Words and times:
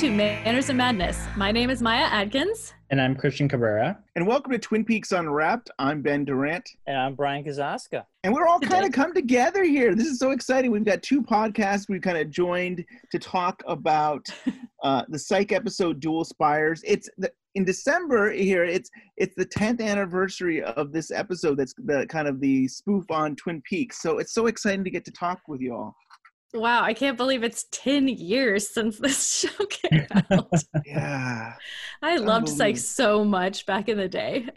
Welcome 0.00 0.16
to 0.16 0.24
Manners 0.24 0.70
and 0.70 0.78
Madness. 0.78 1.26
My 1.36 1.52
name 1.52 1.68
is 1.68 1.82
Maya 1.82 2.06
Adkins. 2.10 2.72
And 2.88 2.98
I'm 2.98 3.14
Christian 3.14 3.50
Cabrera. 3.50 3.98
And 4.16 4.26
welcome 4.26 4.50
to 4.50 4.58
Twin 4.58 4.82
Peaks 4.82 5.12
Unwrapped. 5.12 5.70
I'm 5.78 6.00
Ben 6.00 6.24
Durant. 6.24 6.66
And 6.86 6.96
I'm 6.96 7.14
Brian 7.14 7.44
Kazaska. 7.44 8.06
And 8.24 8.32
we're 8.32 8.46
all 8.46 8.58
kind 8.60 8.86
of 8.86 8.92
come 8.92 9.12
together 9.12 9.62
here. 9.62 9.94
This 9.94 10.06
is 10.06 10.18
so 10.18 10.30
exciting. 10.30 10.70
We've 10.70 10.86
got 10.86 11.02
two 11.02 11.20
podcasts 11.20 11.86
we've 11.90 12.00
kind 12.00 12.16
of 12.16 12.30
joined 12.30 12.82
to 13.12 13.18
talk 13.18 13.62
about 13.66 14.26
uh, 14.82 15.02
the 15.10 15.18
Psych 15.18 15.52
episode 15.52 16.00
Dual 16.00 16.24
Spires. 16.24 16.80
It's 16.86 17.10
the, 17.18 17.30
in 17.54 17.66
December 17.66 18.32
here. 18.32 18.64
It's 18.64 18.88
it's 19.18 19.34
the 19.34 19.44
10th 19.44 19.82
anniversary 19.82 20.62
of 20.62 20.92
this 20.92 21.10
episode. 21.10 21.58
That's 21.58 21.74
the 21.76 22.06
kind 22.06 22.26
of 22.26 22.40
the 22.40 22.68
spoof 22.68 23.04
on 23.10 23.36
Twin 23.36 23.60
Peaks. 23.68 24.00
So 24.00 24.16
it's 24.16 24.32
so 24.32 24.46
exciting 24.46 24.84
to 24.84 24.90
get 24.90 25.04
to 25.04 25.12
talk 25.12 25.40
with 25.46 25.60
you 25.60 25.74
all. 25.74 25.94
Wow, 26.52 26.82
I 26.82 26.94
can't 26.94 27.16
believe 27.16 27.44
it's 27.44 27.66
10 27.70 28.08
years 28.08 28.68
since 28.68 28.98
this 29.00 29.40
show 29.40 29.66
came 29.66 30.06
out. 30.30 30.48
yeah. 30.84 31.54
I 32.02 32.16
loved 32.16 32.48
Psych 32.48 32.76
so 32.76 33.24
much 33.24 33.66
back 33.66 33.88
in 33.88 33.98
the 33.98 34.08
day. 34.08 34.48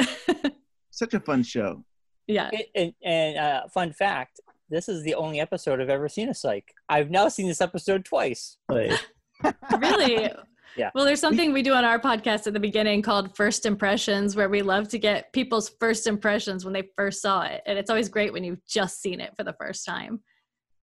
Such 0.92 1.14
a 1.14 1.20
fun 1.20 1.44
show. 1.44 1.84
Yeah. 2.28 2.50
And, 2.76 2.94
and 3.04 3.38
uh, 3.38 3.68
fun 3.68 3.92
fact 3.92 4.40
this 4.70 4.90
is 4.90 5.04
the 5.04 5.14
only 5.14 5.40
episode 5.40 5.80
I've 5.80 5.90
ever 5.90 6.10
seen 6.10 6.30
of 6.30 6.38
Psych. 6.38 6.74
I've 6.90 7.12
now 7.12 7.28
seen 7.28 7.48
this 7.48 7.62
episode 7.62 8.06
twice. 8.06 8.58
really? 8.70 10.32
Yeah. 10.76 10.90
Well, 10.96 11.06
there's 11.06 11.20
something 11.20 11.54
we 11.54 11.62
do 11.62 11.74
on 11.74 11.86
our 11.86 12.00
podcast 12.00 12.48
at 12.48 12.54
the 12.54 12.60
beginning 12.60 13.04
called 13.04 13.36
First 13.36 13.68
Impressions, 13.68 14.36
where 14.36 14.50
we 14.50 14.64
love 14.64 14.88
to 14.90 14.98
get 14.98 15.32
people's 15.32 15.70
first 15.80 16.08
impressions 16.08 16.66
when 16.66 16.74
they 16.74 16.90
first 16.98 17.22
saw 17.22 17.44
it. 17.44 17.62
And 17.68 17.78
it's 17.78 17.92
always 17.92 18.10
great 18.10 18.34
when 18.34 18.44
you've 18.44 18.66
just 18.66 19.02
seen 19.02 19.20
it 19.20 19.36
for 19.38 19.44
the 19.44 19.56
first 19.60 19.86
time. 19.86 20.22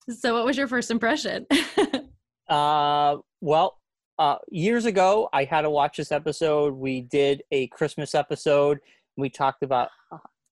So, 0.09 0.35
what 0.35 0.45
was 0.45 0.57
your 0.57 0.67
first 0.67 0.91
impression? 0.91 1.47
uh, 2.49 3.17
well, 3.41 3.79
uh, 4.19 4.37
years 4.49 4.85
ago, 4.85 5.29
I 5.33 5.45
had 5.45 5.61
to 5.61 5.69
watch 5.69 5.97
this 5.97 6.11
episode. 6.11 6.73
We 6.75 7.01
did 7.01 7.43
a 7.51 7.67
Christmas 7.67 8.13
episode. 8.13 8.79
We 9.17 9.29
talked 9.29 9.63
about 9.63 9.89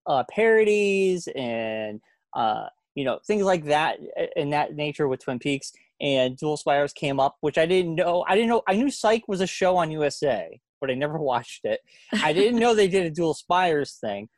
uh, 0.08 0.24
parodies 0.30 1.28
and 1.36 2.02
uh, 2.34 2.68
you 2.96 3.06
know 3.06 3.20
things 3.26 3.44
like 3.44 3.66
that 3.66 4.00
in 4.36 4.50
that 4.50 4.76
nature 4.76 5.08
with 5.08 5.24
Twin 5.24 5.40
Peaks. 5.40 5.72
And 6.02 6.36
Dual 6.36 6.58
Spires 6.58 6.92
came 6.92 7.20
up, 7.20 7.38
which 7.42 7.58
I 7.58 7.66
didn't 7.66 7.96
know. 7.96 8.26
I 8.28 8.36
didn't 8.36 8.50
know. 8.50 8.64
I 8.68 8.74
knew 8.74 8.90
Psych 8.90 9.28
was 9.28 9.40
a 9.40 9.48
show 9.48 9.78
on 9.78 9.92
USA, 9.92 10.60
but 10.82 10.90
I 10.90 10.96
never 10.96 11.18
watched 11.20 11.64
it. 11.64 11.80
I 12.12 12.34
didn't 12.34 12.60
know 12.60 12.74
they 12.74 12.88
did 12.88 13.06
a 13.06 13.12
Dual 13.12 13.36
Spires 13.36 13.98
thing. 14.02 14.30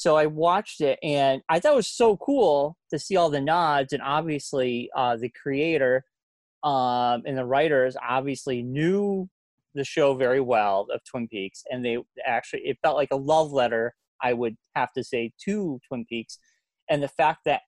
So 0.00 0.16
I 0.16 0.24
watched 0.24 0.80
it 0.80 0.98
and 1.02 1.42
I 1.50 1.60
thought 1.60 1.74
it 1.74 1.76
was 1.76 1.86
so 1.86 2.16
cool 2.16 2.78
to 2.88 2.98
see 2.98 3.18
all 3.18 3.28
the 3.28 3.38
nods. 3.38 3.92
And 3.92 4.00
obviously, 4.00 4.88
uh, 4.96 5.18
the 5.18 5.28
creator 5.28 6.06
um, 6.64 7.20
and 7.26 7.36
the 7.36 7.44
writers 7.44 7.98
obviously 8.08 8.62
knew 8.62 9.28
the 9.74 9.84
show 9.84 10.14
very 10.14 10.40
well 10.40 10.86
of 10.90 11.04
Twin 11.04 11.28
Peaks. 11.28 11.64
And 11.70 11.84
they 11.84 11.98
actually, 12.24 12.62
it 12.62 12.78
felt 12.82 12.96
like 12.96 13.10
a 13.10 13.16
love 13.16 13.52
letter, 13.52 13.92
I 14.22 14.32
would 14.32 14.56
have 14.74 14.90
to 14.94 15.04
say, 15.04 15.32
to 15.44 15.78
Twin 15.86 16.06
Peaks. 16.06 16.38
And 16.88 17.02
the 17.02 17.08
fact 17.08 17.40
that 17.44 17.60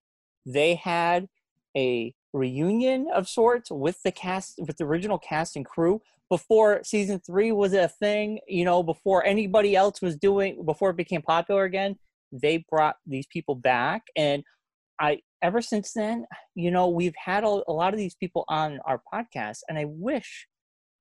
they 0.46 0.76
had 0.76 1.28
a 1.76 2.14
reunion 2.32 3.08
of 3.12 3.28
sorts 3.28 3.70
with 3.70 4.02
the 4.04 4.10
cast, 4.10 4.54
with 4.58 4.78
the 4.78 4.84
original 4.84 5.18
cast 5.18 5.54
and 5.54 5.66
crew 5.66 6.00
before 6.30 6.80
season 6.82 7.20
three 7.20 7.52
was 7.52 7.74
a 7.74 7.88
thing, 7.88 8.38
you 8.48 8.64
know, 8.64 8.82
before 8.82 9.22
anybody 9.22 9.76
else 9.76 10.00
was 10.00 10.16
doing, 10.16 10.64
before 10.64 10.88
it 10.88 10.96
became 10.96 11.20
popular 11.20 11.64
again 11.64 11.98
they 12.32 12.64
brought 12.70 12.96
these 13.06 13.26
people 13.26 13.54
back 13.54 14.02
and 14.16 14.42
i 15.00 15.18
ever 15.42 15.60
since 15.60 15.92
then 15.92 16.24
you 16.54 16.70
know 16.70 16.88
we've 16.88 17.14
had 17.16 17.44
a, 17.44 17.62
a 17.68 17.72
lot 17.72 17.92
of 17.92 17.98
these 17.98 18.14
people 18.14 18.44
on 18.48 18.78
our 18.86 19.00
podcast 19.12 19.58
and 19.68 19.78
i 19.78 19.84
wish 19.86 20.46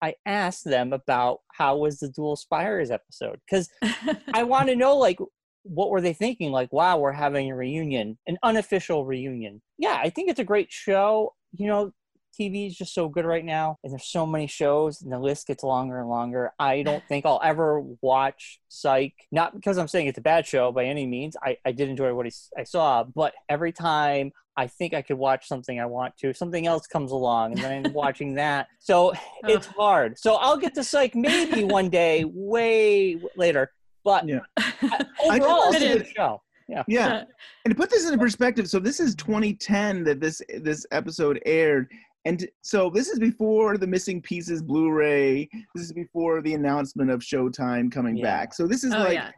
i 0.02 0.14
asked 0.26 0.66
them 0.66 0.94
about 0.94 1.40
how 1.54 1.78
was 1.78 2.00
the 2.00 2.10
dual 2.10 2.36
spires 2.36 2.92
episode 2.92 3.40
because 3.46 3.70
i 4.34 4.44
want 4.44 4.68
to 4.68 4.76
know 4.76 4.96
like 4.96 5.18
what 5.64 5.92
were 5.92 6.02
they 6.02 6.14
thinking? 6.14 6.52
Like 6.52 6.74
wow 6.74 6.98
we're 6.98 7.12
having 7.12 7.52
a 7.52 7.56
reunion 7.56 8.18
an 8.28 8.38
unofficial 8.44 9.06
reunion. 9.06 9.62
Yeah 9.78 10.00
i 10.02 10.10
think 10.10 10.30
it's 10.30 10.40
a 10.40 10.44
great 10.44 10.72
show 10.72 11.34
you 11.54 11.68
know 11.68 11.92
TV 12.40 12.68
is 12.68 12.76
just 12.76 12.94
so 12.94 13.08
good 13.08 13.26
right 13.26 13.44
now, 13.44 13.78
and 13.84 13.92
there's 13.92 14.08
so 14.08 14.26
many 14.26 14.48
shows, 14.48 15.02
and 15.02 15.12
the 15.12 15.20
list 15.20 15.48
gets 15.48 15.64
longer 15.64 16.00
and 16.00 16.10
longer. 16.10 16.52
I 16.60 16.82
don't 16.84 17.04
think 17.08 17.26
I'll 17.26 17.42
ever 17.44 17.82
watch 18.02 18.60
Psych, 18.70 19.14
not 19.32 19.54
because 19.54 19.78
I'm 19.78 19.88
saying 19.88 20.08
it's 20.08 20.18
a 20.18 20.22
bad 20.22 20.46
show 20.46 20.72
by 20.72 20.86
any 20.86 21.06
means. 21.06 21.36
I, 21.42 21.58
I 21.66 21.72
did 21.72 21.90
enjoy 21.90 22.14
what 22.14 22.28
I 22.58 22.64
saw, 22.64 23.04
but 23.04 23.34
every 23.50 23.72
time 23.72 24.32
I 24.58 24.68
think 24.68 24.94
I 24.94 25.02
could 25.02 25.18
watch 25.18 25.48
something 25.48 25.80
I 25.80 25.86
want 25.86 26.18
to, 26.18 26.34
something 26.34 26.68
else 26.68 26.88
comes 26.88 27.12
along, 27.12 27.54
and 27.54 27.62
then 27.62 27.86
I'm 27.86 27.94
watching 27.94 28.36
that. 28.36 28.68
So 28.80 29.14
it's 29.44 29.68
hard. 29.68 30.18
So 30.20 30.36
I'll 30.36 30.58
get 30.58 30.74
to 30.76 30.84
Psych 30.84 31.16
maybe 31.16 31.64
one 31.66 31.90
day, 31.90 32.26
way 32.26 33.22
later. 33.36 33.72
But 34.04 34.28
yeah. 34.28 34.40
overall, 35.24 35.72
it's 35.72 35.84
a 35.84 35.98
good 36.00 36.08
show. 36.16 36.42
Yeah. 36.68 36.84
yeah. 36.88 37.24
And 37.66 37.72
to 37.72 37.76
put 37.76 37.90
this 37.90 38.06
into 38.06 38.18
perspective, 38.18 38.70
so 38.70 38.80
this 38.80 39.00
is 39.00 39.14
2010 39.16 40.06
that 40.06 40.20
this 40.22 40.42
this 40.58 40.86
episode 40.92 41.42
aired, 41.46 41.92
and 42.26 42.48
so 42.62 42.90
this 42.90 43.10
is 43.10 43.20
before 43.20 43.78
the 43.78 43.88
Missing 43.88 44.22
Pieces 44.22 44.62
Blu-ray. 44.62 45.50
This 45.74 45.86
is 45.86 45.94
before 45.94 46.42
the 46.42 46.54
announcement 46.54 47.10
of 47.10 47.22
Showtime 47.22 47.92
coming 47.92 48.18
yeah. 48.18 48.24
back. 48.24 48.54
So 48.54 48.68
this 48.68 48.84
is 48.84 48.94
oh, 48.94 49.00
like, 49.00 49.14
yeah. 49.14 49.32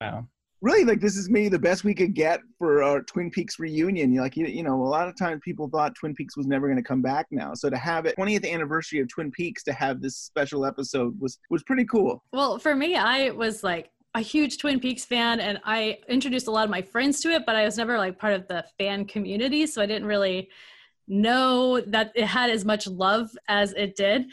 wow. 0.00 0.26
really 0.60 0.84
like 0.84 1.00
this 1.00 1.16
is 1.16 1.30
maybe 1.30 1.48
the 1.48 1.58
best 1.58 1.82
we 1.82 1.94
could 1.94 2.14
get 2.14 2.40
for 2.58 2.82
our 2.82 3.00
Twin 3.02 3.30
Peaks 3.30 3.58
reunion. 3.58 4.12
You 4.12 4.20
like 4.20 4.36
you, 4.36 4.46
you 4.46 4.62
know 4.62 4.82
a 4.82 4.84
lot 4.84 5.08
of 5.08 5.16
times 5.16 5.40
people 5.44 5.68
thought 5.70 5.94
Twin 5.94 6.14
Peaks 6.14 6.36
was 6.36 6.46
never 6.46 6.66
going 6.66 6.76
to 6.76 6.86
come 6.86 7.00
back 7.00 7.26
now. 7.30 7.54
So 7.54 7.70
to 7.70 7.76
have 7.76 8.04
it 8.04 8.16
20th 8.18 8.50
anniversary 8.50 9.00
of 9.00 9.08
Twin 9.08 9.30
Peaks 9.30 9.62
to 9.64 9.72
have 9.72 10.02
this 10.02 10.16
special 10.16 10.66
episode 10.66 11.18
was 11.18 11.38
was 11.48 11.62
pretty 11.62 11.86
cool. 11.86 12.22
Well, 12.32 12.58
for 12.58 12.76
me, 12.76 12.96
I 12.96 13.30
was 13.30 13.64
like 13.64 13.90
a 14.14 14.20
huge 14.20 14.58
Twin 14.58 14.78
Peaks 14.78 15.06
fan 15.06 15.40
and 15.40 15.58
I 15.64 15.98
introduced 16.08 16.48
a 16.48 16.50
lot 16.50 16.64
of 16.64 16.70
my 16.70 16.82
friends 16.82 17.20
to 17.20 17.30
it, 17.30 17.46
but 17.46 17.56
I 17.56 17.64
was 17.64 17.78
never 17.78 17.96
like 17.96 18.18
part 18.18 18.34
of 18.34 18.46
the 18.48 18.64
fan 18.78 19.06
community, 19.06 19.66
so 19.66 19.80
I 19.80 19.86
didn't 19.86 20.06
really 20.06 20.50
know 21.08 21.80
that 21.80 22.12
it 22.14 22.26
had 22.26 22.50
as 22.50 22.64
much 22.64 22.86
love 22.86 23.30
as 23.48 23.72
it 23.72 23.96
did. 23.96 24.26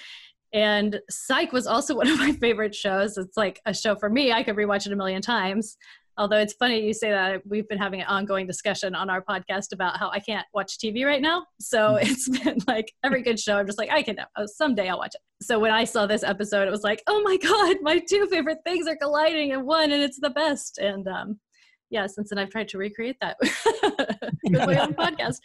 And 0.53 0.99
Psych 1.09 1.51
was 1.51 1.67
also 1.67 1.95
one 1.97 2.07
of 2.07 2.19
my 2.19 2.31
favorite 2.31 2.75
shows. 2.75 3.17
It's 3.17 3.37
like 3.37 3.61
a 3.65 3.73
show 3.73 3.95
for 3.95 4.09
me. 4.09 4.31
I 4.31 4.43
could 4.43 4.55
rewatch 4.55 4.85
it 4.85 4.93
a 4.93 4.95
million 4.95 5.21
times. 5.21 5.77
Although 6.15 6.37
it's 6.37 6.53
funny 6.53 6.85
you 6.85 6.93
say 6.93 7.09
that 7.09 7.41
we've 7.45 7.67
been 7.67 7.79
having 7.79 8.01
an 8.01 8.07
ongoing 8.07 8.45
discussion 8.45 8.93
on 8.93 9.09
our 9.09 9.23
podcast 9.23 9.73
about 9.73 9.97
how 9.97 10.11
I 10.11 10.19
can't 10.19 10.45
watch 10.53 10.77
TV 10.77 11.05
right 11.05 11.21
now. 11.21 11.45
So 11.59 11.93
mm-hmm. 11.93 12.05
it's 12.11 12.29
been 12.29 12.59
like 12.67 12.93
every 13.03 13.23
good 13.23 13.39
show, 13.39 13.57
I'm 13.57 13.65
just 13.65 13.79
like, 13.79 13.89
I 13.89 14.03
can, 14.03 14.19
uh, 14.19 14.45
someday 14.45 14.89
I'll 14.89 14.99
watch 14.99 15.15
it. 15.15 15.21
So 15.43 15.57
when 15.57 15.71
I 15.71 15.85
saw 15.85 16.05
this 16.05 16.23
episode, 16.23 16.67
it 16.67 16.71
was 16.71 16.83
like, 16.83 17.01
oh 17.07 17.21
my 17.23 17.37
God, 17.41 17.77
my 17.81 17.99
two 17.99 18.27
favorite 18.27 18.59
things 18.63 18.87
are 18.87 18.95
colliding 18.95 19.49
in 19.49 19.65
one 19.65 19.91
and 19.91 20.03
it's 20.03 20.19
the 20.19 20.29
best. 20.29 20.77
And 20.77 21.07
um, 21.07 21.39
yeah, 21.89 22.05
since 22.05 22.29
then 22.29 22.37
I've 22.37 22.51
tried 22.51 22.67
to 22.69 22.77
recreate 22.77 23.17
that 23.21 23.37
with 23.41 24.67
my 24.67 24.77
own 24.77 24.93
podcast. 24.93 25.39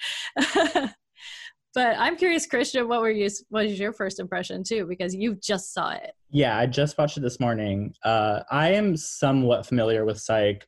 But 1.78 1.94
I'm 1.96 2.16
curious, 2.16 2.44
Christian, 2.44 2.88
what 2.88 3.02
were 3.02 3.08
you? 3.08 3.28
What 3.50 3.66
was 3.66 3.78
your 3.78 3.92
first 3.92 4.19
impression 4.19 4.64
too? 4.64 4.84
Because 4.84 5.14
you 5.14 5.36
just 5.36 5.72
saw 5.72 5.92
it. 5.92 6.10
Yeah, 6.28 6.58
I 6.58 6.66
just 6.66 6.98
watched 6.98 7.16
it 7.19 7.20
this 7.20 7.38
morning. 7.38 7.94
Uh, 8.02 8.40
I 8.50 8.72
am 8.72 8.96
somewhat 8.96 9.64
familiar 9.64 10.04
with 10.04 10.19
Psych. 10.19 10.66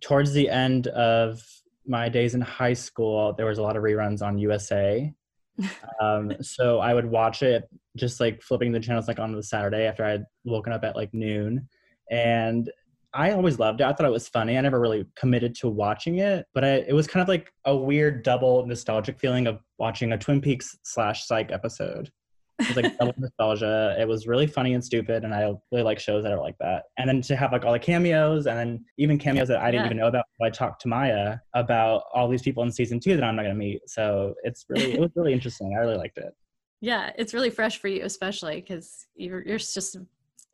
Towards 0.00 0.32
the 0.32 0.48
end 0.48 0.86
of 0.86 1.42
my 1.86 2.08
days 2.08 2.34
in 2.34 2.40
high 2.40 2.72
school, 2.72 3.34
there 3.34 3.44
was 3.44 3.58
a 3.58 3.62
lot 3.62 3.76
of 3.76 3.82
reruns 3.82 4.22
on 4.22 4.38
USA. 4.38 5.12
um, 6.00 6.32
so 6.40 6.78
I 6.78 6.94
would 6.94 7.04
watch 7.04 7.42
it 7.42 7.68
just 7.94 8.18
like 8.18 8.40
flipping 8.40 8.72
the 8.72 8.80
channels 8.80 9.08
like 9.08 9.18
on 9.18 9.32
the 9.32 9.42
Saturday 9.42 9.84
after 9.84 10.06
I'd 10.06 10.24
woken 10.44 10.72
up 10.72 10.84
at 10.84 10.96
like 10.96 11.12
noon. 11.12 11.68
And 12.10 12.70
I 13.14 13.32
always 13.32 13.58
loved 13.58 13.80
it. 13.80 13.84
I 13.84 13.92
thought 13.92 14.06
it 14.06 14.12
was 14.12 14.28
funny. 14.28 14.58
I 14.58 14.60
never 14.60 14.80
really 14.80 15.06
committed 15.16 15.54
to 15.56 15.68
watching 15.68 16.18
it, 16.18 16.46
but 16.54 16.64
I, 16.64 16.74
it 16.88 16.92
was 16.92 17.06
kind 17.06 17.22
of 17.22 17.28
like 17.28 17.50
a 17.64 17.74
weird 17.74 18.22
double 18.22 18.66
nostalgic 18.66 19.18
feeling 19.18 19.46
of 19.46 19.60
watching 19.78 20.12
a 20.12 20.18
Twin 20.18 20.40
Peaks 20.40 20.76
slash 20.84 21.26
Psych 21.26 21.50
episode. 21.50 22.10
It 22.58 22.68
was 22.68 22.76
like 22.76 22.98
double 22.98 23.14
nostalgia. 23.18 23.96
It 23.98 24.08
was 24.08 24.26
really 24.26 24.46
funny 24.46 24.74
and 24.74 24.84
stupid, 24.84 25.24
and 25.24 25.34
I 25.34 25.52
really 25.72 25.84
like 25.84 25.98
shows 25.98 26.22
that 26.24 26.32
are 26.32 26.40
like 26.40 26.56
that. 26.60 26.84
And 26.98 27.08
then 27.08 27.20
to 27.22 27.36
have 27.36 27.52
like 27.52 27.64
all 27.64 27.72
the 27.72 27.78
cameos, 27.78 28.46
and 28.46 28.58
then 28.58 28.84
even 28.98 29.18
cameos 29.18 29.48
that 29.48 29.58
I 29.58 29.70
didn't 29.70 29.82
yeah. 29.82 29.86
even 29.86 29.98
know 29.98 30.08
about. 30.08 30.24
I 30.42 30.50
talked 30.50 30.82
to 30.82 30.88
Maya 30.88 31.38
about 31.54 32.04
all 32.14 32.28
these 32.28 32.42
people 32.42 32.62
in 32.62 32.72
season 32.72 33.00
two 33.00 33.16
that 33.16 33.24
I'm 33.24 33.36
not 33.36 33.42
going 33.42 33.54
to 33.54 33.58
meet. 33.58 33.80
So 33.86 34.34
it's 34.42 34.64
really 34.68 34.94
it 34.94 35.00
was 35.00 35.10
really 35.14 35.32
interesting. 35.32 35.74
I 35.76 35.80
really 35.80 35.98
liked 35.98 36.18
it. 36.18 36.32
Yeah, 36.82 37.10
it's 37.16 37.32
really 37.32 37.48
fresh 37.48 37.78
for 37.78 37.88
you, 37.88 38.04
especially 38.04 38.56
because 38.60 39.06
you're 39.14 39.42
you're 39.46 39.56
just 39.56 39.96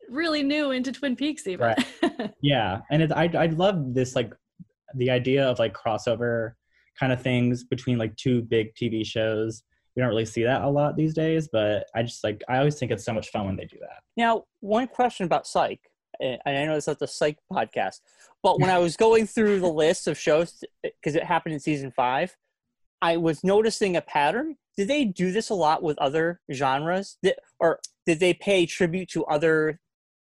really 0.09 0.43
new 0.43 0.71
into 0.71 0.91
Twin 0.91 1.15
Peaks 1.15 1.47
even. 1.47 1.67
Right. 1.67 2.33
yeah, 2.41 2.81
and 2.91 3.01
it's 3.01 3.13
I 3.13 3.29
I 3.37 3.45
love 3.47 3.93
this 3.93 4.15
like 4.15 4.33
the 4.95 5.09
idea 5.09 5.47
of 5.47 5.59
like 5.59 5.73
crossover 5.73 6.53
kind 6.99 7.11
of 7.11 7.21
things 7.21 7.63
between 7.63 7.97
like 7.97 8.15
two 8.15 8.41
big 8.41 8.73
TV 8.75 9.05
shows. 9.05 9.63
We 9.95 10.01
don't 10.01 10.09
really 10.09 10.25
see 10.25 10.43
that 10.43 10.63
a 10.63 10.69
lot 10.69 10.95
these 10.95 11.13
days, 11.13 11.49
but 11.51 11.85
I 11.95 12.03
just 12.03 12.23
like 12.23 12.43
I 12.49 12.57
always 12.57 12.75
think 12.75 12.91
it's 12.91 13.05
so 13.05 13.13
much 13.13 13.29
fun 13.29 13.45
when 13.45 13.55
they 13.55 13.65
do 13.65 13.77
that. 13.81 14.01
Now, 14.17 14.45
one 14.59 14.87
question 14.87 15.25
about 15.25 15.47
Psych, 15.47 15.79
and 16.19 16.39
I 16.45 16.65
know 16.65 16.75
it's 16.75 16.87
not 16.87 16.99
the 16.99 17.07
Psych 17.07 17.37
podcast, 17.51 17.99
but 18.41 18.59
when 18.59 18.69
I 18.69 18.79
was 18.79 18.97
going 18.97 19.27
through 19.27 19.59
the 19.59 19.67
list 19.67 20.07
of 20.07 20.17
shows 20.17 20.63
because 20.83 21.15
it 21.15 21.23
happened 21.23 21.53
in 21.53 21.59
season 21.59 21.91
five, 21.91 22.35
I 23.01 23.17
was 23.17 23.43
noticing 23.43 23.95
a 23.95 24.01
pattern. 24.01 24.55
Did 24.75 24.87
they 24.87 25.05
do 25.05 25.31
this 25.31 25.49
a 25.49 25.55
lot 25.55 25.83
with 25.83 25.97
other 25.99 26.41
genres, 26.51 27.17
did, 27.21 27.35
or 27.59 27.79
did 28.05 28.19
they 28.19 28.33
pay 28.33 28.65
tribute 28.65 29.09
to 29.09 29.25
other 29.25 29.79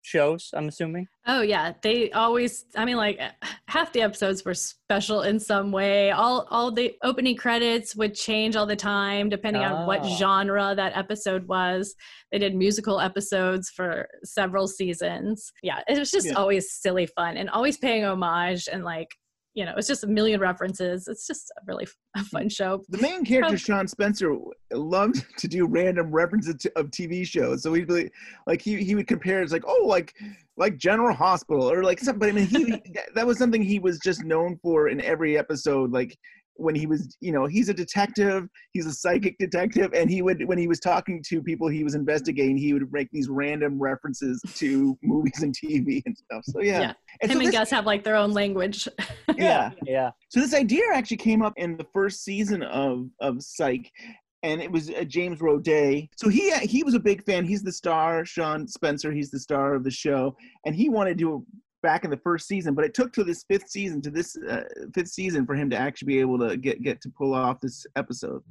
shows? 0.03 0.51
I'm 0.55 0.69
assuming. 0.69 1.07
Oh 1.27 1.43
yeah, 1.43 1.75
they 1.83 2.11
always. 2.13 2.65
I 2.77 2.85
mean, 2.85 2.97
like 2.97 3.21
half 3.69 3.93
the 3.93 4.03
episodes 4.03 4.45
were 4.45 4.55
special 4.55 5.23
in 5.23 5.39
some 5.39 5.71
way. 5.71 6.11
All 6.11 6.47
all 6.51 6.73
the 6.73 6.95
opening 7.03 7.37
credits 7.37 7.95
would 7.95 8.15
change 8.15 8.57
all 8.57 8.67
the 8.67 8.77
time 8.77 9.29
depending 9.29 9.63
on 9.63 9.87
what 9.87 10.01
Ah. 10.03 10.17
genre 10.17 10.75
that 10.75 10.97
episode 10.97 11.47
was. 11.47 11.95
They 12.33 12.39
did 12.39 12.55
musical 12.55 13.01
episodes 13.01 13.69
for 13.71 14.09
several 14.25 14.67
seasons. 14.67 15.53
Yeah, 15.63 15.81
it 15.89 15.99
was 15.99 16.11
just 16.11 16.29
Yeah. 16.29 16.35
always 16.35 16.73
silly 16.73 17.07
fun 17.07 17.37
and 17.37 17.51
always 17.51 17.77
paying 17.77 18.05
homage 18.05 18.69
and 18.73 18.83
like 18.85 19.09
you 19.55 19.65
know, 19.65 19.75
it's 19.77 19.89
just 19.89 20.05
a 20.05 20.07
million 20.07 20.41
references. 20.41 21.09
It's 21.09 21.27
just 21.27 21.51
a 21.59 21.63
really 21.67 21.87
a 22.17 22.23
fun 22.25 22.49
show. 22.49 22.83
The 22.89 22.99
main 22.99 23.25
character, 23.25 23.55
Oh. 23.55 23.57
Sean 23.57 23.89
Spencer, 23.89 24.37
loved 24.73 25.25
to 25.39 25.49
do 25.49 25.67
random 25.67 26.11
references 26.13 26.55
to, 26.57 26.73
of 26.77 26.91
TV 26.91 27.27
shows. 27.27 27.63
So 27.63 27.73
he'd 27.75 27.89
be 27.89 28.11
like, 28.47 28.63
he 28.63 28.83
he 28.85 28.95
would 28.95 29.09
compare 29.09 29.43
it's 29.43 29.53
like, 29.53 29.65
oh, 29.67 29.85
like 29.87 30.15
like 30.57 30.77
General 30.79 31.15
Hospital 31.15 31.71
or 31.71 31.83
like 31.83 31.99
something. 31.99 32.29
I 32.29 32.33
mean, 32.33 32.47
he 32.47 32.65
that- 32.95 33.09
that 33.15 33.27
was 33.27 33.39
something 33.39 33.63
he 33.63 33.79
was 33.81 33.99
just 33.99 34.25
known 34.25 34.59
for 34.63 34.89
in 34.89 35.01
every 35.01 35.37
episode. 35.37 35.91
Like 35.91 36.17
when 36.61 36.75
he 36.75 36.87
was, 36.87 37.17
you 37.21 37.33
know, 37.33 37.47
he's 37.47 37.69
a 37.69 37.75
detective, 37.75 38.49
he's 38.73 38.87
a 38.87 38.93
psychic 38.93 39.37
detective, 39.39 39.93
and 39.95 40.11
he 40.11 40.23
would 40.23 40.47
when 40.47 40.59
he 40.59 40.69
was 40.69 40.81
talking 40.81 41.23
to 41.29 41.43
people 41.43 41.69
he 41.69 41.85
was 41.85 41.95
investigating, 41.95 42.57
he 42.57 42.73
would 42.73 42.93
make 42.93 43.09
these 43.13 43.29
random 43.29 43.79
references 43.81 44.41
to 44.55 44.97
movies 45.03 45.43
and 45.43 45.55
TV 45.57 46.03
and 46.07 46.17
stuff. 46.17 46.43
So 46.45 46.61
yeah, 46.61 46.81
Yeah. 46.81 46.93
And 47.23 47.31
Him 47.31 47.37
so 47.39 47.41
and 47.41 47.49
this- 47.49 47.55
Gus 47.55 47.71
have 47.71 47.87
like 47.87 48.05
their 48.05 48.17
own 48.17 48.33
language. 48.33 48.87
yeah. 49.37 49.71
Yeah. 49.85 50.11
So 50.29 50.41
this 50.41 50.55
idea 50.55 50.83
actually 50.93 51.17
came 51.19 51.43
up 51.43 51.55
in 51.57 51.77
the 51.77 51.87
first 51.93 52.23
season 52.25 52.63
of 52.63 53.09
of 53.21 53.43
Psych, 53.43 53.91
and 54.43 54.61
it 54.61 54.71
was 54.71 54.91
uh, 54.91 55.05
James 55.05 55.39
Roday. 55.41 56.09
So 56.17 56.29
he 56.29 56.51
he 56.61 56.83
was 56.83 56.95
a 56.95 57.01
big 57.01 57.25
fan. 57.25 57.45
He's 57.45 57.63
the 57.63 57.73
star. 57.73 58.25
Sean 58.25 58.67
Spencer. 58.69 59.13
He's 59.13 59.31
the 59.31 59.41
star 59.41 59.75
of 59.75 59.85
the 59.85 59.91
show, 59.91 60.37
and 60.67 60.75
he 60.75 60.89
wanted 60.89 61.11
to 61.19 61.25
do 61.25 61.37
it 61.37 61.43
back 61.83 62.05
in 62.05 62.11
the 62.11 62.17
first 62.17 62.47
season, 62.47 62.75
but 62.75 62.85
it 62.85 62.95
took 62.95 63.13
to 63.15 63.25
this 63.25 63.45
fifth 63.45 63.69
season 63.69 64.01
to 64.03 64.11
this 64.11 64.37
uh, 64.37 64.65
fifth 64.95 65.09
season 65.09 65.47
for 65.47 65.55
him 65.55 65.71
to 65.71 65.77
actually 65.77 66.07
be 66.07 66.21
able 66.21 66.39
to 66.39 66.57
get 66.57 66.83
get 66.83 67.01
to 67.03 67.11
pull 67.11 67.35
off 67.35 67.61
this 67.61 67.87
episode. 67.97 68.43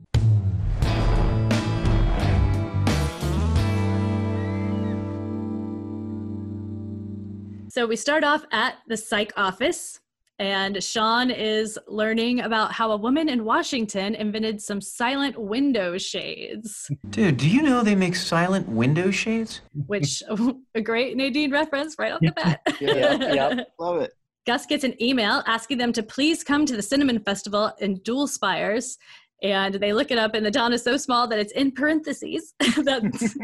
So 7.69 7.85
we 7.85 7.95
start 7.95 8.23
off 8.23 8.43
at 8.51 8.77
the 8.87 8.97
psych 8.97 9.31
office, 9.37 9.99
and 10.39 10.81
Sean 10.83 11.29
is 11.29 11.77
learning 11.87 12.39
about 12.41 12.71
how 12.71 12.91
a 12.91 12.97
woman 12.97 13.27
in 13.29 13.43
Washington 13.45 14.15
invented 14.15 14.61
some 14.61 14.79
silent 14.81 15.37
window 15.37 15.97
shades, 15.97 16.89
Dude, 17.09 17.37
do 17.37 17.49
you 17.49 17.61
know 17.61 17.83
they 17.83 17.95
make 17.95 18.15
silent 18.15 18.67
window 18.67 19.11
shades? 19.11 19.61
which 19.87 20.23
a 20.75 20.81
great 20.81 21.15
Nadine 21.17 21.51
reference 21.51 21.95
right 21.99 22.11
off 22.13 22.21
the 22.21 22.31
bat. 22.31 22.61
Yeah, 22.79 23.33
yep. 23.33 23.67
Love 23.79 24.01
it. 24.01 24.13
Gus 24.47 24.65
gets 24.65 24.83
an 24.83 25.01
email 25.03 25.43
asking 25.45 25.77
them 25.77 25.91
to 25.93 26.01
please 26.01 26.43
come 26.43 26.65
to 26.65 26.75
the 26.75 26.81
Cinnamon 26.81 27.19
Festival 27.19 27.71
in 27.79 27.95
Dual 27.99 28.25
Spires. 28.27 28.97
And 29.41 29.75
they 29.75 29.93
look 29.93 30.11
it 30.11 30.17
up, 30.17 30.33
and 30.33 30.45
the 30.45 30.51
town 30.51 30.73
is 30.73 30.83
so 30.83 30.97
small 30.97 31.25
that 31.29 31.39
it's 31.39 31.53
in 31.53 31.71
parentheses. 31.71 32.53
That's, 32.77 33.35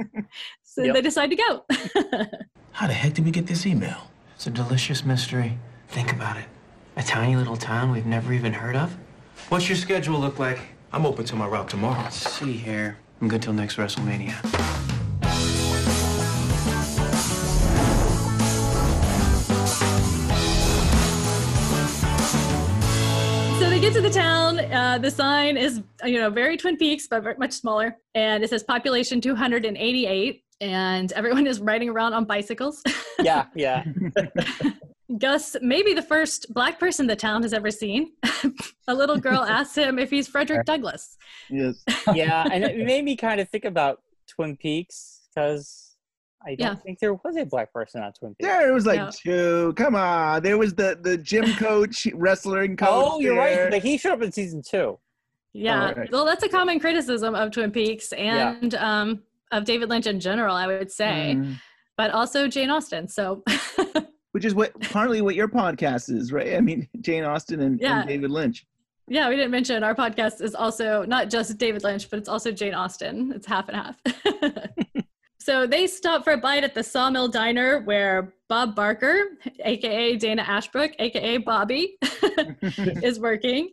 so 0.64 0.84
Yep. 0.84 0.94
they 0.94 1.02
decide 1.02 1.30
to 1.30 1.36
go. 1.38 1.66
How 2.72 2.88
the 2.88 2.94
heck 2.94 3.14
did 3.14 3.24
we 3.24 3.32
get 3.32 3.48
this 3.48 3.66
email? 3.66 4.10
It's 4.36 4.46
a 4.48 4.50
delicious 4.50 5.06
mystery. 5.06 5.58
Think 5.88 6.12
about 6.12 6.36
it. 6.36 6.46
A 6.98 7.04
tiny 7.04 7.36
little 7.36 7.58
town 7.58 7.92
we've 7.92 8.06
never 8.06 8.32
even 8.32 8.54
heard 8.54 8.78
of? 8.78 8.96
What's 9.50 9.68
your 9.68 9.76
schedule 9.76 10.18
look 10.18 10.40
like? 10.40 10.60
I'm 10.94 11.06
open 11.06 11.26
to 11.26 11.36
my 11.36 11.46
route 11.46 11.68
tomorrow. 11.68 12.02
Let's 12.02 12.16
see 12.16 12.54
here. 12.54 12.98
I'm 13.20 13.28
good 13.28 13.42
till 13.42 13.52
next 13.52 13.76
WrestleMania. 13.76 14.34
So 23.60 23.70
they 23.70 23.82
get 23.82 23.92
to 23.92 24.00
the 24.00 24.10
town. 24.10 24.60
Uh, 24.60 24.98
the 24.98 25.12
sign 25.12 25.58
is, 25.58 25.82
you 26.06 26.18
know, 26.18 26.30
very 26.30 26.56
Twin 26.56 26.78
Peaks, 26.78 27.08
but 27.10 27.24
very 27.24 27.36
much 27.38 27.52
smaller. 27.52 27.98
And 28.14 28.42
it 28.42 28.50
says 28.50 28.64
population 28.64 29.20
288. 29.20 30.44
And 30.62 31.12
everyone 31.12 31.46
is 31.46 31.60
riding 31.60 31.90
around 31.90 32.14
on 32.14 32.24
bicycles. 32.24 32.82
Yeah. 33.20 33.48
Yeah. 33.54 33.84
Gus, 35.19 35.56
maybe 35.62 35.94
the 35.94 36.02
first 36.02 36.52
black 36.54 36.80
person 36.80 37.06
the 37.07 37.16
town 37.16 37.44
has 37.44 37.54
ever 37.54 37.69
seen. 37.69 38.13
a 38.88 38.94
little 38.94 39.18
girl 39.18 39.44
asks 39.48 39.75
him 39.78 40.00
if 40.00 40.10
he's 40.10 40.28
Frederick 40.28 40.66
Douglass. 40.66 41.18
Yes. 41.50 41.84
Yeah. 42.13 42.48
And 42.52 42.63
it 42.63 42.78
made 42.86 43.04
me 43.06 43.16
kind 43.16 43.40
of 43.40 43.50
think 43.50 43.66
about 43.66 44.02
Twin 44.28 44.57
Peaks 44.57 45.22
because 45.34 45.96
I 46.46 46.56
don't 46.56 46.60
Yeah. 46.60 46.75
think 46.75 47.00
there 47.00 47.13
was 47.13 47.36
a 47.38 47.46
black 47.46 47.72
person 47.74 48.02
on 48.04 48.13
Twin 48.13 48.36
Peaks. 48.36 48.48
There 48.48 48.74
was 48.74 48.86
like 48.86 49.00
No. 49.00 49.10
two. 49.12 49.74
Come 49.78 49.96
on. 49.96 50.42
There 50.44 50.57
was 50.57 50.74
the 50.74 50.98
the 51.02 51.18
gym 51.18 51.54
coach, 51.56 52.08
wrestling 52.13 52.75
coach. 52.75 52.89
Oh, 52.91 53.20
you're 53.20 53.36
there. 53.36 53.63
right. 53.65 53.72
But 53.72 53.84
he 53.84 53.98
showed 53.98 54.13
up 54.13 54.22
in 54.24 54.32
season 54.32 54.62
two. 54.62 54.98
Yeah. 55.53 55.88
Alright. 55.89 56.12
Well, 56.12 56.25
that's 56.25 56.44
a 56.44 56.50
common 56.50 56.80
criticism 56.80 57.34
of 57.36 57.51
Twin 57.51 57.72
Peaks 57.72 58.12
and 58.13 58.74
um, 58.75 59.22
of 59.51 59.65
David 59.65 59.89
Lynch 59.89 60.08
in 60.08 60.20
general, 60.20 60.56
I 60.56 60.68
would 60.68 60.91
say, 60.91 61.36
Mm. 61.38 61.56
but 61.96 62.12
also 62.12 62.48
Jane 62.48 62.70
Austen. 62.72 63.08
So, 63.08 63.44
Which 64.36 64.44
is 64.44 64.54
what 64.54 64.77
partly 64.92 65.22
what 65.22 65.34
your 65.34 65.48
podcast 65.48 66.13
is, 66.13 66.34
right? 66.34 66.56
I 66.58 66.60
mean, 66.60 66.89
Jane 67.00 67.24
Austen 67.24 67.62
and, 67.62 67.80
Yeah. 67.80 68.00
and 68.01 68.10
David 68.10 68.32
Lynch. 68.32 68.65
yeah, 69.08 69.30
we 69.30 69.38
didn't 69.38 69.51
mention 69.51 69.82
our 69.82 69.96
podcast 69.96 70.42
is 70.42 70.54
also 70.54 71.06
not 71.06 71.30
just 71.30 71.58
David 71.58 71.86
Lynch, 71.86 72.10
but 72.10 72.20
it's 72.20 72.27
also 72.27 72.51
Jane 72.51 72.74
Austen. 72.74 73.32
It's 73.34 73.48
half 73.48 73.70
and 73.70 73.77
half. 73.77 74.65
so 75.39 75.65
they 75.65 75.88
stop 75.88 76.25
for 76.25 76.34
a 76.34 76.38
bite 76.38 76.65
at 76.65 76.74
the 76.74 76.84
Sawmill 76.84 77.30
Diner 77.30 77.80
where 77.84 78.34
Bob 78.50 78.75
Barker, 78.75 79.38
aka 79.63 80.18
Dana 80.18 80.42
Ashbrook, 80.42 80.92
aka 81.00 81.38
Bobby, 81.38 81.98
is 82.62 83.22
working. 83.22 83.70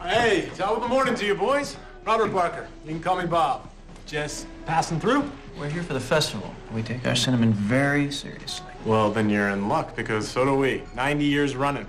Hey, 0.00 0.48
top 0.54 0.76
of 0.76 0.82
the 0.84 0.88
morning 0.88 1.16
to 1.16 1.26
you, 1.26 1.34
boys. 1.34 1.76
Robert 2.06 2.32
Barker. 2.32 2.68
You 2.84 2.92
can 2.92 3.02
call 3.02 3.16
me 3.20 3.26
Bob. 3.26 3.68
Just 4.06 4.46
passing 4.64 5.00
through? 5.00 5.28
We're 5.58 5.70
here 5.70 5.82
for 5.82 5.94
the 5.94 5.98
festival. 5.98 6.54
We 6.72 6.84
take 6.84 7.04
our 7.04 7.16
cinnamon 7.16 7.52
very 7.52 8.12
seriously. 8.12 8.73
Well, 8.84 9.10
then 9.10 9.30
you're 9.30 9.48
in 9.48 9.66
luck 9.66 9.96
because 9.96 10.28
so 10.28 10.44
do 10.44 10.54
we. 10.54 10.82
90 10.94 11.24
years 11.24 11.56
running. 11.56 11.86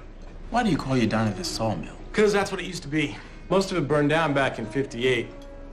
Why 0.50 0.64
do 0.64 0.70
you 0.70 0.78
call 0.78 0.96
your 0.96 1.08
diner 1.08 1.34
the 1.34 1.44
sawmill? 1.44 1.98
Because 2.10 2.32
that's 2.32 2.52
what 2.52 2.62
it 2.62 2.66
used 2.66 2.84
to 2.84 2.88
be. 2.88 3.18
Most 3.50 3.72
of 3.72 3.78
it 3.78 3.86
burned 3.86 4.10
down 4.10 4.34
back 4.34 4.60
in 4.60 4.66
58. 4.66 5.28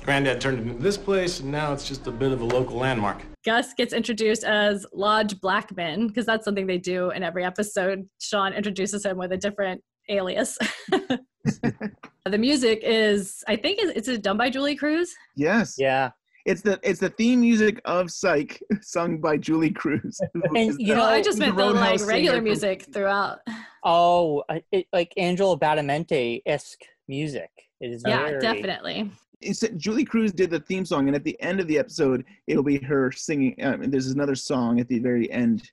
Granddad 0.04 0.40
turned 0.40 0.58
it 0.58 0.62
into 0.62 0.82
this 0.82 0.96
place, 0.96 1.38
and 1.38 1.52
now 1.52 1.72
it's 1.72 1.86
just 1.86 2.08
a 2.08 2.10
bit 2.10 2.32
of 2.32 2.40
a 2.40 2.44
local 2.44 2.76
landmark. 2.76 3.22
Gus 3.44 3.72
gets 3.74 3.92
introduced 3.92 4.42
as 4.42 4.84
Lodge 4.92 5.40
Blackman 5.40 6.08
because 6.08 6.26
that's 6.26 6.44
something 6.44 6.66
they 6.66 6.78
do 6.78 7.10
in 7.10 7.22
every 7.22 7.44
episode. 7.44 8.08
Sean 8.20 8.52
introduces 8.52 9.04
him 9.04 9.16
with 9.16 9.30
a 9.30 9.36
different 9.36 9.80
alias. 10.08 10.58
the 10.90 12.38
music 12.38 12.80
is, 12.82 13.44
I 13.46 13.54
think, 13.54 13.78
it's 13.80 14.08
it's 14.08 14.18
done 14.18 14.36
by 14.36 14.50
Julee 14.50 14.74
Cruise. 14.74 15.14
Yes. 15.36 15.76
Yeah. 15.78 16.10
It's 16.44 16.60
the 16.62 16.78
it's 16.82 17.00
the 17.00 17.10
theme 17.10 17.40
music 17.40 17.80
of 17.84 18.10
Psych, 18.10 18.60
sung 18.82 19.18
by 19.18 19.36
Julee 19.36 19.70
Cruise. 19.70 20.20
And, 20.34 20.56
is 20.56 20.76
you 20.78 20.88
the- 20.88 20.94
No, 20.96 21.04
I 21.04 21.22
just 21.22 21.38
the 21.38 21.46
meant 21.46 21.56
the 21.56 21.62
Roadhouse 21.64 21.90
like 21.90 21.98
singer 22.00 22.08
regular 22.12 22.36
from- 22.38 22.44
music 22.44 22.86
throughout. 22.92 23.38
Oh, 23.84 24.42
it, 24.72 24.86
like 24.92 25.12
Angelo 25.16 25.56
Badalamenti 25.56 26.42
esque 26.46 26.80
music. 27.08 27.50
It 27.80 27.90
is 27.92 28.02
Yeah, 28.06 28.28
very, 28.28 28.40
definitely. 28.40 29.10
It's, 29.40 29.64
Julee 29.76 30.04
Cruise 30.04 30.32
did 30.32 30.50
the 30.50 30.60
theme 30.60 30.84
song, 30.84 31.08
and 31.08 31.16
at 31.16 31.24
the 31.24 31.40
end 31.42 31.58
of 31.58 31.66
the 31.66 31.78
episode, 31.78 32.24
it'll 32.46 32.62
be 32.62 32.78
her 32.78 33.10
singing. 33.10 33.56
Um, 33.62 33.82
and 33.82 33.92
there's 33.92 34.06
another 34.08 34.36
song 34.36 34.78
at 34.78 34.86
the 34.88 35.00
very 35.00 35.30
end 35.32 35.68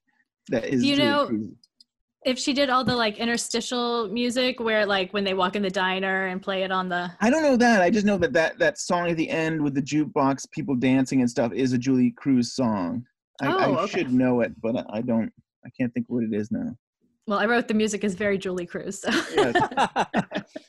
that 0.50 0.66
is. 0.66 0.84
You 0.84 0.96
Julie 0.96 1.08
know- 1.08 1.28
Cruz. 1.28 1.42
If 2.26 2.38
she 2.38 2.52
did 2.54 2.70
all 2.70 2.84
the 2.84 2.96
like 2.96 3.18
interstitial 3.18 4.10
music 4.10 4.60
where 4.60 4.86
like 4.86 5.14
when 5.14 5.24
they 5.24 5.34
walk 5.34 5.56
in 5.56 5.62
the 5.62 5.70
diner 5.70 6.28
and 6.28 6.42
play 6.42 6.64
it 6.64 6.72
on 6.72 6.90
the 6.90 7.10
I 7.22 7.30
don't 7.30 7.44
know 7.44 7.56
that. 7.58 7.82
I 7.82 7.90
just 7.90 8.06
know 8.06 8.18
that 8.18 8.34
that 8.34 8.60
that 8.60 8.78
song 8.78 9.10
at 9.10 9.16
the 9.18 9.30
end 9.30 9.62
with 9.62 9.74
the 9.74 9.82
jukebox, 9.82 10.50
people 10.52 10.76
dancing 10.76 11.22
and 11.22 11.30
stuff, 11.30 11.54
is 11.54 11.72
a 11.74 11.78
Julee 11.78 12.12
Cruise 12.12 12.54
song. 12.54 13.06
I, 13.42 13.48
Oh, 13.48 13.58
I 13.76 13.82
okay. 13.84 14.00
should 14.00 14.12
know 14.14 14.42
it, 14.42 14.52
but 14.62 14.86
I- 14.90 15.02
don't. 15.02 15.32
I 15.66 15.70
can't 15.78 15.94
think 15.94 16.08
what 16.10 16.24
it 16.24 16.34
is 16.34 16.52
now. 16.52 16.76
well, 17.28 17.40
I 17.40 17.46
wrote 17.46 17.68
the 17.68 17.74
music 17.74 18.04
is 18.04 18.16
very 18.16 18.38
Julee 18.38 18.66
Cruise. 18.66 19.02
So. 19.02 19.10
Yes. 19.34 19.56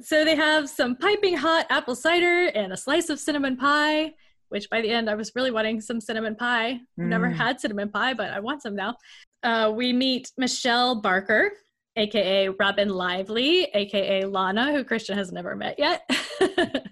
So 0.00 0.24
they 0.24 0.36
have 0.36 0.68
some 0.70 0.94
piping 0.94 1.36
hot 1.36 1.66
apple 1.70 1.96
cider 1.96 2.46
and 2.54 2.72
a 2.72 2.76
slice 2.76 3.08
of 3.10 3.18
cinnamon 3.18 3.56
pie, 3.56 4.12
which 4.48 4.70
by 4.70 4.80
the 4.80 4.88
end 4.90 5.10
I 5.10 5.16
was 5.16 5.32
really 5.34 5.50
wanting 5.50 5.80
some 5.80 6.00
cinnamon 6.00 6.36
pie. 6.36 6.68
I've 6.70 6.80
never 6.96 7.26
Mm. 7.28 7.34
had 7.34 7.60
cinnamon 7.60 7.90
pie, 7.90 8.14
but 8.14 8.30
I 8.30 8.38
want 8.38 8.62
some 8.62 8.76
now. 8.76 8.94
Uh, 9.42 9.72
we 9.74 9.92
meet 9.92 10.32
Michelle 10.36 11.00
Barker, 11.00 11.52
aka 11.96 12.48
Robin 12.48 12.88
Lively, 12.88 13.64
aka 13.74 14.24
Lana, 14.24 14.72
who 14.72 14.84
Christian 14.84 15.16
has 15.16 15.32
never 15.32 15.54
met 15.56 15.78
yet. 15.78 16.08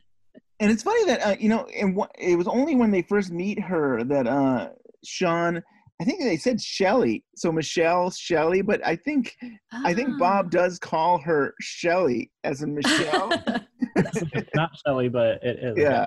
And 0.58 0.70
it's 0.70 0.82
funny 0.82 1.04
that 1.04 1.20
uh, 1.20 1.36
you 1.38 1.50
know, 1.50 1.66
and 1.78 1.94
what, 1.94 2.10
it 2.18 2.34
was 2.34 2.48
only 2.48 2.76
when 2.76 2.90
they 2.90 3.02
first 3.02 3.30
meet 3.30 3.60
her 3.60 4.02
that 4.04 4.26
uh, 4.26 4.70
Sean. 5.04 5.62
I 6.00 6.04
think 6.04 6.20
they 6.20 6.38
said 6.38 6.62
Shelly, 6.62 7.24
so 7.36 7.52
Michelle 7.52 8.10
Shelly, 8.10 8.62
but 8.62 8.80
I 8.86 8.96
think 8.96 9.36
I 9.84 9.92
think 9.92 10.08
Ah. 10.14 10.18
Bob 10.18 10.50
does 10.50 10.78
call 10.78 11.18
her 11.18 11.52
Shelly 11.60 12.30
as 12.44 12.62
a 12.62 12.66
Michelle. 12.66 13.28
not 14.54 14.70
Shelley, 14.86 15.10
but 15.10 15.42
it 15.44 15.58
is. 15.62 15.76
Yeah. 15.76 16.06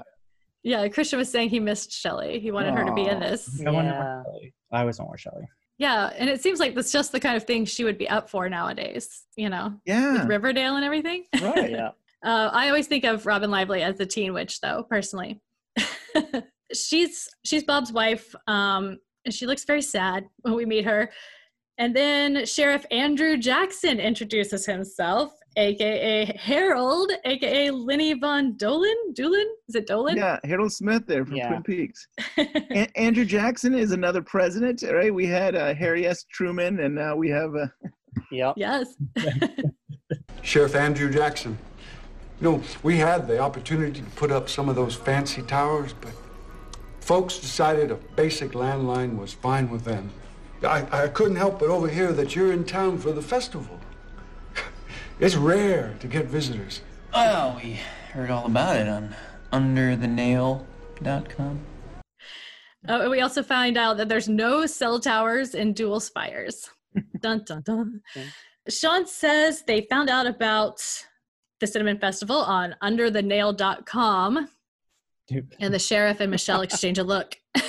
Yeah, 0.64 0.88
Christian 0.88 1.20
was 1.20 1.30
saying 1.32 1.50
he 1.50 1.60
missed 1.60 1.92
Shelley. 1.92 2.40
He 2.40 2.50
wanted 2.50 2.74
her 2.74 2.86
to 2.86 2.94
be 2.94 3.06
in 3.06 3.20
this. 3.20 3.62
I 3.66 3.70
wonder 3.70 3.92
Yeah. 3.92 4.00
more 4.04 4.24
Shelley. 4.26 4.54
I 4.72 4.80
always 4.82 4.98
want 4.98 5.10
more 5.12 5.18
Shelley. 5.20 5.48
Yeah, 5.80 6.12
and 6.18 6.30
it 6.30 6.42
seems 6.44 6.60
like 6.60 6.76
that's 6.76 6.92
just 6.92 7.12
the 7.14 7.20
kind 7.22 7.36
of 7.38 7.46
thing 7.46 7.64
she 7.66 7.84
would 7.86 7.98
be 7.98 8.08
up 8.10 8.30
for 8.30 8.48
nowadays, 8.50 9.24
you 9.38 9.50
know, 9.50 9.74
Yeah. 9.86 10.14
with 10.20 10.28
Riverdale 10.28 10.76
and 10.76 10.84
everything. 10.86 11.24
Right. 11.42 11.72
Yeah. 11.72 11.92
Uh, 12.24 12.50
I 12.52 12.68
always 12.68 12.86
think 12.88 13.06
of 13.06 13.26
Robin 13.26 13.50
Lively 13.50 13.82
as 13.82 13.98
the 13.98 14.06
teen 14.06 14.34
witch, 14.34 14.60
though, 14.60 14.84
personally. 14.90 15.40
she's 16.74 17.30
she's 17.46 17.64
Bob's 17.64 17.92
wife, 17.94 18.36
um, 18.48 18.98
and 19.26 19.34
she 19.34 19.46
looks 19.48 19.64
very 19.64 19.82
sad 19.82 20.26
when 20.42 20.54
we 20.56 20.66
meet 20.66 20.84
her. 20.86 21.10
And 21.78 21.96
then 21.96 22.46
Sheriff 22.46 22.86
Andrew 22.92 23.38
Jackson 23.38 24.02
introduces 24.02 24.66
himself, 24.66 25.32
aka 25.58 26.26
Harold, 26.38 27.12
aka 27.26 27.72
Lenny 27.72 28.14
Von 28.14 28.54
Dohlen. 28.58 28.94
Dohlen? 29.14 29.46
Is 29.68 29.76
it 29.76 29.88
Dohlen? 29.88 30.16
Yeah, 30.16 30.38
Harold 30.44 30.72
Smith 30.74 31.06
there 31.08 31.26
from 31.26 31.36
Yeah. 31.36 31.50
Twin 31.50 31.64
Peaks. 31.64 32.08
A- 32.38 32.90
Andrew 32.98 33.26
Jackson 33.26 33.74
is 33.74 33.92
another 33.92 34.22
president, 34.22 34.84
right? 34.92 35.14
We 35.14 35.26
had 35.28 35.56
uh, 35.56 35.74
Harry 35.74 36.06
S. 36.08 36.24
Truman, 36.32 36.80
and 36.80 36.96
now 36.96 37.16
we 37.16 37.30
have. 37.30 37.56
Uh, 37.56 37.68
Yep. 38.32 38.56
yes. 38.58 38.96
Sheriff 40.42 40.76
Andrew 40.76 41.12
Jackson. 41.12 41.58
You 42.42 42.52
know, 42.52 42.64
we 42.84 42.98
had 42.98 43.28
the 43.28 43.40
opportunity 43.40 44.02
to 44.02 44.10
put 44.12 44.32
up 44.32 44.50
some 44.50 44.68
of 44.70 44.76
those 44.76 44.96
fancy 44.96 45.42
towers, 45.44 45.94
but 45.94 46.12
folks 47.02 47.38
decided 47.40 47.92
a 47.92 47.96
basic 48.16 48.52
landline 48.52 49.18
was 49.18 49.34
fine 49.34 49.70
with 49.70 49.84
them. 49.84 50.10
I, 50.64 51.04
I 51.04 51.08
couldn't 51.08 51.36
help 51.38 51.60
but 51.60 51.70
overhear 51.70 52.12
that 52.14 52.36
you're 52.36 52.52
in 52.52 52.66
town 52.66 52.98
for 52.98 53.12
the 53.12 53.22
festival. 53.22 53.80
It's 55.20 55.36
rare 55.36 55.96
to 56.00 56.08
get 56.08 56.28
visitors. 56.28 56.82
Well, 57.14 57.60
we 57.62 57.80
heard 58.14 58.30
all 58.30 58.46
about 58.46 58.78
it 58.78 58.88
on 58.88 59.14
underthenail.com. 59.52 61.60
Oh, 62.88 63.02
and 63.02 63.12
we 63.12 63.20
also 63.20 63.44
find 63.44 63.78
out 63.78 63.98
that 63.98 64.08
there's 64.08 64.30
no 64.30 64.66
cell 64.66 64.98
towers 65.00 65.56
in 65.56 65.74
Dual 65.74 66.00
Spires. 66.00 66.70
dun 67.20 67.44
dun 67.46 67.62
dun. 67.64 68.02
Okay. 68.16 68.26
Sean 68.70 69.06
says 69.06 69.64
they 69.64 69.82
found 69.90 70.10
out 70.10 70.26
about 70.26 70.82
the 71.60 71.68
Cinnamon 71.68 72.00
Festival 72.00 72.38
on 72.38 72.76
underthenail.com, 72.82 74.48
Dude. 75.28 75.54
and 75.60 75.74
the 75.74 75.80
sheriff 75.80 76.22
and 76.22 76.32
Michelle 76.32 76.62
exchange 76.62 76.98
a 76.98 77.04
look. 77.04 77.36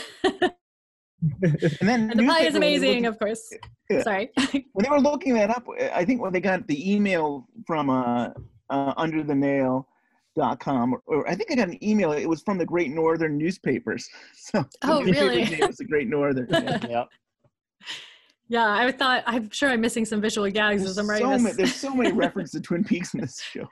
and 1.43 1.89
then 1.89 2.11
And 2.11 2.21
the 2.21 2.27
pie 2.27 2.45
is 2.45 2.55
amazing, 2.55 3.03
looked- 3.05 3.15
of 3.15 3.19
course. 3.19 3.53
Yeah. 3.89 4.03
Sorry. 4.03 4.31
when 4.53 4.85
they 4.85 4.91
were 4.91 5.01
looking 5.01 5.35
that 5.35 5.51
up, 5.51 5.67
I 5.93 6.05
think 6.05 6.21
when 6.23 6.33
they 6.33 6.41
got 6.41 6.67
the 6.67 6.93
email 6.95 7.47
from 7.67 7.91
uh, 7.91 8.29
uh, 8.71 8.95
underthenail.com, 8.95 10.95
or, 10.95 11.03
or 11.07 11.29
I 11.29 11.35
think 11.35 11.51
I 11.51 11.55
got 11.57 11.69
an 11.69 11.83
email. 11.85 12.13
It 12.13 12.29
was 12.29 12.43
from 12.43 12.59
the 12.59 12.67
Great 12.67 12.91
Northern 12.91 13.37
newspapers. 13.37 14.09
So 14.37 14.65
the 14.83 14.93
Oh, 14.93 15.01
newspaper's 15.03 15.21
really? 15.29 15.45
name 15.45 15.67
was 15.67 15.77
the 15.77 15.85
Great 15.85 16.09
Northern. 16.09 16.47
Yeah. 16.51 16.79
Yep. 16.89 17.09
yeah, 18.49 18.67
I 18.73 18.93
thought, 18.93 19.23
I'm 19.27 19.51
sure 19.51 19.71
I'm 19.71 19.81
missing 19.81 20.05
some 20.05 20.21
visual 20.21 20.49
gags 20.51 20.83
There's, 20.83 20.93
as 20.93 20.99
I'm 20.99 21.09
writing 21.11 21.27
so 21.27 21.33
this. 21.33 21.43
many, 21.43 21.55
there's 21.57 21.75
so 21.75 21.95
many 21.95 22.13
references 22.13 22.53
to 22.53 22.61
Twin 22.61 22.85
Peaks 22.85 23.15
in 23.15 23.21
this 23.21 23.41
show. 23.41 23.67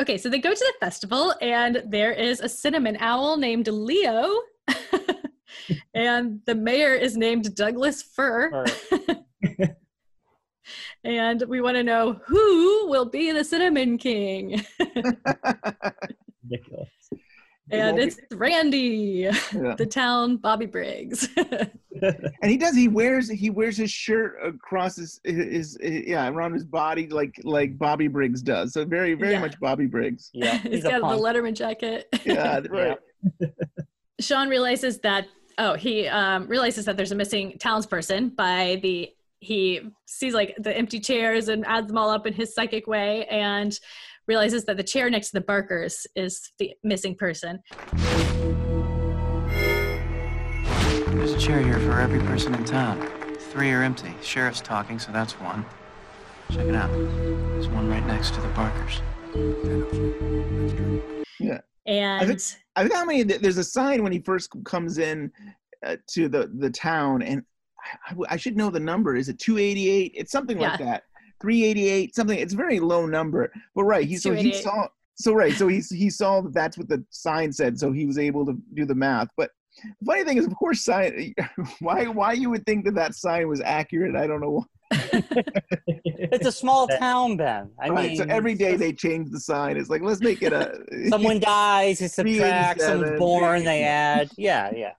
Okay, 0.00 0.16
so 0.18 0.28
they 0.28 0.38
go 0.38 0.52
to 0.52 0.58
the 0.58 0.74
festival, 0.84 1.34
and 1.42 1.82
there 1.86 2.12
is 2.12 2.40
a 2.40 2.48
cinnamon 2.48 2.96
owl 3.00 3.36
named 3.36 3.68
Leo. 3.68 4.30
And 5.94 6.40
the 6.46 6.54
mayor 6.54 6.94
is 6.94 7.16
named 7.16 7.54
Douglas 7.54 8.02
Fir. 8.02 8.64
And 11.04 11.42
we 11.48 11.60
want 11.60 11.76
to 11.76 11.82
know 11.82 12.20
who 12.24 12.88
will 12.88 13.06
be 13.06 13.32
the 13.32 13.42
Cinnamon 13.42 13.98
King. 13.98 14.62
Ridiculous. 14.78 15.10
and 17.72 17.82
won't 17.82 17.96
be- 17.96 18.02
it's 18.04 18.20
Randy, 18.32 19.28
Yeah. 19.52 19.74
the 19.76 19.86
town 19.86 20.36
Bobby 20.36 20.66
Briggs. 20.66 21.28
And 22.02 22.50
he 22.50 22.56
does. 22.56 22.74
He 22.74 22.88
wears 22.88 23.28
he 23.28 23.50
wears 23.50 23.76
his 23.76 23.90
shirt 23.92 24.34
across 24.44 24.96
his, 24.96 25.20
his, 25.22 25.78
his 25.80 26.04
yeah 26.08 26.28
around 26.28 26.52
his 26.52 26.64
body 26.64 27.06
like 27.06 27.38
like 27.44 27.78
Bobby 27.78 28.08
Briggs 28.08 28.42
does. 28.42 28.72
So 28.72 28.84
very 28.84 29.14
very 29.14 29.32
Yeah. 29.32 29.40
much 29.40 29.60
Bobby 29.60 29.86
Briggs. 29.86 30.28
Yeah. 30.32 30.58
He's 30.58 30.72
He's 30.72 30.84
a 30.84 30.98
got 30.98 31.02
the. 31.02 31.22
Letterman 31.22 31.54
jacket. 31.54 32.08
Yeah, 32.24 32.60
right. 32.70 32.98
Sean 34.20 34.48
realizes 34.48 34.98
that 35.00 35.28
oh 35.62 35.74
he 35.74 36.08
um, 36.08 36.46
realizes 36.48 36.84
that 36.84 36.96
there's 36.96 37.12
a 37.12 37.14
missing 37.14 37.56
townsperson 37.58 38.34
by 38.34 38.80
the 38.82 39.08
he 39.38 39.80
sees 40.06 40.34
like 40.34 40.54
the 40.58 40.76
empty 40.76 41.00
chairs 41.00 41.48
and 41.48 41.64
adds 41.66 41.88
them 41.88 41.98
all 41.98 42.10
up 42.10 42.26
in 42.26 42.32
his 42.32 42.54
psychic 42.54 42.86
way 42.86 43.26
and 43.26 43.78
realizes 44.28 44.64
that 44.64 44.76
the 44.76 44.82
chair 44.82 45.10
next 45.10 45.30
to 45.30 45.34
the 45.34 45.40
Barkers 45.40 46.06
is 46.14 46.52
the 46.58 46.72
missing 46.84 47.16
person. 47.16 47.60
There's 51.08 51.32
a 51.32 51.38
chair 51.38 51.60
here 51.60 51.80
for 51.80 52.00
every 52.00 52.20
person 52.20 52.54
in 52.54 52.64
town. 52.64 53.00
Three 53.50 53.72
are 53.72 53.82
empty. 53.82 54.14
Sheriff's 54.22 54.60
talking, 54.60 55.00
so 55.00 55.10
that's 55.10 55.32
one. 55.40 55.64
Check 56.50 56.66
it 56.66 56.74
out. 56.76 56.90
There's 56.92 57.68
one 57.68 57.88
right 57.88 58.06
next 58.06 58.34
to 58.34 58.40
the 58.40 58.48
Barkers. 58.48 59.00
And 62.22 62.30
I 62.76 62.82
think 62.82 62.94
how 62.94 63.04
many 63.04 63.22
there's 63.22 63.58
a 63.58 63.64
sign 63.64 64.02
when 64.02 64.12
he 64.12 64.20
first 64.20 64.50
comes 64.64 64.98
in 64.98 65.30
uh, 65.84 65.96
to 66.08 66.28
the 66.28 66.50
the 66.58 66.70
town, 66.70 67.22
and 67.22 67.42
I, 68.06 68.14
I 68.30 68.36
should 68.36 68.56
know 68.56 68.70
the 68.70 68.80
number. 68.80 69.16
Is 69.16 69.28
it 69.28 69.38
288? 69.38 70.12
It's 70.14 70.32
something 70.32 70.58
like 70.58 70.78
that. 70.78 71.04
388, 71.40 72.14
something. 72.14 72.38
It's 72.38 72.54
a 72.54 72.56
very 72.56 72.78
low 72.78 73.04
number, 73.04 73.52
but 73.74 73.84
right. 73.84 74.06
He 74.06 74.16
so 74.16 74.32
he 74.32 74.52
saw 74.52 74.86
so 75.16 75.32
right. 75.32 75.54
So 75.54 75.68
he 75.68 75.82
he 75.90 76.08
saw 76.08 76.40
that 76.40 76.54
that's 76.54 76.78
what 76.78 76.88
the 76.88 77.04
sign 77.10 77.52
said, 77.52 77.78
so 77.78 77.92
he 77.92 78.06
was 78.06 78.18
able 78.18 78.46
to 78.46 78.56
do 78.74 78.86
the 78.86 78.94
math. 78.94 79.28
But 79.36 79.50
the 80.00 80.06
funny 80.06 80.24
thing 80.24 80.38
is, 80.38 80.46
of 80.46 80.54
course, 80.54 80.84
sign. 80.84 81.34
Why 81.80 82.06
why 82.06 82.32
you 82.34 82.50
would 82.50 82.64
think 82.64 82.84
that 82.84 82.94
that 82.94 83.14
sign 83.14 83.48
was 83.48 83.60
accurate? 83.60 84.14
I 84.14 84.26
don't 84.26 84.40
know. 84.40 84.64
It's 86.32 86.46
a 86.46 86.52
small 86.52 86.88
town, 86.88 87.36
Ben. 87.36 87.70
I 87.78 87.88
right. 87.88 88.08
mean, 88.08 88.16
so 88.16 88.24
every 88.28 88.54
day 88.54 88.76
they 88.76 88.92
change 88.92 89.30
the 89.30 89.40
sign. 89.40 89.76
It's 89.76 89.90
like 89.90 90.02
let's 90.02 90.20
make 90.20 90.42
it 90.42 90.52
a. 90.52 90.82
someone 91.08 91.40
dies, 91.40 91.98
they 91.98 92.08
subtract. 92.08 92.80
387, 92.80 93.00
Someone's 93.00 93.18
born, 93.18 93.64
they 93.64 93.82
add. 93.84 94.30
Yeah, 94.38 94.70
yeah. 94.74 94.92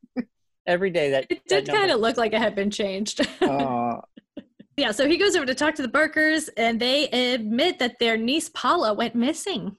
Every 0.68 0.92
day 0.92 1.10
that 1.12 1.26
it 1.30 1.42
did 1.48 1.68
kind 1.68 1.92
of 1.92 2.00
look 2.00 2.18
like 2.18 2.34
it 2.34 2.40
had 2.40 2.56
been 2.56 2.70
changed. 2.70 3.28
uh, 3.42 4.00
yeah, 4.78 4.92
so 4.92 5.08
he 5.08 5.18
goes 5.18 5.36
over 5.36 5.46
to 5.46 5.56
talk 5.56 5.76
to 5.76 5.82
the 5.82 5.88
Barkers, 5.88 6.50
and 6.56 6.80
they 6.80 7.10
admit 7.10 7.80
that 7.80 8.00
their 8.00 8.16
niece 8.16 8.50
Paula 8.50 8.94
went 8.94 9.16
missing. 9.16 9.76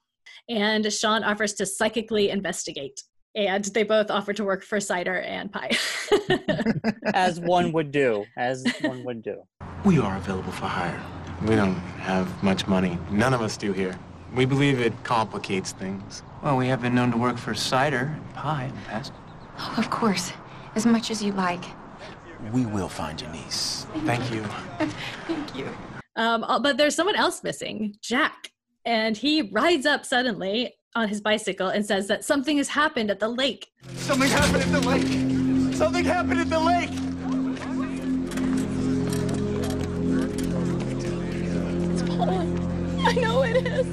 And 0.48 0.92
Sean 0.92 1.24
offers 1.24 1.54
to 1.54 1.66
psychically 1.66 2.28
investigate. 2.30 3.02
And 3.34 3.64
they 3.64 3.82
both 3.82 4.10
offer 4.10 4.32
to 4.34 4.44
work 4.44 4.62
for 4.62 4.78
cider 4.78 5.20
and 5.20 5.50
pie. 5.50 5.70
as 7.14 7.40
one 7.40 7.72
would 7.72 7.90
do, 7.90 8.24
as 8.36 8.64
one 8.82 9.02
would 9.04 9.22
do. 9.22 9.42
We 9.84 9.98
are 9.98 10.16
available 10.16 10.50
for 10.52 10.64
hire. 10.64 10.98
We 11.42 11.56
don't 11.56 11.74
have 12.00 12.42
much 12.42 12.66
money. 12.66 12.98
None 13.10 13.34
of 13.34 13.42
us 13.42 13.58
do 13.58 13.72
here. 13.72 13.98
We 14.34 14.46
believe 14.46 14.80
it 14.80 14.94
complicates 15.04 15.72
things. 15.72 16.22
Well, 16.42 16.56
we 16.56 16.68
have 16.68 16.80
been 16.80 16.94
known 16.94 17.10
to 17.12 17.18
work 17.18 17.36
for 17.36 17.54
cider 17.54 18.12
and 18.16 18.34
pie 18.34 18.64
in 18.64 18.74
the 18.74 18.80
past. 18.82 19.12
Oh, 19.58 19.74
of 19.76 19.90
course. 19.90 20.32
As 20.74 20.86
much 20.86 21.10
as 21.10 21.22
you 21.22 21.32
like. 21.32 21.62
We 22.50 22.64
will 22.64 22.88
find 22.88 23.20
your 23.20 23.30
niece. 23.30 23.86
Thank 24.04 24.32
you. 24.32 24.42
Thank 25.26 25.54
you. 25.54 25.68
um, 26.16 26.44
uh, 26.44 26.58
but 26.58 26.78
there's 26.78 26.94
someone 26.94 27.16
else 27.16 27.42
missing, 27.42 27.96
Jack. 28.00 28.52
And 28.86 29.16
he 29.16 29.50
rides 29.52 29.84
up 29.84 30.06
suddenly 30.06 30.74
on 30.94 31.08
his 31.08 31.20
bicycle 31.20 31.68
and 31.68 31.84
says 31.84 32.06
that 32.08 32.24
something 32.24 32.56
has 32.56 32.68
happened 32.68 33.10
at 33.10 33.20
the 33.20 33.28
lake. 33.28 33.68
Something 33.96 34.30
happened 34.30 34.62
at 34.62 34.72
the 34.72 34.88
lake. 34.88 35.74
Something 35.76 36.04
happened 36.06 36.40
at 36.40 36.48
the 36.48 36.60
lake. 36.60 36.90
I 42.20 43.12
know 43.14 43.42
it 43.42 43.66
is. 43.66 43.86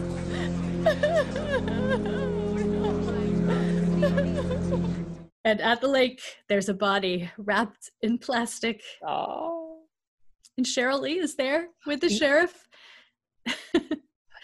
and 5.44 5.60
at 5.62 5.82
the 5.82 5.88
lake, 5.88 6.22
there's 6.48 6.70
a 6.70 6.74
body 6.74 7.30
wrapped 7.38 7.90
in 8.02 8.18
plastic. 8.18 8.82
Oh, 9.06 9.80
And 10.58 10.66
Sheryl 10.66 11.02
Lee 11.02 11.20
is 11.20 11.36
there 11.36 11.68
with 11.88 12.02
the 12.02 12.10
sheriff. 12.10 12.68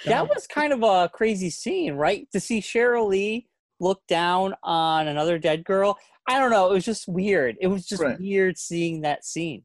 that 0.05 0.27
was 0.27 0.47
kind 0.47 0.73
of 0.73 0.83
a 0.83 1.09
crazy 1.13 1.49
scene, 1.49 1.93
right? 1.93 2.27
To 2.31 2.39
see 2.39 2.59
Sheryl 2.61 3.07
Lee 3.07 3.47
look 3.79 4.01
down 4.07 4.55
on 4.63 5.07
another 5.07 5.37
dead 5.37 5.63
girl. 5.63 5.97
I 6.27 6.39
don't 6.39 6.49
know. 6.51 6.69
It 6.71 6.73
was 6.73 6.85
just 6.85 7.07
weird. 7.07 7.55
It 7.61 7.67
was 7.67 7.85
just 7.85 8.01
Right. 8.01 8.19
weird 8.19 8.57
seeing 8.57 9.01
that 9.01 9.23
scene. 9.23 9.63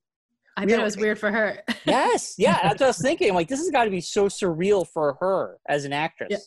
I 0.56 0.62
Yeah, 0.62 0.66
bet 0.66 0.80
it 0.80 0.84
was 0.84 0.96
weird 0.96 1.18
for 1.18 1.30
her. 1.30 1.58
Yes, 1.84 2.34
yeah, 2.38 2.58
that's 2.62 2.80
what 2.80 2.82
I 2.82 2.86
was 2.88 2.98
thinking. 3.00 3.28
I'm 3.30 3.34
like, 3.34 3.48
this 3.48 3.60
has 3.60 3.70
got 3.70 3.84
to 3.84 3.90
be 3.90 4.00
so 4.00 4.26
surreal 4.26 4.86
for 4.86 5.16
her 5.20 5.58
as 5.68 5.84
an 5.84 5.92
actress. 5.92 6.28
Yeah. 6.30 6.38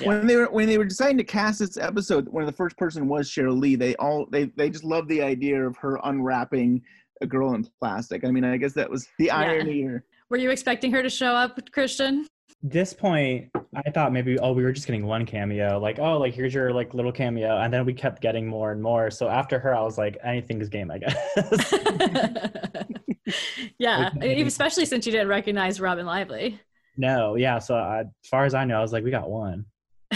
Yeah. 0.00 0.06
when 0.06 0.26
they 0.28 0.36
were 0.36 0.48
when 0.50 0.68
they 0.68 0.78
were 0.78 0.84
deciding 0.84 1.18
to 1.18 1.24
cast 1.24 1.58
this 1.58 1.76
episode, 1.76 2.28
when 2.28 2.46
the 2.46 2.52
first 2.52 2.76
person 2.76 3.08
was 3.08 3.28
Sheryl 3.28 3.58
Lee, 3.58 3.74
they 3.74 3.96
all 3.96 4.26
they 4.30 4.44
they 4.56 4.70
just 4.70 4.84
loved 4.84 5.08
the 5.08 5.20
idea 5.20 5.66
of 5.66 5.76
her 5.78 5.98
unwrapping 6.04 6.82
a 7.20 7.26
girl 7.26 7.54
in 7.54 7.66
plastic. 7.80 8.24
I 8.24 8.30
mean, 8.30 8.44
I 8.44 8.56
guess 8.56 8.72
that 8.74 8.88
was 8.88 9.08
the 9.18 9.30
irony. 9.32 9.84
Or, 9.84 10.04
Were 10.28 10.36
you 10.36 10.50
expecting 10.50 10.92
her 10.92 11.02
to 11.02 11.10
show 11.10 11.34
up, 11.34 11.58
Christian? 11.72 12.26
this 12.62 12.92
point, 12.92 13.48
I 13.74 13.90
thought 13.90 14.12
maybe 14.12 14.38
oh 14.38 14.52
we 14.52 14.62
were 14.62 14.72
just 14.72 14.86
getting 14.86 15.06
one 15.06 15.24
cameo, 15.24 15.78
like 15.78 15.98
oh 15.98 16.18
like 16.18 16.34
here's 16.34 16.52
your 16.52 16.72
like 16.72 16.92
little 16.92 17.12
cameo, 17.12 17.56
and 17.58 17.72
then 17.72 17.84
we 17.86 17.94
kept 17.94 18.20
getting 18.20 18.46
more 18.46 18.72
and 18.72 18.82
more. 18.82 19.10
So 19.10 19.28
after 19.28 19.58
her, 19.58 19.74
I 19.74 19.82
was 19.82 19.96
like 19.96 20.18
anything's 20.22 20.68
game, 20.68 20.90
I 20.90 20.98
guess. 20.98 21.74
yeah, 23.78 24.10
Okay. 24.16 24.42
especially 24.42 24.84
since 24.86 25.06
you 25.06 25.12
didn't 25.12 25.28
recognize 25.28 25.80
Robin 25.80 26.06
Lively. 26.06 26.60
no, 26.96 27.36
yeah. 27.36 27.58
So 27.58 27.74
I, 27.76 28.00
as 28.00 28.06
far 28.30 28.44
as 28.44 28.54
I 28.54 28.64
know, 28.64 28.78
I 28.78 28.82
was 28.82 28.92
like 28.92 29.04
we 29.04 29.10
got 29.10 29.30
one. 29.30 29.64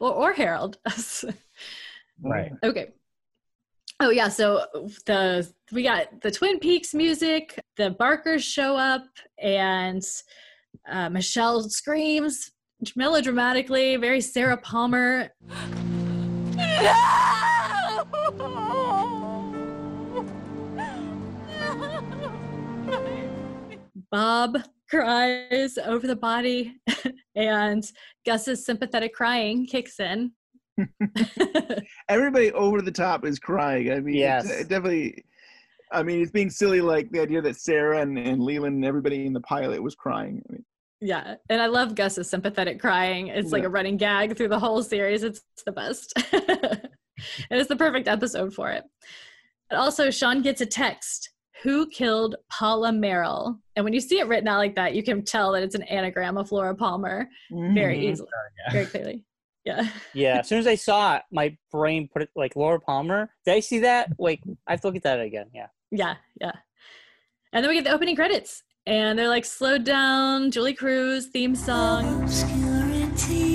well, 0.00 0.12
or 0.12 0.32
Harold. 0.32 0.78
Right. 2.22 2.52
okay. 2.62 2.92
Oh 4.00 4.10
yeah, 4.10 4.28
so 4.28 4.64
the 5.06 5.50
we 5.72 5.82
got 5.82 6.20
the 6.20 6.30
Twin 6.30 6.58
Peaks 6.60 6.94
music, 6.94 7.58
the 7.76 7.90
Barkers 7.90 8.44
show 8.44 8.76
up, 8.76 9.04
and 9.38 10.02
uh, 10.88 11.08
Michelle 11.10 11.62
screams 11.68 12.52
melodramatically, 12.96 13.96
very 13.96 14.20
Sarah 14.20 14.56
Palmer. 14.56 15.30
Bob 24.14 24.58
cries 24.88 25.76
over 25.76 26.06
the 26.06 26.14
body, 26.14 26.76
and 27.34 27.84
Gus's 28.24 28.64
sympathetic 28.64 29.12
crying 29.12 29.66
kicks 29.66 29.98
in. 29.98 30.30
Everybody 32.08 32.52
over 32.52 32.80
the 32.80 32.92
top 32.92 33.26
is 33.26 33.40
crying. 33.40 33.90
I 33.90 33.98
mean, 33.98 34.14
Yes. 34.14 34.44
it's, 34.48 34.52
uh, 34.66 34.68
definitely. 34.68 35.24
I 35.90 36.04
mean, 36.04 36.22
it's 36.22 36.30
being 36.30 36.48
silly, 36.48 36.80
like 36.80 37.10
the 37.10 37.18
idea 37.18 37.42
that 37.42 37.56
Sarah 37.56 38.02
and, 38.02 38.16
and 38.16 38.40
Leland 38.40 38.76
and 38.76 38.84
everybody 38.84 39.26
in 39.26 39.32
the 39.32 39.40
pilot 39.40 39.82
was 39.82 39.96
crying. 39.96 40.40
I 40.48 40.52
mean, 40.52 40.64
Yeah, 41.00 41.34
and 41.50 41.60
I 41.60 41.66
love 41.66 41.96
Gus's 41.96 42.30
sympathetic 42.30 42.78
crying. 42.80 43.26
It's 43.28 43.50
like 43.50 43.64
a 43.64 43.68
running 43.68 43.96
gag 43.96 44.36
through 44.36 44.48
the 44.48 44.60
whole 44.60 44.84
series. 44.84 45.24
It's 45.24 45.42
the 45.66 45.72
best. 45.72 46.12
and 46.32 46.88
it's 47.50 47.68
the 47.68 47.74
perfect 47.74 48.06
episode 48.06 48.54
for 48.54 48.70
it. 48.70 48.84
But 49.68 49.80
also, 49.80 50.12
Sean 50.12 50.40
gets 50.40 50.60
a 50.60 50.66
text 50.66 51.30
Who 51.64 51.88
killed 51.88 52.36
Paula 52.50 52.92
Merrill? 52.92 53.58
And 53.74 53.84
when 53.84 53.92
you 53.94 54.00
see 54.00 54.18
it 54.20 54.28
written 54.28 54.46
out 54.48 54.58
like 54.58 54.74
that, 54.76 54.94
you 54.94 55.02
can 55.02 55.24
tell 55.24 55.50
that 55.52 55.62
it's 55.62 55.74
an 55.74 55.82
anagram 55.84 56.36
of 56.36 56.52
Laura 56.52 56.74
Palmer 56.74 57.28
very 57.50 57.98
Mhm. 57.98 58.02
easily, 58.12 58.28
Yeah. 58.66 58.72
very 58.72 58.86
clearly. 58.86 59.24
Yeah. 59.64 59.88
Yeah, 60.14 60.38
as 60.40 60.48
soon 60.48 60.58
as 60.58 60.66
I 60.66 60.74
saw 60.74 61.16
it, 61.16 61.22
my 61.32 61.56
brain 61.72 62.06
put 62.12 62.20
it 62.22 62.28
like 62.36 62.54
Laura 62.54 62.78
Palmer. 62.78 63.30
Did 63.46 63.54
I 63.54 63.60
see 63.60 63.78
that? 63.80 64.10
Wait, 64.18 64.40
I 64.66 64.72
have 64.72 64.82
to 64.82 64.86
look 64.88 64.96
at 64.96 65.02
that 65.04 65.20
again. 65.20 65.46
Yeah. 65.54 65.68
Yeah, 65.90 66.16
yeah. 66.40 66.52
And 67.54 67.64
then 67.64 67.70
we 67.70 67.76
get 67.76 67.84
the 67.84 67.92
opening 67.94 68.14
credits. 68.14 68.62
And 68.86 69.18
they're 69.18 69.28
like 69.28 69.46
slowed 69.46 69.84
down, 69.84 70.50
Julee 70.50 70.74
Cruise 70.74 71.28
theme 71.28 71.54
song. 71.54 72.24
Obscurity. 72.24 73.53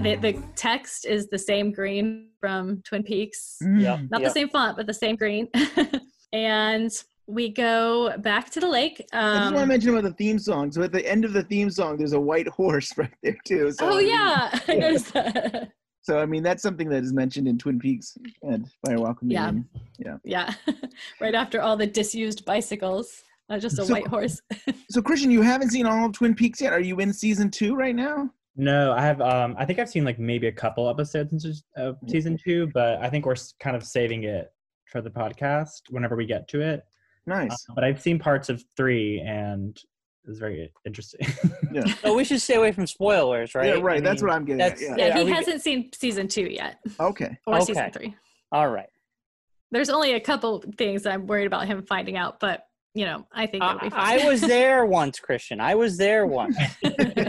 The, 0.00 0.16
the 0.16 0.42
text 0.56 1.06
is 1.06 1.28
the 1.28 1.38
same 1.38 1.72
green 1.72 2.28
from 2.40 2.82
Twin 2.82 3.02
Peaks. 3.02 3.56
Yep. 3.60 4.00
Not 4.10 4.20
yep. 4.20 4.28
the 4.28 4.34
same 4.34 4.48
font, 4.48 4.76
but 4.76 4.86
the 4.86 4.94
same 4.94 5.16
green. 5.16 5.48
and 6.32 6.90
we 7.26 7.50
go 7.50 8.16
back 8.18 8.50
to 8.50 8.60
the 8.60 8.68
lake. 8.68 9.04
I 9.12 9.34
just 9.34 9.46
Um, 9.48 9.54
want 9.54 9.64
to 9.64 9.66
mention 9.66 9.90
about 9.90 10.04
the 10.04 10.12
theme 10.14 10.38
song. 10.38 10.72
So 10.72 10.82
at 10.82 10.92
the 10.92 11.06
end 11.06 11.24
of 11.24 11.32
the 11.32 11.42
theme 11.42 11.70
song, 11.70 11.96
there's 11.98 12.12
a 12.14 12.20
white 12.20 12.48
horse 12.60 12.96
right 12.96 13.12
there 13.22 13.36
too. 13.44 13.70
So, 13.72 13.86
oh 13.90 13.94
I 13.94 13.98
mean- 13.98 14.08
yeah, 14.08 14.60
I 14.68 14.74
noticed 14.76 15.12
that. 15.12 15.72
So 16.02 16.18
I 16.20 16.26
mean, 16.26 16.42
that's 16.42 16.62
something 16.62 16.88
that 16.88 17.02
is 17.02 17.12
mentioned 17.12 17.46
in 17.48 17.58
Twin 17.58 17.78
Peaks 17.78 18.16
and 18.42 18.66
Firewalk 18.86 19.20
with 19.20 19.30
Yeah. 19.30 19.50
Minion. 19.50 20.20
yeah, 20.24 20.54
right 21.20 21.34
after 21.34 21.60
all 21.60 21.76
the 21.76 21.86
disused 21.86 22.46
bicycles, 22.46 23.24
not 23.50 23.60
just 23.60 23.78
a 23.78 23.84
So- 23.84 23.92
white 23.92 24.06
horse. 24.06 24.40
So 24.88 25.02
Christian, 25.02 25.30
you 25.30 25.42
haven't 25.42 25.68
seen 25.70 25.84
all 25.84 26.06
of 26.06 26.12
Twin 26.12 26.34
Peaks 26.34 26.62
yet. 26.62 26.72
Are 26.72 26.80
you 26.80 26.98
in 27.00 27.12
season 27.12 27.50
two 27.50 27.74
right 27.74 27.94
now? 27.94 28.30
No, 28.60 28.92
I 28.92 29.00
have. 29.02 29.20
Um, 29.20 29.54
I 29.58 29.64
think 29.64 29.78
I've 29.78 29.88
seen 29.88 30.04
like 30.04 30.18
maybe 30.18 30.48
a 30.48 30.52
couple 30.52 30.90
episodes 30.90 31.32
in 31.32 31.38
se- 31.38 31.62
of 31.76 31.96
season 32.08 32.36
two, 32.42 32.68
but 32.74 32.98
I 33.00 33.08
think 33.08 33.24
we're 33.24 33.36
kind 33.60 33.76
of 33.76 33.84
saving 33.84 34.24
it 34.24 34.52
for 34.86 35.00
the 35.00 35.10
podcast 35.10 35.82
whenever 35.90 36.16
we 36.16 36.26
get 36.26 36.48
to 36.48 36.60
it. 36.60 36.82
Nice. 37.26 37.52
Uh, 37.70 37.74
but 37.74 37.84
I've 37.84 38.02
seen 38.02 38.18
parts 38.18 38.48
of 38.48 38.62
three, 38.76 39.20
and 39.20 39.76
it 39.76 40.28
was 40.28 40.38
very 40.38 40.72
interesting. 40.84 41.26
Yeah. 41.70 41.84
Oh, 42.02 42.14
we 42.16 42.24
should 42.24 42.40
stay 42.40 42.54
away 42.54 42.72
from 42.72 42.86
spoilers, 42.86 43.54
right? 43.54 43.66
Yeah, 43.66 43.74
I 43.74 43.80
right. 43.80 44.02
That's 44.02 44.22
mean, 44.22 44.28
what 44.30 44.36
I'm 44.36 44.44
getting 44.46 44.62
at. 44.62 44.80
Yeah. 44.80 44.94
yeah, 44.96 45.18
he 45.18 45.24
we- 45.24 45.30
hasn't 45.32 45.60
seen 45.62 45.90
season 45.92 46.26
two 46.28 46.44
yet, 46.50 46.78
Okay. 46.98 47.36
or 47.46 47.56
Okay. 47.56 47.64
season 47.66 47.90
three. 47.92 48.16
All 48.50 48.70
right. 48.70 48.88
There's 49.70 49.90
only 49.90 50.14
a 50.14 50.20
couple 50.20 50.64
things 50.78 51.04
I'm 51.04 51.26
worried 51.26 51.46
about 51.46 51.66
him 51.66 51.82
finding 51.86 52.16
out, 52.16 52.40
but 52.40 52.64
you 52.98 53.04
know, 53.04 53.24
I 53.32 53.46
think 53.46 53.62
uh, 53.62 53.76
it'll 53.76 53.90
be 53.90 53.94
I. 53.96 54.18
I 54.22 54.26
was 54.28 54.40
there 54.40 54.84
once, 55.00 55.20
Christian. 55.20 55.60
I 55.60 55.74
was 55.76 55.96
there 55.96 56.26
once 56.26 56.56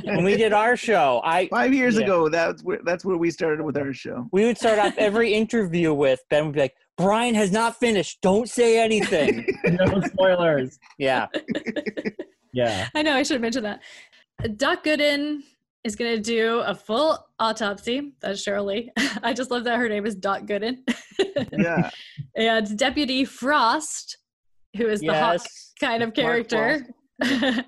when 0.03 0.23
we 0.23 0.36
did 0.36 0.51
our 0.51 0.75
show. 0.75 1.21
I 1.23 1.47
Five 1.49 1.73
years 1.75 1.95
Yeah. 1.95 2.05
ago, 2.05 2.27
that's 2.29 2.63
where 2.63 2.79
that's 2.84 3.05
where 3.05 3.17
we 3.17 3.29
started 3.29 3.63
with 3.63 3.77
our 3.77 3.93
show. 3.93 4.27
we 4.32 4.45
would 4.45 4.58
start 4.58 4.79
off 4.79 4.95
every 4.97 5.34
interview 5.34 5.93
with 5.93 6.21
Ben 6.32 6.45
would 6.47 6.55
be 6.55 6.62
like, 6.62 6.75
"Brian 6.97 7.36
has 7.36 7.51
not 7.51 7.79
finished. 7.79 8.19
Don't 8.23 8.49
say 8.49 8.79
anything." 8.79 9.45
no 9.65 10.01
spoilers. 10.01 10.79
yeah. 10.97 11.27
Yeah. 12.51 12.88
I 12.95 13.03
know 13.03 13.13
I 13.13 13.21
should 13.21 13.36
have 13.36 13.41
mentioned 13.41 13.65
that. 13.65 13.79
Doc 14.58 14.84
Gooden 14.84 15.41
is 15.84 15.95
going 15.95 16.15
to 16.15 16.19
do 16.21 16.62
a 16.65 16.73
full 16.73 17.23
autopsy. 17.39 18.13
That's 18.21 18.41
Shirley. 18.41 18.91
I 19.21 19.34
just 19.34 19.51
love 19.51 19.65
that 19.65 19.77
her 19.77 19.88
name 19.88 20.08
is 20.08 20.15
Doc 20.15 20.41
Gooden. 20.43 20.77
Yeah. 21.53 21.91
and 22.36 22.75
Deputy 22.75 23.23
Frost, 23.23 24.17
who 24.75 24.88
is 24.88 25.01
the 25.01 25.13
hawk 25.13 25.41
kind 25.79 26.03
of 26.03 26.13
character, 26.13 26.86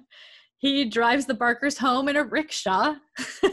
he 0.60 0.86
drives 0.86 1.26
the 1.26 1.34
Barkers 1.34 1.78
home 1.78 2.08
in 2.08 2.16
a 2.16 2.24
rickshaw. 2.24 2.96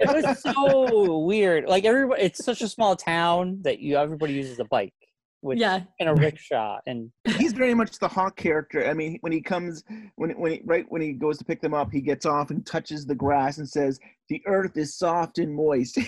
It 0.00 0.24
was 0.24 0.42
so 0.42 1.18
weird. 1.20 1.66
Like 1.66 1.84
everybody, 1.84 2.22
it's 2.22 2.44
such 2.44 2.60
a 2.60 2.68
small 2.68 2.94
town 2.94 3.60
that 3.62 3.78
you 3.80 3.96
everybody 3.96 4.34
uses 4.34 4.58
a 4.58 4.64
bike, 4.64 4.92
which 5.40 5.58
yeah, 5.58 5.80
in 5.98 6.08
a 6.08 6.14
rickshaw, 6.14 6.78
and 6.86 7.10
He's 7.36 7.52
very 7.52 7.74
much 7.74 7.98
the 7.98 8.08
hawk 8.08 8.36
character. 8.36 8.86
I 8.86 8.92
mean, 8.92 9.18
when 9.22 9.32
he 9.32 9.40
comes, 9.40 9.82
when 10.16 10.30
when 10.32 10.52
he, 10.52 10.62
right 10.64 10.84
when 10.88 11.00
he 11.00 11.12
goes 11.12 11.38
to 11.38 11.44
pick 11.44 11.62
them 11.62 11.72
up, 11.72 11.90
he 11.90 12.00
gets 12.00 12.26
off 12.26 12.50
and 12.50 12.66
touches 12.66 13.06
the 13.06 13.14
grass 13.14 13.58
and 13.58 13.68
says, 13.68 13.98
"The 14.28 14.42
earth 14.46 14.76
is 14.76 14.96
soft 14.96 15.38
and 15.38 15.54
moist." 15.54 15.98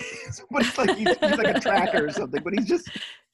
but 0.51 0.61
it's 0.65 0.77
like 0.77 0.95
he's, 0.95 1.07
he's 1.07 1.37
like 1.37 1.55
a 1.55 1.59
tracker 1.59 2.05
or 2.05 2.11
something. 2.11 2.43
But 2.43 2.53
he's 2.53 2.67
just 2.67 2.89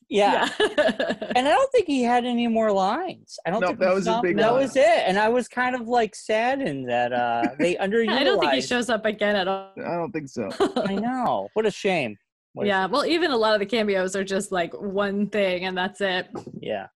yeah. 0.09 0.49
yeah. 0.59 1.13
And 1.35 1.47
I 1.47 1.51
don't 1.51 1.71
think 1.71 1.85
he 1.87 2.01
had 2.03 2.25
any 2.25 2.47
more 2.47 2.71
lines. 2.71 3.37
I 3.45 3.49
don't 3.51 3.59
No, 3.61 3.67
think 3.67 3.79
that 3.79 3.89
we 3.89 3.95
was 3.95 4.05
his 4.05 4.13
saw- 4.13 4.21
big 4.21 4.37
That 4.37 4.51
line. 4.53 4.61
was 4.63 4.75
it. 4.75 5.03
And 5.05 5.17
I 5.19 5.29
was 5.29 5.47
kind 5.47 5.75
of 5.75 5.87
like 5.87 6.15
saddened 6.15 6.89
that 6.89 7.11
uh 7.13 7.43
they 7.59 7.75
underutilized. 7.75 8.09
I 8.19 8.23
don't 8.23 8.39
think 8.39 8.53
he 8.53 8.61
shows 8.61 8.89
up 8.89 9.05
again 9.05 9.35
at 9.35 9.47
all. 9.47 9.71
I 9.77 9.95
don't 9.95 10.11
think 10.11 10.29
so. 10.29 10.49
I 10.77 10.95
know. 10.95 11.49
What 11.53 11.65
a 11.65 11.71
shame. 11.71 12.17
What 12.53 12.65
a 12.65 12.67
yeah, 12.69 12.85
well, 12.87 13.05
even 13.05 13.31
a 13.31 13.37
lot 13.37 13.53
of 13.53 13.59
the 13.59 13.65
cameos 13.67 14.15
are 14.15 14.23
just 14.23 14.51
like 14.51 14.73
one 14.73 15.27
thing 15.29 15.65
and 15.65 15.77
that's 15.77 16.01
it. 16.01 16.27
Yeah. 16.59 16.87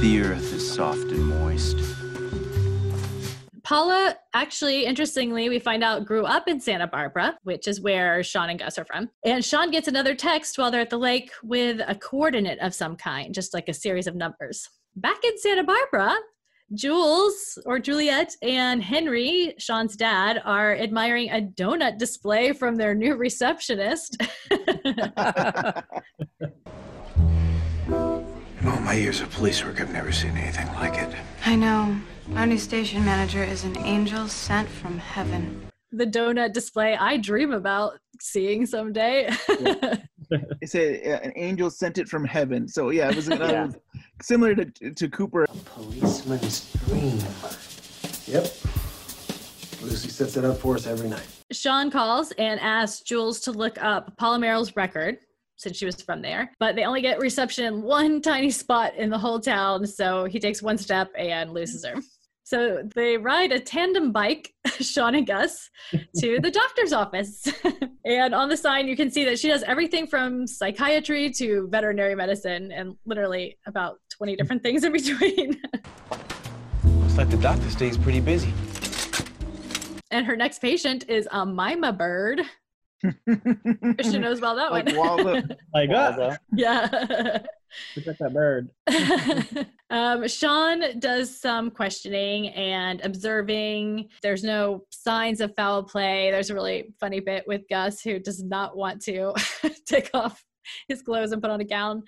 The 0.00 0.20
earth 0.22 0.52
is 0.54 0.74
soft 0.74 0.98
and 1.10 1.26
moist. 1.26 1.76
Paula, 3.64 4.14
actually, 4.34 4.84
interestingly, 4.84 5.48
we 5.48 5.58
find 5.58 5.82
out 5.82 6.04
grew 6.04 6.26
up 6.26 6.48
in 6.48 6.60
Santa 6.60 6.86
Barbara, 6.86 7.38
which 7.44 7.66
is 7.66 7.80
where 7.80 8.22
Sean 8.22 8.50
and 8.50 8.58
Gus 8.58 8.78
are 8.78 8.84
from. 8.84 9.08
And 9.24 9.42
Sean 9.42 9.70
gets 9.70 9.88
another 9.88 10.14
text 10.14 10.58
while 10.58 10.70
they're 10.70 10.82
at 10.82 10.90
the 10.90 10.98
lake 10.98 11.30
with 11.42 11.80
a 11.86 11.94
coordinate 11.94 12.58
of 12.58 12.74
some 12.74 12.94
kind, 12.94 13.34
just 13.34 13.54
like 13.54 13.70
a 13.70 13.74
series 13.74 14.06
of 14.06 14.14
numbers. 14.14 14.68
Back 14.96 15.24
in 15.24 15.38
Santa 15.38 15.64
Barbara, 15.64 16.14
Jules 16.74 17.58
or 17.64 17.78
Juliet 17.78 18.36
and 18.42 18.82
Henry, 18.82 19.54
Sean's 19.58 19.96
dad, 19.96 20.42
are 20.44 20.76
admiring 20.76 21.30
a 21.30 21.40
donut 21.40 21.96
display 21.96 22.52
from 22.52 22.76
their 22.76 22.94
new 22.94 23.16
receptionist. 23.16 24.18
In 28.84 28.88
all 28.88 28.94
my 28.96 29.00
years 29.00 29.22
of 29.22 29.30
police 29.30 29.64
work, 29.64 29.80
I've 29.80 29.94
never 29.94 30.12
seen 30.12 30.36
anything 30.36 30.66
like 30.74 30.98
it. 30.98 31.08
I 31.46 31.56
know. 31.56 31.96
Our 32.36 32.44
new 32.46 32.58
station 32.58 33.02
manager 33.02 33.42
is 33.42 33.64
an 33.64 33.78
angel 33.78 34.28
sent 34.28 34.68
from 34.68 34.98
heaven. 34.98 35.66
the 35.90 36.04
donut 36.04 36.52
display 36.52 36.94
I 36.94 37.16
dream 37.16 37.52
about 37.54 37.98
seeing 38.20 38.66
someday. 38.66 39.30
It 40.60 40.68
said 40.70 41.00
uh, 41.06 41.20
an 41.22 41.32
angel 41.36 41.70
sent 41.70 41.96
it 41.98 42.08
from 42.08 42.24
heaven. 42.24 42.66
So 42.68 42.90
yeah, 42.90 43.08
it 43.10 43.16
was, 43.16 43.30
uh, 43.30 43.36
Yeah. 43.40 43.68
similar 44.22 44.54
to 44.54 44.64
to 45.00 45.08
Cooper. 45.08 45.46
Policeman's 45.66 46.70
dream. 46.86 47.18
Yep. 48.26 48.44
Lucy 49.82 50.08
sets 50.08 50.36
it 50.36 50.44
up 50.44 50.56
for 50.58 50.74
us 50.76 50.86
every 50.86 51.08
night. 51.08 51.26
Sean 51.52 51.90
calls 51.90 52.32
and 52.32 52.58
asks 52.60 53.00
Jules 53.02 53.40
to 53.40 53.52
look 53.52 53.76
up 53.82 54.16
Paula 54.16 54.38
Merrill's 54.38 54.74
record 54.76 55.18
since 55.56 55.76
she 55.76 55.86
was 55.86 56.00
from 56.02 56.20
there, 56.22 56.50
but 56.58 56.76
they 56.76 56.84
only 56.84 57.00
get 57.00 57.18
reception 57.20 57.64
in 57.64 57.82
one 57.82 58.20
tiny 58.30 58.50
spot 58.50 58.94
in 58.96 59.10
the 59.10 59.18
whole 59.18 59.40
town. 59.40 59.86
So 59.86 60.24
he 60.24 60.38
takes 60.40 60.62
one 60.62 60.78
step 60.78 61.10
and 61.16 61.52
loses 61.52 61.84
her. 61.84 61.94
So 62.46 62.82
they 62.94 63.16
ride 63.16 63.52
a 63.52 63.58
tandem 63.60 64.12
bike, 64.12 64.52
Sean 64.80 65.14
and 65.14 65.26
Gus, 65.26 65.70
to 66.18 66.38
the 66.40 66.50
doctor's 66.50 66.92
office. 66.92 67.48
and 68.04 68.34
on 68.34 68.50
the 68.50 68.56
sign, 68.56 68.86
you 68.86 68.96
can 68.96 69.10
see 69.10 69.24
that 69.24 69.38
she 69.38 69.48
does 69.48 69.62
everything 69.62 70.06
from 70.06 70.46
psychiatry 70.46 71.30
to 71.32 71.68
veterinary 71.70 72.14
medicine 72.14 72.70
and 72.70 72.96
literally 73.06 73.56
about 73.66 73.98
20 74.10 74.36
different 74.36 74.62
things 74.62 74.84
in 74.84 74.92
between. 74.92 75.58
Looks 76.84 77.16
like 77.16 77.30
the 77.30 77.38
doctor 77.38 77.70
stays 77.70 77.96
pretty 77.96 78.20
busy. 78.20 78.52
and 80.10 80.26
her 80.26 80.36
next 80.36 80.58
patient 80.58 81.08
is 81.08 81.26
a 81.32 81.46
myna 81.46 81.96
bird. 81.96 82.42
Christian 83.96 84.22
knows 84.22 84.38
about 84.38 84.56
that 84.56 84.72
Like 84.72 84.86
one. 84.86 84.96
Waldo. 84.96 85.42
Like, 85.74 85.90
Waldo. 85.90 86.36
yeah. 86.54 86.88
protect 87.94 88.18
that 88.20 88.32
bird. 88.32 88.70
um, 89.90 90.26
Sean 90.28 90.98
does 91.00 91.38
some 91.40 91.70
questioning 91.70 92.48
and 92.50 93.00
observing. 93.04 94.08
There's 94.22 94.44
no 94.44 94.84
signs 94.90 95.40
of 95.40 95.54
foul 95.56 95.82
play. 95.82 96.30
There's 96.30 96.50
a 96.50 96.54
really 96.54 96.94
funny 97.00 97.20
bit 97.20 97.44
with 97.46 97.62
Gus 97.68 98.00
who 98.00 98.18
does 98.18 98.42
not 98.42 98.76
want 98.76 99.02
to 99.02 99.34
take 99.86 100.10
off 100.14 100.42
his 100.88 101.02
clothes 101.02 101.32
and 101.32 101.42
put 101.42 101.50
on 101.50 101.60
a 101.60 101.64
gown. 101.64 102.02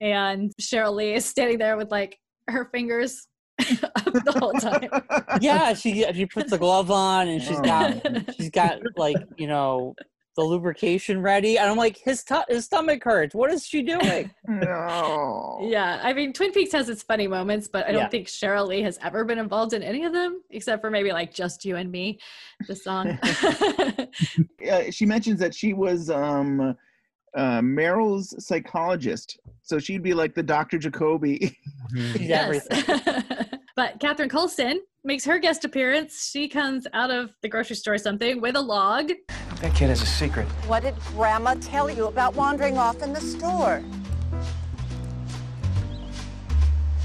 And 0.00 0.52
Sheryl 0.60 0.94
Lee 0.94 1.14
is 1.14 1.24
standing 1.24 1.58
there 1.58 1.76
with 1.76 1.90
like 1.90 2.18
her 2.48 2.68
fingers 2.72 3.26
up 3.58 4.04
the 4.04 4.36
whole 4.38 4.52
time. 4.52 4.90
Yeah, 5.40 5.72
she 5.72 6.04
she 6.12 6.26
puts 6.26 6.50
the 6.50 6.58
glove 6.58 6.90
on 6.90 7.28
and 7.28 7.42
she's 7.42 7.60
got 7.60 8.06
she's 8.36 8.50
got 8.50 8.78
like 8.96 9.16
you 9.38 9.46
know 9.46 9.94
the 10.36 10.42
lubrication 10.44 11.20
ready, 11.22 11.58
and 11.58 11.68
I'm 11.70 11.76
like 11.76 11.96
his 11.96 12.22
tu- 12.22 12.42
his 12.48 12.66
stomach 12.66 13.02
hurts. 13.02 13.34
What 13.34 13.50
is 13.50 13.66
she 13.66 13.82
doing? 13.82 14.30
no. 14.48 15.58
Yeah, 15.62 15.98
I 16.02 16.12
mean, 16.12 16.32
Twin 16.32 16.52
Peaks 16.52 16.72
has 16.72 16.88
its 16.88 17.02
funny 17.02 17.26
moments, 17.26 17.68
but 17.68 17.86
I 17.86 17.92
don't 17.92 18.02
Yeah. 18.02 18.08
think 18.08 18.28
Sheryl 18.28 18.66
Lee 18.68 18.82
has 18.82 18.98
ever 19.02 19.24
been 19.24 19.38
involved 19.38 19.72
in 19.72 19.82
any 19.82 20.04
of 20.04 20.12
them, 20.12 20.42
except 20.50 20.82
for 20.82 20.90
maybe 20.90 21.10
like 21.10 21.32
Just 21.34 21.64
You 21.64 21.76
and 21.76 21.90
Me, 21.90 22.18
the 22.68 22.76
song. 22.76 23.18
Uh, 24.70 24.90
she 24.90 25.06
mentions 25.06 25.38
that 25.38 25.54
she 25.54 25.72
was 25.72 26.10
um, 26.10 26.76
uh, 27.36 27.60
Merrill's 27.62 28.34
psychologist, 28.44 29.38
so 29.62 29.78
she'd 29.78 30.02
be 30.02 30.12
like 30.12 30.34
the 30.34 30.42
Dr. 30.42 30.76
Jacoby. 30.78 31.56
She's 32.12 32.30
everything. 32.30 32.82
But 33.76 34.00
Catherine 34.00 34.30
Coulson 34.30 34.80
makes 35.04 35.26
her 35.26 35.38
guest 35.38 35.66
appearance. 35.66 36.30
She 36.30 36.48
comes 36.48 36.86
out 36.94 37.10
of 37.10 37.36
the 37.42 37.48
grocery 37.48 37.76
store 37.76 37.92
or 37.92 37.98
something 37.98 38.40
with 38.40 38.56
a 38.56 38.60
log. 38.60 39.12
That 39.60 39.74
kid 39.74 39.90
has 39.90 40.00
a 40.00 40.06
secret. 40.06 40.46
What 40.66 40.82
did 40.82 40.94
Grandma 41.14 41.56
tell 41.60 41.90
you 41.90 42.06
about 42.06 42.34
wandering 42.34 42.78
off 42.78 43.02
in 43.02 43.12
the 43.12 43.20
store? 43.20 43.84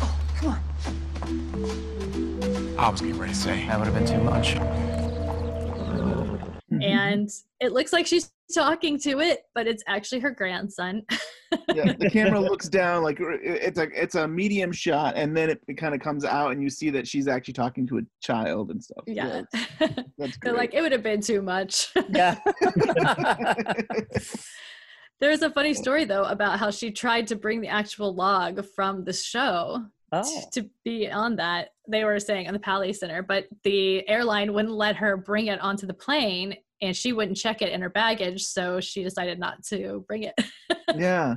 Oh, 0.02 0.18
come 0.38 0.50
on. 0.50 0.60
I 2.80 2.88
was 2.90 3.02
getting 3.02 3.18
ready 3.18 3.34
to 3.34 3.38
say. 3.38 3.68
That 3.68 3.78
would 3.78 3.90
have 3.90 3.94
been 3.94 4.08
too 4.08 4.24
much. 4.24 4.56
And 6.82 7.30
it 7.60 7.74
looks 7.74 7.92
like 7.92 8.08
she's 8.08 8.32
talking 8.52 9.00
to 9.00 9.20
it, 9.20 9.42
but 9.56 9.68
it's 9.68 9.84
actually 9.88 10.20
her 10.20 10.32
grandson. 10.32 11.04
yeah, 11.74 11.94
the 11.98 12.10
camera 12.12 12.40
looks 12.40 12.68
down 12.70 13.04
like 13.04 13.18
it's 13.20 13.80
a 13.80 13.88
it's 13.94 14.16
a 14.16 14.28
medium 14.28 14.72
shot, 14.72 15.16
and 15.16 15.36
then 15.36 15.50
it, 15.50 15.62
it 15.68 15.76
kind 15.76 15.94
of 15.96 16.02
comes 16.02 16.24
out, 16.26 16.52
and 16.52 16.62
you 16.62 16.70
see 16.70 16.90
that 16.92 17.08
she's 17.08 17.28
actually 17.28 17.54
talking 17.54 17.88
to 17.88 17.98
a 17.98 18.02
child 18.22 18.72
and 18.72 18.84
stuff. 18.84 19.04
yeah. 19.08 19.42
that's 20.18 20.38
They're 20.42 20.54
like, 20.54 20.74
it 20.74 20.82
would 20.82 20.92
have 20.92 21.04
been 21.04 21.22
too 21.22 21.42
much. 21.42 21.90
Yeah. 22.10 22.38
There's 25.20 25.44
a 25.44 25.52
funny 25.52 25.74
story 25.76 26.04
though 26.06 26.24
about 26.24 26.58
how 26.60 26.72
she 26.72 26.92
tried 26.92 27.28
to 27.28 27.36
bring 27.36 27.62
the 27.62 27.68
actual 27.68 28.14
log 28.16 28.66
from 28.76 29.04
the 29.04 29.14
show 29.14 29.86
Oh. 30.14 30.42
to 30.52 30.70
be 30.84 31.10
on 31.10 31.38
that. 31.38 31.70
They 31.88 32.04
were 32.04 32.20
saying 32.20 32.48
on 32.48 32.54
the 32.54 32.60
Paley 32.60 32.92
Center, 32.92 33.24
but 33.24 33.46
the 33.64 34.08
airline 34.10 34.52
wouldn't 34.52 34.74
let 34.74 34.98
her 34.98 35.16
bring 35.16 35.48
it 35.48 35.62
onto 35.62 35.88
the 35.88 35.94
plane 35.94 36.56
and 36.82 36.96
she 36.96 37.14
wouldn't 37.14 37.38
check 37.38 37.62
it 37.62 37.72
in 37.72 37.82
her 37.82 37.90
baggage, 37.90 38.44
so 38.44 38.80
she 38.80 39.04
decided 39.04 39.40
not 39.40 39.64
to 39.66 40.04
bring 40.08 40.24
it. 40.24 40.34
yeah. 40.96 41.36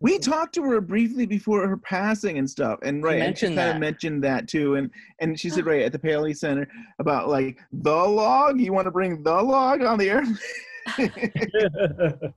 We 0.00 0.18
talked 0.18 0.54
to 0.56 0.62
her 0.64 0.80
briefly 0.80 1.24
before 1.26 1.66
her 1.66 1.76
passing 1.76 2.38
and 2.38 2.48
stuff, 2.48 2.78
and 2.82 3.02
right, 3.02 3.20
and 3.22 3.38
she 3.38 3.46
mentioned 3.46 3.56
kind 3.56 3.68
of 3.68 3.74
that. 3.74 3.80
mentioned 3.80 4.24
that 4.24 4.48
too, 4.48 4.74
and 4.74 4.90
and 5.20 5.38
she 5.38 5.50
said 5.50 5.66
right 5.66 5.82
at 5.82 5.92
the 5.92 5.98
Paley 5.98 6.34
Center 6.34 6.68
about 6.98 7.28
like 7.28 7.60
the 7.72 7.94
log. 7.94 8.60
You 8.60 8.72
want 8.72 8.86
to 8.86 8.90
bring 8.90 9.22
the 9.22 9.42
log 9.42 9.82
on 9.82 9.98
the 9.98 10.10
air 10.10 10.22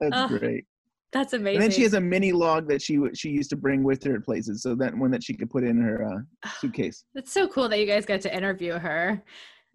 That's 0.00 0.12
Oh, 0.12 0.28
great. 0.28 0.64
That's 1.12 1.34
amazing. 1.34 1.56
And 1.56 1.62
then 1.62 1.70
she 1.70 1.82
has 1.82 1.94
a 1.94 2.00
mini 2.00 2.32
log 2.32 2.68
that 2.68 2.80
she 2.80 2.94
w- 2.96 3.14
she 3.14 3.28
used 3.28 3.50
to 3.50 3.56
bring 3.56 3.82
with 3.84 4.02
her 4.04 4.16
at 4.16 4.24
places, 4.24 4.62
so 4.62 4.74
that 4.76 4.96
one 4.96 5.10
that 5.10 5.22
she 5.22 5.34
could 5.34 5.50
put 5.50 5.62
in 5.64 5.80
her 5.80 6.04
uh, 6.04 6.48
suitcase. 6.58 7.04
It's 7.14 7.32
so 7.32 7.46
cool 7.48 7.68
that 7.68 7.78
you 7.78 7.86
guys 7.86 8.06
got 8.06 8.22
to 8.22 8.34
interview 8.34 8.78
her. 8.78 9.22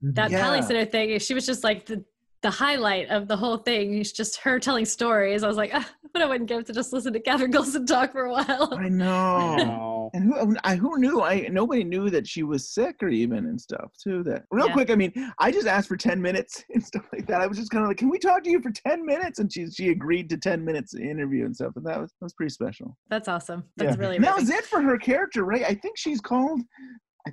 That 0.02 0.30
Paley 0.32 0.60
Yeah. 0.60 0.66
Center 0.66 0.86
thing, 0.86 1.20
she 1.20 1.34
was 1.34 1.46
just 1.46 1.64
like 1.64 1.86
the 1.86 2.04
the 2.44 2.52
highlight 2.52 3.10
of 3.10 3.28
the 3.28 3.36
whole 3.36 3.58
thing. 3.58 3.98
It's 3.98 4.12
just 4.12 4.38
her 4.42 4.60
telling 4.60 4.86
stories. 4.86 5.44
I 5.44 5.48
was 5.48 5.58
like, 5.58 5.72
ah, 5.74 5.90
what 6.12 6.22
I 6.24 6.28
wouldn't 6.28 6.48
give 6.48 6.66
to 6.66 6.74
just 6.74 6.94
listen 6.94 7.12
to 7.14 7.20
Catherine 7.20 7.52
Coulson 7.52 7.86
talk 7.88 8.12
for 8.12 8.26
a 8.26 8.32
while. 8.32 8.76
I 8.78 8.90
know. 8.90 10.12
And 10.14 10.24
who 10.24 10.56
I, 10.64 10.76
who 10.76 11.00
knew? 11.00 11.22
I 11.24 11.48
nobody 11.52 11.84
knew 11.84 12.12
that 12.12 12.28
she 12.28 12.44
was 12.44 12.70
sick 12.70 12.98
or 13.02 13.10
even 13.10 13.40
and 13.46 13.60
stuff 13.60 13.92
too. 14.02 14.22
That 14.24 14.44
real 14.52 14.68
Yeah. 14.68 14.74
quick. 14.74 14.92
I 14.92 14.96
mean, 14.96 15.12
I 15.40 15.52
just 15.52 15.66
asked 15.68 15.88
for 15.88 15.98
ten 15.98 16.22
minutes 16.22 16.64
and 16.74 16.84
stuff 16.86 17.06
like 17.12 17.26
that. 17.28 17.42
I 17.42 17.48
was 17.48 17.58
just 17.58 17.72
kind 17.72 17.84
of 17.84 17.90
like, 17.90 17.98
"Can 17.98 18.10
we 18.10 18.20
talk 18.20 18.44
to 18.44 18.50
you 18.52 18.62
for 18.62 18.72
ten 18.72 19.04
minutes?" 19.06 19.40
And 19.40 19.52
she 19.52 19.70
she 19.72 19.90
agreed 19.90 20.30
to 20.30 20.38
ten 20.38 20.64
minutes 20.64 20.94
interview 20.94 21.46
and 21.46 21.56
stuff. 21.56 21.74
And 21.76 21.86
that 21.88 22.00
was 22.00 22.12
that 22.22 22.26
was 22.26 22.34
pretty 22.34 22.52
special. 22.52 22.96
That's 23.10 23.28
awesome. 23.28 23.64
That's 23.78 23.96
yeah. 23.96 24.00
really 24.02 24.16
And 24.18 24.26
that 24.26 24.38
was 24.38 24.50
it 24.52 24.64
for 24.66 24.82
her 24.82 24.98
character, 24.98 25.44
right? 25.44 25.64
I 25.64 25.74
think 25.74 25.98
she's 25.98 26.22
called. 26.22 26.62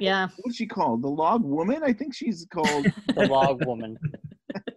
Yeah. 0.00 0.28
What's 0.42 0.56
she 0.56 0.66
called? 0.66 1.02
The 1.02 1.08
Log 1.08 1.42
Woman. 1.44 1.82
I 1.84 1.92
think 1.92 2.14
she's 2.14 2.46
called. 2.52 2.86
The 3.14 3.28
log 3.28 3.64
woman. 3.64 3.96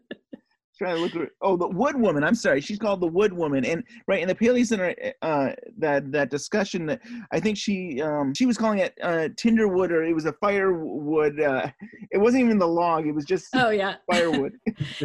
trying 0.77 0.95
to 0.95 1.01
look 1.01 1.15
at 1.15 1.29
oh 1.41 1.57
the 1.57 1.67
wood 1.67 1.95
woman 1.99 2.23
i'm 2.23 2.35
sorry 2.35 2.61
she's 2.61 2.77
called 2.77 3.01
the 3.01 3.07
wood 3.07 3.33
woman 3.33 3.65
and 3.65 3.83
right 4.07 4.21
in 4.21 4.27
the 4.27 4.35
paley 4.35 4.63
center 4.63 4.93
uh 5.23 5.49
that 5.77 6.11
that 6.11 6.29
discussion 6.29 6.85
that 6.85 7.01
i 7.31 7.39
think 7.39 7.57
she 7.57 7.99
um 8.01 8.31
she 8.35 8.45
was 8.45 8.57
calling 8.57 8.79
it 8.79 8.93
uh 9.01 9.27
tinderwood 9.35 9.89
or 9.89 10.03
it 10.03 10.13
was 10.13 10.25
a 10.25 10.33
firewood 10.33 11.39
uh 11.39 11.67
it 12.11 12.17
wasn't 12.19 12.43
even 12.43 12.59
the 12.59 12.67
log 12.67 13.07
it 13.07 13.11
was 13.11 13.25
just 13.25 13.47
Oh 13.55 13.69
yeah. 13.71 13.95
firewood 14.11 14.53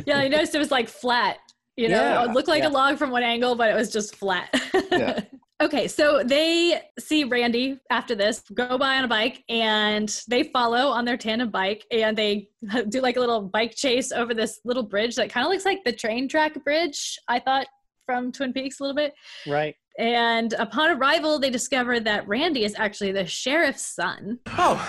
Yeah, 0.07 0.19
I 0.19 0.29
noticed 0.29 0.55
it 0.55 0.59
was 0.59 0.71
like 0.71 0.89
flat. 0.89 1.39
You 1.77 1.89
know, 1.89 2.03
Yeah, 2.03 2.25
it 2.25 2.33
looked 2.33 2.49
like 2.49 2.65
yeah. 2.65 2.69
a 2.69 2.71
log 2.71 2.99
from 2.99 3.11
one 3.11 3.23
angle, 3.23 3.55
but 3.55 3.71
it 3.71 3.75
was 3.75 3.91
just 3.91 4.15
flat. 4.17 4.51
Yeah. 4.91 5.21
Okay, 5.61 5.89
so 5.89 6.23
they 6.25 6.81
see 6.99 7.25
Randy 7.25 7.79
after 7.91 8.15
this 8.15 8.43
go 8.55 8.79
by 8.79 8.99
on 8.99 9.05
a 9.05 9.09
bike 9.09 9.45
and 9.49 10.09
they 10.29 10.45
follow 10.45 10.89
on 10.89 11.05
their 11.05 11.17
tandem 11.17 11.51
bike 11.51 11.85
and 11.91 12.17
they 12.17 12.49
do 12.89 13.01
like 13.01 13.17
a 13.17 13.21
little 13.21 13.43
bike 13.43 13.75
chase 13.75 14.13
over 14.13 14.35
this 14.35 14.61
little 14.65 14.83
bridge 14.83 15.17
that 15.17 15.31
kind 15.31 15.47
of 15.47 15.53
looks 15.53 15.65
like 15.65 15.85
the 15.85 15.93
train 15.93 16.29
track 16.29 16.63
bridge, 16.65 17.19
I 17.29 17.39
thought 17.39 17.67
from 18.07 18.33
Twin 18.33 18.53
Peaks 18.53 18.81
a 18.81 18.83
little 18.83 18.97
bit. 18.97 19.15
Right. 19.47 19.77
And 19.99 20.55
upon 20.55 20.91
arrival, 20.91 21.39
they 21.39 21.51
discover 21.51 22.01
that 22.01 22.27
Randy 22.27 22.65
is 22.65 22.75
actually 22.79 23.13
the 23.13 23.27
sheriff's 23.27 23.87
son. 23.87 24.39
Oh, 24.49 24.81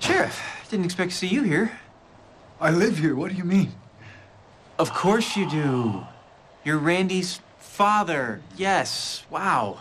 Sheriff, 0.00 0.40
didn't 0.70 0.86
expect 0.86 1.10
to 1.10 1.16
see 1.16 1.26
you 1.26 1.42
here. 1.42 1.78
I 2.60 2.70
live 2.70 2.98
here. 2.98 3.14
What 3.14 3.30
do 3.30 3.36
you 3.36 3.44
mean? 3.44 3.72
Of 4.78 4.92
course 4.92 5.36
you 5.36 5.48
do. 5.48 6.06
You're 6.64 6.78
Randy's 6.78 7.40
father. 7.80 8.42
Yes. 8.58 9.24
Wow. 9.30 9.80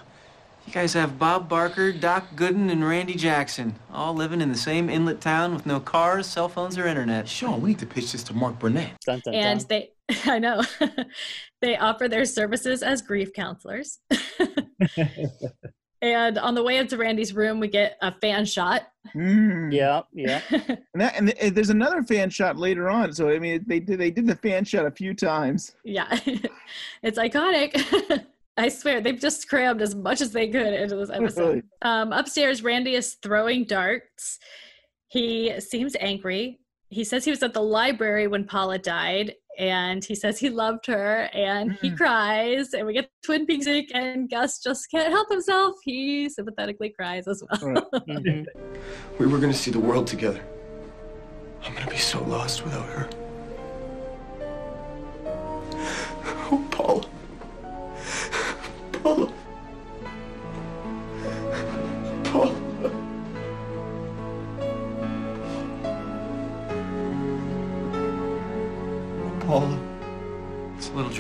You 0.66 0.72
guys 0.72 0.94
have 0.94 1.20
Bob 1.20 1.50
Barker, 1.50 1.92
Doc 1.92 2.28
Gooden, 2.34 2.72
and 2.72 2.88
Randy 2.88 3.14
Jackson, 3.14 3.76
all 3.92 4.14
living 4.14 4.40
in 4.40 4.48
the 4.48 4.58
same 4.58 4.90
inlet 4.90 5.20
town 5.20 5.54
with 5.54 5.66
no 5.66 5.82
cars, 5.82 6.26
cell 6.26 6.48
phones, 6.48 6.78
or 6.78 6.88
internet. 6.88 7.28
Sean, 7.28 7.60
we 7.60 7.72
need 7.72 7.80
to 7.80 7.86
pitch 7.86 8.14
this 8.14 8.24
to 8.24 8.34
Mark 8.34 8.58
Burnett. 8.58 8.92
Dun, 9.06 9.22
dun, 9.26 9.34
and 9.34 9.60
dun. 9.60 9.68
they 9.68 9.90
i 10.26 10.40
know 10.40 10.64
they 11.62 11.76
offer 11.78 12.08
their 12.08 12.26
services 12.26 12.82
as 12.84 13.02
grief 13.02 13.34
counselors 13.34 14.00
and 16.02 16.38
on 16.38 16.56
the 16.56 16.64
way 16.64 16.80
up 16.80 16.88
to 16.90 16.98
randy's 16.98 17.34
room 17.34 17.60
we 17.60 17.68
get 17.68 17.98
a 18.02 18.12
fan 18.20 18.46
shot. 18.46 18.88
Mm. 19.16 19.74
Yeah, 19.74 20.02
yeah. 20.14 20.42
and, 20.50 21.02
that, 21.02 21.16
and 21.16 21.36
th- 21.36 21.54
there's 21.54 21.70
another 21.70 22.04
fan 22.04 22.30
shot 22.30 22.58
later 22.58 22.90
on. 22.90 23.14
So 23.14 23.30
i 23.30 23.40
mean 23.40 23.64
they 23.68 23.80
did 23.80 24.00
they 24.00 24.12
did 24.12 24.28
the 24.28 24.36
fan 24.36 24.66
shot 24.66 24.86
a 24.86 24.92
few 24.92 25.14
times. 25.14 25.76
Yeah. 25.84 26.20
It's 27.02 27.18
iconic. 27.18 28.26
I 28.58 28.70
swear 28.70 29.02
they've 29.02 29.20
just 29.20 29.48
crammed 29.48 29.82
as 29.82 29.96
much 29.96 30.22
as 30.22 30.32
they 30.32 30.48
could 30.50 30.74
into 30.74 30.98
this 30.98 31.10
episode. 31.10 31.48
Really. 31.48 31.64
um, 31.82 32.14
upstairs 32.14 32.62
randy 32.62 32.96
is 32.96 33.16
throwing 33.24 33.64
darts. 33.64 34.38
He 35.08 35.60
seems 35.60 35.96
angry. 36.00 36.60
He 36.90 37.04
says 37.04 37.26
he 37.26 37.32
was 37.32 37.42
at 37.42 37.54
the 37.54 37.62
library 37.62 38.28
when 38.28 38.44
paula 38.44 38.78
died 38.78 39.34
and 39.60 40.04
he 40.06 40.16
says 40.16 40.40
he 40.40 40.50
loved 40.50 40.86
her 40.88 41.30
and 41.34 41.74
he 41.82 41.92
Mm. 41.92 41.98
cries 41.98 42.74
and 42.74 42.88
we 42.88 42.94
get 42.94 43.10
twin 43.22 43.46
peaks 43.46 43.68
Inc. 43.68 43.88
and 43.94 44.30
gus 44.30 44.60
just 44.64 44.90
can't 44.90 45.12
help 45.12 45.30
himself 45.30 45.76
he 45.84 46.30
sympathetically 46.30 46.90
cries 46.90 47.28
as 47.28 47.44
well 47.44 47.60
Right. 47.74 47.84
Mhm. 48.08 48.46
We 49.20 49.28
were 49.28 49.38
gonna 49.38 49.54
see 49.54 49.70
the 49.72 49.80
world 49.80 50.08
together. 50.08 50.42
I'm 51.66 51.74
gonna 51.76 51.92
be 51.92 51.98
so 51.98 52.24
lost 52.24 52.64
without 52.64 52.86
her. 52.96 53.10
Oh, 56.52 56.68
Paula. 56.72 57.06
Paula. 59.04 59.28
Paula. 59.28 59.34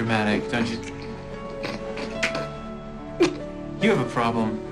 Dramatic, 0.09 0.49
don't 0.49 0.67
you? 0.67 0.79
You 3.79 3.91
have 3.91 3.99
a 3.99 4.09
problem. 4.09 4.65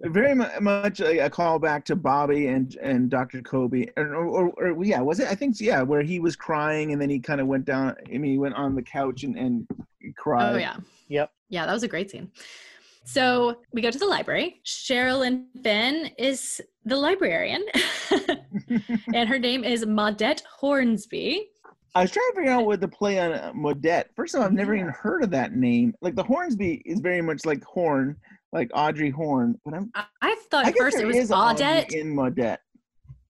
very 0.00 0.34
mu- 0.34 0.46
much 0.60 1.00
a, 1.00 1.26
a 1.26 1.28
call 1.28 1.58
back 1.58 1.84
to 1.84 1.94
Bobby 1.94 2.46
and 2.46 2.76
and 2.76 3.10
Dr. 3.10 3.42
Kobe, 3.42 3.88
or, 3.96 4.14
or, 4.14 4.48
or 4.50 4.84
yeah, 4.84 5.00
was 5.00 5.20
it? 5.20 5.28
I 5.28 5.34
think 5.34 5.60
yeah, 5.60 5.82
where 5.82 6.00
he 6.02 6.18
was 6.18 6.34
crying 6.34 6.92
and 6.92 7.02
then 7.02 7.10
he 7.10 7.18
kind 7.18 7.40
of 7.42 7.46
went 7.46 7.66
down. 7.66 7.94
I 8.06 8.16
mean, 8.16 8.30
he 8.30 8.38
went 8.38 8.54
on 8.54 8.74
the 8.74 8.82
couch 8.82 9.24
and 9.24 9.36
and 9.36 9.66
cried. 10.16 10.54
Oh 10.54 10.58
yeah. 10.58 10.76
Yep. 11.08 11.30
Yeah, 11.50 11.66
that 11.66 11.72
was 11.72 11.82
a 11.82 11.88
great 11.88 12.10
scene. 12.10 12.30
So 13.08 13.56
we 13.72 13.80
go 13.80 13.90
to 13.90 13.98
the 13.98 14.06
library. 14.06 14.60
Sherilyn 14.66 15.46
Fenn 15.64 16.10
is 16.18 16.60
the 16.84 16.94
librarian, 16.94 17.64
and 19.14 19.26
her 19.26 19.38
name 19.38 19.64
is 19.64 19.86
Maudette 19.86 20.42
Hornsby. 20.44 21.48
I 21.94 22.02
was 22.02 22.10
trying 22.10 22.28
to 22.32 22.36
figure 22.36 22.52
out 22.52 22.66
what 22.66 22.82
the 22.82 22.88
play 22.88 23.18
on 23.18 23.32
uh, 23.32 23.52
Maudette. 23.56 24.04
First 24.14 24.34
of 24.34 24.40
all, 24.40 24.46
I've 24.46 24.52
never 24.52 24.74
even 24.74 24.90
heard 24.90 25.24
of 25.24 25.30
that 25.30 25.56
name. 25.56 25.94
Like 26.02 26.16
the 26.16 26.22
Hornsby 26.22 26.82
is 26.84 27.00
very 27.00 27.22
much 27.22 27.46
like 27.46 27.64
Horn, 27.64 28.14
like 28.52 28.70
Audrey 28.74 29.08
Horne. 29.08 29.58
But 29.64 29.72
I'm 29.72 29.90
I, 29.94 30.04
I 30.20 30.36
thought 30.50 30.66
I 30.66 30.72
first 30.72 30.98
it 30.98 31.06
was 31.06 31.30
Audette. 31.30 31.94
in 31.94 32.14
Maudette. 32.14 32.58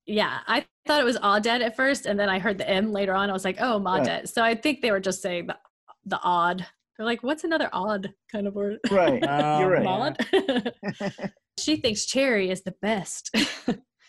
Yeah, 0.07 0.41
I 0.49 0.67
thought 0.87 1.01
it 1.01 1.05
was 1.05 1.19
Audette 1.19 1.61
at 1.61 1.77
first, 1.77 2.07
and 2.07 2.19
then 2.19 2.29
I 2.29 2.41
heard 2.41 2.59
the 2.59 2.69
M 2.69 2.91
later 2.91 3.15
on. 3.15 3.31
I 3.31 3.33
was 3.33 3.45
like, 3.45 3.61
oh. 3.61 3.79
Maudette. 3.79 4.29
So 4.29 4.43
I 4.43 4.57
think 4.57 4.83
they 4.83 4.91
were 4.91 4.99
just 4.99 5.23
saying 5.23 5.47
the, 5.47 5.57
the 6.05 6.19
odd. 6.25 6.67
They're 6.99 7.07
like, 7.07 7.23
what's 7.23 7.45
another 7.45 7.69
odd 7.73 8.13
kind 8.33 8.47
of 8.49 8.55
word? 8.55 8.79
Right, 8.91 9.23
Um, 9.23 9.61
you're 9.61 9.71
right. 9.71 9.85
Maud. 9.85 10.17
she 11.59 11.77
thinks 11.77 12.05
Cherry 12.07 12.51
is 12.51 12.63
the 12.63 12.75
best. 12.83 13.31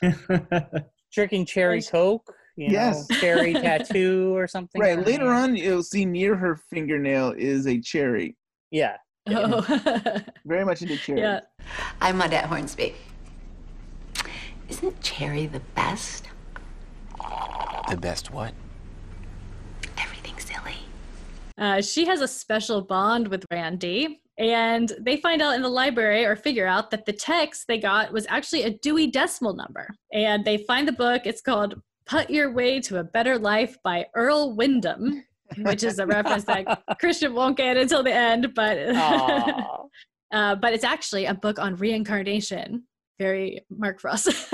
Drinking 1.14 1.46
cherry 1.46 1.82
coke. 1.84 2.34
You 2.56 2.68
Yes. 2.72 3.08
Know, 3.10 3.16
cherry 3.18 3.54
tattoo 3.54 4.36
or 4.36 4.48
something. 4.48 4.82
Right. 4.82 4.98
on 4.98 5.04
Later 5.06 5.26
there. 5.26 5.34
on, 5.34 5.56
you'll 5.56 5.84
see 5.84 6.04
near 6.06 6.36
her 6.36 6.58
fingernail 6.70 7.34
is 7.38 7.68
a 7.68 7.80
cherry. 7.80 8.36
Yeah. 8.72 8.98
Oh. 9.28 9.62
Very 10.46 10.66
much 10.66 10.82
into 10.82 10.98
cherry. 10.98 11.22
yeah. 11.22 11.42
I'm 12.02 12.20
Audette 12.20 12.46
Hornsby. 12.46 12.96
Isn't 14.68 15.02
Cherry 15.02 15.46
the 15.46 15.60
best? 15.76 16.28
The 17.90 17.98
best 17.98 18.32
what? 18.32 18.54
Uh, 21.60 21.82
she 21.82 22.06
has 22.06 22.22
a 22.22 22.28
special 22.28 22.82
bond 22.82 23.28
with 23.28 23.46
Randy, 23.52 24.22
and 24.38 24.94
they 25.02 25.18
find 25.18 25.42
out 25.42 25.56
in 25.56 25.62
the 25.62 25.70
library 25.70 26.24
or 26.24 26.38
figure 26.38 26.66
out 26.66 26.90
that 26.92 27.06
the 27.06 27.12
text 27.12 27.66
they 27.68 27.78
got 27.78 28.14
was 28.14 28.26
actually 28.30 28.64
a 28.64 28.70
Dewey 28.70 29.08
Decimal 29.08 29.54
number. 29.54 29.90
And 30.14 30.46
they 30.46 30.60
find 30.60 30.88
the 30.88 30.94
book. 30.94 31.24
It's 31.26 31.42
called 31.42 31.82
Put 32.06 32.30
Your 32.30 32.54
Way 32.54 32.80
to 32.82 33.00
a 33.00 33.04
Better 33.04 33.38
Life 33.38 33.78
by 33.84 34.06
Earl 34.16 34.56
Wyndham, 34.56 35.26
which 35.58 35.84
is 35.84 36.00
a 36.00 36.08
reference 36.08 36.46
that 36.46 36.84
Christian 37.00 37.34
won't 37.34 37.58
get 37.58 37.76
until 37.76 38.04
the 38.04 38.14
end, 38.14 38.54
but 38.56 38.78
uh, 40.32 40.56
but 40.56 40.74
it's 40.74 40.86
actually 40.86 41.26
a 41.26 41.34
book 41.34 41.60
on 41.60 41.76
reincarnation. 41.76 42.84
Very 43.20 43.62
Mark 43.70 44.00
Frost. 44.00 44.30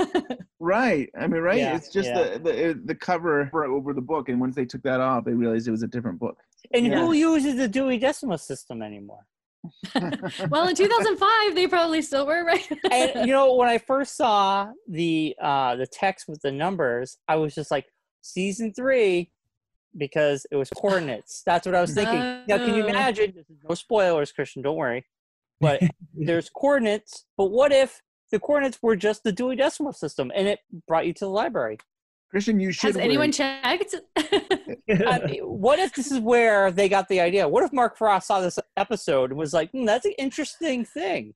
Right. 0.58 1.10
I 1.16 1.26
mean, 1.26 1.42
right. 1.42 1.58
Yeah, 1.58 1.76
it's 1.76 1.92
just 1.92 2.08
yeah. 2.08 2.38
the, 2.38 2.38
the 2.38 2.80
the 2.86 2.94
cover 2.94 3.46
for- 3.50 3.66
over 3.66 3.92
the 3.92 4.00
book, 4.00 4.30
and 4.30 4.40
once 4.40 4.56
they 4.56 4.64
took 4.64 4.82
that 4.84 5.00
off, 5.00 5.24
they 5.26 5.32
realized 5.34 5.68
it 5.68 5.70
was 5.70 5.82
a 5.82 5.86
different 5.86 6.18
book. 6.18 6.38
And 6.72 6.86
Yeah. 6.86 6.98
who 6.98 7.12
uses 7.12 7.56
the 7.56 7.68
Dewey 7.68 7.98
Decimal 7.98 8.38
System 8.38 8.80
anymore? 8.82 9.26
well, 10.48 10.66
in 10.66 10.74
2005, 10.74 11.54
they 11.54 11.66
probably 11.68 12.00
still 12.00 12.26
were, 12.26 12.42
right? 12.44 12.66
and 12.90 13.26
you 13.28 13.32
know, 13.36 13.54
when 13.54 13.68
I 13.68 13.76
first 13.78 14.16
saw 14.16 14.68
the 14.88 15.36
uh 15.40 15.76
the 15.76 15.86
text 15.86 16.24
with 16.26 16.40
the 16.40 16.50
numbers, 16.52 17.18
I 17.28 17.36
was 17.36 17.54
just 17.54 17.70
like, 17.70 17.84
season 18.22 18.72
three, 18.72 19.30
because 19.96 20.46
it 20.50 20.56
was 20.56 20.70
coordinates. 20.70 21.42
That's 21.44 21.66
what 21.66 21.74
I 21.74 21.82
was 21.82 21.92
thinking. 21.92 22.18
now, 22.48 22.56
can 22.58 22.74
you 22.74 22.84
Oh. 22.84 22.88
imagine? 22.88 23.34
No 23.68 23.74
spoilers, 23.74 24.32
Christian. 24.32 24.62
Don't 24.62 24.76
worry. 24.76 25.04
But 25.60 25.82
there's 26.14 26.48
coordinates. 26.50 27.24
But 27.36 27.46
what 27.46 27.72
if 27.72 28.00
the 28.30 28.38
coordinates 28.40 28.78
were 28.82 28.96
just 28.96 29.22
the 29.24 29.32
Dewey 29.32 29.56
Decimal 29.56 29.92
System, 29.92 30.30
and 30.34 30.46
it 30.48 30.60
brought 30.88 31.06
you 31.06 31.12
to 31.14 31.24
the 31.24 31.30
library? 31.30 31.78
Christian, 32.30 32.58
you 32.58 32.72
should. 32.72 32.88
Has 32.88 32.96
anyone 32.96 33.28
worry. 33.28 33.32
checked? 33.32 33.94
I 34.16 35.40
what 35.42 35.78
if 35.78 35.94
this 35.94 36.10
is 36.10 36.18
where 36.18 36.70
they 36.70 36.88
got 36.88 37.08
the 37.08 37.20
idea? 37.20 37.48
What 37.48 37.62
if 37.64 37.72
Mark 37.72 37.96
Frost 37.96 38.26
saw 38.26 38.40
this 38.40 38.58
episode 38.76 39.30
and 39.30 39.38
was 39.38 39.52
like, 39.52 39.70
hmm, 39.70 39.84
"That's 39.84 40.06
an 40.06 40.12
interesting 40.18 40.84
thing"? 40.84 41.34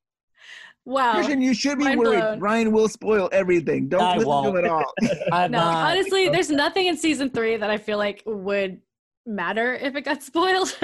wow. 0.84 1.14
Christian, 1.14 1.40
you 1.40 1.54
should 1.54 1.78
be 1.78 1.84
Mind 1.84 2.00
worried. 2.00 2.20
blown. 2.20 2.38
Brian 2.38 2.72
will 2.72 2.88
spoil 2.88 3.28
everything. 3.32 3.88
Don't 3.88 4.02
I 4.02 4.14
listen 4.14 4.28
won't. 4.28 4.54
to 4.54 4.58
him 4.58 4.64
at 4.64 4.70
all. 4.70 4.92
No, 5.48 5.58
not- 5.58 5.90
honestly, 5.92 6.28
there's 6.28 6.50
nothing 6.50 6.86
in 6.86 6.96
season 6.96 7.30
three 7.30 7.56
that 7.56 7.70
I 7.70 7.78
feel 7.78 7.98
like 7.98 8.22
would 8.26 8.80
matter 9.26 9.74
if 9.74 9.94
it 9.96 10.02
got 10.02 10.22
spoiled. 10.30 10.76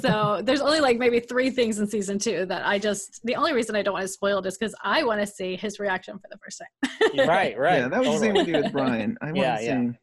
so 0.00 0.40
there's 0.44 0.60
only 0.60 0.80
like 0.80 0.98
maybe 0.98 1.20
three 1.20 1.50
things 1.50 1.78
in 1.78 1.86
season 1.86 2.18
two 2.18 2.46
that 2.46 2.66
I 2.66 2.78
just 2.78 3.20
the 3.24 3.36
only 3.36 3.52
reason 3.52 3.74
I 3.76 3.82
don't 3.82 3.94
want 3.94 4.04
to 4.04 4.08
spoil 4.08 4.38
it 4.38 4.46
is 4.46 4.56
because 4.56 4.74
I 4.82 5.02
want 5.04 5.20
to 5.20 5.26
see 5.26 5.56
his 5.56 5.78
reaction 5.78 6.18
for 6.18 6.28
the 6.30 6.38
first 6.38 6.60
time. 6.60 7.28
right, 7.28 7.58
right. 7.58 7.78
yeah, 7.80 7.88
that 7.88 8.00
was 8.00 8.08
the 8.14 8.18
same 8.18 8.34
with 8.34 8.48
you 8.48 8.54
with 8.62 8.72
Brian. 8.72 9.16
I 9.20 9.26
want 9.32 9.36
Yeah, 9.36 9.56
the 9.58 9.96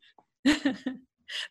yeah. 0.46 0.74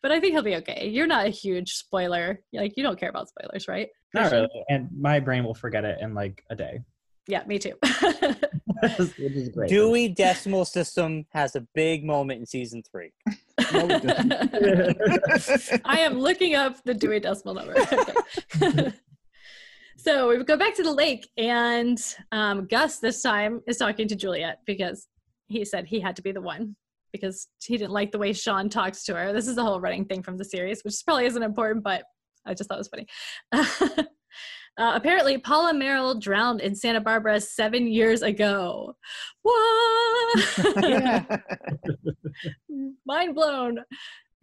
but 0.02 0.12
I 0.12 0.20
think 0.20 0.32
he'll 0.34 0.42
be 0.42 0.56
okay. 0.56 0.88
You're 0.88 1.06
not 1.06 1.26
a 1.26 1.30
huge 1.30 1.72
spoiler. 1.74 2.40
Like 2.52 2.76
you 2.76 2.82
don't 2.82 2.98
care 2.98 3.10
about 3.10 3.28
spoilers, 3.28 3.66
right? 3.68 3.88
Not 4.12 4.30
really. 4.30 4.48
And 4.68 4.88
my 4.96 5.18
brain 5.20 5.44
will 5.44 5.54
forget 5.54 5.84
it 5.84 5.98
in 6.00 6.14
like 6.14 6.44
a 6.50 6.54
day. 6.54 6.80
Yeah, 7.26 7.42
me 7.46 7.58
too. 7.58 7.72
Which 8.83 8.98
is 9.18 9.48
great. 9.50 9.68
Dewey 9.68 10.09
Decimal 10.09 10.64
System 10.64 11.27
has 11.31 11.55
a 11.55 11.66
big 11.74 12.05
moment 12.05 12.40
in 12.40 12.46
season 12.46 12.83
three. 12.83 13.12
No, 13.72 13.87
it 13.88 14.03
doesn't. 14.03 15.81
I 15.85 16.00
am 16.00 16.18
looking 16.18 16.55
up 16.55 16.83
the 16.85 16.92
Dewey 16.92 17.20
Decimal 17.20 17.55
number. 17.55 17.74
Okay. 18.62 18.92
so 19.96 20.29
we 20.29 20.42
go 20.44 20.57
back 20.57 20.74
to 20.74 20.83
the 20.83 20.92
lake, 20.92 21.29
and 21.38 21.98
um, 22.33 22.66
Gus 22.66 22.98
this 22.98 23.22
time 23.22 23.62
is 23.66 23.79
talking 23.79 24.09
to 24.09 24.16
Juliet 24.16 24.59
because 24.66 25.07
he 25.46 25.64
said 25.64 25.87
he 25.87 26.00
had 26.00 26.16
to 26.16 26.22
be 26.22 26.33
the 26.33 26.40
one 26.40 26.77
because 27.12 27.46
he 27.64 27.77
didn't 27.77 27.92
like 27.92 28.11
the 28.11 28.18
way 28.18 28.33
Sean 28.33 28.68
talks 28.68 29.05
to 29.05 29.14
her. 29.14 29.33
This 29.33 29.46
is 29.46 29.55
the 29.55 29.62
whole 29.62 29.81
running 29.81 30.05
thing 30.05 30.22
from 30.22 30.37
the 30.37 30.44
series, 30.44 30.83
which 30.83 30.94
probably 31.05 31.27
isn't 31.27 31.42
important, 31.42 31.85
but 31.85 32.03
I 32.44 32.55
just 32.55 32.68
thought 32.68 32.79
it 32.79 32.87
was 32.87 32.88
funny. 32.88 33.07
Uh, 34.76 34.92
apparently, 34.96 35.38
Paula 35.38 35.72
Merrill 35.72 36.18
drowned 36.18 36.60
in 36.60 36.74
Santa 36.74 37.00
Barbara 37.00 37.40
seven 37.40 37.87
years 37.87 38.22
ago. 38.22 38.96
What? 39.42 40.38
Mind 43.06 43.34
blown. 43.34 43.78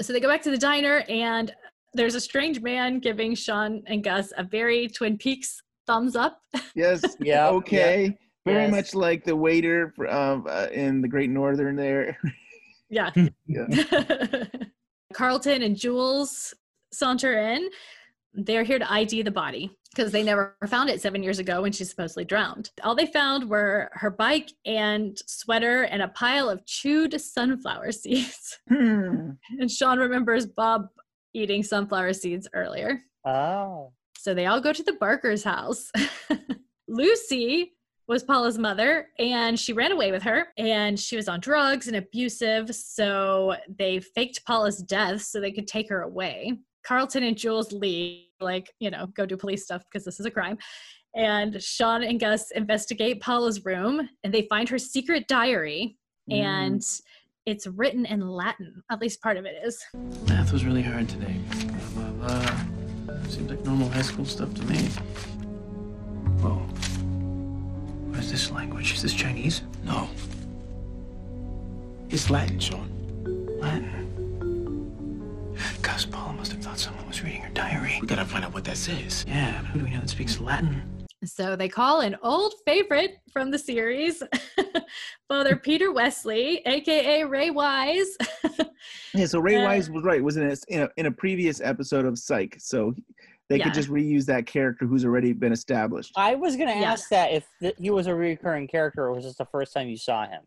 So 0.01 0.13
they 0.13 0.19
go 0.19 0.27
back 0.29 0.41
to 0.43 0.51
the 0.51 0.57
diner, 0.57 1.03
and 1.09 1.53
there's 1.93 2.15
a 2.15 2.21
strange 2.21 2.61
man 2.61 2.99
giving 2.99 3.35
Sean 3.35 3.83
and 3.87 4.03
Gus 4.03 4.31
a 4.37 4.43
very 4.43 4.87
Twin 4.87 5.17
Peaks 5.17 5.61
thumbs 5.85 6.15
up. 6.15 6.41
yes. 6.75 7.03
Yeah. 7.19 7.49
Okay. 7.49 8.17
Very 8.45 8.63
Yes. 8.63 8.71
much 8.71 8.95
like 8.95 9.23
the 9.23 9.35
waiter 9.35 9.93
um, 10.09 10.47
uh, 10.49 10.67
in 10.71 11.01
the 11.01 11.07
Great 11.07 11.29
Northern 11.29 11.75
there. 11.75 12.17
Yeah. 12.89 13.11
Yeah. 13.47 13.67
Carlton 15.13 15.61
and 15.61 15.75
Jules 15.75 16.53
saunter 16.93 17.37
in. 17.37 17.69
They're 18.33 18.63
here 18.63 18.79
to 18.79 18.91
ID 18.91 19.23
the 19.23 19.31
body 19.31 19.71
because 19.95 20.11
they 20.11 20.23
never 20.23 20.55
found 20.67 20.89
it 20.89 21.01
seven 21.01 21.21
years 21.21 21.39
ago 21.39 21.61
when 21.61 21.71
she 21.71 21.83
supposedly 21.83 22.23
drowned. 22.23 22.71
All 22.83 22.95
they 22.95 23.05
found 23.05 23.49
were 23.49 23.89
her 23.93 24.09
bike 24.09 24.51
and 24.65 25.17
sweater 25.27 25.83
and 25.83 26.01
a 26.01 26.07
pile 26.09 26.49
of 26.49 26.65
chewed 26.65 27.19
sunflower 27.19 27.91
seeds. 27.91 28.59
Hmm. 28.69 29.31
And 29.59 29.69
Sean 29.69 29.99
remembers 29.99 30.45
Bob 30.45 30.87
eating 31.33 31.63
sunflower 31.63 32.13
seeds 32.13 32.47
earlier. 32.53 33.01
Oh. 33.25 33.91
So 34.17 34.33
they 34.33 34.45
all 34.45 34.61
go 34.61 34.71
to 34.71 34.83
the 34.83 34.93
Barker's 34.93 35.43
house. 35.43 35.91
Lucy 36.87 37.73
was 38.07 38.23
Paula's 38.23 38.57
mother 38.57 39.07
and 39.19 39.57
she 39.59 39.73
ran 39.73 39.91
away 39.91 40.11
with 40.11 40.23
her 40.23 40.47
and 40.57 40.99
she 40.99 41.15
was 41.15 41.27
on 41.27 41.39
drugs 41.39 41.87
and 41.87 41.95
abusive. 41.95 42.73
So 42.75 43.55
they 43.67 43.99
faked 43.99 44.45
Paula's 44.45 44.83
death 44.83 45.21
so 45.21 45.39
they 45.39 45.51
could 45.51 45.67
take 45.67 45.89
her 45.89 46.01
away. 46.01 46.59
Carlton 46.85 47.23
and 47.23 47.37
Jules 47.37 47.71
leave, 47.71 48.25
like, 48.39 48.73
you 48.79 48.89
know, 48.89 49.07
go 49.15 49.25
do 49.25 49.37
police 49.37 49.63
stuff 49.63 49.83
because 49.91 50.05
this 50.05 50.19
is 50.19 50.25
a 50.25 50.31
crime. 50.31 50.57
And 51.15 51.61
Sean 51.61 52.03
and 52.03 52.19
Gus 52.19 52.51
investigate 52.51 53.21
Paula's 53.21 53.65
room 53.65 54.07
and 54.23 54.33
they 54.33 54.43
find 54.43 54.69
her 54.69 54.77
secret 54.77 55.27
diary 55.27 55.97
mm. 56.31 56.39
and 56.41 56.83
it's 57.45 57.67
written 57.67 58.05
in 58.05 58.27
Latin. 58.27 58.83
At 58.89 59.01
least 59.01 59.21
part 59.21 59.37
of 59.37 59.45
it 59.45 59.55
is. 59.63 59.83
Math 60.27 60.53
was 60.53 60.63
really 60.63 60.81
hard 60.81 61.09
today. 61.09 61.35
Blah, 61.95 62.09
blah, 62.09 62.39
blah. 62.39 63.23
Seems 63.27 63.49
like 63.49 63.63
normal 63.65 63.89
high 63.89 64.01
school 64.01 64.25
stuff 64.25 64.53
to 64.53 64.63
me. 64.63 64.77
Whoa. 66.41 66.55
What 68.09 68.19
is 68.19 68.31
this 68.31 68.51
language? 68.51 68.93
Is 68.93 69.01
this 69.01 69.13
Chinese? 69.13 69.63
No. 69.83 70.07
It's 72.09 72.29
Latin, 72.29 72.59
Sean. 72.59 72.89
Latin. 73.59 73.97
Gus, 75.81 76.05
Paula 76.05 76.30
thought 76.71 76.79
someone 76.79 77.05
was 77.05 77.21
reading 77.21 77.41
her 77.41 77.49
diary. 77.49 77.97
We 77.99 78.07
gotta 78.07 78.23
find 78.23 78.45
out 78.45 78.53
what 78.53 78.63
that 78.63 78.77
says. 78.77 79.25
Yeah, 79.27 79.57
but 79.61 79.67
who 79.71 79.79
do 79.79 79.85
we 79.85 79.91
know 79.91 79.99
that 79.99 80.09
speaks 80.09 80.39
Latin? 80.39 80.81
So 81.25 81.57
they 81.57 81.67
call 81.67 81.99
an 81.99 82.15
old 82.23 82.53
favorite 82.65 83.17
from 83.33 83.51
the 83.51 83.59
series, 83.59 84.23
Father 85.27 85.57
Peter 85.57 85.91
Wesley, 85.91 86.61
aka 86.65 87.23
Ray 87.25 87.49
Wise. 87.49 88.15
Yeah, 89.13 89.25
so 89.25 89.39
Ray 89.39 89.57
Uh, 89.57 89.63
Wise 89.65 89.91
was 89.91 90.03
right, 90.03 90.23
was 90.23 90.37
in 90.37 90.49
a, 90.49 90.55
in 90.69 90.81
a 90.83 90.89
in 90.97 91.05
a 91.07 91.11
previous 91.11 91.59
episode 91.61 92.05
of 92.05 92.17
Psych, 92.17 92.55
so 92.59 92.95
they 93.49 93.57
Yeah. 93.57 93.65
could 93.65 93.73
just 93.73 93.89
reuse 93.89 94.25
that 94.27 94.45
character 94.47 94.85
who's 94.87 95.03
already 95.05 95.33
been 95.33 95.51
established. 95.51 96.13
I 96.15 96.35
was 96.35 96.55
gonna 96.55 96.79
Yeah. 96.79 96.91
ask 96.93 97.09
that 97.09 97.31
if 97.33 97.45
th- 97.61 97.75
he 97.77 97.89
was 97.91 98.07
a 98.07 98.15
recurring 98.15 98.67
character 98.69 99.03
or 99.05 99.13
was 99.13 99.25
this 99.25 99.35
the 99.35 99.45
first 99.45 99.73
time 99.73 99.89
you 99.89 99.97
saw 99.97 100.25
him? 100.25 100.41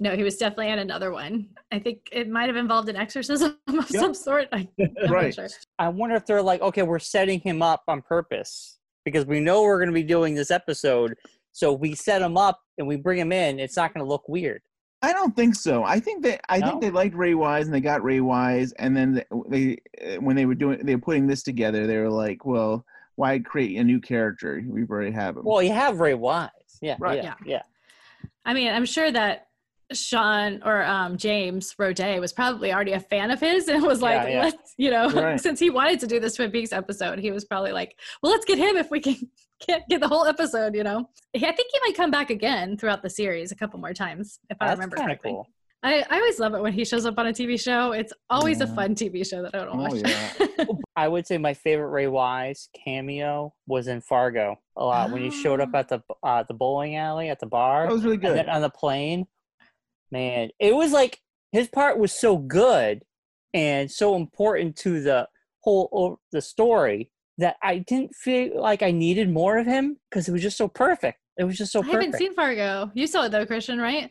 No, 0.00 0.14
he 0.14 0.22
was 0.22 0.36
definitely 0.36 0.70
in 0.70 0.78
another 0.78 1.10
one. 1.12 1.48
I 1.72 1.78
think 1.78 2.08
it 2.12 2.28
might 2.28 2.46
have 2.48 2.56
involved 2.56 2.88
an 2.88 2.96
exorcism 2.96 3.58
of 3.68 3.88
some 3.88 4.14
sort. 4.14 4.48
I, 4.52 4.68
I'm 4.80 4.90
Right. 5.10 5.34
sure. 5.34 5.48
I 5.78 5.88
wonder 5.88 6.14
if 6.16 6.24
they're 6.26 6.42
like, 6.42 6.60
okay, 6.60 6.82
we're 6.82 6.98
setting 7.00 7.40
him 7.40 7.62
up 7.62 7.82
on 7.88 8.02
purpose 8.02 8.78
because 9.04 9.26
we 9.26 9.40
know 9.40 9.62
we're 9.62 9.78
going 9.78 9.88
to 9.88 9.94
be 9.94 10.02
doing 10.04 10.34
this 10.34 10.50
episode. 10.50 11.14
So 11.52 11.72
we 11.72 11.94
set 11.94 12.22
him 12.22 12.36
up 12.36 12.60
and 12.78 12.86
we 12.86 12.96
bring 12.96 13.18
him 13.18 13.32
in. 13.32 13.58
It's 13.58 13.76
not 13.76 13.92
going 13.92 14.04
to 14.04 14.08
look 14.08 14.28
weird. 14.28 14.62
I 15.02 15.12
don't 15.12 15.34
think 15.36 15.54
so. 15.54 15.84
I 15.84 16.00
think 16.00 16.22
that 16.24 16.40
I 16.48 16.58
No? 16.58 16.66
think 16.68 16.80
they 16.82 16.90
liked 16.90 17.14
Ray 17.14 17.34
Wise 17.34 17.66
and 17.66 17.74
they 17.74 17.80
got 17.80 18.02
Ray 18.02 18.20
Wise, 18.20 18.72
and 18.80 18.96
then 18.96 19.14
they, 19.14 19.24
they 19.48 20.16
uh, 20.16 20.20
when 20.20 20.34
they 20.34 20.44
were 20.44 20.56
doing 20.56 20.84
they 20.84 20.96
were 20.96 21.00
putting 21.00 21.28
this 21.28 21.44
together, 21.44 21.86
they 21.86 21.98
were 21.98 22.10
like, 22.10 22.44
well, 22.44 22.84
why 23.14 23.38
create 23.38 23.76
a 23.78 23.84
new 23.84 24.00
character? 24.00 24.60
We've 24.66 24.90
already 24.90 25.12
have 25.12 25.36
him. 25.36 25.44
Well, 25.44 25.62
you 25.62 25.72
have 25.72 26.00
Ray 26.00 26.14
Wise. 26.14 26.50
Yeah. 26.82 26.96
Right. 26.98 27.22
Yeah. 27.22 27.34
Yeah. 27.46 27.62
I 28.44 28.54
mean, 28.54 28.72
I'm 28.72 28.84
sure 28.84 29.10
that 29.12 29.47
Sean 29.92 30.60
or 30.64 30.84
um, 30.84 31.16
James 31.16 31.74
Roday 31.74 32.20
was 32.20 32.32
probably 32.32 32.72
already 32.72 32.92
a 32.92 33.00
fan 33.00 33.30
of 33.30 33.40
his 33.40 33.68
and 33.68 33.82
was 33.82 34.02
like, 34.02 34.28
Yeah, 34.28 34.34
yeah. 34.34 34.42
let's, 34.42 34.74
you 34.76 34.90
know, 34.90 35.10
Right. 35.14 35.40
since 35.40 35.58
he 35.60 35.70
wanted 35.70 36.00
to 36.00 36.06
do 36.06 36.20
this 36.20 36.34
Twin 36.34 36.50
Peaks 36.50 36.72
episode, 36.72 37.18
he 37.18 37.30
was 37.30 37.44
probably 37.44 37.72
like, 37.72 37.98
well, 38.22 38.32
let's 38.32 38.44
get 38.44 38.58
him 38.58 38.76
if 38.76 38.90
we 38.90 39.00
can 39.00 39.16
get, 39.66 39.88
get 39.88 40.00
the 40.00 40.08
whole 40.08 40.26
episode, 40.26 40.74
you 40.74 40.82
know? 40.84 41.08
I 41.34 41.38
think 41.38 41.56
he 41.72 41.80
might 41.86 41.94
come 41.96 42.10
back 42.10 42.30
again 42.30 42.76
throughout 42.76 43.02
the 43.02 43.10
series 43.10 43.50
a 43.52 43.56
couple 43.56 43.78
more 43.80 43.94
times, 43.94 44.38
if 44.50 44.56
I 44.60 44.66
That's 44.68 44.78
remember 44.78 44.96
kind 44.96 45.10
of 45.12 45.18
correctly. 45.18 45.30
cool. 45.32 45.48
I, 45.84 46.04
I 46.10 46.16
always 46.16 46.40
love 46.40 46.54
it 46.54 46.60
when 46.60 46.72
he 46.72 46.84
shows 46.84 47.06
up 47.06 47.16
on 47.18 47.28
a 47.28 47.32
TV 47.32 47.58
show. 47.58 47.92
It's 47.92 48.12
always 48.28 48.60
a 48.60 48.66
fun 48.66 48.96
TV 48.96 49.24
show 49.24 49.42
that 49.42 49.54
I 49.54 49.64
don't 49.64 49.78
watch. 49.78 49.92
Oh, 49.94 50.48
yeah. 50.58 50.64
I 50.96 51.06
would 51.06 51.24
say 51.24 51.38
my 51.38 51.54
favorite 51.54 51.90
Ray 51.90 52.08
Wise 52.08 52.68
cameo 52.84 53.54
was 53.68 53.86
in 53.86 54.00
Fargo 54.00 54.56
a 54.76 54.84
lot 54.84 55.12
when 55.12 55.22
he 55.22 55.30
showed 55.30 55.60
up 55.60 55.68
Ah. 55.72 55.78
at 55.78 55.88
the 55.88 56.00
uh, 56.24 56.42
the 56.48 56.54
bowling 56.54 56.96
alley 56.96 57.28
at 57.30 57.38
the 57.38 57.46
bar. 57.46 57.86
That 57.86 57.92
was 57.92 58.02
really 58.02 58.14
and 58.16 58.22
good. 58.22 58.36
then 58.38 58.48
on 58.50 58.60
the 58.60 58.70
plane. 58.70 59.28
Man, 60.10 60.50
it 60.58 60.74
was 60.74 60.92
like 60.92 61.20
his 61.52 61.68
part 61.68 61.98
was 61.98 62.12
so 62.12 62.36
good 62.36 63.02
and 63.54 63.90
so 63.90 64.16
important 64.16 64.76
to 64.76 65.00
the 65.00 65.28
whole 65.60 65.88
o- 65.92 66.20
the 66.32 66.40
story 66.40 67.10
that 67.38 67.56
I 67.62 67.78
didn't 67.78 68.14
feel 68.14 68.60
like 68.60 68.82
I 68.82 68.90
needed 68.90 69.30
more 69.30 69.58
of 69.58 69.66
him 69.66 69.98
because 70.10 70.28
it 70.28 70.32
was 70.32 70.42
just 70.42 70.56
so 70.56 70.68
perfect. 70.68 71.18
It 71.38 71.44
was 71.44 71.56
just 71.56 71.72
so 71.72 71.82
I 71.82 71.86
haven't 71.86 72.12
perfect. 72.12 72.18
seen 72.18 72.34
Fargo. 72.34 72.90
You 72.94 73.06
saw 73.06 73.24
it 73.24 73.30
though, 73.30 73.46
Christian, 73.46 73.78
right? 73.78 74.10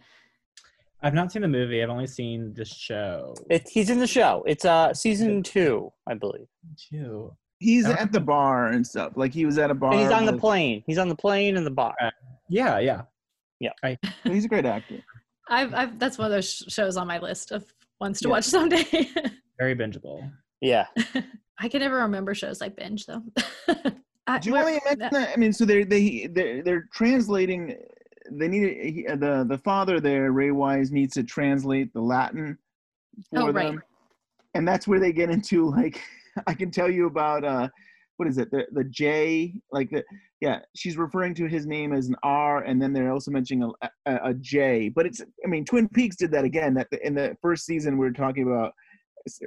I've 1.01 1.13
not 1.13 1.31
seen 1.31 1.41
the 1.43 1.47
movie. 1.47 1.83
I've 1.83 1.89
only 1.89 2.07
seen 2.07 2.53
the 2.55 2.65
show. 2.65 3.35
It, 3.49 3.67
he's 3.69 3.89
in 3.89 3.99
the 3.99 4.07
show. 4.07 4.43
It's 4.47 4.65
uh 4.65 4.93
season 4.93 5.43
two, 5.43 5.91
I 6.07 6.13
believe. 6.13 6.47
Too. 6.89 7.35
He's 7.59 7.85
I 7.85 7.93
at 7.93 8.11
the 8.11 8.19
bar 8.19 8.67
and 8.67 8.85
stuff. 8.85 9.13
Like 9.15 9.33
he 9.33 9.45
was 9.45 9.57
at 9.57 9.71
a 9.71 9.75
bar. 9.75 9.91
And 9.91 10.01
he's 10.01 10.11
on 10.11 10.25
the 10.25 10.37
plane. 10.37 10.83
He's 10.87 10.97
on 10.97 11.09
the 11.09 11.15
plane 11.15 11.57
and 11.57 11.65
the 11.65 11.71
bar. 11.71 11.95
Yeah, 12.49 12.79
yeah, 12.79 13.01
yeah. 13.59 13.95
He's 14.23 14.45
a 14.45 14.47
great 14.47 14.65
actor. 14.65 15.03
I've, 15.49 15.73
I've 15.73 15.99
that's 15.99 16.17
one 16.17 16.25
of 16.25 16.31
those 16.31 16.49
sh- 16.51 16.63
shows 16.73 16.97
on 16.97 17.07
my 17.07 17.19
list 17.19 17.51
of 17.51 17.65
ones 17.99 18.19
to 18.21 18.27
Yeah. 18.27 18.31
watch 18.31 18.43
someday. 18.57 18.83
Very 19.57 19.75
bingeable. 19.75 20.29
Yeah. 20.61 20.85
I 21.59 21.67
can 21.69 21.79
never 21.79 21.97
remember 21.97 22.35
shows 22.35 22.61
I 22.61 22.69
binge 22.69 23.05
though. 23.05 23.23
I, 24.27 24.39
Do 24.39 24.49
you 24.49 24.53
where- 24.53 24.63
want 24.65 24.75
me 24.75 24.79
to 24.81 24.97
mention 24.97 25.09
that? 25.21 25.29
I 25.33 25.37
mean, 25.37 25.53
so 25.53 25.65
they're 25.65 25.85
they 25.85 26.27
they're, 26.27 26.63
they're 26.63 26.89
translating. 26.93 27.75
They 28.29 28.47
need 28.49 28.77
he, 28.93 29.05
the 29.07 29.45
the 29.47 29.57
father 29.59 29.99
there, 30.01 30.31
Ray 30.31 30.51
Wise, 30.51 30.91
needs 30.91 31.13
to 31.13 31.23
translate 31.23 31.93
the 31.93 32.01
Latin 32.01 32.57
for 33.33 33.39
Oh, 33.39 33.51
right. 33.51 33.67
them, 33.67 33.81
and 34.53 34.67
that's 34.67 34.87
where 34.87 34.99
they 34.99 35.13
get 35.13 35.29
into 35.29 35.69
like 35.69 36.01
I 36.45 36.53
can 36.53 36.69
tell 36.69 36.89
you 36.91 37.07
about 37.07 37.43
uh 37.45 37.69
what 38.17 38.27
is 38.27 38.37
it 38.37 38.51
the 38.51 38.65
the 38.73 38.83
J 38.83 39.53
like 39.71 39.89
the 39.89 40.03
yeah 40.41 40.59
she's 40.75 40.97
referring 40.97 41.33
to 41.35 41.45
his 41.45 41.65
name 41.65 41.93
as 41.93 42.07
an 42.09 42.15
R 42.23 42.63
and 42.63 42.81
then 42.81 42.93
they're 42.93 43.11
also 43.11 43.31
mentioning 43.31 43.71
a, 43.81 43.89
a, 44.05 44.29
a 44.29 44.33
J 44.35 44.89
but 44.89 45.05
it's 45.05 45.21
I 45.21 45.47
mean 45.47 45.65
Twin 45.65 45.87
Peaks 45.87 46.15
did 46.15 46.31
that 46.31 46.43
again 46.43 46.73
that 46.75 46.87
in 47.03 47.15
the 47.15 47.37
first 47.41 47.65
season 47.65 47.97
we 47.97 48.05
were 48.05 48.11
talking 48.11 48.43
about 48.43 48.73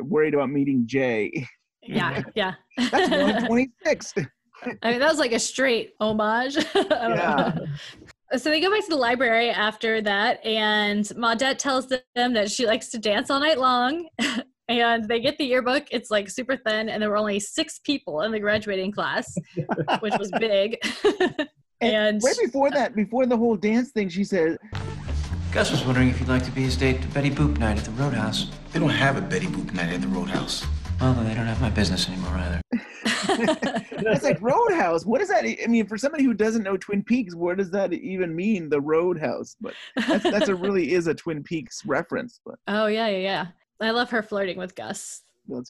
worried 0.00 0.34
about 0.34 0.50
meeting 0.50 0.84
J 0.86 1.46
yeah, 1.82 2.22
yeah. 2.34 2.54
that's 2.76 3.10
126 3.10 4.14
I 4.82 4.90
mean, 4.90 5.00
that 5.00 5.08
was 5.08 5.18
like 5.18 5.32
a 5.32 5.38
straight 5.38 5.94
homage. 6.00 6.56
I 6.58 6.62
don't 6.82 7.16
Yeah. 7.16 7.52
know. 7.56 7.66
So 8.36 8.48
they 8.48 8.60
go 8.60 8.70
back 8.70 8.84
to 8.84 8.90
the 8.90 8.94
library 8.96 9.50
after 9.50 10.00
that, 10.02 10.44
and 10.46 11.04
Maudette 11.16 11.58
tells 11.58 11.88
them 11.88 12.32
that 12.34 12.48
she 12.48 12.64
likes 12.64 12.88
to 12.90 12.98
dance 13.00 13.28
all 13.28 13.40
night 13.40 13.58
long. 13.58 14.08
And 14.70 15.08
they 15.08 15.20
get 15.20 15.36
the 15.36 15.44
yearbook. 15.44 15.86
It's 15.90 16.10
like 16.10 16.30
super 16.30 16.56
thin, 16.56 16.88
and 16.88 17.02
there 17.02 17.10
were 17.10 17.16
only 17.16 17.40
six 17.40 17.80
people 17.80 18.22
in 18.22 18.32
the 18.32 18.40
graduating 18.40 18.92
class, 18.92 19.34
which 20.00 20.14
was 20.18 20.30
big. 20.38 20.78
and 21.80 22.22
right 22.22 22.36
before 22.42 22.70
that 22.70 22.94
before 22.94 23.26
the 23.26 23.36
whole 23.36 23.56
dance 23.56 23.90
thing 23.90 24.06
she 24.06 24.22
said 24.22 24.58
Gus 25.50 25.70
was 25.70 25.82
wondering 25.84 26.10
if 26.10 26.20
you'd 26.20 26.28
like 26.28 26.44
to 26.44 26.50
be 26.52 26.62
his 26.62 26.76
date 26.76 27.02
to 27.02 27.08
Betty 27.08 27.30
Boop 27.30 27.58
night 27.58 27.76
at 27.76 27.84
the 27.84 27.90
Roadhouse. 27.92 28.50
They 28.72 28.78
don't 28.78 28.88
have 28.88 29.16
a 29.16 29.20
Betty 29.20 29.46
Boop 29.48 29.72
night 29.72 29.92
at 29.92 30.00
the 30.00 30.06
Roadhouse. 30.06 30.64
Well, 31.00 31.12
then 31.14 31.26
they 31.26 31.34
don't 31.34 31.46
have 31.46 31.60
my 31.60 31.70
business 31.70 32.08
anymore 32.08 32.36
either. 32.36 32.60
That's 34.00 34.22
like 34.22 34.40
Roadhouse. 34.40 35.04
What 35.04 35.18
does 35.18 35.28
that? 35.28 35.44
I 35.44 35.66
mean, 35.66 35.86
for 35.86 35.98
somebody 35.98 36.22
who 36.22 36.34
doesn't 36.34 36.62
know 36.62 36.76
Twin 36.76 37.02
Peaks, 37.02 37.34
what 37.34 37.56
does 37.56 37.70
that 37.72 37.92
even 37.92 38.36
mean? 38.36 38.68
The 38.68 38.80
Roadhouse, 38.80 39.56
but 39.60 39.74
that's, 39.96 40.22
that's 40.22 40.48
a 40.48 40.54
really 40.54 40.92
is 40.92 41.06
a 41.06 41.14
Twin 41.14 41.42
Peaks 41.42 41.84
reference. 41.84 42.40
But 42.44 42.56
oh 42.68 42.86
yeah, 42.86 43.08
yeah, 43.08 43.18
yeah. 43.18 43.46
I 43.80 43.90
love 43.90 44.10
her 44.10 44.22
flirting 44.22 44.58
with 44.58 44.74
Gus. 44.74 45.22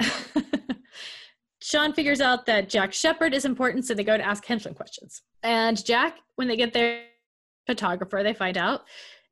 Sean 1.63 1.93
figures 1.93 2.21
out 2.21 2.47
that 2.47 2.69
Jack 2.69 2.93
Shepard 2.93 3.35
is 3.35 3.45
important, 3.45 3.85
so 3.85 3.95
they 3.95 4.05
go 4.05 4.17
to 4.17 4.27
ask 4.27 4.45
him 4.45 4.59
some 4.59 4.75
questions. 4.75 5.23
And 5.43 5.83
Jack, 5.85 6.17
when 6.37 6.49
they 6.49 6.57
get 6.57 6.73
their 6.73 7.05
photographer, 7.67 8.23
they 8.23 8.33
find 8.35 8.57
out 8.57 8.83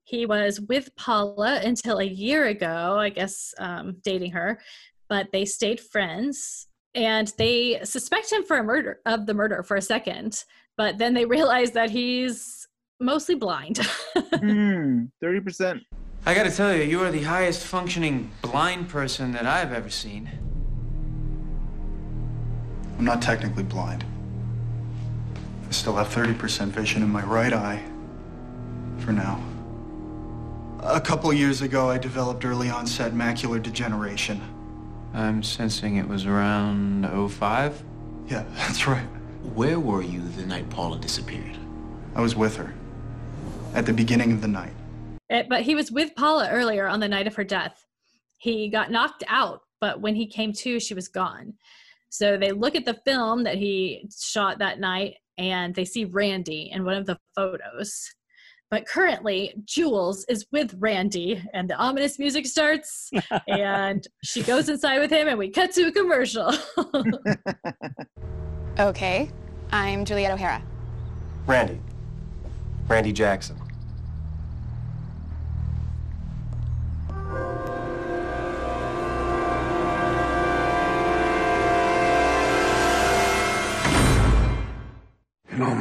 he 0.05 0.27
was 0.27 0.61
with 0.61 0.95
Paula 0.97 1.61
until 1.64 1.99
a 1.99 2.05
year 2.05 2.47
ago, 2.47 2.97
I 2.99 3.09
guess, 3.09 3.55
um, 3.59 3.97
dating 4.03 4.33
her, 4.33 4.61
but 5.09 5.29
they 5.33 5.45
stayed 5.45 5.81
friends. 5.81 6.69
And 6.95 7.33
they 7.37 7.81
suspect 7.85 8.33
him 8.33 8.45
for 8.45 8.59
a 8.59 8.64
murder 8.64 9.01
of 9.05 9.27
the 9.27 9.35
murder 9.35 9.63
for 9.63 9.77
a 9.77 9.83
second, 9.83 10.44
but 10.77 10.98
then 10.98 11.15
they 11.15 11.25
realize 11.37 11.73
that 11.73 11.90
he's 11.90 12.67
mostly 13.00 13.35
blind. 13.35 13.81
Hmm, 14.38 15.07
Thirty 15.21 15.40
percent. 15.40 15.83
I 16.27 16.35
gotta 16.35 16.50
tell 16.50 16.75
you, 16.75 16.83
you 16.83 17.00
are 17.02 17.10
the 17.10 17.23
highest 17.23 17.64
functioning 17.64 18.31
blind 18.42 18.88
person 18.88 19.33
that 19.33 19.46
I've 19.46 19.73
ever 19.73 19.88
seen. 19.88 20.31
I'm 22.98 23.04
not 23.04 23.23
technically 23.23 23.62
blind. 23.62 24.04
I 25.66 25.71
still 25.71 25.96
have 25.96 26.08
30% 26.08 26.69
vision 26.69 27.02
in 27.02 27.10
my 27.10 27.23
right 27.23 27.52
eye. 27.52 27.83
For 28.98 29.12
now. 29.12 29.42
A 30.81 31.00
couple 31.00 31.33
years 31.33 31.62
ago, 31.62 31.88
I 31.88 31.98
developed 31.98 32.44
early 32.44 32.69
onset 32.69 33.12
macular 33.12 33.62
degeneration. 33.62 34.40
I'm 35.14 35.42
sensing 35.42 35.96
it 35.96 36.08
was 36.08 36.27
around 36.27 37.06
05? 37.31 37.83
Yeah, 38.27 38.44
that's 38.54 38.87
right. 38.87 39.06
Where 39.54 39.79
were 39.79 40.02
you 40.02 40.21
the 40.21 40.44
night 40.44 40.69
Paula 40.69 40.98
disappeared? 40.98 41.56
I 42.14 42.21
was 42.21 42.35
with 42.35 42.56
her. 42.56 42.75
At 43.75 43.87
the 43.87 43.92
beginning 43.92 44.33
of 44.33 44.40
the 44.40 44.48
night. 44.48 44.73
Eh, 45.31 45.44
but 45.48 45.62
he 45.62 45.74
was 45.74 45.90
with 45.90 46.14
Paula 46.16 46.48
earlier 46.50 46.87
on 46.87 47.00
the 47.00 47.08
night 47.08 47.26
of 47.26 47.35
her 47.37 47.44
death. 47.44 47.85
He 48.38 48.68
got 48.68 48.90
knocked 48.90 49.24
out, 49.29 49.60
but 49.81 50.00
when 50.00 50.14
he 50.14 50.26
came 50.26 50.52
to, 50.54 50.81
she 50.81 50.94
was 50.94 51.08
gone. 51.08 51.54
So 52.10 52.37
they 52.37 52.52
look 52.52 52.74
at 52.74 52.85
the 52.85 53.00
film 53.04 53.44
that 53.44 53.56
he 53.56 54.08
shot 54.18 54.58
that 54.58 54.81
night 54.81 55.16
and 55.37 55.74
they 55.74 55.85
see 55.85 56.04
Randy 56.04 56.70
in 56.72 56.85
one 56.85 56.96
of 56.96 57.06
the 57.06 57.18
photos. 57.35 58.10
But 58.70 58.87
currently, 58.87 59.54
Jules 59.64 60.26
is 60.29 60.46
with 60.52 60.74
Randy, 60.79 61.42
and 61.54 61.70
the 61.70 61.76
ominous 61.76 62.18
music 62.18 62.44
starts, 62.46 63.10
and 63.48 64.06
she 64.22 64.42
goes 64.42 64.68
inside 64.68 64.98
with 64.98 65.10
him, 65.10 65.26
and 65.26 65.38
we 65.38 65.48
cut 65.48 65.72
to 65.72 65.87
a 65.87 65.92
commercial. 65.92 66.52
Okay, 68.79 69.29
I'm 69.72 70.04
Juliet 70.04 70.31
O'Hara. 70.31 70.62
Randy. 71.46 71.81
Randy 72.87 73.12
Jackson. 73.12 73.58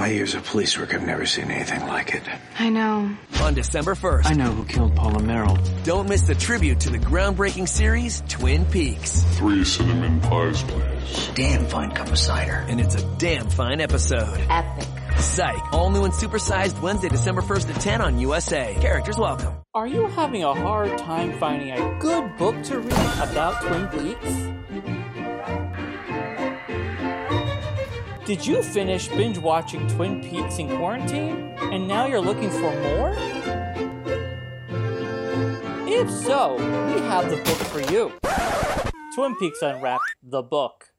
My 0.08 0.14
years 0.14 0.36
of 0.36 0.46
police 0.46 0.78
work, 0.78 0.94
I've 0.94 1.06
never 1.06 1.26
seen 1.26 1.52
anything 1.52 1.86
like 1.86 2.14
it. 2.14 2.24
I 2.58 2.70
know. 2.70 3.14
On 3.42 3.54
December 3.54 3.94
1st. 3.94 4.26
I 4.26 4.34
know 4.36 4.52
who 4.54 4.64
killed 4.64 4.96
Paula 4.96 5.22
Merrill. 5.22 5.58
Don't 5.84 6.08
miss 6.08 6.22
the 6.22 6.34
tribute 6.34 6.80
to 6.82 6.90
the 6.90 6.98
groundbreaking 6.98 7.68
series, 7.68 8.24
Twin 8.30 8.66
Peaks. 8.68 9.24
Three 9.36 9.66
cinnamon 9.66 10.22
pies, 10.22 10.64
please. 10.64 11.30
Damn 11.36 11.66
fine 11.66 11.92
cup 11.92 12.08
of 12.08 12.18
cider. 12.18 12.64
And 12.70 12.80
it's 12.80 12.96
a 12.96 13.18
damn 13.18 13.50
fine 13.50 13.82
episode. 13.82 14.40
Epic. 14.50 14.88
Psych, 15.20 15.74
all 15.74 15.90
new 15.90 16.06
and 16.06 16.14
supersized 16.14 16.82
Wednesday, 16.82 17.10
December 17.10 17.42
1st 17.42 17.76
at 17.76 17.82
10 17.82 18.02
on 18.02 18.18
USA. 18.20 18.78
Characters 18.80 19.18
welcome. 19.18 19.56
Are 19.74 19.88
you 19.88 20.08
having 20.08 20.42
a 20.46 20.54
hard 20.54 20.98
time 21.00 21.38
finding 21.38 21.72
a 21.72 22.00
good 22.00 22.38
book 22.38 22.64
to 22.64 22.80
read 22.80 23.18
about 23.20 23.62
Twin 23.62 23.88
Peaks? 23.90 24.97
Did 28.28 28.46
you 28.46 28.62
finish 28.62 29.08
binge 29.08 29.38
watching 29.38 29.88
Twin 29.88 30.22
Peaks 30.22 30.60
in 30.60 30.68
quarantine 30.76 31.56
and 31.62 31.88
now 31.88 32.08
you're 32.08 32.20
looking 32.20 32.50
for 32.50 32.74
more? 32.82 33.14
If 35.88 36.12
so, 36.12 36.56
we 36.94 37.00
have 37.04 37.30
the 37.30 37.38
book 37.38 37.56
for 37.72 37.80
you 37.90 38.12
Twin 39.16 39.34
Peaks 39.38 39.62
Unwrapped, 39.62 40.04
the 40.22 40.42
book. 40.42 40.90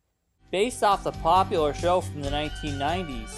Based 0.51 0.83
off 0.83 1.05
the 1.05 1.13
popular 1.13 1.75
show 1.75 2.01
from 2.01 2.23
the 2.23 2.31
1990s, 2.31 3.37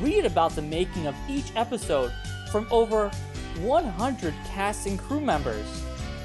read 0.00 0.24
about 0.24 0.52
the 0.52 0.62
making 0.62 1.06
of 1.06 1.14
each 1.28 1.54
episode 1.56 2.14
from 2.50 2.66
over 2.70 3.10
100 3.60 4.32
cast 4.46 4.86
and 4.86 4.98
crew 4.98 5.20
members. 5.20 5.84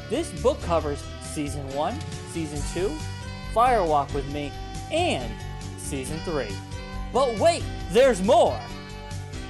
This 0.09 0.31
book 0.41 0.61
covers 0.61 1.03
Season 1.23 1.67
1, 1.75 1.93
Season 2.31 2.61
2, 2.73 2.95
Firewalk 3.53 4.13
with 4.13 4.31
Me, 4.31 4.49
and 4.93 5.29
Season 5.77 6.17
3. 6.19 6.47
But 7.13 7.37
wait, 7.39 7.63
there's 7.89 8.21
more! 8.21 8.59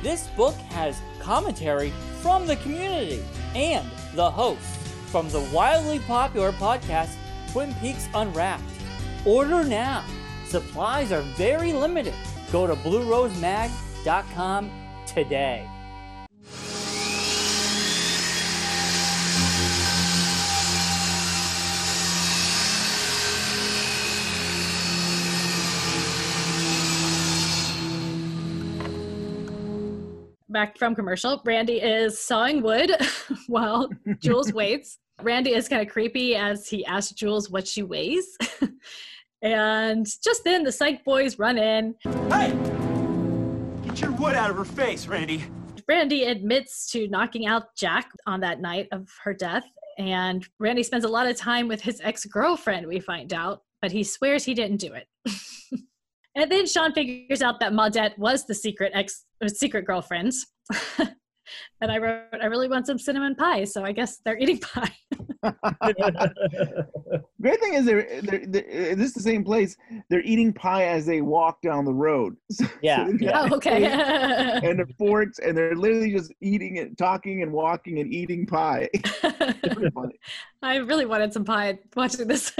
This 0.01 0.27
book 0.29 0.55
has 0.71 0.99
commentary 1.19 1.91
from 2.21 2.47
the 2.47 2.55
community 2.57 3.23
and 3.55 3.87
the 4.15 4.29
hosts 4.29 4.77
from 5.11 5.29
the 5.29 5.41
wildly 5.53 5.99
popular 5.99 6.51
podcast 6.53 7.15
Twin 7.51 7.73
Peaks 7.75 8.07
Unwrapped. 8.15 8.63
Order 9.25 9.63
now. 9.63 10.03
Supplies 10.45 11.11
are 11.11 11.21
very 11.21 11.73
limited. 11.73 12.13
Go 12.51 12.65
to 12.65 12.75
bluerosemag.com 12.75 14.71
today. 15.05 15.69
Back 30.51 30.77
from 30.77 30.95
commercial. 30.95 31.41
Randy 31.45 31.81
is 31.81 32.19
sawing 32.19 32.61
wood 32.61 32.91
while 33.47 33.89
Jules 34.19 34.53
waits. 34.53 34.99
Randy 35.21 35.53
is 35.53 35.67
kind 35.67 35.81
of 35.81 35.91
creepy 35.91 36.35
as 36.35 36.67
he 36.67 36.85
asks 36.85 37.13
Jules 37.13 37.49
what 37.49 37.67
she 37.67 37.83
weighs. 37.83 38.37
and 39.41 40.05
just 40.23 40.43
then 40.43 40.63
the 40.63 40.71
psych 40.71 41.03
boys 41.03 41.37
run 41.37 41.57
in. 41.57 41.95
Hey! 42.29 42.51
Get 43.85 44.01
your 44.01 44.11
wood 44.11 44.35
out 44.35 44.49
of 44.49 44.55
her 44.57 44.65
face, 44.65 45.07
Randy. 45.07 45.43
Randy 45.87 46.23
admits 46.23 46.89
to 46.91 47.07
knocking 47.07 47.45
out 47.45 47.75
Jack 47.75 48.09
on 48.25 48.39
that 48.41 48.61
night 48.61 48.87
of 48.91 49.09
her 49.23 49.33
death. 49.33 49.65
And 49.97 50.47
Randy 50.59 50.83
spends 50.83 51.05
a 51.05 51.09
lot 51.09 51.27
of 51.27 51.35
time 51.35 51.67
with 51.67 51.81
his 51.81 52.01
ex 52.03 52.25
girlfriend, 52.25 52.87
we 52.87 52.99
find 52.99 53.33
out, 53.33 53.61
but 53.81 53.91
he 53.91 54.03
swears 54.03 54.43
he 54.43 54.53
didn't 54.53 54.77
do 54.77 54.93
it. 54.93 55.07
And 56.35 56.51
then 56.51 56.65
Sean 56.65 56.93
figures 56.93 57.41
out 57.41 57.59
that 57.59 57.73
Maudette 57.73 58.17
was 58.17 58.45
the 58.45 58.55
secret 58.55 58.91
ex 58.95 59.25
uh, 59.43 59.47
secret 59.47 59.85
girlfriend. 59.85 60.33
and 60.99 61.91
I 61.91 61.97
wrote, 61.97 62.23
I 62.41 62.45
really 62.45 62.69
want 62.69 62.87
some 62.87 62.97
cinnamon 62.97 63.35
pie, 63.35 63.65
so 63.65 63.83
I 63.83 63.91
guess 63.91 64.19
they're 64.23 64.37
eating 64.37 64.59
pie. 64.59 64.91
Great 67.41 67.59
thing 67.59 67.73
is 67.73 67.85
they're, 67.85 68.21
they're, 68.21 68.45
they're 68.45 68.95
this 68.95 69.07
is 69.07 69.13
the 69.13 69.21
same 69.21 69.43
place. 69.43 69.75
They're 70.09 70.21
eating 70.21 70.53
pie 70.53 70.85
as 70.85 71.05
they 71.05 71.21
walk 71.21 71.61
down 71.61 71.83
the 71.83 71.93
road. 71.93 72.37
So, 72.51 72.65
Yeah, 72.81 73.05
they've 73.05 73.21
yeah. 73.21 73.47
Oh, 73.49 73.55
okay. 73.55 73.85
and 73.85 74.79
the 74.79 74.87
forks, 74.97 75.39
and 75.39 75.57
they're 75.57 75.75
literally 75.75 76.11
just 76.11 76.31
eating 76.41 76.79
and 76.79 76.97
talking 76.97 77.41
and 77.41 77.51
walking 77.51 77.99
and 77.99 78.13
eating 78.13 78.45
pie. 78.45 78.89
It's 78.93 79.19
pretty 79.19 79.89
funny. 79.89 80.19
I 80.61 80.75
really 80.75 81.05
wanted 81.05 81.33
some 81.33 81.43
pie 81.43 81.79
watching 81.95 82.27
this. 82.27 82.53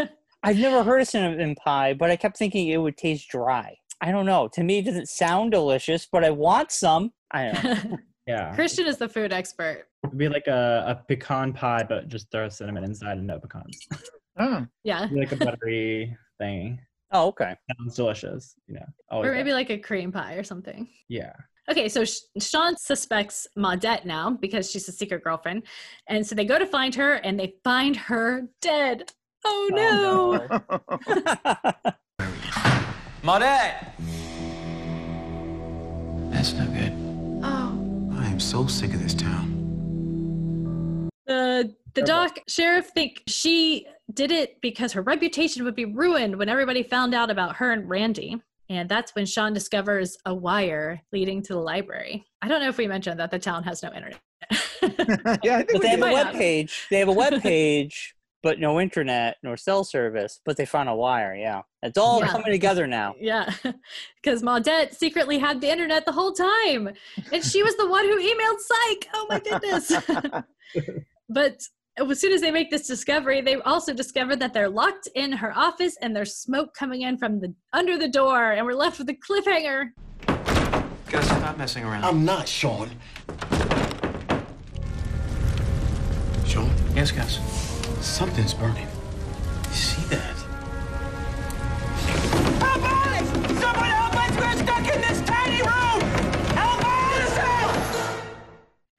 I've 0.43 0.57
never 0.57 0.83
heard 0.83 1.01
of 1.01 1.07
cinnamon 1.07 1.55
pie, 1.55 1.93
but 1.93 2.09
I 2.09 2.15
kept 2.15 2.37
thinking 2.37 2.67
it 2.67 2.77
would 2.77 2.97
taste 2.97 3.29
dry. 3.29 3.75
I 4.01 4.11
don't 4.11 4.25
know. 4.25 4.47
To 4.53 4.63
me, 4.63 4.79
it 4.79 4.85
doesn't 4.85 5.09
sound 5.09 5.51
delicious, 5.51 6.07
but 6.11 6.23
I 6.23 6.31
want 6.31 6.71
some. 6.71 7.11
I 7.31 7.51
don't 7.51 7.63
know. 7.91 7.97
Yeah. 8.27 8.53
Christian 8.53 8.85
is 8.85 8.97
the 8.97 9.09
food 9.09 9.33
expert. 9.33 9.87
It'd 10.05 10.15
be 10.17 10.29
like 10.29 10.45
a, 10.47 10.85
a 10.87 11.03
pecan 11.07 11.53
pie, 11.53 11.83
but 11.83 12.07
just 12.07 12.29
throw 12.31 12.47
cinnamon 12.49 12.83
inside 12.83 13.17
and 13.17 13.25
no 13.27 13.39
pecans. 13.39 13.87
Oh. 14.39 14.65
Yeah. 14.83 15.07
Be 15.07 15.15
like 15.19 15.31
a 15.31 15.35
buttery 15.35 16.15
thing. 16.39 16.79
Oh, 17.11 17.27
okay. 17.29 17.55
Sounds 17.79 17.95
delicious. 17.95 18.55
You 18.67 18.75
know. 18.75 18.85
Always 19.09 19.27
Or 19.27 19.33
does. 19.33 19.39
maybe 19.39 19.53
like 19.53 19.69
a 19.71 19.77
cream 19.77 20.11
pie 20.11 20.35
or 20.35 20.43
something. 20.43 20.87
Yeah. 21.09 21.33
Okay, 21.69 21.89
so 21.89 22.05
Sh- 22.05 22.19
Sean 22.39 22.77
suspects 22.77 23.47
Maudette 23.57 24.05
now 24.05 24.29
because 24.39 24.69
she's 24.71 24.87
a 24.87 24.91
secret 24.93 25.23
girlfriend. 25.23 25.63
And 26.07 26.25
so 26.25 26.33
they 26.35 26.45
go 26.45 26.57
to 26.59 26.65
find 26.65 26.93
her 26.95 27.15
and 27.15 27.37
they 27.39 27.55
find 27.63 27.95
her 27.97 28.43
dead. 28.61 29.11
Oh, 29.43 29.69
oh 29.71 29.75
no. 29.75 30.47
Maudette! 33.23 33.91
That's 36.31 36.53
no 36.53 36.65
good. 36.67 36.93
Oh. 37.43 38.17
I 38.17 38.27
am 38.27 38.39
so 38.39 38.67
sick 38.67 38.93
of 38.93 39.01
this 39.01 39.13
town. 39.13 41.09
The 41.27 41.75
the 41.93 42.01
doc 42.01 42.39
sheriff 42.47 42.87
think 42.87 43.21
she 43.27 43.85
did 44.13 44.31
it 44.31 44.59
because 44.61 44.93
her 44.93 45.01
reputation 45.01 45.63
would 45.65 45.75
be 45.75 45.85
ruined 45.85 46.35
when 46.37 46.49
everybody 46.49 46.83
found 46.83 47.13
out 47.13 47.29
about 47.29 47.57
her 47.57 47.71
and 47.71 47.89
Randy. 47.89 48.41
And 48.69 48.87
that's 48.87 49.13
when 49.15 49.25
Sean 49.25 49.51
discovers 49.51 50.17
a 50.25 50.33
wire 50.33 51.01
leading 51.11 51.41
to 51.43 51.53
the 51.53 51.59
library. 51.59 52.25
I 52.41 52.47
don't 52.47 52.61
know 52.61 52.69
if 52.69 52.77
we 52.77 52.87
mentioned 52.87 53.19
that 53.19 53.29
the 53.29 53.39
town 53.39 53.63
has 53.63 53.83
no 53.83 53.91
internet. 53.93 54.19
yeah, 55.43 55.57
I 55.57 55.63
think 55.63 55.73
But 55.73 55.73
we 55.73 55.79
they 55.79 55.87
have 55.89 56.01
a 56.01 56.13
web 56.13 56.33
page. 56.33 56.87
They 56.89 56.99
have 56.99 57.09
a 57.09 57.13
web 57.13 57.41
page, 57.41 58.15
but 58.43 58.59
no 58.59 58.79
internet 58.81 59.37
nor 59.43 59.57
cell 59.57 59.83
service. 59.83 60.39
But 60.45 60.57
they 60.57 60.65
found 60.65 60.89
a 60.89 60.95
wire. 60.95 61.35
Yeah, 61.35 61.61
it's 61.83 61.97
all 61.97 62.19
Yeah. 62.19 62.27
coming 62.27 62.51
together 62.51 62.87
now. 62.87 63.15
Yeah, 63.19 63.51
because 64.21 64.41
Maudette 64.41 64.93
secretly 64.95 65.37
had 65.39 65.61
the 65.61 65.69
internet 65.71 66.05
the 66.05 66.11
whole 66.11 66.33
time, 66.33 66.89
and 67.31 67.43
she 67.43 67.63
was 67.63 67.75
the 67.77 67.87
one 67.87 68.05
who 68.05 68.19
emailed 68.19 68.59
Psych. 68.59 69.09
Oh 69.13 69.25
my 69.29 69.39
goodness! 69.39 69.91
but 71.29 71.61
as 71.97 72.19
soon 72.19 72.31
as 72.33 72.41
they 72.41 72.51
make 72.51 72.71
this 72.71 72.87
discovery, 72.87 73.41
they 73.41 73.55
also 73.55 73.93
discover 73.93 74.35
that 74.37 74.53
they're 74.53 74.69
locked 74.69 75.07
in 75.15 75.31
her 75.31 75.55
office, 75.57 75.97
and 76.01 76.15
there's 76.15 76.35
smoke 76.35 76.73
coming 76.73 77.01
in 77.01 77.17
from 77.17 77.39
the 77.39 77.53
under 77.73 77.97
the 77.97 78.07
door, 78.07 78.51
and 78.53 78.65
we're 78.65 78.73
left 78.73 78.97
with 78.97 79.09
a 79.09 79.13
cliffhanger. 79.15 79.89
Gus, 81.09 81.29
not 81.41 81.57
messing 81.57 81.83
around. 81.83 82.05
I'm 82.05 82.23
not, 82.23 82.47
Sean. 82.47 82.89
Sean? 86.45 86.69
Yes, 86.95 87.11
Gus. 87.11 87.70
Something's 88.01 88.53
burning. 88.53 88.87
You 89.67 89.73
see 89.73 90.01
that? 90.15 90.35
Help 92.59 92.83
us! 92.83 93.29
Someone 93.59 93.89
help 93.89 94.15
us! 94.15 94.31
We're 94.37 94.65
stuck 94.65 94.95
in 94.95 95.01
this 95.01 95.21
tiny 95.21 95.61
room! 95.61 96.01
Help 96.55 96.83
us! 96.83 97.37
Out! 97.37 98.23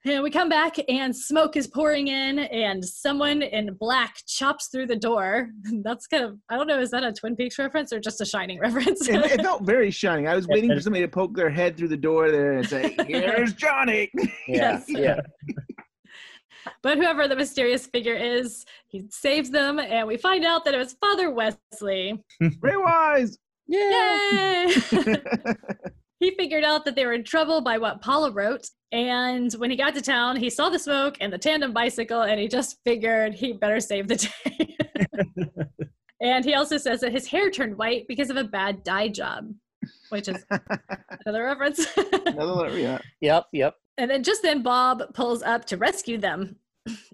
And 0.05 0.23
we 0.23 0.31
come 0.31 0.47
back, 0.47 0.77
and 0.87 1.15
smoke 1.15 1.57
is 1.57 1.67
pouring 1.67 2.07
in, 2.07 2.39
and 2.39 2.83
someone 2.83 3.41
in 3.41 3.73
black 3.73 4.15
chops 4.25 4.67
through 4.67 4.87
the 4.87 4.95
door. 4.95 5.49
That's 5.83 6.07
kind 6.07 6.23
of, 6.23 6.37
I 6.49 6.55
don't 6.55 6.67
know, 6.67 6.79
is 6.79 6.91
that 6.91 7.03
a 7.03 7.11
Twin 7.11 7.35
Peaks 7.35 7.59
reference 7.59 7.91
or 7.91 7.99
just 7.99 8.21
a 8.21 8.25
Shining 8.25 8.57
reference? 8.59 9.07
it, 9.09 9.15
it 9.15 9.41
felt 9.41 9.63
very 9.63 9.91
shining. 9.91 10.27
I 10.29 10.35
was 10.35 10.47
waiting 10.49 10.69
for 10.73 10.79
somebody 10.79 11.03
to 11.03 11.09
poke 11.09 11.35
their 11.35 11.49
head 11.49 11.75
through 11.75 11.89
the 11.89 11.97
door 11.97 12.31
there 12.31 12.53
and 12.53 12.67
say, 12.67 12.95
"Here's 13.07 13.53
Johnny." 13.53 14.09
Yes. 14.47 14.85
yeah. 14.87 15.19
But 16.81 16.97
whoever 16.97 17.27
the 17.27 17.35
mysterious 17.35 17.87
figure 17.87 18.15
is, 18.15 18.65
he 18.87 19.05
saves 19.09 19.49
them, 19.49 19.79
and 19.79 20.07
we 20.07 20.17
find 20.17 20.45
out 20.45 20.65
that 20.65 20.73
it 20.73 20.77
was 20.77 20.93
Father 20.93 21.31
Wesley. 21.31 22.23
Ray 22.61 22.77
Wise. 22.77 23.37
Yay! 23.67 24.73
he 26.19 26.31
figured 26.31 26.63
out 26.63 26.85
that 26.85 26.95
they 26.95 27.05
were 27.05 27.13
in 27.13 27.23
trouble 27.23 27.61
by 27.61 27.77
what 27.77 28.01
Paula 28.01 28.31
wrote. 28.31 28.67
And 28.91 29.51
when 29.53 29.71
he 29.71 29.77
got 29.77 29.95
to 29.95 30.01
town, 30.01 30.35
he 30.35 30.49
saw 30.49 30.69
the 30.69 30.77
smoke 30.77 31.17
and 31.19 31.33
the 31.33 31.37
tandem 31.37 31.73
bicycle, 31.73 32.21
and 32.21 32.39
he 32.39 32.47
just 32.47 32.77
figured 32.85 33.33
he 33.33 33.53
better 33.53 33.79
save 33.79 34.07
the 34.07 34.15
day. 34.15 34.77
and 36.21 36.45
he 36.45 36.53
also 36.53 36.77
says 36.77 37.01
that 37.01 37.11
his 37.11 37.27
hair 37.27 37.49
turned 37.49 37.77
white 37.77 38.05
because 38.07 38.29
of 38.29 38.37
a 38.37 38.43
bad 38.43 38.83
dye 38.83 39.07
job, 39.07 39.51
which 40.09 40.27
is 40.27 40.45
another 41.25 41.43
reference. 41.43 41.85
Another, 42.25 42.77
yeah. 42.77 42.99
Yep. 43.21 43.45
Yep. 43.51 43.75
And 43.97 44.09
then 44.09 44.23
just 44.23 44.41
then, 44.41 44.63
Bob 44.63 45.13
pulls 45.13 45.43
up 45.43 45.65
to 45.65 45.77
rescue 45.77 46.17
them, 46.17 46.55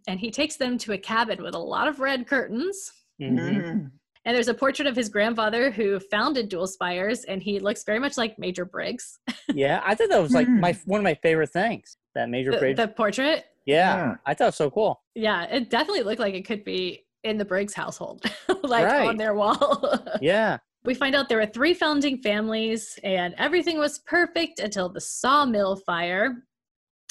and 0.08 0.20
he 0.20 0.32
takes 0.32 0.56
them 0.56 0.78
to 0.80 0.94
a 0.94 0.98
cabin 0.98 1.44
with 1.44 1.54
a 1.56 1.60
lot 1.60 1.88
of 1.88 2.00
red 2.00 2.26
curtains. 2.28 2.92
Mhm. 3.22 3.92
And 4.26 4.36
there's 4.36 4.48
a 4.50 4.54
portrait 4.54 4.88
of 4.88 4.96
his 4.96 5.10
grandfather 5.10 5.72
who 5.72 6.00
founded 6.00 6.50
Dual 6.50 6.68
Spires, 6.68 7.24
and 7.26 7.42
he 7.42 7.60
looks 7.60 7.84
very 7.84 8.00
much 8.00 8.18
like 8.18 8.38
Major 8.40 8.66
Briggs. 8.66 9.20
Yeah, 9.56 9.82
I 9.84 9.96
thought 9.96 10.10
that 10.10 10.22
was 10.22 10.32
like 10.34 10.48
my 10.48 10.78
one 10.86 11.00
of 11.00 11.04
my 11.04 11.16
favorite 11.16 11.50
things. 11.50 11.98
That 12.14 12.30
major 12.30 12.52
The, 12.52 12.58
bridge. 12.60 12.78
the 12.78 12.88
portrait, 12.88 13.46
yeah, 13.66 13.96
Yeah. 13.96 14.16
I 14.28 14.34
thought 14.36 14.44
it 14.46 14.48
was 14.50 14.56
so 14.58 14.70
cool. 14.70 15.02
yeah, 15.16 15.46
it 15.46 15.70
definitely 15.72 16.04
looked 16.04 16.20
like 16.20 16.36
it 16.36 16.46
could 16.46 16.64
be 16.64 17.06
in 17.24 17.38
the 17.38 17.46
Briggs 17.46 17.74
household, 17.74 18.24
like 18.64 18.86
Right. 18.86 19.08
on 19.08 19.18
their 19.18 19.34
wall. 19.34 19.84
Yeah. 20.22 20.60
We 20.86 20.94
find 20.94 21.16
out 21.16 21.28
there 21.30 21.40
were 21.40 21.46
three 21.48 21.74
founding 21.74 22.20
families, 22.22 22.98
and 23.04 23.34
everything 23.40 23.80
was 23.80 24.00
perfect 24.00 24.60
until 24.60 24.88
the 24.88 25.02
sawmill 25.02 25.76
fire, 25.78 26.44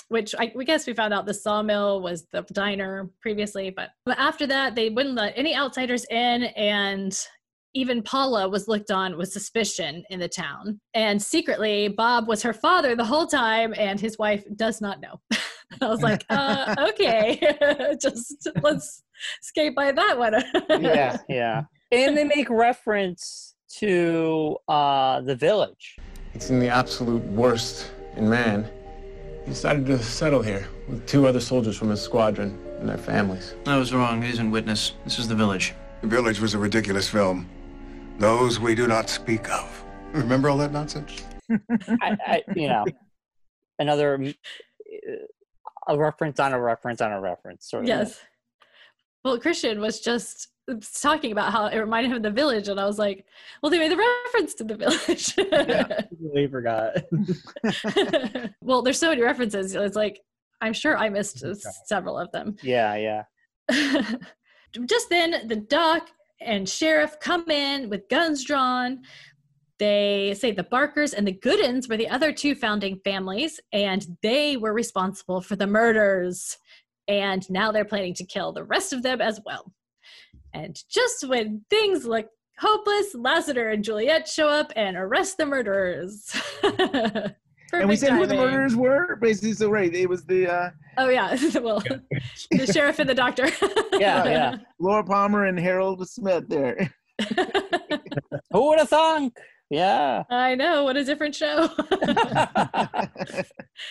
which 0.08 0.34
I 0.38 0.52
we 0.54 0.64
guess 0.64 0.86
we 0.86 0.94
found 0.94 1.12
out 1.12 1.26
the 1.26 1.34
sawmill 1.34 2.00
was 2.00 2.26
the 2.32 2.42
diner 2.52 3.10
previously, 3.20 3.70
but, 3.70 3.90
but 4.04 4.18
after 4.18 4.46
that, 4.46 4.74
they 4.74 4.88
wouldn't 4.88 5.14
let 5.14 5.34
any 5.36 5.54
outsiders 5.54 6.04
in, 6.10 6.44
and 6.44 7.18
even 7.74 8.02
Paula 8.02 8.48
was 8.48 8.66
looked 8.66 8.90
on 8.90 9.16
with 9.16 9.30
suspicion 9.30 10.02
in 10.10 10.18
the 10.18 10.28
town. 10.28 10.80
And 10.94 11.22
secretly, 11.22 11.88
Bob 11.88 12.26
was 12.26 12.42
her 12.42 12.52
father 12.52 12.96
the 12.96 13.04
whole 13.04 13.26
time, 13.26 13.74
and 13.76 14.00
his 14.00 14.18
wife 14.18 14.44
does 14.56 14.80
not 14.80 15.00
know. 15.00 15.20
I 15.82 15.86
was 15.86 16.02
like, 16.02 16.24
uh, 16.30 16.74
okay, 16.90 17.56
just 18.00 18.48
let's 18.62 19.02
skate 19.42 19.74
by 19.74 19.92
that 19.92 20.18
one. 20.18 20.34
yeah, 20.82 21.18
yeah. 21.28 21.62
And 21.92 22.16
they 22.16 22.24
make 22.24 22.50
reference 22.50 23.54
to 23.76 24.56
uh, 24.68 25.20
the 25.20 25.36
village. 25.36 25.96
It's 26.34 26.50
in 26.50 26.58
the 26.58 26.68
absolute 26.68 27.22
worst 27.24 27.90
in 28.16 28.28
man. 28.28 28.68
He 29.48 29.54
decided 29.54 29.86
to 29.86 29.98
settle 30.02 30.42
here 30.42 30.68
with 30.88 31.06
two 31.06 31.26
other 31.26 31.40
soldiers 31.40 31.74
from 31.74 31.88
his 31.88 32.02
squadron 32.02 32.58
and 32.80 32.86
their 32.86 32.98
families. 32.98 33.54
I 33.66 33.78
was 33.78 33.94
wrong. 33.94 34.20
He 34.20 34.28
isn't 34.28 34.50
Witness. 34.50 34.92
This 35.04 35.18
is 35.18 35.26
The 35.26 35.34
Village. 35.34 35.72
The 36.02 36.06
Village 36.06 36.38
was 36.38 36.52
a 36.52 36.58
ridiculous 36.58 37.08
film. 37.08 37.48
Those 38.18 38.60
we 38.60 38.74
do 38.74 38.86
not 38.86 39.08
speak 39.08 39.48
of. 39.48 39.84
Remember 40.12 40.50
all 40.50 40.58
that 40.58 40.70
nonsense? 40.70 41.22
I, 41.50 42.18
I, 42.26 42.42
you 42.54 42.68
know, 42.68 42.84
another 43.78 44.34
a 45.88 45.96
reference 45.96 46.38
on 46.38 46.52
a 46.52 46.60
reference 46.60 47.00
on 47.00 47.12
a 47.12 47.18
reference, 47.18 47.70
sort 47.70 47.84
of. 47.84 47.88
yes. 47.88 48.20
Well, 49.24 49.40
Christian 49.40 49.80
was 49.80 50.00
just 50.00 50.48
talking 50.94 51.32
about 51.32 51.52
how 51.52 51.66
it 51.66 51.78
reminded 51.78 52.10
him 52.10 52.16
of 52.18 52.22
the 52.22 52.30
village, 52.30 52.68
and 52.68 52.78
I 52.78 52.86
was 52.86 52.98
like, 52.98 53.24
well, 53.62 53.70
they 53.70 53.78
made 53.78 53.90
the 53.90 53.96
reference 54.24 54.54
to 54.54 54.64
the 54.64 54.76
village. 54.76 55.34
yeah, 55.36 55.84
Completely 56.08 56.46
forgot. 56.48 56.96
well, 58.62 58.82
there's 58.82 58.98
so 58.98 59.08
many 59.08 59.22
references. 59.22 59.74
It's 59.74 59.96
like, 59.96 60.20
I'm 60.60 60.72
sure 60.72 60.96
I 60.96 61.08
missed 61.08 61.44
several 61.86 62.18
of 62.18 62.30
them. 62.32 62.56
Yeah, 62.62 62.96
yeah. 62.96 63.24
Just 64.86 65.08
then, 65.08 65.46
the 65.46 65.56
duck 65.56 66.08
and 66.40 66.68
sheriff 66.68 67.18
come 67.20 67.50
in 67.50 67.88
with 67.88 68.08
guns 68.08 68.44
drawn. 68.44 69.02
They 69.78 70.34
say 70.36 70.50
the 70.50 70.64
Barkers 70.64 71.14
and 71.14 71.26
the 71.26 71.32
Goodens 71.32 71.88
were 71.88 71.96
the 71.96 72.08
other 72.08 72.32
two 72.32 72.54
founding 72.54 73.00
families, 73.04 73.60
and 73.72 74.04
they 74.22 74.56
were 74.56 74.72
responsible 74.72 75.40
for 75.40 75.56
the 75.56 75.66
murders. 75.66 76.58
And 77.06 77.48
now 77.48 77.72
they're 77.72 77.84
planning 77.84 78.14
to 78.14 78.24
kill 78.24 78.52
the 78.52 78.64
rest 78.64 78.92
of 78.92 79.02
them 79.02 79.20
as 79.20 79.40
well. 79.46 79.72
And 80.54 80.78
just 80.88 81.28
when 81.28 81.64
things 81.70 82.04
look 82.04 82.28
hopeless, 82.58 83.14
Lassiter 83.14 83.70
and 83.70 83.84
Juliet 83.84 84.28
show 84.28 84.48
up 84.48 84.72
and 84.76 84.96
arrest 84.96 85.36
the 85.36 85.46
murderers. 85.46 86.34
and 86.62 87.34
we 87.72 87.96
Perfect 87.96 88.00
said 88.00 88.12
who 88.12 88.26
the 88.26 88.34
murderers 88.34 88.76
were. 88.76 89.16
Basically, 89.16 89.52
so 89.52 89.70
right, 89.70 89.94
it 89.94 90.08
was 90.08 90.24
the 90.24 90.52
uh, 90.52 90.70
Oh 90.96 91.08
yeah, 91.08 91.30
well, 91.60 91.82
the 92.50 92.70
sheriff 92.72 92.98
and 92.98 93.08
the 93.08 93.14
doctor. 93.14 93.46
yeah, 93.92 94.24
yeah. 94.24 94.56
Laura 94.80 95.04
Palmer 95.04 95.46
and 95.46 95.58
Harold 95.58 96.06
Smith 96.08 96.48
there. 96.48 96.92
Who 98.50 98.68
would 98.68 98.78
have 98.78 98.88
thunk? 98.88 99.36
Yeah. 99.70 100.22
I 100.30 100.54
know. 100.54 100.84
What 100.84 100.96
a 100.96 101.04
different 101.04 101.34
show. 101.34 101.68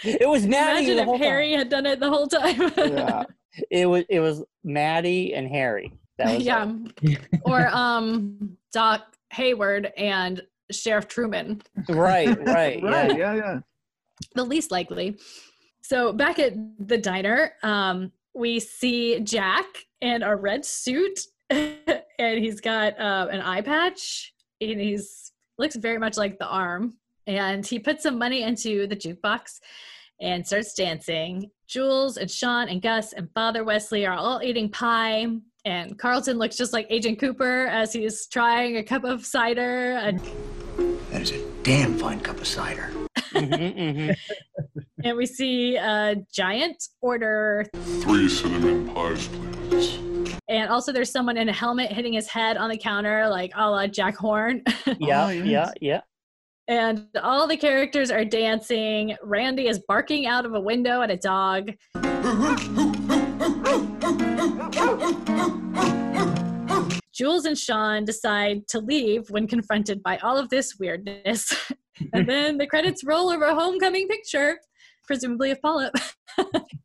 It 0.03 0.27
was 0.27 0.45
Maddie 0.45 0.79
Imagine 0.79 0.95
the 0.95 1.01
if 1.01 1.05
whole 1.05 1.17
Harry 1.19 1.53
had 1.53 1.69
done 1.69 1.85
it 1.85 1.99
the 1.99 2.09
whole 2.09 2.27
time. 2.27 2.71
time. 2.71 3.25
It 3.71 3.85
was 3.87 4.03
it 4.09 4.19
was 4.19 4.43
Maddie 4.63 5.33
and 5.33 5.47
Harry. 5.47 5.93
That 6.17 6.35
was 6.35 6.45
yeah. 7.01 7.17
or 7.43 7.67
um 7.67 8.57
Doc 8.73 9.15
Hayward 9.33 9.91
and 9.97 10.41
Sheriff 10.71 11.07
Truman. 11.07 11.61
Right, 11.89 12.37
right, 12.45 12.81
right, 12.83 13.11
yeah. 13.11 13.13
yeah, 13.15 13.35
yeah. 13.35 13.59
The 14.35 14.43
least 14.43 14.71
likely. 14.71 15.17
So 15.81 16.11
back 16.11 16.39
at 16.39 16.53
the 16.79 16.97
diner, 16.97 17.53
um, 17.63 18.11
we 18.33 18.59
see 18.59 19.19
Jack 19.21 19.65
in 20.01 20.21
a 20.23 20.35
red 20.35 20.65
suit 20.65 21.19
and 21.49 21.79
he's 22.19 22.59
got 22.59 22.99
uh, 22.99 23.27
an 23.31 23.41
eye 23.41 23.61
patch 23.61 24.33
and 24.59 24.81
he's 24.81 25.31
looks 25.57 25.75
very 25.75 25.97
much 25.97 26.17
like 26.17 26.37
the 26.39 26.47
arm. 26.47 26.97
And 27.25 27.65
he 27.65 27.79
puts 27.79 28.03
some 28.03 28.17
money 28.17 28.43
into 28.43 28.87
the 28.87 28.95
jukebox 28.95 29.59
and 30.21 30.45
starts 30.45 30.73
dancing. 30.73 31.49
Jules 31.67 32.17
and 32.17 32.29
Sean 32.31 32.69
and 32.69 32.81
Gus 32.81 33.13
and 33.13 33.29
Father 33.33 33.63
Wesley 33.63 34.05
are 34.05 34.15
all 34.15 34.41
eating 34.41 34.69
pie. 34.69 35.27
And 35.67 35.99
Carlton 35.99 36.37
looks 36.37 36.55
just 36.55 36.71
like 36.71 36.87
Agent 36.89 37.19
Cooper 37.19 37.67
as 37.67 37.91
he's 37.91 38.25
trying 38.27 38.77
a 38.77 38.83
cup 38.83 39.03
of 39.03 39.25
cider. 39.25 39.97
And, 39.97 40.21
That 41.11 41.23
is 41.23 41.31
a 41.31 41.45
damn 41.61 41.97
fine 41.97 42.21
cup 42.21 42.37
of 42.37 42.47
cider. 42.47 42.89
Mm-hmm, 43.33 44.13
and 45.03 45.17
we 45.17 45.25
see 45.25 45.75
a 45.75 46.15
giant 46.31 46.81
order. 47.01 47.65
Three 47.99 48.29
cinnamon 48.29 48.93
pies, 48.93 49.27
please. 49.27 49.99
And 50.47 50.69
also, 50.69 50.93
there's 50.93 51.11
someone 51.11 51.35
in 51.35 51.49
a 51.49 51.53
helmet 51.53 51.91
hitting 51.91 52.13
his 52.13 52.29
head 52.29 52.55
on 52.55 52.69
the 52.69 52.77
counter, 52.77 53.27
like 53.27 53.51
a 53.53 53.69
la 53.69 53.87
Jack 53.87 54.15
Horn. 54.15 54.63
Yeah, 54.99 55.31
yeah, 55.31 55.71
yeah. 55.81 55.99
And 56.69 57.07
all 57.21 57.45
the 57.45 57.57
characters 57.57 58.09
are 58.09 58.23
dancing. 58.23 59.17
Randy 59.21 59.67
is 59.67 59.81
barking 59.85 60.27
out 60.27 60.45
of 60.45 60.53
a 60.53 60.61
window 60.61 61.01
at 61.01 61.11
a 61.11 61.17
dog. 61.17 61.73
Jules 67.17 67.45
and 67.45 67.57
Sean 67.57 68.05
decide 68.05 68.67
to 68.67 68.79
leave 68.79 69.29
when 69.31 69.47
confronted 69.47 70.03
by 70.03 70.17
all 70.17 70.37
of 70.37 70.49
this 70.49 70.77
weirdness. 70.79 71.51
and 72.13 72.29
then 72.29 72.57
the 72.57 72.67
credits 72.67 73.03
roll 73.03 73.31
over 73.31 73.45
a 73.45 73.55
homecoming 73.55 74.07
picture, 74.07 74.59
presumably 75.05 75.51
of 75.51 75.61
Paula. 75.61 75.91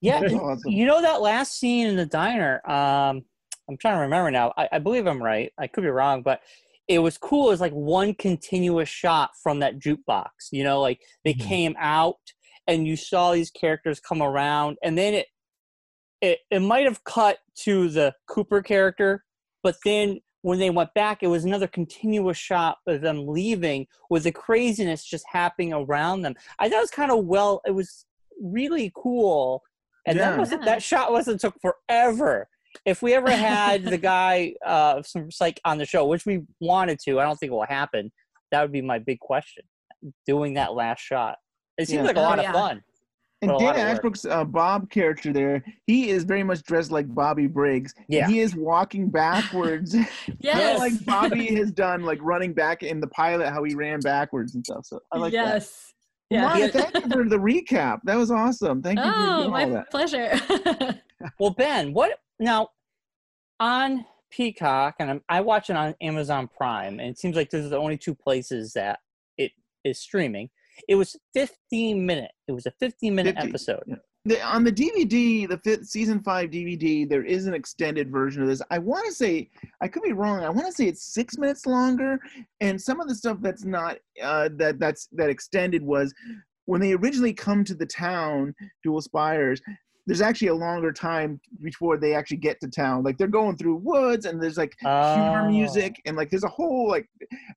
Yeah, 0.00 0.20
awesome. 0.20 0.72
you 0.72 0.84
know 0.84 1.00
that 1.00 1.20
last 1.20 1.60
scene 1.60 1.86
in 1.86 1.94
the 1.94 2.06
diner. 2.06 2.60
Um, 2.68 3.22
I'm 3.68 3.76
trying 3.78 3.94
to 3.94 4.00
remember 4.00 4.32
now. 4.32 4.52
I, 4.56 4.68
I 4.72 4.78
believe 4.80 5.06
I'm 5.06 5.22
right. 5.22 5.52
I 5.58 5.68
could 5.68 5.84
be 5.84 5.90
wrong, 5.90 6.22
but 6.22 6.40
it 6.88 6.98
was 6.98 7.18
cool. 7.18 7.46
It 7.46 7.50
was 7.50 7.60
like 7.60 7.72
one 7.72 8.14
continuous 8.14 8.88
shot 8.88 9.30
from 9.40 9.60
that 9.60 9.78
jukebox. 9.78 10.28
You 10.50 10.64
know, 10.64 10.80
like 10.80 11.00
they 11.24 11.34
came 11.34 11.76
out 11.78 12.16
and 12.66 12.84
you 12.84 12.96
saw 12.96 13.32
these 13.32 13.50
characters 13.50 14.00
come 14.00 14.22
around, 14.22 14.78
and 14.82 14.98
then 14.98 15.14
it 15.14 15.26
it 16.20 16.38
it 16.50 16.60
might 16.60 16.84
have 16.84 17.04
cut 17.04 17.38
to 17.60 17.88
the 17.88 18.12
Cooper 18.28 18.62
character, 18.62 19.22
but 19.62 19.76
then 19.84 20.20
when 20.42 20.58
they 20.58 20.70
went 20.70 20.92
back, 20.94 21.22
it 21.22 21.28
was 21.28 21.44
another 21.44 21.68
continuous 21.68 22.36
shot 22.36 22.78
of 22.88 23.00
them 23.00 23.26
leaving 23.28 23.86
with 24.10 24.24
the 24.24 24.32
craziness 24.32 25.04
just 25.04 25.24
happening 25.30 25.72
around 25.72 26.22
them. 26.22 26.34
I 26.58 26.68
thought 26.68 26.78
it 26.78 26.80
was 26.80 26.90
kind 26.90 27.12
of 27.12 27.24
well. 27.26 27.60
It 27.64 27.70
was 27.70 28.06
really 28.40 28.90
cool 28.96 29.62
and 30.06 30.18
Yeah. 30.18 30.30
that 30.30 30.38
wasn't 30.38 30.64
that 30.64 30.82
shot 30.82 31.12
wasn't 31.12 31.40
took 31.40 31.54
forever. 31.60 32.48
If 32.84 33.02
we 33.02 33.14
ever 33.14 33.30
had 33.30 33.84
the 33.84 33.98
guy 34.12 34.54
uh 34.66 35.02
some 35.02 35.30
psych 35.30 35.60
on 35.64 35.78
the 35.78 35.86
show, 35.86 36.06
which 36.06 36.26
we 36.26 36.42
wanted 36.60 36.98
to, 37.04 37.20
I 37.20 37.24
don't 37.24 37.36
think 37.36 37.52
it 37.52 37.54
will 37.54 37.66
happen. 37.66 38.10
That 38.50 38.62
would 38.62 38.72
be 38.72 38.82
my 38.82 38.98
big 38.98 39.20
question. 39.20 39.62
Doing 40.26 40.54
that 40.54 40.74
last 40.74 41.00
shot. 41.00 41.36
It 41.78 41.86
seems 41.86 41.98
Yeah. 41.98 42.02
like 42.08 42.16
a 42.16 42.20
Oh, 42.20 42.22
lot 42.24 42.42
yeah. 42.42 42.48
of 42.48 42.54
fun. 42.56 42.82
And 43.42 43.50
but 43.50 43.58
Dan 43.58 43.66
lot. 43.66 43.76
Ashbrook's 43.76 44.24
uh, 44.24 44.44
Bob 44.44 44.88
character 44.88 45.32
there, 45.32 45.64
he 45.86 46.10
is 46.10 46.22
very 46.24 46.42
much 46.44 46.62
dressed 46.62 46.90
like 46.92 47.12
Bobby 47.12 47.48
Briggs. 47.48 47.92
Yeah. 48.08 48.28
he 48.28 48.38
is 48.40 48.54
walking 48.54 49.10
backwards. 49.10 49.94
Yes. 50.38 50.78
like 50.78 51.04
Bobby 51.06 51.54
has 51.56 51.70
done, 51.72 52.02
like 52.04 52.18
running 52.22 52.52
back 52.52 52.82
in 52.82 53.00
the 53.00 53.06
pilot, 53.08 53.50
how 53.50 53.62
he 53.64 53.74
ran 53.74 54.00
backwards 54.00 54.54
and 54.54 54.64
stuff. 54.64 54.86
So 54.86 55.00
I 55.12 55.18
like 55.18 55.32
that. 55.32 55.54
yes. 55.54 55.92
Yeah. 56.30 56.44
Ron, 56.46 56.70
thank 56.70 56.94
you 56.94 57.00
for 57.10 57.28
the 57.28 57.36
recap. 57.36 58.00
That 58.04 58.16
was 58.16 58.30
awesome. 58.30 58.80
Thank 58.80 58.98
you 58.98 59.04
for 59.04 59.10
Oh, 59.10 59.22
doing 59.22 59.44
all 59.44 59.50
my 59.50 59.64
that. 59.68 59.90
pleasure. 59.90 61.00
Well, 61.38 61.50
Ben, 61.50 61.92
what 61.92 62.18
now 62.40 62.68
on 63.60 64.04
Peacock 64.30 64.96
and 64.98 65.10
I'm, 65.10 65.20
I 65.28 65.40
watch 65.40 65.70
it 65.70 65.76
on 65.76 65.94
Amazon 66.00 66.48
Prime, 66.48 66.98
and 66.98 67.08
it 67.10 67.18
seems 67.18 67.36
like 67.36 67.50
those 67.50 67.66
are 67.66 67.68
the 67.68 67.76
only 67.78 67.96
two 67.96 68.14
places 68.14 68.72
that 68.72 68.98
it 69.38 69.52
is 69.84 70.00
streaming. 70.00 70.50
It 70.88 70.94
was 70.94 71.16
15 71.34 72.04
minute. 72.04 72.30
It 72.48 72.52
was 72.52 72.66
a 72.66 72.72
15 72.80 73.14
minute 73.14 73.36
50, 73.36 73.48
episode. 73.48 73.82
yeah. 73.86 73.96
The, 74.24 74.40
on 74.40 74.62
the 74.62 74.70
DVD, 74.70 75.48
the 75.48 75.58
fifth 75.58 75.86
season 75.86 76.22
five 76.22 76.50
DVD, 76.50 77.08
there 77.08 77.24
is 77.24 77.46
an 77.46 77.54
extended 77.54 78.08
version 78.08 78.40
of 78.40 78.48
this. 78.48 78.62
I 78.70 78.78
want 78.78 79.04
to 79.06 79.12
say, 79.12 79.50
I 79.80 79.88
could 79.88 80.04
be 80.04 80.12
wrong. 80.12 80.44
I 80.44 80.50
want 80.50 80.66
to 80.66 80.72
say 80.72 80.86
it's 80.86 81.02
six 81.02 81.36
minutes 81.38 81.66
longer, 81.66 82.20
and 82.60 82.80
some 82.80 83.00
of 83.00 83.08
the 83.08 83.16
stuff 83.16 83.38
that's 83.40 83.64
not 83.64 83.98
uh, 84.22 84.48
that 84.58 84.78
that's 84.78 85.08
that 85.10 85.28
extended 85.28 85.82
was 85.82 86.14
when 86.66 86.80
they 86.80 86.92
originally 86.92 87.32
come 87.32 87.64
to 87.64 87.74
the 87.74 87.86
town, 87.86 88.54
Dual 88.84 89.00
Spires. 89.00 89.60
There's 90.06 90.20
actually 90.20 90.48
a 90.48 90.54
longer 90.54 90.92
time 90.92 91.40
before 91.62 91.96
they 91.96 92.12
actually 92.14 92.38
get 92.38 92.60
to 92.60 92.68
town. 92.68 93.04
Like 93.04 93.18
they're 93.18 93.28
going 93.28 93.56
through 93.56 93.76
woods, 93.76 94.26
and 94.26 94.42
there's 94.42 94.56
like 94.56 94.74
humor 94.80 95.44
Oh. 95.46 95.50
music, 95.50 96.00
and 96.06 96.16
like 96.16 96.28
there's 96.30 96.42
a 96.44 96.48
whole 96.48 96.88
like. 96.88 97.06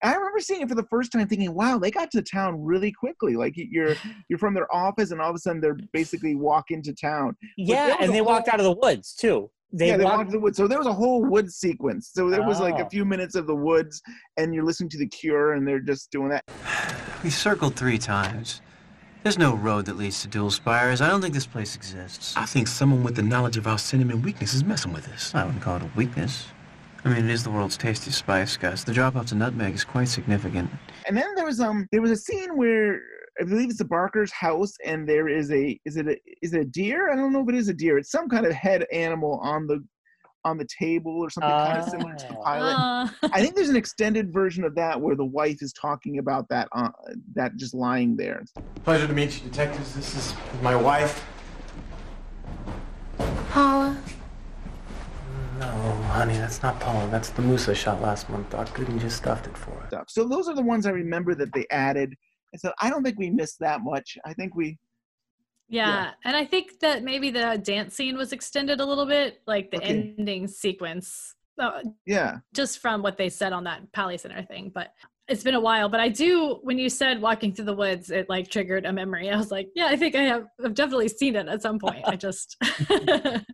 I 0.03 0.13
remember 0.13 0.39
seeing 0.39 0.61
it 0.61 0.69
for 0.69 0.75
the 0.75 0.85
first 0.89 1.11
time, 1.11 1.27
thinking, 1.27 1.53
"Wow, 1.55 1.79
they 1.79 1.89
got 1.89 2.11
to 2.11 2.21
town 2.21 2.63
really 2.63 2.91
quickly." 2.91 3.35
Like 3.35 3.53
you're 3.55 3.95
you're 4.29 4.37
from 4.39 4.53
their 4.53 4.73
office, 4.73 5.09
and 5.11 5.19
all 5.19 5.29
of 5.31 5.35
a 5.35 5.39
sudden 5.39 5.59
they're 5.59 5.77
basically 5.91 6.35
walk 6.35 6.65
into 6.69 6.93
town. 6.93 7.35
Yeah, 7.57 7.95
and 7.99 8.11
they 8.13 8.17
whole- 8.19 8.27
walked 8.27 8.47
out 8.47 8.59
of 8.59 8.65
the 8.65 8.73
woods 8.79 9.15
too. 9.15 9.49
They 9.73 9.87
yeah, 9.87 9.97
they 9.97 10.05
walk- 10.05 10.17
walked 10.19 10.31
the 10.31 10.39
woods. 10.39 10.55
So 10.55 10.67
there 10.67 10.77
was 10.77 10.87
a 10.87 10.93
whole 10.93 11.25
wood 11.25 11.51
sequence. 11.51 12.11
So 12.13 12.29
there 12.29 12.43
was 12.43 12.59
like 12.59 12.75
a 12.79 12.85
Oh. 12.85 12.89
few 12.89 13.03
minutes 13.05 13.33
of 13.35 13.47
the 13.47 13.55
woods, 13.55 14.01
and 14.37 14.53
you're 14.53 14.63
listening 14.63 14.89
to 14.91 14.97
The 14.99 15.07
Cure, 15.07 15.53
and 15.53 15.67
they're 15.67 15.79
just 15.79 16.11
doing 16.11 16.29
that. 16.29 16.43
We 17.23 17.31
circled 17.31 17.75
three 17.75 17.97
times. 17.97 18.61
There's 19.25 19.39
no 19.39 19.55
road 19.55 19.87
that 19.87 19.97
leads 19.97 20.21
to 20.21 20.27
Dual 20.27 20.51
Spires. 20.51 21.01
I 21.01 21.09
don't 21.09 21.19
think 21.19 21.33
this 21.33 21.47
place 21.47 21.75
exists. 21.75 22.37
I 22.37 22.45
think 22.45 22.67
someone 22.67 23.01
with 23.01 23.15
the 23.15 23.23
knowledge 23.23 23.57
of 23.57 23.65
our 23.65 23.79
cinnamon 23.79 24.21
weakness 24.21 24.53
is 24.53 24.63
messing 24.63 24.93
with 24.93 25.11
us. 25.11 25.33
I 25.33 25.43
wouldn't 25.43 25.63
call 25.63 25.77
it 25.77 25.81
a 25.81 25.89
weakness. 25.95 26.45
I 27.03 27.09
mean, 27.09 27.25
it 27.25 27.31
is 27.31 27.43
the 27.43 27.49
world's 27.49 27.75
tastiest 27.75 28.19
spice, 28.19 28.55
Gus. 28.55 28.83
The 28.83 28.93
drop 28.93 29.15
off 29.15 29.25
to 29.27 29.35
nutmeg 29.35 29.73
is 29.73 29.83
quite 29.83 30.09
significant. 30.09 30.69
And 31.07 31.17
then 31.17 31.33
there 31.33 31.43
was 31.43 31.59
um 31.59 31.87
there 31.91 32.03
was 32.03 32.11
a 32.11 32.15
scene 32.15 32.55
where 32.55 33.01
I 33.41 33.45
believe 33.45 33.69
it's 33.69 33.79
the 33.79 33.85
Barker's 33.85 34.31
house, 34.31 34.75
and 34.85 35.09
there 35.09 35.27
is 35.27 35.51
a 35.51 35.79
is 35.85 35.97
it 35.97 36.07
a 36.07 36.17
is 36.43 36.53
it 36.53 36.61
a 36.61 36.65
deer? 36.65 37.11
I 37.11 37.15
don't 37.15 37.33
know 37.33 37.41
if 37.41 37.49
it 37.49 37.55
is 37.55 37.67
a 37.67 37.73
deer. 37.73 37.97
It's 37.97 38.11
some 38.11 38.29
kind 38.29 38.45
of 38.45 38.53
head 38.53 38.85
animal 38.91 39.39
on 39.41 39.65
the 39.65 39.83
on 40.45 40.57
the 40.57 40.65
table 40.65 41.11
or 41.11 41.29
something 41.29 41.49
kind 41.49 41.79
of 41.79 41.89
similar 41.89 42.15
to 42.15 42.27
the 42.27 42.35
pilot. 42.35 42.75
Uh, 42.75 43.27
I 43.33 43.41
think 43.41 43.55
there's 43.55 43.69
an 43.69 43.75
extended 43.75 44.31
version 44.31 44.63
of 44.63 44.75
that 44.75 45.01
where 45.01 45.15
the 45.15 45.25
wife 45.25 45.61
is 45.61 45.73
talking 45.73 46.19
about 46.19 46.47
that 46.49 46.69
uh, 46.71 46.91
that 47.33 47.57
just 47.57 47.73
lying 47.73 48.15
there. 48.15 48.45
Pleasure 48.83 49.07
to 49.07 49.13
meet 49.13 49.43
you, 49.43 49.49
detectives. 49.49 49.93
This 49.95 50.15
is 50.15 50.33
my 50.61 50.75
wife. 50.75 51.25
Paula. 53.49 53.97
No, 55.59 55.67
honey, 56.11 56.37
that's 56.37 56.61
not 56.61 56.79
Paula. 56.79 57.09
That's 57.09 57.29
the 57.29 57.41
moose 57.41 57.67
I 57.67 57.73
shot 57.73 58.01
last 58.01 58.29
month. 58.29 58.49
Doc 58.51 58.69
Gooden 58.69 58.99
just 58.99 59.17
stuffed 59.17 59.47
it 59.47 59.57
for 59.57 59.71
us. 59.81 59.87
Stuff. 59.87 60.09
So 60.09 60.27
those 60.27 60.47
are 60.47 60.53
the 60.53 60.61
ones 60.61 60.85
I 60.85 60.91
remember 60.91 61.33
that 61.35 61.53
they 61.53 61.65
added. 61.71 62.13
And 62.53 62.59
so 62.59 62.71
I 62.81 62.89
don't 62.89 63.03
think 63.03 63.17
we 63.17 63.29
missed 63.31 63.59
that 63.61 63.81
much. 63.81 64.17
I 64.25 64.33
think 64.33 64.55
we 64.55 64.77
yeah. 65.69 66.11
and 66.23 66.35
I 66.35 66.45
think 66.45 66.79
that 66.79 67.03
maybe 67.03 67.31
the 67.31 67.59
dance 67.63 67.95
scene 67.95 68.17
was 68.17 68.31
extended 68.31 68.79
a 68.79 68.85
little 68.85 69.05
bit, 69.05 69.41
like 69.47 69.71
the 69.71 69.77
Okay. 69.77 70.15
ending 70.17 70.47
sequence, 70.47 71.35
uh, 71.59 71.81
yeah. 72.05 72.37
just 72.53 72.79
from 72.79 73.01
what 73.01 73.17
they 73.17 73.29
said 73.29 73.53
on 73.53 73.63
that 73.65 73.91
Paley 73.93 74.17
Center 74.17 74.43
thing. 74.43 74.71
But 74.73 74.93
it's 75.27 75.43
been 75.43 75.55
a 75.55 75.59
while. 75.59 75.89
But 75.89 75.99
I 75.99 76.09
do, 76.09 76.59
when 76.61 76.77
you 76.77 76.89
said 76.89 77.19
walking 77.21 77.51
through 77.53 77.65
the 77.65 77.73
woods, 77.75 78.11
it 78.11 78.29
like 78.29 78.49
triggered 78.49 78.85
a 78.85 78.93
memory. 78.93 79.29
I 79.29 79.37
was 79.37 79.49
like, 79.51 79.69
yeah, 79.75 79.87
I 79.87 79.95
think 79.95 80.15
I 80.15 80.21
have. 80.21 80.45
I've 80.63 80.75
definitely 80.75 81.07
seen 81.07 81.35
it 81.35 81.47
at 81.47 81.61
some 81.61 81.79
point. 81.79 82.03
I 82.05 82.15
just. 82.15 82.57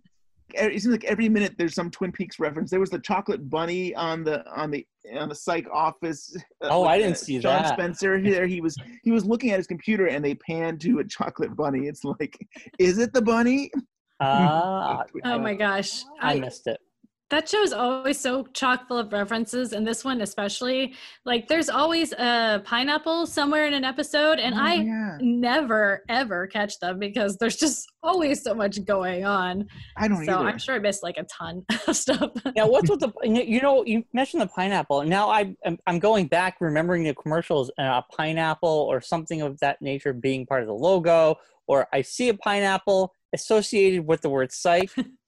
it 0.55 0.81
seems 0.81 0.91
like 0.91 1.03
every 1.05 1.29
minute 1.29 1.55
there's 1.57 1.73
some 1.73 1.89
Twin 1.91 2.11
Peaks 2.11 2.39
reference. 2.39 2.69
There 2.71 2.79
was 2.79 2.89
the 2.89 2.99
chocolate 2.99 3.49
bunny 3.49 3.93
on 3.95 4.23
the 4.23 4.45
on 4.49 4.71
the 4.71 4.85
on 5.17 5.29
the 5.29 5.35
psych 5.35 5.67
office. 5.71 6.35
uh, 6.63 6.67
Oh, 6.69 6.85
I 6.85 6.97
didn't 6.97 7.13
uh, 7.13 7.15
see 7.15 7.39
John 7.39 7.61
that. 7.63 7.69
John 7.69 7.77
Spencer 7.77 8.17
here. 8.19 8.47
He 8.47 8.61
was 8.61 8.75
he 9.03 9.11
was 9.11 9.25
looking 9.25 9.51
at 9.51 9.57
his 9.57 9.67
computer 9.67 10.07
and 10.07 10.23
they 10.23 10.35
panned 10.35 10.81
to 10.81 10.99
a 10.99 11.03
chocolate 11.03 11.55
bunny. 11.55 11.87
It's 11.87 12.03
like, 12.03 12.37
is 12.79 12.97
it 12.97 13.13
the 13.13 13.21
bunny? 13.21 13.71
Ah, 14.23 15.03
oh 15.25 15.39
my 15.39 15.55
gosh. 15.55 16.03
I 16.19 16.35
missed 16.39 16.67
it. 16.67 16.79
That 17.31 17.49
show 17.49 17.61
is 17.63 17.73
always 17.73 18.19
so 18.19 18.43
chock 18.53 18.87
full 18.87 18.97
of 18.99 19.11
references 19.11 19.73
and 19.73 19.87
this 19.87 20.03
one 20.05 20.21
especially 20.21 20.93
like 21.25 21.47
there's 21.47 21.69
always 21.69 22.11
a 22.13 22.61
pineapple 22.65 23.25
somewhere 23.25 23.65
in 23.65 23.73
an 23.73 23.83
episode 23.83 24.37
and 24.39 24.53
Oh, 24.55 24.59
i 24.61 24.73
yeah. 24.75 25.17
never 25.21 26.03
ever 26.09 26.45
catch 26.47 26.77
them 26.79 26.99
because 26.99 27.37
there's 27.37 27.55
just 27.55 27.87
always 28.03 28.43
so 28.43 28.53
much 28.53 28.83
going 28.85 29.25
on 29.25 29.65
I 29.97 30.07
don't 30.07 30.25
so 30.25 30.39
either. 30.39 30.49
i'm 30.49 30.57
sure 30.59 30.75
i 30.75 30.79
missed 30.79 31.01
like 31.03 31.17
a 31.17 31.23
ton 31.23 31.65
of 31.87 31.95
stuff 31.95 32.31
yeah 32.55 32.65
what's 32.65 32.89
with 32.89 32.99
the 32.99 33.11
you 33.23 33.61
know 33.61 33.83
you 33.85 34.03
mentioned 34.13 34.41
the 34.41 34.47
pineapple. 34.47 35.03
Now 35.03 35.29
I 35.29 35.55
I'm, 35.65 35.77
I'm 35.87 35.99
going 35.99 36.27
back 36.27 36.57
remembering 36.59 37.03
the 37.03 37.13
commercials 37.15 37.71
and 37.77 37.87
a 37.87 38.03
pineapple 38.15 38.69
or 38.69 38.99
something 39.01 39.41
of 39.41 39.57
that 39.59 39.81
nature 39.81 40.13
being 40.13 40.45
part 40.45 40.61
of 40.61 40.67
the 40.67 40.73
logo, 40.73 41.35
or 41.67 41.87
I 41.93 42.01
see 42.01 42.29
a 42.29 42.33
pineapple 42.33 43.13
associated 43.33 44.05
with 44.05 44.21
the 44.21 44.29
word 44.29 44.51
psych. 44.51 44.91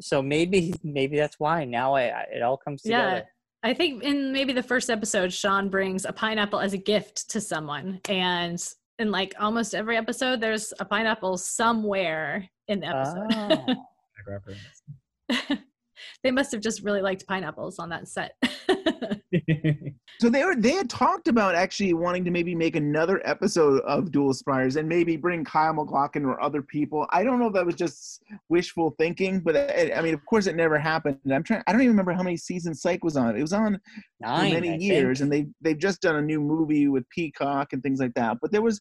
so 0.00 0.22
maybe 0.22 0.74
maybe 0.82 1.16
that's 1.16 1.38
why 1.38 1.64
now 1.64 1.94
I, 1.94 2.02
I 2.02 2.26
it 2.34 2.42
all 2.42 2.56
comes 2.56 2.82
together. 2.82 3.02
yeah 3.02 3.10
together. 3.10 3.28
i 3.62 3.74
think 3.74 4.02
in 4.02 4.32
maybe 4.32 4.52
the 4.52 4.62
first 4.62 4.90
episode 4.90 5.32
sean 5.32 5.68
brings 5.68 6.04
a 6.04 6.12
pineapple 6.12 6.60
as 6.60 6.72
a 6.72 6.78
gift 6.78 7.30
to 7.30 7.40
someone 7.40 8.00
and 8.08 8.62
in 8.98 9.10
like 9.10 9.34
almost 9.38 9.74
every 9.74 9.96
episode 9.96 10.40
there's 10.40 10.72
a 10.80 10.84
pineapple 10.84 11.36
somewhere 11.36 12.48
in 12.68 12.80
the 12.80 12.86
episode 12.86 13.76
Oh. 15.28 15.56
they 16.22 16.30
must 16.30 16.52
have 16.52 16.60
just 16.60 16.82
really 16.82 17.00
liked 17.02 17.26
pineapples 17.26 17.78
on 17.78 17.88
that 17.90 18.08
set. 18.08 18.36
So 20.18 20.30
they 20.30 20.44
were 20.44 20.56
they 20.56 20.72
had 20.72 20.88
talked 20.88 21.28
about 21.28 21.54
actually 21.54 21.92
wanting 21.92 22.24
to 22.24 22.30
maybe 22.30 22.54
make 22.54 22.74
another 22.74 23.20
episode 23.26 23.82
of 23.82 24.10
Dual 24.10 24.32
Spires 24.32 24.76
and 24.76 24.88
maybe 24.88 25.16
bring 25.16 25.44
Kyle 25.44 25.74
MacLachlan 25.74 26.24
or 26.24 26.40
other 26.40 26.62
people. 26.62 27.06
I 27.10 27.22
don't 27.22 27.38
know 27.38 27.48
if 27.48 27.52
that 27.52 27.66
was 27.66 27.74
just 27.74 28.22
wishful 28.48 28.94
thinking, 28.98 29.40
but 29.40 29.56
I, 29.56 29.92
I 29.94 30.00
mean, 30.00 30.14
of 30.14 30.24
course, 30.24 30.46
it 30.46 30.56
never 30.56 30.78
happened. 30.78 31.18
I'm 31.30 31.42
trying. 31.42 31.62
I 31.66 31.72
don't 31.72 31.82
even 31.82 31.92
remember 31.92 32.12
how 32.12 32.22
many 32.22 32.38
seasons 32.38 32.80
Psych 32.80 33.04
was 33.04 33.16
on. 33.16 33.36
It 33.36 33.42
was 33.42 33.52
on 33.52 33.78
Nine, 34.20 34.54
many 34.54 34.70
I 34.72 34.76
years, 34.76 35.18
think. 35.18 35.32
and 35.34 35.46
they 35.46 35.50
they've 35.60 35.78
just 35.78 36.00
done 36.00 36.16
a 36.16 36.22
new 36.22 36.40
movie 36.40 36.88
with 36.88 37.06
Peacock 37.10 37.74
and 37.74 37.82
things 37.82 38.00
like 38.00 38.14
that. 38.14 38.38
But 38.40 38.52
there 38.52 38.62
was 38.62 38.80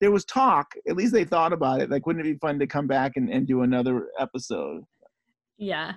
there 0.00 0.12
was 0.12 0.24
talk. 0.24 0.72
At 0.88 0.96
least 0.96 1.12
they 1.12 1.24
thought 1.24 1.52
about 1.52 1.80
it. 1.80 1.90
Like, 1.90 2.06
wouldn't 2.06 2.24
it 2.24 2.32
be 2.32 2.38
fun 2.38 2.60
to 2.60 2.66
come 2.66 2.86
back 2.86 3.12
and, 3.16 3.28
and 3.28 3.44
do 3.46 3.62
another 3.62 4.06
episode? 4.20 4.84
yeah. 5.58 5.94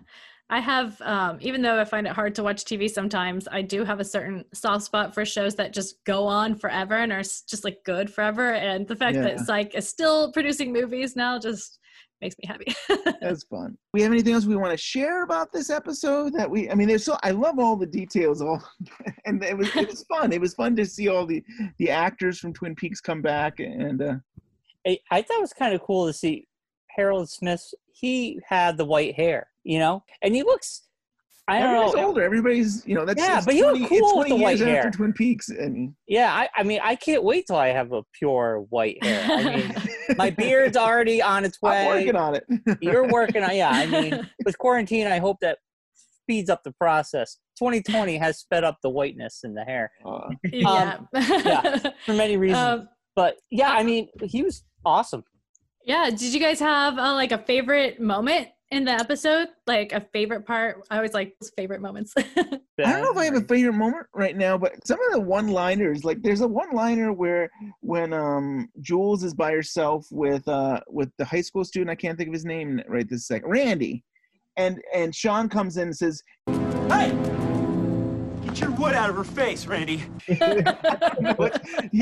I 0.51 0.59
have, 0.59 0.99
um, 1.01 1.37
even 1.41 1.61
though 1.61 1.79
I 1.79 1.85
find 1.85 2.07
it 2.07 2.13
hard 2.13 2.33
to 2.35 2.43
watch 2.43 2.65
TV 2.65 2.89
sometimes, 2.89 3.47
I 3.51 3.61
do 3.61 3.83
have 3.83 3.99
a 3.99 4.03
certain 4.03 4.45
soft 4.53 4.83
spot 4.83 5.13
for 5.13 5.23
shows 5.23 5.55
that 5.55 5.73
just 5.73 6.03
go 6.05 6.25
on 6.25 6.55
forever 6.55 6.95
and 6.95 7.11
are 7.11 7.21
just 7.21 7.63
like 7.63 7.83
good 7.85 8.11
forever. 8.11 8.53
And 8.53 8.87
the 8.87 8.95
fact 8.95 9.15
that 9.17 9.37
Yeah. 9.37 9.43
Psych 9.43 9.75
is 9.75 9.87
still 9.87 10.31
producing 10.31 10.73
movies 10.73 11.15
now 11.15 11.37
just 11.37 11.79
makes 12.21 12.35
me 12.39 12.47
happy. 12.47 12.73
That's 13.21 13.43
fun. 13.43 13.77
We 13.93 14.01
have 14.01 14.11
anything 14.11 14.33
else 14.33 14.45
we 14.45 14.55
want 14.55 14.71
to 14.71 14.77
share 14.77 15.23
about 15.23 15.51
this 15.51 15.69
episode? 15.69 16.33
That 16.33 16.49
we, 16.49 16.69
I 16.69 16.75
mean, 16.75 16.87
there's 16.87 17.05
so 17.05 17.17
I 17.23 17.31
love 17.31 17.59
all 17.59 17.75
the 17.75 17.85
details, 17.85 18.41
all, 18.41 18.61
and 19.25 19.43
it 19.43 19.57
was 19.57 19.73
it 19.75 19.89
was 19.89 20.03
fun. 20.05 20.31
It 20.31 20.41
was 20.41 20.53
fun 20.55 20.75
to 20.77 20.85
see 20.85 21.07
all 21.09 21.25
the 21.25 21.43
the 21.77 21.89
actors 21.89 22.39
from 22.39 22.53
Twin 22.53 22.75
Peaks 22.75 23.01
come 23.01 23.21
back, 23.21 23.59
and 23.59 24.01
uh, 24.01 24.15
I, 24.85 24.99
I 25.11 25.21
thought 25.21 25.37
it 25.37 25.41
was 25.41 25.53
kind 25.53 25.73
of 25.73 25.81
cool 25.81 26.07
to 26.07 26.13
see 26.13 26.47
Harold 26.89 27.29
Smith. 27.29 27.73
He 27.93 28.39
had 28.47 28.77
the 28.77 28.85
white 28.85 29.15
hair, 29.15 29.47
you 29.63 29.79
know, 29.79 30.03
and 30.21 30.35
he 30.35 30.43
looks. 30.43 30.83
I 31.47 31.57
don't 31.59 31.69
everybody's 31.71 31.95
know. 31.95 32.05
older. 32.07 32.21
Everybody's, 32.21 32.83
you 32.85 32.93
know, 32.93 33.05
that's 33.05 33.19
Yeah, 33.19 33.37
it's 33.37 33.45
but 33.47 33.55
you 33.55 33.65
look 33.65 33.77
20 33.79 33.87
cool 33.87 33.97
it's 33.97 34.17
with 34.17 34.27
20 34.27 34.29
the 34.29 34.35
white 34.35 34.57
years 34.57 34.61
after 34.61 34.81
hair. 34.81 34.91
Twin 34.91 35.13
Peaks. 35.13 35.49
and 35.49 35.95
Yeah, 36.07 36.31
I, 36.31 36.47
I 36.55 36.61
mean, 36.61 36.79
I 36.83 36.95
can't 36.95 37.23
wait 37.23 37.47
till 37.47 37.55
I 37.55 37.69
have 37.69 37.91
a 37.91 38.03
pure 38.13 38.65
white 38.69 39.03
hair. 39.03 39.25
I 39.31 39.43
mean, 39.55 39.75
my 40.15 40.29
beard's 40.29 40.77
already 40.77 41.23
on 41.23 41.45
its 41.45 41.59
way. 41.59 41.87
I'm 41.87 41.87
working 41.87 42.15
on 42.15 42.35
it. 42.35 42.45
You're 42.81 43.11
working 43.11 43.43
on, 43.43 43.55
yeah. 43.55 43.71
I 43.71 43.87
mean, 43.87 44.29
with 44.45 44.59
quarantine, 44.59 45.07
I 45.07 45.17
hope 45.17 45.37
that 45.41 45.57
speeds 45.95 46.51
up 46.51 46.61
the 46.63 46.71
process. 46.73 47.37
2020 47.57 48.17
has 48.17 48.37
sped 48.37 48.63
up 48.63 48.77
the 48.83 48.89
whiteness 48.91 49.39
in 49.43 49.55
the 49.55 49.63
hair. 49.63 49.91
yeah. 50.51 50.99
yeah, 51.15 51.79
for 52.05 52.13
many 52.13 52.37
reasons. 52.37 52.59
Um, 52.59 52.89
but 53.15 53.37
yeah, 53.49 53.71
I 53.71 53.81
mean, 53.81 54.07
he 54.23 54.43
was 54.43 54.63
awesome. 54.85 55.23
yeah. 55.83 56.11
Did 56.11 56.31
you 56.31 56.39
guys 56.39 56.59
have 56.59 56.99
uh, 56.99 57.13
like 57.15 57.31
a 57.31 57.39
favorite 57.39 57.99
moment 57.99 58.49
in 58.71 58.85
the 58.85 58.91
episode? 58.91 59.49
Like 59.67 59.91
a 59.91 60.01
favorite 60.13 60.45
part? 60.45 60.83
I 60.89 60.97
always 60.97 61.13
like 61.13 61.35
favorite 61.57 61.81
moments. 61.81 62.13
I 62.17 62.23
don't 62.77 63.01
know 63.01 63.11
if 63.11 63.17
I 63.17 63.25
have 63.25 63.35
a 63.35 63.41
favorite 63.41 63.73
moment 63.73 64.07
right 64.13 64.35
now, 64.37 64.57
but 64.57 64.85
some 64.85 64.99
of 65.07 65.13
the 65.13 65.19
one-liners, 65.19 66.03
like 66.03 66.21
there's 66.21 66.41
a 66.41 66.47
one-liner 66.47 67.11
where 67.13 67.49
when 67.81 68.13
um 68.13 68.69
Jules 68.81 69.23
is 69.23 69.33
by 69.33 69.51
herself 69.51 70.07
with 70.11 70.47
uh 70.47 70.79
with 70.87 71.11
the 71.17 71.25
high 71.25 71.41
school 71.41 71.65
student, 71.65 71.89
I 71.89 71.95
can't 71.95 72.17
think 72.17 72.29
of 72.29 72.33
his 72.33 72.45
name 72.45 72.81
right 72.87 73.09
this 73.09 73.27
second, 73.27 73.49
Randy, 73.49 74.03
and 74.57 74.79
and 74.93 75.13
Sean 75.13 75.49
comes 75.49 75.77
in 75.77 75.83
and 75.89 75.97
says, 75.97 76.23
Hey! 76.47 77.48
Get 78.59 78.67
your 78.67 78.77
wood 78.77 78.93
out 78.93 79.09
of 79.09 79.15
her 79.15 79.23
face, 79.23 79.65
Randy. 79.67 80.03
He's 80.27 80.37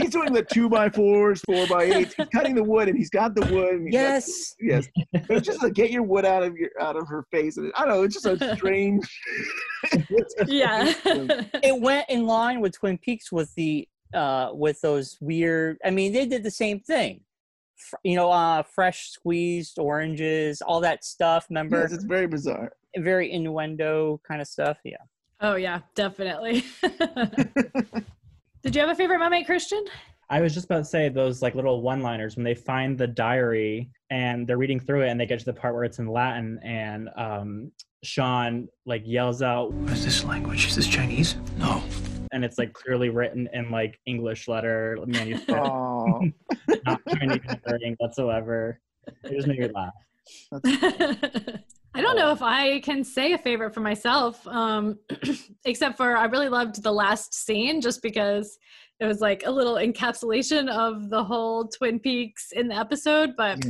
doing 0.09 0.33
the 0.33 0.43
two 0.51 0.67
by 0.69 0.89
fours, 0.89 1.39
four 1.41 1.67
by 1.67 1.83
eights. 1.83 2.15
He's 2.15 2.27
cutting 2.33 2.55
the 2.55 2.63
wood, 2.63 2.87
and 2.89 2.97
he's 2.97 3.11
got 3.11 3.35
the 3.35 3.41
wood. 3.53 3.75
And 3.75 3.83
he's 3.87 3.93
got- 3.93 3.99
Yes. 4.01 4.55
yes. 4.59 4.87
But 5.13 5.37
it's 5.37 5.45
just 5.45 5.61
like 5.61 5.73
get 5.73 5.91
your 5.91 6.01
wood 6.01 6.25
out 6.25 6.41
of 6.41 6.55
your 6.57 6.69
out 6.81 6.95
of 6.95 7.07
her 7.09 7.25
face. 7.31 7.57
And 7.57 7.71
I 7.75 7.81
don't 7.85 7.89
know. 7.89 8.01
It's 8.03 8.15
just 8.19 8.25
a 8.25 8.55
strange. 8.55 9.05
yeah. 10.47 10.91
it 11.05 11.79
went 11.79 12.07
in 12.09 12.25
line 12.25 12.59
with 12.59 12.73
Twin 12.75 12.97
Peaks 12.97 13.31
with 13.31 13.53
the 13.53 13.87
uh 14.15 14.49
with 14.53 14.81
those 14.81 15.15
weird. 15.21 15.77
I 15.85 15.91
mean, 15.91 16.11
they 16.11 16.25
did 16.25 16.41
the 16.41 16.49
same 16.49 16.79
thing. 16.79 17.21
You 18.03 18.15
know, 18.15 18.31
uh 18.31 18.63
fresh 18.63 19.09
squeezed 19.11 19.77
oranges, 19.77 20.63
all 20.63 20.81
that 20.81 21.03
stuff. 21.05 21.45
Remember, 21.51 21.81
Yes, 21.81 21.91
it's 21.93 22.03
very 22.03 22.25
bizarre. 22.25 22.71
very 22.97 23.31
innuendo 23.31 24.19
kind 24.27 24.41
of 24.41 24.47
stuff. 24.47 24.79
Yeah. 24.83 24.97
Oh 25.41 25.55
yeah, 25.55 25.79
definitely. 25.95 26.63
Did 28.63 28.75
you 28.75 28.81
have 28.81 28.89
a 28.89 28.95
favorite 28.95 29.19
moment, 29.19 29.45
Christian? 29.45 29.83
I 30.29 30.41
was 30.41 30.53
just 30.53 30.65
about 30.65 30.79
to 30.79 30.85
say 30.85 31.07
those 31.07 31.41
like 31.41 31.55
little 31.55 31.81
one-liners 31.81 32.35
when 32.35 32.43
they 32.43 32.55
find 32.55 32.97
the 32.97 33.07
diary 33.07 33.89
and 34.09 34.45
they're 34.45 34.57
reading 34.57 34.79
through 34.79 35.03
it 35.03 35.09
and 35.09 35.19
they 35.19 35.25
get 35.25 35.39
to 35.39 35.45
the 35.45 35.53
part 35.53 35.73
where 35.73 35.85
it's 35.85 35.99
in 35.99 36.07
Latin 36.07 36.59
and 36.63 37.09
um, 37.15 37.71
Sean 38.03 38.67
like 38.85 39.03
yells 39.05 39.41
out, 39.41 39.71
What 39.71 39.93
is 39.93 40.03
this 40.03 40.25
language? 40.25 40.67
Is 40.67 40.75
this 40.75 40.87
Chinese? 40.87 41.35
No. 41.57 41.81
and 42.33 42.43
it's 42.43 42.57
like 42.57 42.73
clearly 42.73 43.07
written 43.09 43.47
in 43.53 43.71
like 43.71 43.97
English 44.05 44.49
letter 44.49 44.97
manuscript, 45.05 45.61
Oh, 45.63 46.21
not 46.85 47.01
Chinese 47.17 47.39
writing 47.65 47.95
whatsoever. 47.99 48.81
It 49.23 49.31
just 49.33 49.47
made 49.47 49.59
me 49.59 49.69
laugh. 49.73 49.93
I 51.93 52.01
don't 52.01 52.15
know 52.15 52.31
if 52.31 52.41
I 52.41 52.79
can 52.81 53.03
say 53.03 53.33
a 53.33 53.37
favorite 53.37 53.73
for 53.73 53.79
myself, 53.79 54.45
um, 54.47 54.99
except 55.65 55.97
for 55.97 56.15
I 56.15 56.25
really 56.25 56.49
loved 56.49 56.83
the 56.83 56.91
last 56.91 57.33
scene 57.33 57.81
just 57.81 58.01
because 58.01 58.57
it 58.99 59.05
was 59.05 59.19
like 59.19 59.43
a 59.45 59.51
little 59.51 59.75
encapsulation 59.75 60.69
of 60.69 61.09
the 61.09 61.23
whole 61.23 61.67
Twin 61.67 61.99
Peaks 61.99 62.51
in 62.51 62.67
the 62.67 62.75
episode. 62.75 63.33
But 63.37 63.65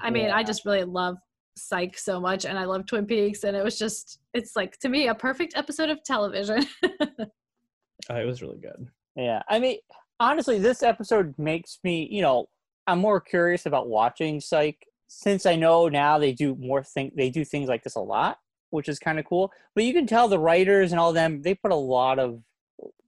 I 0.00 0.10
mean, 0.10 0.30
I 0.30 0.42
just 0.42 0.64
really 0.64 0.84
love 0.84 1.16
Psych 1.56 1.98
so 1.98 2.20
much, 2.20 2.44
and 2.44 2.58
I 2.58 2.64
love 2.64 2.86
Twin 2.86 3.06
Peaks, 3.06 3.44
and 3.44 3.56
it 3.56 3.64
was 3.64 3.78
just, 3.78 4.20
it's 4.34 4.56
like 4.56 4.78
to 4.80 4.88
me 4.88 5.08
a 5.08 5.14
perfect 5.14 5.54
episode 5.56 5.90
of 5.90 6.02
television. 6.04 6.66
Oh, 6.84 8.16
it 8.16 8.26
was 8.26 8.42
really 8.42 8.58
good. 8.58 8.88
Yeah, 9.16 9.42
I 9.48 9.58
mean, 9.58 9.78
honestly, 10.18 10.58
this 10.58 10.82
episode 10.82 11.34
makes 11.38 11.78
me, 11.84 12.08
you 12.10 12.22
know, 12.22 12.46
I'm 12.86 12.98
more 12.98 13.20
curious 13.20 13.66
about 13.66 13.88
watching 13.88 14.40
Psych 14.40 14.76
since 15.12 15.44
I 15.44 15.56
know 15.56 15.88
now 15.88 16.18
they 16.18 16.32
do 16.32 16.54
more 16.54 16.84
thing 16.84 17.10
they 17.16 17.30
do 17.30 17.44
things 17.44 17.68
like 17.68 17.82
this 17.82 17.96
a 17.96 18.00
lot, 18.00 18.38
which 18.70 18.88
is 18.88 19.00
kind 19.00 19.18
of 19.18 19.24
cool. 19.24 19.50
But 19.74 19.82
you 19.84 19.92
can 19.92 20.06
tell 20.06 20.28
the 20.28 20.38
writers 20.38 20.92
and 20.92 21.00
all 21.00 21.12
them 21.12 21.42
they 21.42 21.54
put 21.54 21.72
a 21.72 21.76
lot 21.76 22.20
of 22.20 22.40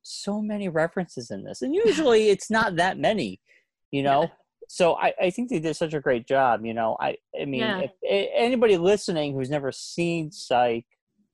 so 0.03 0.43
many 0.43 0.69
references 0.69 1.31
in 1.31 1.45
this, 1.45 1.63
and 1.63 1.75
usually 1.87 2.29
it's 2.29 2.51
not 2.51 2.77
that 2.77 2.99
many, 2.99 3.41
you 3.93 4.03
know. 4.03 4.29
So 4.69 4.95
I, 4.97 5.13
I 5.21 5.31
think 5.31 5.49
they 5.51 5.61
did 5.61 5.77
such 5.77 5.95
a 5.95 6.01
great 6.01 6.27
job. 6.27 6.65
You 6.65 6.75
know, 6.75 6.97
I 6.99 7.17
I 7.41 7.45
mean, 7.45 7.61
Yeah. 7.61 7.79
if, 7.81 7.91
a- 8.05 8.33
anybody 8.37 8.77
listening 8.79 9.35
who's 9.35 9.51
never 9.51 9.71
seen 9.71 10.33
Psych 10.33 10.87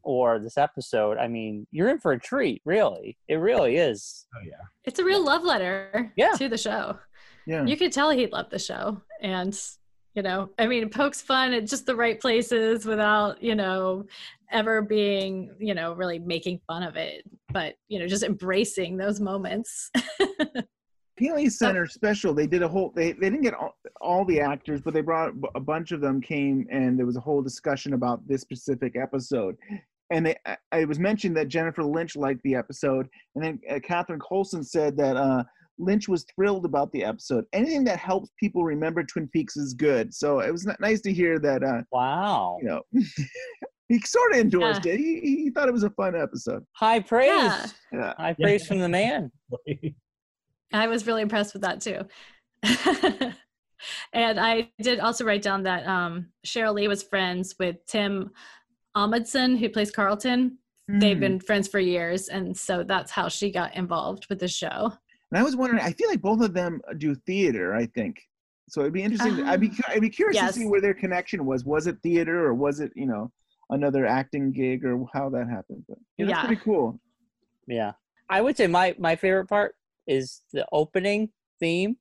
or 0.03 0.39
this 0.39 0.59
episode, 0.59 1.16
I 1.19 1.29
mean, 1.29 1.66
you're 1.71 1.89
in 1.89 1.99
for 1.99 2.12
a 2.12 2.21
treat. 2.21 2.61
Really, 2.66 3.16
it 3.27 3.37
really 3.37 3.77
is. 3.77 4.27
Oh 4.37 4.41
yeah. 4.47 4.64
it's 4.85 4.99
a 4.99 5.05
real 5.05 5.25
love 5.25 5.45
letter 5.45 6.12
Yeah. 6.16 6.33
to 6.33 6.49
the 6.51 6.59
show. 6.59 6.99
Yeah. 7.47 7.64
You 7.64 7.77
could 7.79 7.93
tell 7.93 8.11
he 8.11 8.27
loved 8.27 8.51
the 8.51 8.59
show. 8.59 9.01
And, 9.23 9.59
you 10.19 10.23
know, 10.23 10.51
I 10.59 10.66
mean, 10.66 10.89
pokes 10.91 11.23
fun 11.23 11.53
at 11.53 11.64
just 11.64 11.87
the 11.87 11.95
right 11.95 12.21
places 12.21 12.85
without, 12.85 13.41
you 13.41 13.55
know, 13.55 14.05
ever 14.51 14.83
being, 14.83 15.55
you 15.61 15.75
know, 15.75 15.93
really 15.93 16.19
making 16.19 16.61
fun 16.66 16.83
of 16.83 16.97
it, 16.97 17.23
but, 17.53 17.77
you 17.87 18.01
know, 18.01 18.09
just 18.09 18.25
embracing 18.25 18.97
those 18.97 19.21
moments. 19.21 19.93
Paley 21.16 21.49
Center 21.51 21.87
special. 21.87 22.35
They 22.35 22.49
did 22.49 22.62
a 22.64 22.69
whole. 22.69 22.93
They 22.97 23.12
they 23.12 23.31
didn't 23.31 23.43
get 23.43 23.55
all, 23.55 23.77
all 24.01 24.25
the 24.25 24.41
actors, 24.41 24.81
but 24.81 24.93
they 24.93 25.03
brought 25.03 25.35
a 25.55 25.61
bunch 25.61 25.93
of 25.93 26.01
them 26.01 26.21
came, 26.21 26.66
and 26.69 26.99
there 26.99 27.07
was 27.07 27.16
a 27.16 27.21
whole 27.21 27.43
discussion 27.43 27.93
about 27.95 28.27
this 28.27 28.41
specific 28.41 28.97
episode. 28.97 29.57
And 30.11 30.27
they, 30.27 30.37
I- 30.47 30.79
it 30.79 30.89
was 30.89 30.99
mentioned 30.99 31.37
that 31.37 31.47
Jennifer 31.47 31.85
Lynch 31.85 32.16
liked 32.16 32.43
the 32.43 32.57
episode, 32.57 33.09
and 33.37 33.45
then 33.45 33.61
uh, 33.71 33.79
Catherine 33.85 34.21
Coulson 34.21 34.64
said 34.64 34.97
that 34.97 35.16
uh, 35.16 35.45
Lynch 35.79 36.09
was 36.09 36.24
thrilled 36.35 36.64
about 36.64 36.91
the 36.93 37.05
episode. 37.05 37.45
Anything 37.53 37.85
that 37.85 37.99
helps 37.99 38.31
people 38.39 38.64
remember 38.64 39.03
Twin 39.05 39.29
Peaks 39.29 39.57
is 39.57 39.74
good. 39.74 40.12
So 40.12 40.41
it 40.41 40.51
was 40.51 40.66
n- 40.66 40.76
nice 40.81 41.01
to 41.03 41.12
hear 41.12 41.39
that. 41.39 41.62
Uh, 41.62 41.83
wow. 41.93 42.59
You 42.61 42.68
know, 42.68 42.83
he 43.89 44.01
sort 44.01 44.33
of 44.33 44.39
endorsed 44.39 44.87
it. 44.87 44.99
He, 44.99 45.20
he 45.20 45.51
thought 45.51 45.68
it 45.68 45.72
was 45.72 45.85
a 45.85 45.91
fun 45.91 46.14
episode. 46.14 46.64
High 46.72 47.01
praise. 47.01 47.29
Yeah. 47.29 47.66
Yeah. 47.93 48.14
High 48.18 48.35
praise 48.35 48.66
from 48.66 48.79
the 48.81 48.89
man. 48.89 49.31
I 50.72 50.87
was 50.87 51.07
really 51.07 51.22
impressed 51.22 51.55
with 51.55 51.62
that 51.62 51.81
too. 51.81 52.03
and 54.12 54.41
I 54.41 54.70
did 54.81 55.01
also 55.01 55.24
write 55.24 55.43
down 55.43 55.62
that 55.62 55.87
um, 55.87 56.29
Sheryl 56.47 56.74
Lee 56.74 56.89
was 56.89 57.03
friends 57.03 57.55
with 57.59 57.76
Tim 57.87 58.31
Omundson, 58.97 59.59
who 59.59 59.68
plays 59.68 59.91
Carlton. 59.91 60.59
They've 60.89 61.16
Hmm. 61.16 61.20
been 61.20 61.41
friends 61.41 61.68
for 61.68 61.79
years, 61.79 62.29
and 62.29 62.57
so 62.57 62.83
that's 62.83 63.11
how 63.11 63.29
she 63.29 63.51
got 63.51 63.76
involved 63.76 64.26
with 64.31 64.39
the 64.39 64.49
show. 64.49 64.93
And 65.31 65.39
I 65.39 65.43
was 65.43 65.57
wondering, 65.57 65.83
I 65.83 65.93
feel 65.93 66.09
like 66.09 66.22
both 66.22 66.41
of 66.41 66.55
them 66.55 66.81
do 66.97 67.14
theater, 67.14 67.74
I 67.74 67.87
think. 67.87 68.16
So 68.68 68.81
it'd 68.81 68.93
be 68.93 69.03
interesting. 69.03 69.47
I'd 69.47 69.61
be 69.61 69.70
I'd 69.89 70.01
be 70.01 70.11
curious 70.11 70.37
yes. 70.37 70.55
to 70.55 70.61
see 70.61 70.66
where 70.66 70.81
their 70.81 70.95
connection 70.95 71.47
was. 71.47 71.64
Was 71.64 71.87
it 71.87 71.97
theater 72.03 72.45
or 72.47 72.55
was 72.55 72.81
it, 72.81 72.93
you 72.95 73.07
know, 73.07 73.31
another 73.70 74.07
acting 74.07 74.53
gig 74.53 74.85
or 74.85 75.07
how 75.12 75.31
that 75.31 75.49
happened? 75.49 75.85
But 75.89 75.99
yeah, 76.18 76.26
that's 76.26 76.37
Yeah. 76.39 76.47
pretty 76.47 76.62
cool. 76.62 77.01
Yeah. 77.66 77.93
I 78.29 78.43
would 78.43 78.57
say 78.57 78.66
my 78.66 78.95
my 78.99 79.16
favorite 79.16 79.47
part 79.47 79.74
is 80.07 80.43
the 80.53 80.66
opening 80.72 81.31
theme, 81.61 81.97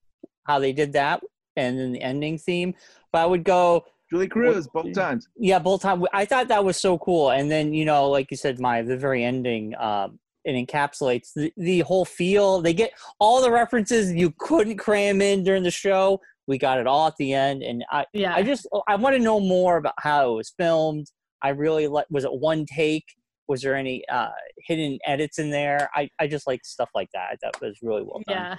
how 0.46 0.60
they 0.60 0.74
did 0.74 0.94
that, 0.94 1.22
and 1.56 1.80
then 1.80 1.92
the 1.94 2.02
ending 2.02 2.38
theme. 2.38 2.74
But 3.14 3.20
I 3.20 3.26
would 3.26 3.46
go 3.46 3.86
Julee 4.10 4.28
Cruise 4.28 4.68
both 4.68 4.94
times. 4.94 5.28
Yeah, 5.38 5.60
both 5.60 5.82
times. 5.82 6.06
I 6.14 6.26
thought 6.26 6.50
that 6.50 6.64
was 6.66 6.78
so 6.78 6.98
cool. 6.98 7.32
And 7.32 7.50
then 7.50 7.74
you 7.74 7.86
know, 7.86 8.10
like 8.10 8.30
you 8.32 8.38
said, 8.38 8.60
my 8.60 8.82
the 8.82 8.98
very 8.98 9.24
ending. 9.24 9.74
Um, 9.78 10.20
it 10.48 10.68
encapsulates 10.68 11.34
the, 11.36 11.52
the 11.58 11.82
whole 11.82 12.06
feel. 12.06 12.62
They 12.62 12.74
get 12.74 12.92
all 13.20 13.42
the 13.42 13.52
references 13.52 14.14
you 14.14 14.34
couldn't 14.40 14.78
cram 14.78 15.22
in 15.22 15.44
during 15.44 15.62
the 15.62 15.72
show. 15.72 16.22
We 16.48 16.58
got 16.58 16.80
it 16.80 16.88
all 16.88 17.08
at 17.08 17.18
the 17.18 17.34
end, 17.34 17.62
and 17.62 17.84
I, 17.92 18.06
yeah. 18.14 18.34
I 18.34 18.42
just 18.42 18.66
I 18.88 18.96
want 18.96 19.18
to 19.18 19.22
know 19.22 19.42
more 19.42 19.76
about 19.76 19.96
how 20.00 20.32
it 20.32 20.36
was 20.36 20.54
filmed. 20.58 21.12
I 21.44 21.50
really 21.50 21.88
like. 21.88 22.06
Was 22.10 22.24
it 22.24 22.32
one 22.32 22.66
take? 22.66 23.04
Was 23.50 23.62
there 23.62 23.76
any 23.76 24.08
uh, 24.08 24.30
hidden 24.66 24.98
edits 25.06 25.40
in 25.40 25.52
there? 25.52 25.90
I, 25.94 26.10
I 26.20 26.28
just 26.28 26.48
like 26.48 26.64
stuff 26.64 26.90
like 26.96 27.10
that. 27.14 27.38
That 27.42 27.60
was 27.62 27.78
really 27.82 28.04
well 28.04 28.22
done. 28.26 28.38
Yeah. 28.38 28.56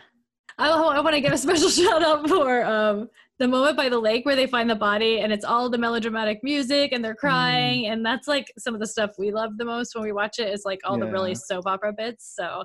I, 0.59 0.69
I 0.71 1.01
want 1.01 1.15
to 1.15 1.21
give 1.21 1.33
a 1.33 1.39
special 1.47 1.69
shout 1.69 2.03
out 2.03 2.29
for 2.29 2.65
um, 2.65 3.09
the 3.39 3.47
moment 3.47 3.77
by 3.77 3.89
the 3.89 3.99
lake 3.99 4.27
where 4.27 4.35
they 4.35 4.47
find 4.47 4.69
the 4.69 4.75
body 4.75 5.21
and 5.21 5.33
it's 5.33 5.45
all 5.45 5.71
the 5.71 5.79
melodramatic 5.79 6.41
music 6.43 6.93
and 6.93 7.05
they're 7.05 7.15
crying. 7.15 7.87
And 7.87 8.05
that's 8.05 8.27
like 8.27 8.53
some 8.59 8.75
of 8.75 8.81
the 8.81 8.87
stuff 8.87 9.13
we 9.19 9.31
love 9.31 9.57
the 9.57 9.65
most 9.65 9.95
when 9.95 10.03
we 10.03 10.13
watch 10.13 10.39
it 10.39 10.53
is 10.53 10.65
like 10.65 10.81
all 10.85 10.99
the 10.99 11.07
really 11.07 11.35
soap 11.35 11.67
opera 11.67 11.93
bits. 11.93 12.35
So 12.37 12.65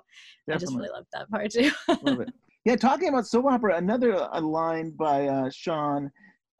I 0.49 0.57
just 0.57 0.75
really 0.75 0.89
love 0.89 1.05
that 1.13 1.29
part 1.29 1.51
too. 1.51 1.71
Love 2.01 2.21
it. 2.21 2.29
Yeah, 2.65 2.77
talking 2.77 3.09
about 3.09 3.27
soap 3.27 3.45
opera, 3.45 3.75
another 3.75 4.15
uh, 4.15 4.39
line 4.39 4.91
by 4.91 5.27
uh, 5.27 5.49
Sean 5.49 6.09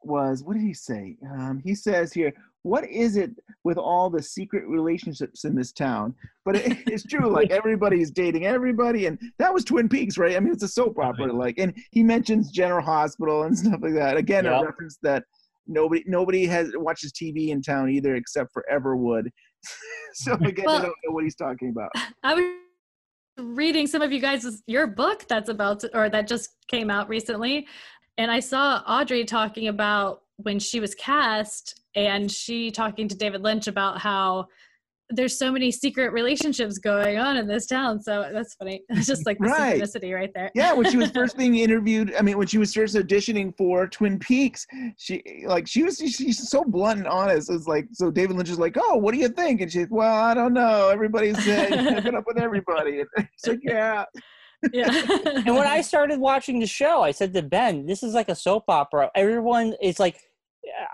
was 0.02 0.42
what 0.44 0.54
did 0.54 0.62
he 0.62 0.74
say? 0.74 1.16
Um, 1.32 1.60
he 1.64 1.74
says 1.74 2.12
here, 2.12 2.32
"What 2.64 2.84
is 2.90 3.16
it 3.16 3.30
with 3.62 3.78
all 3.78 4.10
the 4.10 4.20
secret 4.22 4.66
relationships 4.66 5.44
in 5.44 5.54
this 5.54 5.70
town?" 5.72 6.14
But 6.44 6.56
it, 6.56 6.78
it's 6.88 7.04
true, 7.04 7.30
like 7.30 7.50
everybody's 7.60 8.10
dating 8.10 8.44
everybody, 8.46 9.06
and 9.06 9.18
that 9.38 9.54
was 9.54 9.64
Twin 9.64 9.88
Peaks, 9.88 10.18
right? 10.18 10.36
I 10.36 10.40
mean, 10.40 10.52
it's 10.52 10.64
a 10.64 10.68
soap 10.68 10.98
opera, 10.98 11.32
like, 11.32 11.58
and 11.58 11.72
he 11.92 12.02
mentions 12.02 12.50
General 12.50 12.84
Hospital 12.84 13.44
and 13.44 13.56
stuff 13.62 13.78
like 13.80 13.94
that. 13.94 14.16
Again, 14.16 14.46
a 14.46 14.50
Yep. 14.50 14.64
reference 14.64 14.98
that 15.02 15.22
nobody 15.66 16.02
nobody 16.06 16.44
has 16.46 16.72
watches 16.74 17.12
TV 17.12 17.48
in 17.50 17.62
town 17.62 17.88
either, 17.90 18.16
except 18.16 18.52
for 18.52 18.64
Everwood. 18.72 19.28
so 20.14 20.34
again, 20.34 20.64
Well- 20.66 20.76
I 20.78 20.82
don't 20.82 20.94
know 21.06 21.12
what 21.14 21.24
he's 21.24 21.36
talking 21.36 21.70
about. 21.70 21.90
I 22.22 22.34
was 22.34 22.44
reading 23.38 23.86
some 23.86 24.00
of 24.02 24.12
you 24.12 24.20
guys' 24.20 24.62
your 24.66 24.86
book 24.86 25.24
that's 25.28 25.48
about 25.48 25.80
to, 25.80 25.96
or 25.98 26.08
that 26.10 26.26
just 26.28 26.50
came 26.68 26.90
out 26.90 27.08
recently, 27.08 27.66
and 28.18 28.30
I 28.30 28.40
saw 28.40 28.82
Audrey 28.86 29.24
talking 29.24 29.68
about 29.68 30.22
when 30.36 30.58
she 30.58 30.80
was 30.80 30.94
cast, 30.94 31.80
and 31.94 32.30
she 32.30 32.70
talking 32.70 33.08
to 33.08 33.16
David 33.16 33.42
Lynch 33.42 33.66
about 33.66 33.98
how 34.00 34.46
there's 35.10 35.38
so 35.38 35.52
many 35.52 35.70
secret 35.70 36.12
relationships 36.12 36.78
going 36.78 37.18
on 37.18 37.36
in 37.36 37.46
this 37.46 37.66
town. 37.66 38.00
So 38.02 38.28
that's 38.32 38.54
funny. 38.54 38.82
It's 38.88 39.06
just 39.06 39.26
like 39.26 39.36
the 39.38 39.44
Right. 39.48 39.80
synchronicity 39.80 40.14
right 40.14 40.30
there. 40.34 40.50
yeah 40.54 40.72
when 40.72 40.90
she 40.90 40.96
was 40.96 41.10
first 41.18 41.36
being 41.36 41.54
interviewed 41.56 42.14
i 42.18 42.22
mean 42.22 42.38
when 42.38 42.46
she 42.46 42.56
was 42.58 42.72
first 42.72 42.96
auditioning 42.96 43.54
for 43.56 43.86
twin 43.86 44.18
peaks 44.18 44.66
she 44.96 45.22
like 45.46 45.68
she 45.68 45.82
was 45.82 45.98
she's 45.98 46.48
so 46.48 46.64
blunt 46.64 46.98
and 47.00 47.06
honest 47.06 47.50
it's 47.50 47.66
like 47.66 47.86
so 47.92 48.10
david 48.10 48.34
lynch 48.36 48.48
is 48.48 48.58
like 48.58 48.76
oh 48.80 48.96
what 48.96 49.12
do 49.12 49.20
you 49.20 49.28
think 49.28 49.60
and 49.60 49.70
she's 49.70 49.86
well 49.90 50.14
i 50.14 50.32
don't 50.32 50.54
know 50.54 50.88
everybody's 50.88 51.36
uh, 51.46 51.66
hooking 51.94 52.14
up 52.14 52.24
with 52.26 52.38
everybody 52.38 53.00
and 53.00 53.08
it's 53.34 53.46
like 53.46 53.60
yeah 53.62 54.04
yeah 54.72 54.88
and 55.46 55.54
when 55.54 55.66
I 55.66 55.80
started 55.80 56.18
watching 56.20 56.58
the 56.60 56.66
show, 56.66 57.02
I 57.02 57.10
said 57.10 57.34
to 57.34 57.42
Ben, 57.42 57.86
"This 57.86 58.02
is 58.02 58.14
like 58.14 58.28
a 58.28 58.34
soap 58.34 58.64
opera. 58.68 59.10
Everyone 59.14 59.74
is 59.82 59.98
like, 59.98 60.18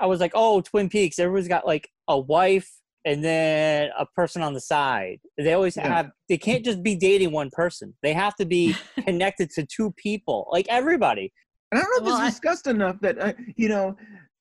I 0.01 0.07
was 0.07 0.21
like, 0.21 0.33
oh, 0.35 0.61
Twin 0.61 0.89
Peaks. 0.89 1.19
Everyone's 1.19 1.49
got 1.49 1.67
like 1.67 1.89
a 2.09 2.19
wife 2.19 2.69
and 3.05 3.25
then 3.25 3.91
a 3.99 4.05
person 4.07 4.43
on 4.43 4.53
the 4.53 4.61
side. 4.61 5.21
They 5.39 5.53
always 5.55 5.77
Yeah. 5.77 5.89
have. 5.95 6.11
They 6.29 6.37
can't 6.39 6.65
just 6.65 6.83
be 6.83 6.95
dating 6.97 7.33
one 7.33 7.51
person. 7.51 7.95
They 8.03 8.13
have 8.13 8.35
to 8.37 8.45
be 8.45 8.75
connected 9.07 9.51
to 9.53 9.65
two 9.67 9.93
people, 9.93 10.49
like 10.53 10.67
everybody. 10.69 11.33
and 11.73 11.79
i 11.81 11.83
don't 11.83 11.91
know 11.93 11.97
if 11.99 12.05
Well, 12.05 12.15
it's 12.17 12.25
I- 12.27 12.31
discussed 12.31 12.67
enough 12.67 12.97
that 13.01 13.19
uh, 13.19 13.33
you 13.57 13.69
know 13.69 13.97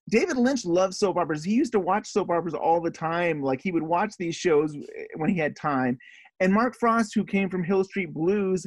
david 0.10 0.38
lynch 0.38 0.66
loves 0.66 0.98
soap 0.98 1.18
operas 1.18 1.44
he 1.44 1.54
used 1.54 1.72
to 1.74 1.80
watch 1.80 2.08
soap 2.10 2.32
operas 2.32 2.56
all 2.56 2.82
the 2.82 2.90
time 2.90 3.44
like 3.44 3.62
he 3.62 3.72
would 3.72 3.84
watch 3.84 4.14
these 4.18 4.36
shows 4.36 4.76
eh, 4.76 5.04
when 5.18 5.30
he 5.30 5.38
had 5.38 5.56
time 5.56 5.96
and 6.40 6.52
mark 6.52 6.74
frost 6.80 7.14
who 7.14 7.24
came 7.24 7.48
from 7.48 7.64
hill 7.64 7.84
street 7.84 8.12
blues 8.12 8.66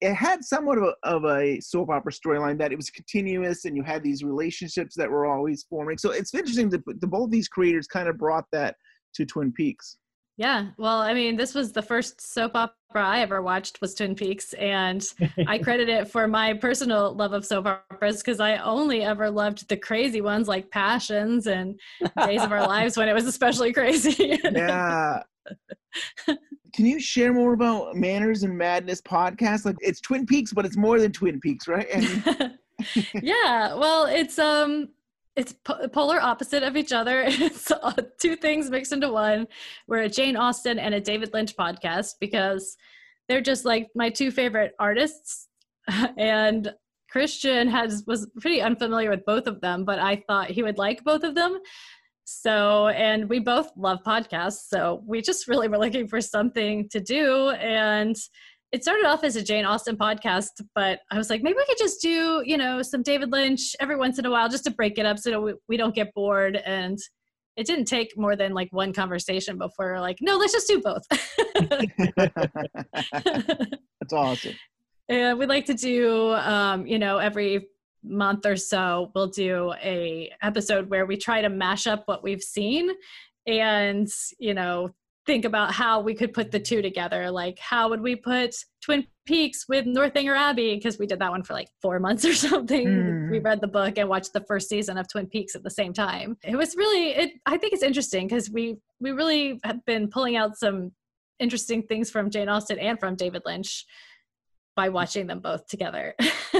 it 0.00 0.14
had 0.14 0.44
somewhat 0.44 0.78
of 0.78 0.84
a, 0.84 0.94
of 1.02 1.24
a 1.24 1.60
soap 1.60 1.90
opera 1.90 2.12
storyline 2.12 2.58
that 2.58 2.72
it 2.72 2.76
was 2.76 2.90
continuous 2.90 3.64
and 3.64 3.76
you 3.76 3.82
had 3.82 4.02
these 4.02 4.22
relationships 4.22 4.94
that 4.96 5.10
were 5.10 5.26
always 5.26 5.64
forming. 5.68 5.98
So 5.98 6.10
it's 6.10 6.34
interesting 6.34 6.70
that 6.70 6.82
the, 6.86 7.06
both 7.06 7.30
these 7.30 7.48
creators 7.48 7.86
kind 7.86 8.08
of 8.08 8.16
brought 8.16 8.46
that 8.52 8.76
to 9.14 9.26
twin 9.26 9.52
peaks. 9.52 9.98
Yeah, 10.40 10.68
well, 10.78 11.00
I 11.00 11.12
mean, 11.12 11.36
this 11.36 11.54
was 11.54 11.70
the 11.72 11.82
first 11.82 12.18
soap 12.18 12.52
opera 12.54 12.72
I 12.94 13.20
ever 13.20 13.42
watched 13.42 13.82
was 13.82 13.94
Twin 13.94 14.14
Peaks, 14.14 14.54
and 14.54 15.06
I 15.46 15.58
credit 15.62 15.90
it 15.90 16.08
for 16.08 16.26
my 16.26 16.54
personal 16.54 17.14
love 17.14 17.34
of 17.34 17.44
soap 17.44 17.66
operas 17.66 18.22
because 18.22 18.40
I 18.40 18.56
only 18.56 19.02
ever 19.02 19.30
loved 19.30 19.68
the 19.68 19.76
crazy 19.76 20.22
ones 20.22 20.48
like 20.48 20.70
Passions 20.70 21.46
and 21.46 21.78
Days 22.24 22.42
of 22.42 22.52
Our 22.52 22.66
Lives 22.66 22.96
when 22.96 23.06
it 23.06 23.12
was 23.12 23.26
especially 23.26 23.74
crazy. 23.74 24.38
yeah 24.44 25.22
can 26.72 26.86
you 26.86 27.00
share 27.00 27.32
more 27.32 27.52
about 27.52 27.94
manners 27.94 28.42
and 28.42 28.56
madness 28.56 29.00
podcast 29.00 29.64
like 29.64 29.76
it's 29.80 30.00
twin 30.00 30.26
peaks 30.26 30.52
but 30.52 30.64
it's 30.64 30.76
more 30.76 30.98
than 30.98 31.12
twin 31.12 31.40
peaks 31.40 31.68
right 31.68 31.88
and 31.92 32.56
yeah, 33.22 33.74
well, 33.74 34.06
it's 34.06 34.38
um 34.38 34.88
it's 35.36 35.52
po- 35.52 35.88
polar 35.88 36.20
opposite 36.20 36.62
of 36.62 36.76
each 36.76 36.92
other. 36.92 37.24
It's 37.26 37.70
uh, 37.70 37.92
two 38.20 38.36
things 38.36 38.70
mixed 38.70 38.92
into 38.92 39.10
one. 39.10 39.46
We're 39.86 40.02
a 40.02 40.08
Jane 40.08 40.36
Austen 40.36 40.78
and 40.78 40.94
a 40.94 41.00
David 41.00 41.32
Lynch 41.32 41.56
podcast 41.56 42.14
because 42.20 42.76
they're 43.28 43.40
just 43.40 43.64
like 43.64 43.88
my 43.94 44.10
two 44.10 44.30
favorite 44.30 44.74
artists. 44.78 45.48
And 46.18 46.72
Christian 47.10 47.66
has 47.68 48.04
was 48.06 48.28
pretty 48.40 48.60
unfamiliar 48.62 49.10
with 49.10 49.24
both 49.24 49.48
of 49.48 49.60
them, 49.60 49.84
but 49.84 49.98
I 49.98 50.22
thought 50.28 50.50
he 50.50 50.62
would 50.62 50.78
like 50.78 51.02
both 51.02 51.24
of 51.24 51.34
them. 51.34 51.58
So, 52.32 52.88
and 52.88 53.28
we 53.28 53.40
both 53.40 53.70
love 53.76 53.98
podcasts, 54.06 54.68
so 54.68 55.02
we 55.06 55.20
just 55.20 55.48
really 55.48 55.68
were 55.68 55.78
looking 55.78 56.06
for 56.06 56.20
something 56.20 56.88
to 56.90 57.00
do 57.00 57.50
and 57.50 58.16
it 58.72 58.82
started 58.82 59.04
off 59.04 59.24
as 59.24 59.34
a 59.34 59.42
Jane 59.42 59.64
Austen 59.64 59.96
podcast, 59.96 60.50
but 60.76 61.00
I 61.10 61.18
was 61.18 61.28
like, 61.28 61.42
maybe 61.42 61.56
we 61.56 61.66
could 61.66 61.78
just 61.78 62.00
do, 62.00 62.40
you 62.46 62.56
know, 62.56 62.82
some 62.82 63.02
David 63.02 63.32
Lynch 63.32 63.74
every 63.80 63.96
once 63.96 64.20
in 64.20 64.26
a 64.26 64.30
while 64.30 64.48
just 64.48 64.62
to 64.64 64.70
break 64.70 64.96
it 64.96 65.06
up 65.06 65.18
so 65.18 65.40
we, 65.40 65.54
we 65.68 65.76
don't 65.76 65.94
get 65.94 66.14
bored. 66.14 66.56
And 66.56 66.96
it 67.56 67.66
didn't 67.66 67.86
take 67.86 68.16
more 68.16 68.36
than 68.36 68.54
like 68.54 68.68
one 68.70 68.92
conversation 68.92 69.58
before 69.58 69.92
we're 69.92 70.00
like, 70.00 70.18
no, 70.20 70.36
let's 70.36 70.52
just 70.52 70.68
do 70.68 70.80
both. 70.80 71.02
That's 74.00 74.12
awesome. 74.12 74.54
and 75.08 75.36
we 75.36 75.46
like 75.46 75.66
to 75.66 75.74
do, 75.74 76.30
um, 76.34 76.86
you 76.86 77.00
know, 77.00 77.18
every 77.18 77.66
month 78.02 78.46
or 78.46 78.56
so, 78.56 79.10
we'll 79.14 79.28
do 79.28 79.72
a 79.82 80.30
episode 80.42 80.90
where 80.90 81.06
we 81.06 81.16
try 81.16 81.42
to 81.42 81.48
mash 81.48 81.86
up 81.86 82.02
what 82.06 82.22
we've 82.22 82.42
seen 82.42 82.90
and, 83.46 84.08
you 84.38 84.54
know, 84.54 84.90
think 85.26 85.44
about 85.44 85.72
how 85.72 86.00
we 86.00 86.14
could 86.14 86.32
put 86.32 86.50
the 86.50 86.58
two 86.58 86.82
together. 86.82 87.30
Like, 87.30 87.58
how 87.58 87.88
would 87.88 88.00
we 88.00 88.16
put 88.16 88.54
Twin 88.82 89.06
Peaks 89.26 89.66
with 89.68 89.86
Northanger 89.86 90.34
Abbey? 90.34 90.74
Because 90.74 90.98
we 90.98 91.06
did 91.06 91.18
that 91.20 91.30
one 91.30 91.42
for 91.42 91.52
like 91.52 91.68
four 91.80 92.00
months 92.00 92.24
or 92.26 92.34
something. 92.34 92.86
Mm. 92.86 93.30
We 93.30 93.38
read 93.38 93.60
the 93.60 93.68
book 93.68 93.98
and 93.98 94.08
watched 94.08 94.32
the 94.32 94.44
first 94.48 94.68
season 94.68 94.98
of 94.98 95.08
Twin 95.08 95.26
Peaks 95.26 95.54
at 95.54 95.62
the 95.62 95.70
same 95.70 95.92
time. 95.92 96.36
It 96.42 96.56
was 96.56 96.74
really, 96.76 97.10
it. 97.10 97.32
I 97.46 97.58
think 97.58 97.72
it's 97.72 97.82
interesting 97.82 98.26
because 98.26 98.50
we 98.50 98.76
we 99.00 99.12
really 99.12 99.60
have 99.64 99.84
been 99.84 100.08
pulling 100.08 100.36
out 100.36 100.58
some 100.58 100.92
interesting 101.38 101.82
things 101.82 102.10
from 102.10 102.30
Jane 102.30 102.48
Austen 102.48 102.78
and 102.78 102.98
from 103.00 103.16
David 103.16 103.42
Lynch 103.46 103.86
by 104.80 104.88
watching 104.88 105.26
them 105.26 105.40
both 105.40 105.66
together. 105.66 106.14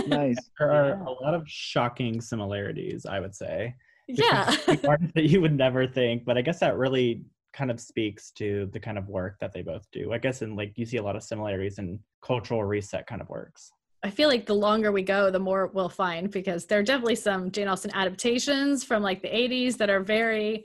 Nice. 0.06 0.36
There 0.58 0.70
are 0.70 0.92
a 1.06 1.10
lot 1.10 1.32
of 1.32 1.42
shocking 1.46 2.20
similarities, 2.20 3.06
I 3.06 3.18
would 3.18 3.34
say. 3.34 3.74
Yeah. 4.06 4.54
That 5.14 5.24
you 5.32 5.40
would 5.40 5.56
never 5.56 5.86
think, 5.86 6.26
but 6.26 6.36
I 6.36 6.42
guess 6.42 6.60
that 6.60 6.76
really 6.76 7.24
kind 7.54 7.70
of 7.70 7.80
speaks 7.80 8.30
to 8.32 8.68
the 8.74 8.80
kind 8.80 8.98
of 8.98 9.08
work 9.08 9.38
that 9.40 9.52
they 9.54 9.62
both 9.62 9.86
do. 9.90 10.12
I 10.12 10.18
guess 10.18 10.42
in 10.42 10.54
like 10.54 10.76
you 10.76 10.84
see 10.84 10.98
a 10.98 11.02
lot 11.02 11.16
of 11.16 11.22
similarities 11.22 11.78
in 11.78 11.98
cultural 12.22 12.62
reset 12.62 13.06
kind 13.06 13.22
of 13.22 13.28
works. 13.30 13.70
I 14.02 14.10
feel 14.10 14.28
like 14.28 14.44
the 14.44 14.54
longer 14.54 14.92
we 14.92 15.02
go, 15.02 15.30
the 15.30 15.38
more 15.38 15.70
we'll 15.72 15.88
find 15.88 16.30
because 16.30 16.66
there 16.66 16.78
are 16.78 16.82
definitely 16.82 17.16
some 17.16 17.50
Jane 17.50 17.68
Austen 17.68 17.90
adaptations 17.94 18.84
from 18.84 19.02
like 19.02 19.22
the 19.22 19.28
80s 19.28 19.78
that 19.78 19.88
are 19.88 20.00
very 20.00 20.64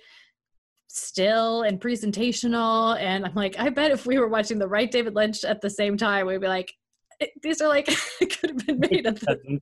still 0.88 1.64
and 1.64 1.80
presentational. 1.80 3.00
And 3.00 3.26
I'm 3.26 3.36
like, 3.36 3.56
I 3.60 3.70
bet 3.70 3.92
if 3.92 4.06
we 4.06 4.20
were 4.20 4.28
watching 4.28 4.60
the 4.60 4.68
right 4.68 4.92
David 4.92 5.16
Lynch 5.16 5.44
at 5.46 5.62
the 5.62 5.70
same 5.70 5.96
time, 5.98 6.28
we'd 6.28 6.42
be 6.42 6.48
like, 6.48 6.74
"Eh, 7.22 7.28
these 7.42 7.62
are 7.62 7.68
like 7.68 7.86
could 8.20 8.50
have 8.50 8.66
been 8.66 8.80
made 8.80 9.06
at 9.08 9.20
the, 9.20 9.60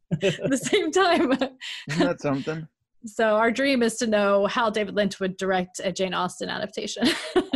the 0.49 0.57
same 0.57 0.91
time. 1.03 1.31
Isn't 1.31 2.07
that 2.07 2.21
something? 2.21 2.67
so 3.05 3.35
our 3.35 3.51
dream 3.51 3.83
is 3.83 3.97
to 3.97 4.07
know 4.07 4.47
how 4.47 4.69
David 4.69 4.95
Lynch 4.95 5.19
would 5.19 5.37
direct 5.37 5.81
a 5.83 5.91
Jane 5.91 6.13
Austen 6.13 6.49
adaptation. 6.49 7.07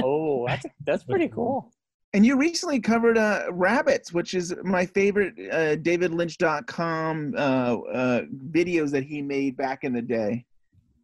oh, 0.03 0.45
that's 0.47 0.65
that's 0.85 1.03
pretty 1.03 1.27
cool. 1.27 1.71
And 2.13 2.25
you 2.25 2.37
recently 2.37 2.79
covered 2.79 3.17
uh, 3.17 3.43
Rabbits, 3.51 4.13
which 4.13 4.33
is 4.33 4.55
my 4.63 4.85
favorite 4.85 5.33
uh, 5.51 5.75
DavidLynch.com 5.75 7.33
uh, 7.37 7.39
uh, 7.39 8.21
videos 8.49 8.91
that 8.91 9.03
he 9.03 9.21
made 9.21 9.57
back 9.57 9.83
in 9.83 9.93
the 9.93 10.01
day. 10.01 10.45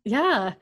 yeah. 0.06 0.54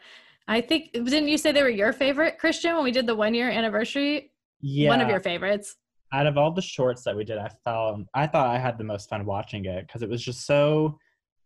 I 0.48 0.60
think 0.60 0.92
didn't 0.92 1.30
you 1.30 1.38
say 1.38 1.52
they 1.54 1.64
were 1.64 1.70
your 1.70 1.94
favorite, 1.94 2.38
Christian, 2.38 2.76
when 2.76 2.84
we 2.84 2.92
did 2.92 3.08
the 3.08 3.16
one 3.16 3.34
year 3.34 3.50
anniversary? 3.50 4.32
Yeah. 4.60 4.90
One 4.90 5.00
of 5.00 5.08
your 5.08 5.22
favorites. 5.22 5.78
Out 6.14 6.28
of 6.28 6.38
all 6.38 6.52
the 6.52 6.62
shorts 6.62 7.04
that 7.04 7.16
we 7.16 7.24
did, 7.24 7.38
I 7.38 7.50
found 7.64 8.08
I 8.14 8.28
thought 8.28 8.48
I 8.48 8.60
had 8.60 8.78
the 8.78 8.84
most 8.84 9.10
fun 9.10 9.26
watching 9.26 9.66
it 9.66 9.88
because 9.88 10.02
it 10.02 10.10
was 10.10 10.24
just 10.24 10.46
so 10.46 10.98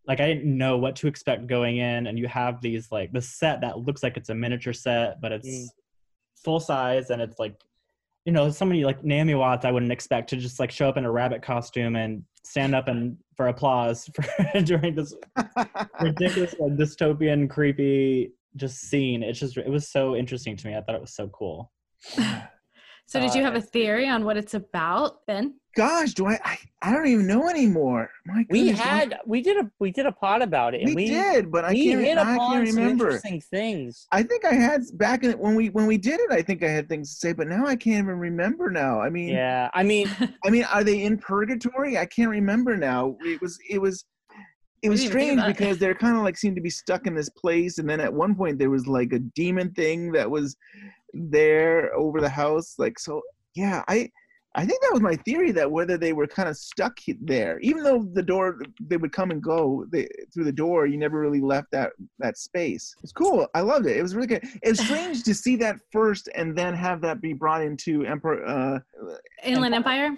like 0.08 0.20
I 0.20 0.28
didn't 0.28 0.58
know 0.58 0.78
what 0.78 0.96
to 0.98 1.08
expect 1.08 1.48
going 1.48 1.78
in, 1.78 2.08
and 2.08 2.18
you 2.18 2.28
have 2.28 2.62
these 2.62 2.92
like 2.92 3.12
the 3.12 3.22
set 3.22 3.62
that 3.62 3.80
looks 3.80 4.04
like 4.04 4.18
it's 4.18 4.30
a 4.30 4.36
miniature 4.36 4.74
set, 4.74 5.22
but 5.22 5.32
it's 5.32 5.48
Mm. 5.48 5.68
full 6.44 6.60
size, 6.60 7.10
and 7.10 7.22
it's 7.22 7.40
like 7.40 7.56
you 8.26 8.32
know 8.32 8.50
somebody 8.50 8.84
like 8.86 9.04
Naomi 9.04 9.36
Watts 9.36 9.66
I 9.66 9.72
wouldn't 9.72 9.92
expect 9.92 10.30
to 10.32 10.38
just 10.38 10.60
like 10.60 10.72
show 10.72 10.90
up 10.90 10.98
in 10.98 11.06
a 11.06 11.12
rabbit 11.12 11.42
costume 11.42 11.96
and 11.96 12.24
stand 12.44 12.76
up 12.76 12.88
and 12.88 13.18
for 13.36 13.48
applause 13.48 14.10
for 14.16 14.62
during 14.62 14.96
this 14.96 15.14
ridiculous 16.02 16.56
like, 16.60 16.74
dystopian 16.74 17.50
creepy 17.50 18.32
just 18.56 18.82
scene. 18.82 19.22
It's 19.22 19.40
just 19.40 19.58
it 19.58 19.70
was 19.70 19.90
so 19.90 20.16
interesting 20.16 20.56
to 20.58 20.68
me. 20.68 20.76
I 20.76 20.82
thought 20.82 20.96
it 20.96 21.02
was 21.02 21.16
so 21.16 21.28
cool. 21.30 21.72
So 23.08 23.20
did 23.20 23.36
you 23.36 23.42
Uh, 23.42 23.46
have 23.46 23.56
a 23.56 23.62
theory 23.62 24.08
on 24.08 24.26
what 24.26 24.36
it's 24.38 24.54
about, 24.56 25.26
Ben? 25.28 25.56
Gosh, 25.76 26.14
do 26.14 26.26
I? 26.28 26.40
I, 26.44 26.58
I 26.82 26.92
don't 26.94 27.06
even 27.06 27.28
know 27.28 27.50
anymore. 27.50 28.10
My 28.26 28.46
We 28.50 28.60
goodness, 28.68 28.80
had 28.80 29.20
we 29.26 29.42
did 29.42 29.58
a 29.58 29.70
we 29.80 29.92
did 29.92 30.06
a 30.06 30.12
pod 30.12 30.42
about 30.42 30.74
it. 30.74 30.82
And 30.82 30.90
we, 30.96 30.96
we, 30.96 31.08
did, 31.10 31.52
but 31.52 31.66
I 31.66 31.74
can't. 31.74 32.00
hit 32.00 32.18
I 32.18 32.38
can't 32.38 32.68
some 32.68 32.78
remember. 32.78 33.06
interesting 33.08 33.42
things. 33.42 34.08
I 34.12 34.24
think 34.24 34.46
I 34.46 34.54
had 34.54 34.82
back 34.94 35.24
in 35.26 35.34
when 35.34 35.54
we 35.56 35.68
when 35.70 35.86
we 35.86 35.98
did 35.98 36.20
it. 36.22 36.32
I 36.32 36.42
think 36.42 36.64
I 36.64 36.70
had 36.70 36.88
things 36.88 37.10
to 37.10 37.16
say, 37.20 37.34
but 37.34 37.48
now 37.48 37.66
I 37.66 37.76
can't 37.76 38.06
even 38.06 38.18
remember. 38.18 38.72
Now, 38.72 39.02
I 39.02 39.10
mean, 39.10 39.30
Yeah, 39.30 39.70
I 39.74 39.84
mean, 39.84 40.10
I 40.46 40.50
mean, 40.50 40.64
are 40.64 40.84
they 40.84 41.04
in 41.04 41.18
purgatory? 41.18 41.98
I 41.98 42.06
can't 42.06 42.30
remember 42.30 42.78
now. 42.78 43.18
It 43.22 43.42
was 43.42 43.60
it 43.70 43.80
was 43.80 44.06
it 44.82 44.90
was 44.90 45.02
didn't 45.02 45.20
even 45.22 45.36
think 45.36 45.46
strange 45.46 45.58
because 45.58 45.78
they're 45.78 45.96
kind 45.96 46.16
of 46.16 46.24
like 46.24 46.38
seemed 46.38 46.56
to 46.56 46.62
be 46.62 46.70
stuck 46.70 47.06
in 47.06 47.14
this 47.16 47.30
place, 47.30 47.80
and 47.80 47.90
then 47.90 48.00
at 48.00 48.14
one 48.14 48.34
point 48.34 48.60
there 48.60 48.70
was 48.70 48.88
like 48.88 49.12
a 49.12 49.20
demon 49.20 49.72
thing 49.74 50.14
that 50.14 50.32
was 50.32 50.56
there 51.16 51.94
over 51.96 52.22
the 52.22 52.30
house. 52.30 52.76
Like 52.78 53.00
so, 53.00 53.22
yeah. 53.56 53.84
I 53.88 54.10
I 54.58 54.66
think 54.66 54.82
that 54.82 54.94
was 54.94 55.02
my 55.02 55.18
theory 55.18 55.52
that 55.52 55.70
whether 55.70 55.98
they 55.98 56.14
were 56.14 56.28
kind 56.28 56.48
of 56.48 56.56
stuck 56.56 56.98
there, 57.22 57.60
even 57.60 57.84
though 57.84 58.08
the 58.14 58.24
door 58.24 58.58
they 58.80 58.96
would 58.96 59.12
come 59.12 59.32
and 59.32 59.44
go 59.44 59.86
they, 59.92 60.08
through 60.34 60.46
the 60.46 60.52
door, 60.52 60.86
you 60.86 60.98
never 60.98 61.20
really 61.20 61.42
left 61.42 61.72
that 61.72 61.92
that 62.20 62.38
space. 62.38 62.96
It's 63.04 63.12
cool. 63.12 63.48
I 63.54 63.62
loved 63.62 63.86
it. 63.86 63.98
It 63.98 64.02
was 64.02 64.16
really 64.16 64.28
good. 64.28 64.44
It's 64.64 64.84
strange 64.86 65.24
to 65.24 65.34
see 65.34 65.56
that 65.58 65.78
first 65.92 66.30
and 66.36 66.58
then 66.58 66.74
have 66.74 67.02
that 67.02 67.22
be 67.22 67.34
brought 67.34 67.64
into 67.64 68.06
Emperor. 68.06 68.46
Uh, 68.46 68.80
Inland 69.44 69.76
Empire? 69.76 70.16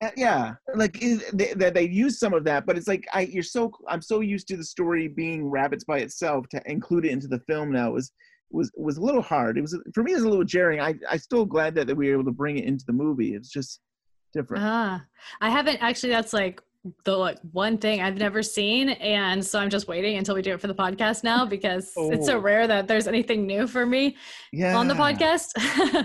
uh, 0.00 0.10
yeah 0.16 0.54
like 0.74 1.02
is- 1.02 1.28
they, 1.32 1.52
that 1.54 1.74
they 1.74 1.86
use 1.88 2.18
some 2.18 2.32
of 2.32 2.44
that 2.44 2.66
but 2.66 2.76
it's 2.76 2.88
like 2.88 3.06
i 3.12 3.22
you're 3.22 3.42
so 3.42 3.70
i'm 3.88 4.02
so 4.02 4.20
used 4.20 4.46
to 4.46 4.56
the 4.56 4.64
story 4.64 5.08
being 5.08 5.48
rabbits 5.48 5.84
by 5.84 5.98
itself 5.98 6.48
to 6.48 6.60
include 6.70 7.04
it 7.04 7.10
into 7.10 7.26
the 7.26 7.40
film 7.40 7.72
now 7.72 7.90
was 7.90 8.12
was 8.50 8.70
was 8.76 8.96
a 8.96 9.00
little 9.02 9.22
hard 9.22 9.58
it 9.58 9.60
was 9.60 9.78
for 9.94 10.02
me 10.02 10.12
it 10.12 10.16
was 10.16 10.24
a 10.24 10.28
little 10.28 10.44
jarring 10.44 10.80
i 10.80 10.94
i 11.10 11.16
still 11.16 11.44
glad 11.44 11.74
that, 11.74 11.86
that 11.86 11.94
we 11.96 12.06
were 12.08 12.14
able 12.14 12.24
to 12.24 12.30
bring 12.32 12.56
it 12.58 12.64
into 12.64 12.84
the 12.86 12.92
movie 12.92 13.34
it's 13.34 13.50
just 13.50 13.80
different 14.32 14.62
Ah, 14.64 15.04
I 15.40 15.50
haven't 15.50 15.82
actually. 15.82 16.10
That's 16.12 16.32
like 16.32 16.60
the 17.04 17.16
like 17.16 17.38
one 17.52 17.78
thing 17.78 18.00
I've 18.02 18.18
never 18.18 18.42
seen, 18.42 18.90
and 18.90 19.44
so 19.44 19.58
I'm 19.58 19.70
just 19.70 19.88
waiting 19.88 20.16
until 20.18 20.34
we 20.34 20.42
do 20.42 20.52
it 20.54 20.60
for 20.60 20.66
the 20.66 20.74
podcast 20.74 21.24
now 21.24 21.44
because 21.46 21.92
it's 21.96 22.26
so 22.26 22.36
Oh. 22.36 22.40
rare 22.40 22.66
that 22.66 22.86
there's 22.86 23.06
anything 23.08 23.46
new 23.46 23.66
for 23.66 23.84
me 23.86 24.16
yeah. 24.52 24.76
on 24.76 24.86
the 24.86 24.94
podcast. 24.94 25.48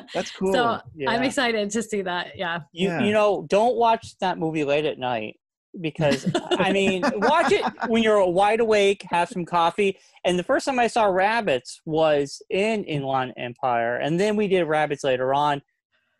that's 0.14 0.32
cool 0.32 0.54
so 0.54 0.80
I'm 1.08 1.22
excited 1.24 1.70
to 1.70 1.84
see 1.84 2.02
that. 2.04 2.38
Yeah. 2.38 2.62
You 2.72 2.88
Yeah. 2.90 3.04
you 3.04 3.12
know, 3.14 3.46
don't 3.50 3.76
watch 3.76 4.18
that 4.20 4.38
movie 4.38 4.64
late 4.64 4.86
at 4.86 4.98
night 4.98 5.38
because 5.82 6.30
I 6.52 6.72
mean, 6.72 7.04
watch 7.16 7.52
it 7.52 7.64
when 7.88 8.04
you're 8.04 8.26
wide 8.28 8.60
awake, 8.60 9.04
have 9.10 9.30
some 9.30 9.46
coffee. 9.46 9.98
And 10.26 10.38
the 10.38 10.44
first 10.44 10.66
time 10.66 10.80
I 10.80 10.88
saw 10.88 11.06
rabbits 11.06 11.82
was 11.86 12.42
in 12.50 12.84
Inland 12.86 13.34
Empire, 13.38 13.98
and 13.98 14.20
then 14.20 14.36
we 14.36 14.48
did 14.48 14.64
rabbits 14.66 15.04
later 15.04 15.34
on. 15.34 15.62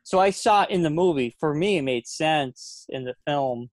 So 0.04 0.20
I 0.20 0.32
saw 0.32 0.64
it 0.64 0.70
in 0.70 0.82
the 0.82 0.90
movie. 0.90 1.36
For 1.40 1.54
me, 1.54 1.78
it 1.78 1.84
made 1.84 2.08
sense 2.08 2.86
in 2.90 3.06
the 3.06 3.16
film. 3.26 3.70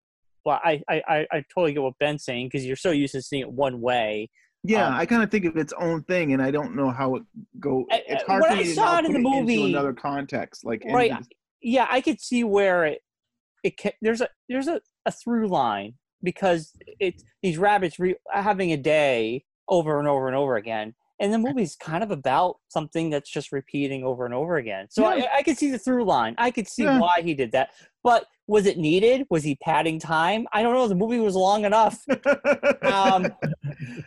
But 0.44 0.60
I 0.64 0.82
I 0.88 1.02
I, 1.08 1.26
I 1.32 1.44
totally 1.54 1.72
get 1.72 1.82
what 1.82 1.98
Ben's 1.98 2.24
saying 2.24 2.46
because 2.46 2.64
you're 2.66 2.76
so 2.76 2.90
used 2.90 3.12
to 3.14 3.22
seeing 3.22 3.42
it 3.42 3.50
one 3.52 3.80
way. 3.80 4.30
yeah 4.64 4.86
Um, 4.88 4.94
i 4.94 5.04
kind 5.06 5.22
of 5.22 5.30
think 5.30 5.44
of 5.44 5.56
its 5.56 5.72
own 5.78 6.02
thing 6.04 6.32
and 6.32 6.40
i 6.42 6.50
don't 6.50 6.74
know 6.74 6.90
how 6.90 7.14
it 7.16 7.22
go 7.60 7.84
it's 7.90 8.22
I- 8.24 8.26
hard 8.26 8.42
when 8.42 8.58
I 8.58 8.64
saw 8.64 8.98
it 8.98 9.04
in 9.04 9.12
the 9.12 9.18
movie- 9.20 9.70
another 9.72 9.92
context 9.92 10.64
like 10.64 10.82
right 10.90 11.12
yeah 11.62 11.86
i 11.96 12.00
could 12.00 12.20
see 12.20 12.42
where 12.42 12.84
it 12.86 12.98
it 13.62 13.74
ca- 13.80 13.96
there's 14.02 14.22
a 14.22 14.28
there's 14.48 14.66
a, 14.66 14.80
a 15.06 15.10
through 15.12 15.48
line 15.48 15.94
because 16.22 16.72
it's 17.00 17.22
these 17.42 17.56
rabbits 17.58 17.98
re- 17.98 18.16
having 18.32 18.72
a 18.72 18.76
day 18.76 19.44
over 19.68 19.98
and 19.98 20.08
over 20.08 20.26
and 20.26 20.36
over 20.36 20.56
again. 20.56 20.94
And 21.18 21.32
the 21.32 21.38
movie's 21.38 21.76
kind 21.76 22.04
of 22.04 22.10
about 22.10 22.56
something 22.68 23.08
that's 23.08 23.30
just 23.30 23.50
repeating 23.50 24.04
over 24.04 24.26
and 24.26 24.34
over 24.34 24.56
again. 24.58 24.86
So 24.90 25.02
Yeah. 25.02 25.24
I, 25.32 25.38
I 25.38 25.42
could 25.42 25.56
see 25.56 25.70
the 25.70 25.78
through 25.78 26.04
line. 26.04 26.34
I 26.36 26.50
could 26.50 26.68
see 26.68 26.82
Yeah. 26.84 26.98
why 27.00 27.22
he 27.22 27.32
did 27.34 27.52
that. 27.52 27.70
But 28.04 28.26
was 28.46 28.66
it 28.66 28.76
needed? 28.78 29.26
Was 29.30 29.42
he 29.42 29.56
padding 29.56 29.98
time? 29.98 30.46
I 30.52 30.62
don't 30.62 30.74
know. 30.74 30.86
The 30.88 30.94
movie 30.94 31.18
was 31.20 31.34
long 31.34 31.64
enough. 31.64 32.04
Um, 32.82 33.26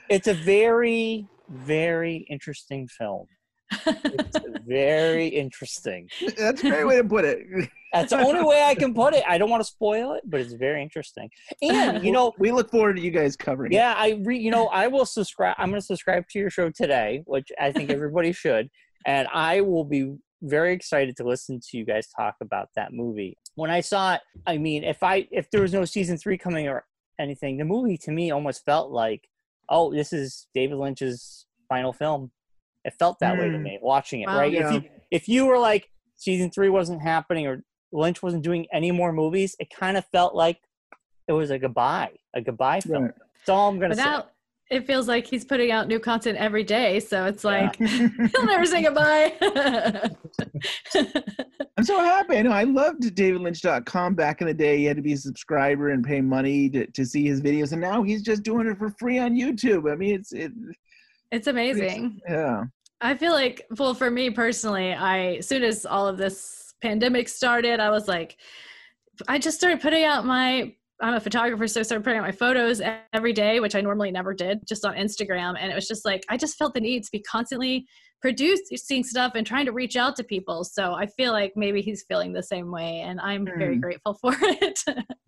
it's 0.09 0.27
a 0.27 0.33
very 0.33 1.27
very 1.49 2.17
interesting 2.29 2.87
film 2.87 3.25
it's 3.85 4.37
very 4.65 5.27
interesting. 5.27 6.09
That's 6.37 6.63
a 6.63 6.69
great 6.69 6.85
way 6.85 6.97
to 6.97 7.03
put 7.03 7.25
it. 7.25 7.69
That's 7.93 8.11
the 8.11 8.19
only 8.19 8.43
way 8.43 8.63
I 8.63 8.75
can 8.75 8.93
put 8.93 9.13
it. 9.13 9.23
I 9.27 9.37
don't 9.37 9.49
want 9.49 9.61
to 9.61 9.65
spoil 9.67 10.13
it, 10.13 10.21
but 10.25 10.39
it's 10.39 10.53
very 10.53 10.81
interesting. 10.81 11.29
And 11.61 12.03
you 12.03 12.11
know, 12.11 12.33
we 12.37 12.51
look 12.51 12.69
forward 12.69 12.97
to 12.97 13.01
you 13.01 13.11
guys 13.11 13.35
covering. 13.35 13.71
yeah, 13.71 13.95
I 13.97 14.21
re, 14.23 14.37
you 14.37 14.51
know, 14.51 14.67
I 14.67 14.87
will 14.87 15.05
subscribe. 15.05 15.55
I'm 15.57 15.69
going 15.69 15.81
to 15.81 15.85
subscribe 15.85 16.27
to 16.29 16.39
your 16.39 16.49
show 16.49 16.69
today, 16.69 17.23
which 17.25 17.51
I 17.59 17.71
think 17.71 17.89
everybody 17.89 18.31
should, 18.31 18.69
and 19.05 19.27
I 19.33 19.61
will 19.61 19.85
be 19.85 20.15
very 20.41 20.73
excited 20.73 21.17
to 21.17 21.23
listen 21.23 21.59
to 21.59 21.77
you 21.77 21.85
guys 21.85 22.07
talk 22.07 22.35
about 22.41 22.69
that 22.75 22.93
movie. 22.93 23.37
When 23.55 23.71
I 23.71 23.81
saw 23.81 24.15
it, 24.15 24.21
I 24.47 24.57
mean, 24.57 24.83
if 24.83 25.03
I 25.03 25.27
if 25.31 25.49
there 25.51 25.61
was 25.61 25.73
no 25.73 25.85
season 25.85 26.17
three 26.17 26.37
coming 26.37 26.67
or 26.67 26.85
anything, 27.19 27.57
the 27.57 27.65
movie 27.65 27.97
to 27.97 28.11
me 28.11 28.31
almost 28.31 28.63
felt 28.65 28.91
like, 28.91 29.27
oh, 29.67 29.91
this 29.91 30.13
is 30.13 30.47
David 30.53 30.77
Lynch's 30.77 31.45
final 31.67 31.93
film. 31.93 32.31
It 32.89 32.95
felt 32.99 33.19
that 33.19 33.37
way 33.37 33.49
to 33.49 33.57
Mm. 33.57 33.61
me 33.63 33.79
watching 33.81 34.21
it, 34.21 34.27
Wow. 34.27 34.39
right? 34.39 34.51
Yeah. 34.51 34.67
If 34.67 34.73
you 34.83 34.89
if 35.11 35.27
you 35.29 35.45
were 35.45 35.57
like 35.59 35.89
season 36.15 36.49
three 36.51 36.69
wasn't 36.69 37.01
happening 37.01 37.47
or 37.47 37.63
Lynch 37.91 38.21
wasn't 38.21 38.43
doing 38.43 38.67
any 38.73 38.91
more 38.91 39.11
movies, 39.13 39.55
it 39.59 39.69
kind 39.69 39.95
of 39.97 40.05
felt 40.11 40.35
like 40.35 40.59
it 41.27 41.33
was 41.33 41.49
a 41.51 41.57
goodbye, 41.59 42.11
a 42.35 42.41
goodbye 42.41 42.81
film. 42.81 43.03
Right. 43.05 43.13
That's 43.37 43.49
all 43.49 43.69
I'm 43.69 43.79
gonna 43.79 43.95
But 43.95 43.97
say. 43.97 44.03
now 44.03 44.25
it 44.69 44.85
feels 44.85 45.07
like 45.07 45.25
he's 45.25 45.43
putting 45.45 45.71
out 45.71 45.87
new 45.87 45.99
content 45.99 46.37
every 46.37 46.63
day. 46.63 46.99
So 46.99 47.25
it's 47.25 47.43
like 47.43 47.75
he'll 47.77 48.45
never 48.45 48.65
say 48.65 48.83
goodbye. 48.83 49.33
I'm 51.77 51.83
so 51.83 51.99
happy. 52.01 52.37
I 52.37 52.41
know 52.43 52.51
I 52.51 52.63
loved 52.63 53.01
DavidLynch.com 53.03 54.15
back 54.15 54.41
in 54.41 54.47
the 54.47 54.53
day. 54.53 54.77
You 54.81 54.87
had 54.87 54.97
to 54.97 55.03
be 55.03 55.13
a 55.13 55.17
subscriber 55.17 55.89
and 55.89 56.03
pay 56.03 56.21
money 56.21 56.69
to, 56.71 56.85
to 56.87 57.05
see 57.05 57.25
his 57.25 57.41
videos, 57.41 57.71
and 57.71 57.81
now 57.81 58.03
he's 58.03 58.21
just 58.21 58.43
doing 58.43 58.67
it 58.67 58.77
for 58.77 58.89
free 58.99 59.17
on 59.19 59.33
YouTube. 59.35 59.91
I 59.91 59.95
mean, 59.95 60.15
it's 60.15 60.31
it. 60.33 60.51
it's 61.31 61.47
amazing. 61.47 62.19
Yeah. 62.29 62.65
I 63.01 63.15
feel 63.15 63.31
like, 63.33 63.65
well, 63.77 63.93
for 63.93 64.11
me 64.11 64.29
personally, 64.29 64.93
I 64.93 65.35
as 65.35 65.47
soon 65.47 65.63
as 65.63 65.85
all 65.85 66.07
of 66.07 66.17
this 66.17 66.73
pandemic 66.81 67.29
started, 67.29 67.79
I 67.79 67.89
was 67.89 68.07
like, 68.07 68.37
I 69.27 69.37
just 69.39 69.57
started 69.57 69.81
putting 69.81 70.03
out 70.03 70.25
my. 70.25 70.73
I'm 71.01 71.13
a 71.13 71.19
photographer, 71.21 71.65
so 71.65 71.79
I 71.79 71.83
started 71.83 72.03
putting 72.03 72.19
out 72.19 72.25
my 72.25 72.33
photos 72.33 72.81
every 73.13 73.31
day, 73.31 73.61
which 73.61 73.73
I 73.73 73.79
normally 73.79 74.11
never 74.11 74.33
did, 74.33 74.67
just 74.67 74.85
on 74.85 74.95
Instagram. 74.95 75.55
And 75.57 75.71
it 75.71 75.75
was 75.75 75.87
just 75.87 76.03
like 76.03 76.25
I 76.29 76.35
just 76.35 76.57
felt 76.57 76.73
the 76.73 76.81
need 76.81 77.05
to 77.05 77.09
be 77.11 77.21
constantly 77.21 77.87
producing 78.21 79.05
stuff 79.05 79.31
and 79.35 79.47
trying 79.47 79.65
to 79.65 79.71
reach 79.71 79.95
out 79.95 80.17
to 80.17 80.25
people. 80.25 80.65
So 80.65 80.95
I 80.95 81.05
feel 81.05 81.31
like 81.31 81.53
maybe 81.55 81.81
he's 81.81 82.03
feeling 82.03 82.33
the 82.33 82.43
same 82.43 82.69
way, 82.69 82.99
and 82.99 83.17
I'm 83.21 83.45
very 83.45 83.75
Hmm. 83.75 83.79
grateful 83.79 84.13
for 84.15 84.33
it. 84.41 84.79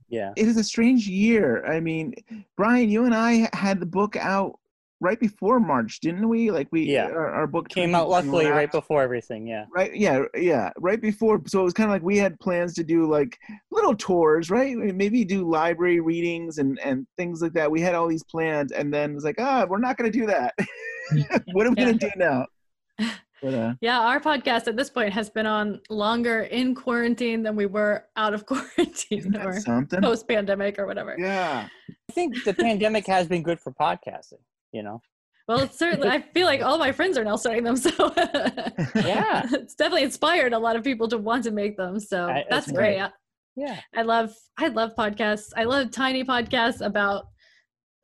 Yeah. 0.09 0.34
It 0.36 0.49
is 0.49 0.57
a 0.57 0.63
strange 0.63 1.07
year. 1.07 1.65
I 1.65 1.80
mean, 1.80 2.15
Brian, 2.57 2.89
you 2.89 3.05
and 3.05 3.15
I 3.15 3.49
had 3.53 3.80
the 3.80 3.86
book 3.86 4.17
out 4.17 4.59
right 5.02 5.20
before 5.20 5.60
March, 5.60 5.99
didn't 5.99 6.30
we? 6.30 6.52
Like 6.52 6.68
we, 6.72 6.84
Yeah. 6.84 7.08
our, 7.08 7.28
our 7.32 7.47
book 7.47 7.68
Came 7.68 7.95
out 7.95 8.04
Peaks 8.06 8.12
luckily 8.12 8.45
right 8.45 8.72
before 8.72 9.02
everything. 9.02 9.47
Yeah. 9.47 9.66
Right, 9.76 9.93
yeah, 9.93 10.22
yeah, 10.36 10.70
right 10.78 11.02
before. 11.02 11.41
So 11.47 11.60
it 11.60 11.64
was 11.64 11.74
kind 11.74 11.89
of 11.89 11.93
like 11.93 12.04
we 12.04 12.18
had 12.18 12.39
plans 12.39 12.74
to 12.76 12.84
do 12.84 13.10
like 13.10 13.38
little 13.72 13.95
tours, 13.95 14.49
right? 14.49 14.78
Maybe 14.78 15.26
do 15.26 15.49
library 15.49 15.99
readings 15.99 16.60
and 16.60 16.80
and 16.80 17.06
things 17.18 17.41
like 17.41 17.54
that. 17.54 17.70
We 17.70 17.82
had 17.82 17.95
all 17.95 18.08
these 18.08 18.24
plans, 18.24 18.72
and 18.72 18.93
then 18.93 19.12
it 19.12 19.16
was 19.16 19.24
like, 19.26 19.36
ah, 19.39 19.66
we're 19.68 19.80
not 19.80 19.97
going 19.97 20.10
to 20.12 20.18
do 20.18 20.28
that. 20.28 20.54
what 21.54 21.66
are 21.66 21.72
we 21.72 21.76
going 21.76 21.97
to 21.97 22.10
do 22.10 22.12
now? 22.16 22.45
But, 23.41 23.54
uh, 23.56 23.74
yeah, 23.82 23.99
our 23.99 24.20
podcast 24.20 24.68
at 24.68 24.78
this 24.78 24.91
point 24.91 25.12
has 25.14 25.32
been 25.32 25.47
on 25.47 25.82
longer 25.89 26.41
in 26.43 26.76
quarantine 26.76 27.41
than 27.41 27.56
we 27.56 27.66
were 27.66 28.06
out 28.16 28.36
of 28.36 28.45
quarantine 28.52 29.36
or 29.36 29.60
something? 29.60 29.99
post 29.99 30.28
pandemic 30.28 30.78
or 30.78 30.86
whatever. 30.86 31.16
Yeah. 31.18 31.68
I 31.89 32.14
think 32.14 32.43
the 32.43 32.54
pandemic 32.54 33.08
has 33.08 33.28
been 33.28 33.41
good 33.41 33.60
for 33.60 33.72
podcasting. 33.74 34.41
You 34.72 34.84
know. 34.84 35.01
Well, 35.47 35.59
it's 35.61 35.78
certainly, 35.78 36.07
I 36.07 36.22
feel 36.22 36.45
like 36.45 36.61
all 36.61 36.78
my 36.78 36.91
friends 36.93 37.17
are 37.17 37.24
now 37.26 37.36
starting 37.36 37.63
them. 37.63 37.76
So, 37.76 37.89
Yeah. 38.95 39.45
it's 39.51 39.76
definitely 39.76 40.03
inspired 40.03 40.53
a 40.53 40.59
lot 40.59 40.76
of 40.78 40.84
people 40.84 41.07
to 41.09 41.17
want 41.17 41.43
to 41.45 41.51
make 41.51 41.76
them. 41.76 41.99
So, 41.99 42.26
I- 42.30 42.45
that's, 42.49 42.67
that's 42.67 42.72
great. 42.72 42.99
right. 42.99 43.11
Yeah. 43.57 43.82
I 43.95 44.03
love, 44.03 44.34
I 44.57 44.67
love 44.69 44.91
podcasts. 44.97 45.49
I 45.57 45.65
love 45.65 45.91
tiny 45.91 46.24
podcasts 46.24 46.86
about 46.86 47.26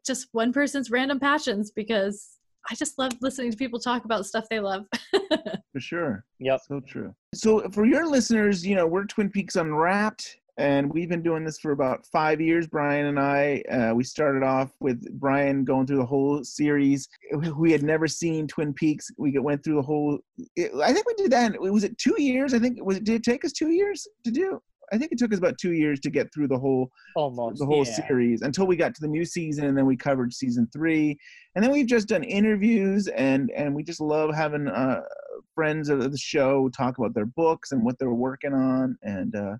just 0.05 0.27
one 0.33 0.51
person's 0.51 0.91
random 0.91 1.19
passions 1.21 1.71
because 1.71 2.37
I 2.69 2.75
just 2.75 2.97
love 2.99 3.13
listening 3.21 3.51
to 3.51 3.57
people 3.57 3.79
talk 3.79 4.03
about 4.03 4.25
stuff 4.25 4.47
they 4.49 4.59
love. 4.59 4.85
for 5.71 5.79
sure. 5.79 6.25
Yep. 6.39 6.59
So 6.67 6.79
true. 6.81 7.15
So 7.33 7.69
for 7.69 7.85
your 7.85 8.05
listeners, 8.07 8.65
you 8.65 8.75
know, 8.75 8.87
we're 8.87 9.05
Twin 9.05 9.29
Peaks 9.29 9.55
Unwrapped, 9.55 10.35
and 10.57 10.91
we've 10.91 11.09
been 11.09 11.21
doing 11.21 11.43
this 11.43 11.59
for 11.59 11.71
about 11.71 12.05
five 12.07 12.41
years. 12.41 12.67
Brian 12.67 13.05
and 13.05 13.19
I, 13.19 13.61
uh, 13.71 13.93
we 13.93 14.03
started 14.03 14.43
off 14.43 14.71
with 14.79 15.07
Brian 15.19 15.63
going 15.63 15.85
through 15.85 15.97
the 15.97 16.05
whole 16.05 16.43
series. 16.43 17.07
We 17.57 17.71
had 17.71 17.83
never 17.83 18.07
seen 18.07 18.47
Twin 18.47 18.73
Peaks. 18.73 19.09
We 19.17 19.37
went 19.37 19.63
through 19.63 19.75
the 19.75 19.81
whole. 19.81 20.19
It, 20.55 20.71
I 20.81 20.93
think 20.93 21.05
we 21.05 21.13
did 21.13 21.31
that. 21.31 21.59
Was 21.59 21.83
it 21.83 21.97
two 21.97 22.21
years? 22.21 22.53
I 22.53 22.59
think 22.59 22.83
was 22.83 22.97
it. 22.97 23.03
Did 23.03 23.15
it 23.15 23.23
take 23.23 23.45
us 23.45 23.51
two 23.51 23.69
years 23.69 24.07
to 24.23 24.31
do? 24.31 24.61
I 24.91 24.97
think 24.97 25.11
it 25.11 25.17
took 25.17 25.33
us 25.33 25.39
about 25.39 25.57
two 25.57 25.73
years 25.73 25.99
to 26.01 26.09
get 26.09 26.33
through 26.33 26.47
the 26.47 26.57
whole 26.57 26.89
Almost. 27.15 27.59
the 27.59 27.65
whole 27.65 27.85
yeah. 27.85 28.07
series 28.07 28.41
until 28.41 28.67
we 28.67 28.75
got 28.75 28.95
to 28.95 29.01
the 29.01 29.07
new 29.07 29.25
season 29.25 29.65
and 29.65 29.77
then 29.77 29.85
we 29.85 29.97
covered 29.97 30.33
season 30.33 30.67
three 30.71 31.17
and 31.55 31.63
then 31.63 31.71
we've 31.71 31.87
just 31.87 32.07
done 32.07 32.23
interviews 32.23 33.07
and 33.09 33.51
and 33.51 33.75
we 33.75 33.83
just 33.83 33.99
love 33.99 34.33
having 34.33 34.67
uh 34.67 35.01
friends 35.53 35.89
of 35.89 36.09
the 36.09 36.17
show 36.17 36.69
talk 36.69 36.97
about 36.97 37.13
their 37.13 37.25
books 37.25 37.73
and 37.73 37.83
what 37.83 37.99
they're 37.99 38.11
working 38.11 38.53
on 38.53 38.97
and 39.03 39.35
uh 39.35 39.55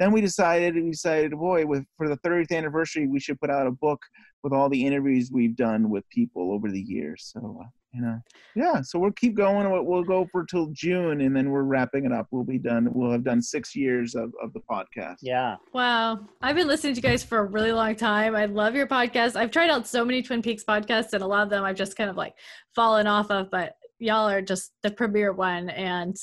then 0.00 0.10
we 0.10 0.20
decided 0.20 0.74
we 0.74 0.90
decided 0.90 1.30
boy 1.32 1.64
with 1.64 1.84
for 1.96 2.08
the 2.08 2.16
30th 2.18 2.50
anniversary 2.50 3.06
we 3.06 3.20
should 3.20 3.38
put 3.38 3.50
out 3.50 3.66
a 3.66 3.70
book 3.70 4.00
with 4.42 4.52
all 4.52 4.68
the 4.68 4.84
interviews 4.84 5.30
we've 5.32 5.54
done 5.54 5.88
with 5.90 6.08
people 6.08 6.52
over 6.52 6.70
the 6.70 6.80
years 6.80 7.30
so 7.32 7.60
uh, 7.62 7.66
you 7.92 8.00
know 8.00 8.18
yeah 8.56 8.80
so 8.80 8.98
we'll 8.98 9.12
keep 9.12 9.36
going 9.36 9.70
we'll, 9.70 9.82
we'll 9.82 10.02
go 10.02 10.26
for 10.32 10.44
till 10.44 10.68
june 10.72 11.20
and 11.20 11.36
then 11.36 11.50
we're 11.50 11.62
wrapping 11.62 12.06
it 12.06 12.12
up 12.12 12.26
we'll 12.30 12.44
be 12.44 12.58
done 12.58 12.88
we'll 12.92 13.12
have 13.12 13.24
done 13.24 13.42
six 13.42 13.76
years 13.76 14.14
of, 14.14 14.32
of 14.42 14.52
the 14.52 14.60
podcast 14.70 15.16
Yeah. 15.20 15.56
Wow. 15.72 16.20
I've 16.40 16.56
been 16.56 16.68
listening 16.68 16.94
to 16.94 16.98
you 16.98 17.02
guys 17.02 17.22
for 17.22 17.38
a 17.38 17.44
really 17.44 17.72
long 17.72 17.94
time. 17.96 18.34
I 18.34 18.46
love 18.46 18.74
your 18.74 18.86
podcast. 18.86 19.36
I've 19.36 19.50
tried 19.50 19.70
out 19.70 19.86
so 19.86 20.04
many 20.04 20.22
Twin 20.22 20.42
Peaks 20.42 20.64
podcasts, 20.64 21.12
and 21.12 21.22
a 21.22 21.26
lot 21.26 21.42
of 21.42 21.50
them 21.50 21.64
I've 21.64 21.76
just 21.76 21.96
kind 21.96 22.08
of 22.08 22.16
like 22.16 22.34
fallen 22.74 23.06
off 23.06 23.30
of, 23.30 23.50
but 23.50 23.74
y'all 23.98 24.28
are 24.28 24.42
just 24.42 24.72
the 24.82 24.90
premier 24.90 25.32
one. 25.32 25.70
And 25.70 26.16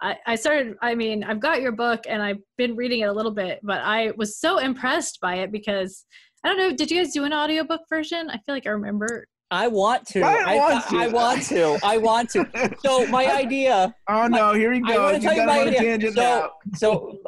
I, 0.00 0.16
I 0.26 0.34
started, 0.36 0.76
I 0.80 0.94
mean, 0.94 1.24
I've 1.24 1.40
got 1.40 1.60
your 1.60 1.72
book 1.72 2.04
and 2.08 2.22
I've 2.22 2.38
been 2.56 2.76
reading 2.76 3.00
it 3.00 3.08
a 3.08 3.12
little 3.12 3.32
bit, 3.32 3.60
but 3.62 3.80
I 3.80 4.12
was 4.16 4.38
so 4.38 4.58
impressed 4.58 5.20
by 5.20 5.36
it 5.36 5.52
because 5.52 6.04
I 6.44 6.48
don't 6.48 6.58
know, 6.58 6.74
did 6.74 6.90
you 6.90 7.02
guys 7.02 7.12
do 7.12 7.24
an 7.24 7.32
audiobook 7.32 7.82
version? 7.88 8.30
I 8.30 8.38
feel 8.38 8.54
like 8.54 8.66
I 8.66 8.70
remember. 8.70 9.26
I 9.50 9.68
want 9.68 10.06
to. 10.08 10.20
Brian 10.20 10.46
I, 10.46 10.56
wants 10.56 10.88
to. 10.88 10.96
I 10.96 11.08
want 11.08 11.42
to. 11.44 11.78
I 11.82 11.96
want 11.96 12.30
to. 12.30 12.76
So 12.80 13.06
my 13.06 13.26
idea. 13.34 13.94
Oh 14.06 14.26
no! 14.26 14.52
Here 14.52 14.72
he 14.74 14.82
I 14.84 14.88
goes. 14.88 14.98
want 14.98 15.16
to 15.16 15.22
tell 15.22 15.32
you 15.32 15.38
got 15.38 15.46
my 15.46 15.54
him 15.54 15.68
on 15.68 15.74
a 15.74 15.92
idea. 15.94 16.12
So, 16.12 16.50
so 16.74 17.18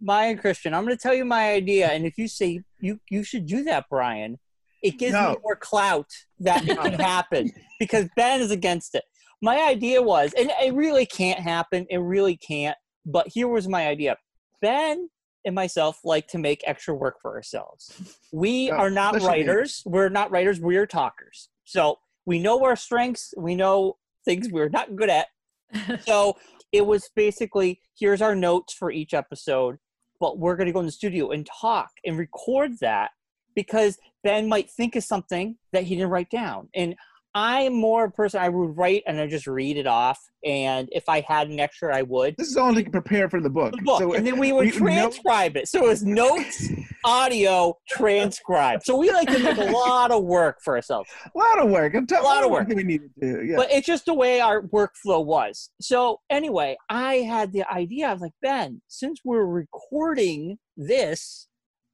Maya 0.00 0.30
and 0.30 0.40
Christian, 0.40 0.74
I'm 0.74 0.84
going 0.84 0.96
to 0.96 1.00
tell 1.00 1.14
you 1.14 1.24
my 1.24 1.52
idea, 1.52 1.88
and 1.88 2.04
if 2.04 2.18
you 2.18 2.26
say 2.26 2.62
you 2.80 2.98
you 3.10 3.22
should 3.22 3.46
do 3.46 3.62
that, 3.64 3.84
Brian, 3.88 4.38
it 4.82 4.98
gives 4.98 5.14
me 5.14 5.36
more 5.42 5.56
clout 5.56 6.10
that 6.40 6.68
it 6.68 6.78
can 6.78 6.92
happen 7.00 7.50
because 7.78 8.08
Ben 8.16 8.40
is 8.40 8.50
against 8.50 8.94
it. 8.94 9.04
My 9.40 9.60
idea 9.68 10.02
was, 10.02 10.32
and 10.36 10.50
it 10.62 10.74
really 10.74 11.06
can't 11.06 11.38
happen. 11.40 11.86
It 11.90 11.98
really 11.98 12.36
can't. 12.36 12.76
But 13.06 13.28
here 13.28 13.48
was 13.48 13.68
my 13.68 13.86
idea. 13.86 14.16
Ben 14.60 15.08
and 15.44 15.54
myself 15.54 16.00
like 16.04 16.26
to 16.28 16.38
make 16.38 16.62
extra 16.66 16.94
work 16.94 17.16
for 17.22 17.34
ourselves. 17.36 18.18
We 18.32 18.70
Oh, 18.70 18.76
are 18.76 18.90
not 18.90 19.14
especially 19.16 19.42
me. 19.44 19.48
writers. 19.48 19.82
We're 19.86 20.08
not 20.08 20.30
writers. 20.30 20.60
We're 20.60 20.86
talkers. 20.86 21.48
So 21.64 21.98
we 22.26 22.38
know 22.38 22.62
our 22.64 22.76
strengths. 22.76 23.32
We 23.36 23.54
know 23.54 23.96
things 24.24 24.48
we're 24.50 24.68
not 24.68 24.96
good 24.96 25.08
at. 25.10 25.28
so 26.04 26.36
it 26.72 26.84
was 26.84 27.08
basically 27.14 27.80
here's 27.98 28.20
our 28.20 28.34
notes 28.34 28.74
for 28.74 28.90
each 28.90 29.14
episode, 29.14 29.76
but 30.20 30.38
we're 30.38 30.56
going 30.56 30.66
to 30.66 30.72
go 30.72 30.80
in 30.80 30.86
the 30.86 30.92
studio 30.92 31.30
and 31.30 31.46
talk 31.60 31.90
and 32.04 32.18
record 32.18 32.72
that 32.80 33.10
because 33.54 33.98
Ben 34.24 34.48
might 34.48 34.70
think 34.70 34.96
of 34.96 35.04
something 35.04 35.56
that 35.72 35.84
he 35.84 35.94
didn't 35.94 36.10
write 36.10 36.30
down. 36.30 36.68
And 36.74 36.94
I'm 37.40 37.72
more 37.72 38.06
a 38.06 38.10
person 38.10 38.40
I 38.40 38.48
would 38.48 38.76
write 38.76 39.04
and 39.06 39.20
I 39.20 39.28
just 39.28 39.46
read 39.46 39.76
it 39.76 39.86
off. 39.86 40.18
And 40.44 40.88
if 40.90 41.08
I 41.08 41.20
had 41.20 41.48
an 41.48 41.60
extra, 41.60 41.96
I 41.96 42.02
would. 42.02 42.34
This 42.36 42.48
is 42.48 42.56
all 42.56 42.74
to 42.74 42.82
prepare 42.90 43.30
for 43.30 43.40
the 43.40 43.48
book. 43.48 43.70
The 43.76 43.82
book, 43.82 44.00
So, 44.00 44.14
and 44.14 44.26
then 44.26 44.40
we 44.40 44.52
would 44.54 44.64
we- 44.64 44.70
no- 44.72 44.78
transcribe 44.78 45.56
it. 45.56 45.68
So 45.68 45.84
it 45.84 45.88
was 45.88 46.04
notes, 46.04 46.68
audio, 47.04 47.78
transcribe. 47.88 48.82
So 48.82 48.96
we 48.96 49.12
like 49.12 49.28
to 49.28 49.38
make 49.38 49.56
a 49.56 49.70
lot 49.70 50.10
of 50.10 50.24
work 50.24 50.58
for 50.64 50.74
ourselves. 50.74 51.08
a 51.32 51.38
lot 51.38 51.60
of 51.60 51.70
work. 51.70 51.94
I'm 51.94 52.08
telling 52.08 52.24
A 52.24 52.28
lot 52.28 52.42
of 52.44 52.50
work. 52.50 52.66
We 52.66 52.82
need 52.82 53.02
to. 53.20 53.44
Yeah. 53.46 53.54
But 53.54 53.70
it's 53.70 53.86
just 53.86 54.06
the 54.06 54.14
way 54.14 54.40
our 54.40 54.62
workflow 54.62 55.24
was. 55.24 55.70
So 55.80 56.18
anyway, 56.30 56.76
I 56.90 57.18
had 57.18 57.52
the 57.52 57.62
idea. 57.72 58.08
I 58.08 58.12
was 58.14 58.20
like, 58.22 58.34
Ben, 58.42 58.82
since 58.88 59.20
we're 59.24 59.44
recording 59.46 60.58
this, 60.76 61.46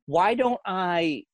why 0.07 0.33
don't 0.33 0.61
I, 0.65 1.25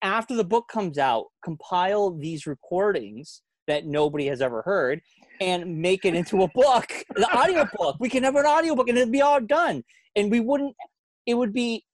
after 0.00 0.34
the 0.34 0.44
book 0.44 0.68
comes 0.72 0.96
out, 0.96 1.26
compile 1.44 2.12
these 2.16 2.46
recordings 2.46 3.42
that 3.68 3.86
nobody 3.86 4.26
has 4.26 4.42
ever 4.42 4.62
heard 4.62 5.00
and 5.40 5.80
make 5.80 6.04
it 6.04 6.14
into 6.14 6.42
a 6.42 6.48
book, 6.48 6.92
the 7.14 7.28
audio 7.32 7.68
book. 7.76 7.96
We 8.00 8.08
can 8.08 8.24
have 8.24 8.34
an 8.34 8.46
audio 8.46 8.74
book 8.74 8.88
and 8.88 8.98
it'd 8.98 9.12
be 9.12 9.22
all 9.22 9.40
done. 9.40 9.84
And 10.16 10.30
we 10.30 10.40
wouldn't, 10.40 10.74
it 11.26 11.34
would 11.34 11.52
be 11.52 11.84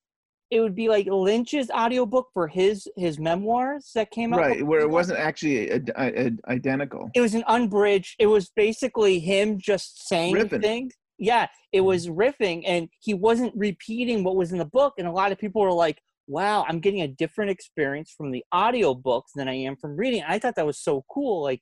it 0.51 0.61
would 0.61 0.75
be 0.75 0.89
like 0.89 1.07
Lynch's 1.07 1.71
audiobook 1.71 2.29
for 2.33 2.47
his 2.47 2.87
his 2.97 3.19
memoirs 3.19 3.91
that 3.95 4.11
came 4.11 4.33
out. 4.33 4.41
Right, 4.41 4.65
where 4.65 4.81
it 4.81 4.91
wasn't 4.91 5.19
actually 5.19 5.71
a, 5.71 5.81
a, 5.97 6.27
a- 6.27 6.53
identical. 6.53 7.11
It 7.15 7.21
was 7.21 7.35
an 7.35 7.45
unbridged. 7.49 8.17
It 8.19 8.27
was 8.27 8.51
basically 8.55 9.19
him 9.19 9.59
just 9.59 10.07
saying 10.07 10.37
Riffing. 10.37 10.63
things. 10.63 10.95
Yeah, 11.19 11.49
it 11.73 11.79
mm-hmm. 11.79 11.87
was 11.87 12.09
riffing, 12.09 12.63
and 12.67 12.89
he 13.01 13.15
wasn't 13.15 13.53
repeating 13.57 14.23
what 14.23 14.37
was 14.37 14.53
in 14.53 14.59
the 14.59 14.65
book. 14.65 14.95
And 14.99 15.09
a 15.09 15.13
lot 15.13 15.33
of 15.33 15.39
people 15.39 15.63
were 15.63 15.73
like, 15.73 16.01
"Wow, 16.27 16.65
I'm 16.69 16.81
getting 16.81 17.03
a 17.03 17.09
different 17.09 17.51
experience 17.51 18.13
from 18.17 18.31
the 18.31 18.45
audiobooks 18.53 19.33
than 19.35 19.49
I 19.49 19.55
am 19.55 19.77
from 19.77 19.97
reading." 19.97 20.23
I 20.27 20.39
thought 20.39 20.57
that 20.57 20.67
was 20.67 20.79
so 20.79 21.05
cool. 21.11 21.43
Like, 21.43 21.61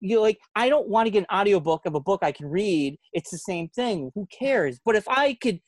you 0.00 0.20
like, 0.20 0.38
I 0.56 0.68
don't 0.68 0.88
want 0.88 1.06
to 1.06 1.10
get 1.10 1.20
an 1.28 1.36
audiobook 1.38 1.86
of 1.86 1.94
a 1.94 2.00
book 2.00 2.20
I 2.22 2.32
can 2.32 2.46
read. 2.48 2.98
It's 3.12 3.30
the 3.30 3.38
same 3.38 3.68
thing. 3.68 4.10
Who 4.14 4.26
cares? 4.36 4.80
But 4.84 4.96
if 4.96 5.08
I 5.08 5.34
could, 5.34 5.60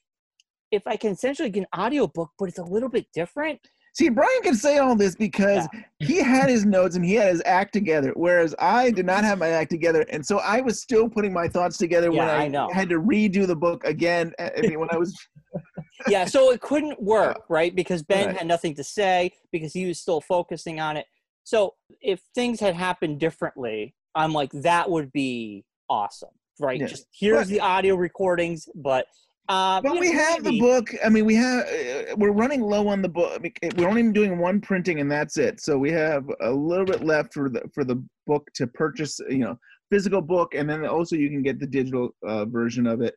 if 0.73 0.87
I 0.87 0.97
can 0.97 1.13
essentially 1.13 1.51
get 1.51 1.69
an 1.73 1.81
audiobook, 1.81 2.31
but 2.39 2.49
it's 2.49 2.59
a 2.59 2.65
little 2.65 2.89
bit 2.89 3.07
different. 3.15 3.61
See, 3.95 4.09
Brian 4.09 4.43
can 4.43 4.57
say 4.57 4.79
all 4.79 4.97
this 4.97 5.15
because 5.15 5.69
he 6.01 6.17
had 6.19 6.49
his 6.49 6.67
notes 6.67 6.97
and 6.97 7.05
he 7.05 7.15
had 7.15 7.29
his 7.29 7.43
act 7.47 7.73
together, 7.73 8.13
whereas 8.17 8.53
I 8.59 8.91
did 8.91 9.07
not 9.07 9.23
have 9.23 9.39
my 9.39 9.49
act 9.49 9.71
together, 9.71 10.05
and 10.11 10.25
so 10.27 10.39
I 10.39 10.61
was 10.61 10.83
still 10.83 11.09
putting 11.09 11.33
my 11.33 11.47
thoughts 11.47 11.79
together 11.79 12.11
when 12.11 12.29
I, 12.29 12.47
I 12.47 12.73
had 12.75 12.89
to 12.89 13.01
redo 13.01 13.47
the 13.47 13.55
book 13.57 13.85
again. 13.85 14.33
I 14.39 14.61
mean, 14.63 14.81
when 14.81 14.89
I 14.91 14.97
was 14.97 15.17
yeah, 16.09 16.25
so 16.25 16.51
it 16.51 16.61
couldn't 16.61 17.01
work, 17.01 17.45
right? 17.49 17.75
Because 17.75 18.03
Ben 18.03 18.27
Right. 18.29 18.37
had 18.39 18.47
nothing 18.49 18.75
to 18.75 18.85
say 18.85 19.31
because 19.53 19.73
he 19.73 19.87
was 19.87 20.01
still 20.01 20.21
focusing 20.21 20.81
on 20.81 20.97
it. 20.97 21.07
So 21.45 21.75
if 22.01 22.21
things 22.35 22.59
had 22.59 22.75
happened 22.75 23.21
differently, 23.21 23.95
I'm 24.15 24.33
like, 24.33 24.51
that 24.53 24.91
would 24.91 25.13
be 25.13 25.65
awesome, 25.89 26.31
right? 26.61 26.81
Yeah. 26.81 26.87
Just 26.87 27.07
here's 27.13 27.47
But- 27.47 27.49
the 27.49 27.61
audio 27.61 27.95
recordings, 27.95 28.69
but 28.75 29.07
uh, 29.49 29.81
But 29.81 29.99
we 29.99 30.13
know, 30.13 30.19
have 30.19 30.45
the 30.45 30.59
book. 30.59 30.91
I 31.05 31.09
mean, 31.09 31.27
we 31.27 31.35
have. 31.35 31.67
Uh, 31.67 32.17
we're 32.17 32.33
running 32.33 32.63
low 32.63 32.89
on 32.89 33.03
the 33.03 33.09
book. 33.09 33.33
I 33.35 33.39
mean, 33.39 33.53
We're 33.77 33.89
only 33.89 34.11
doing 34.11 34.39
one 34.39 34.61
printing, 34.61 35.01
and 35.01 35.11
that's 35.11 35.37
it. 35.37 35.61
So 35.61 35.77
we 35.77 35.91
have 35.93 36.25
a 36.41 36.51
little 36.51 36.87
bit 36.87 37.05
left 37.05 37.35
for 37.35 37.49
the 37.49 37.63
for 37.75 37.85
the 37.85 38.03
book 38.27 38.49
to 38.55 38.67
purchase. 38.67 39.21
You 39.29 39.39
know, 39.39 39.59
physical 39.91 40.23
book, 40.23 40.55
and 40.55 40.69
then 40.69 40.87
also 40.87 41.17
you 41.17 41.29
can 41.29 41.43
get 41.43 41.61
the 41.61 41.67
digital 41.67 42.15
uh, 42.27 42.47
version 42.47 42.87
of 42.87 43.03
it 43.03 43.15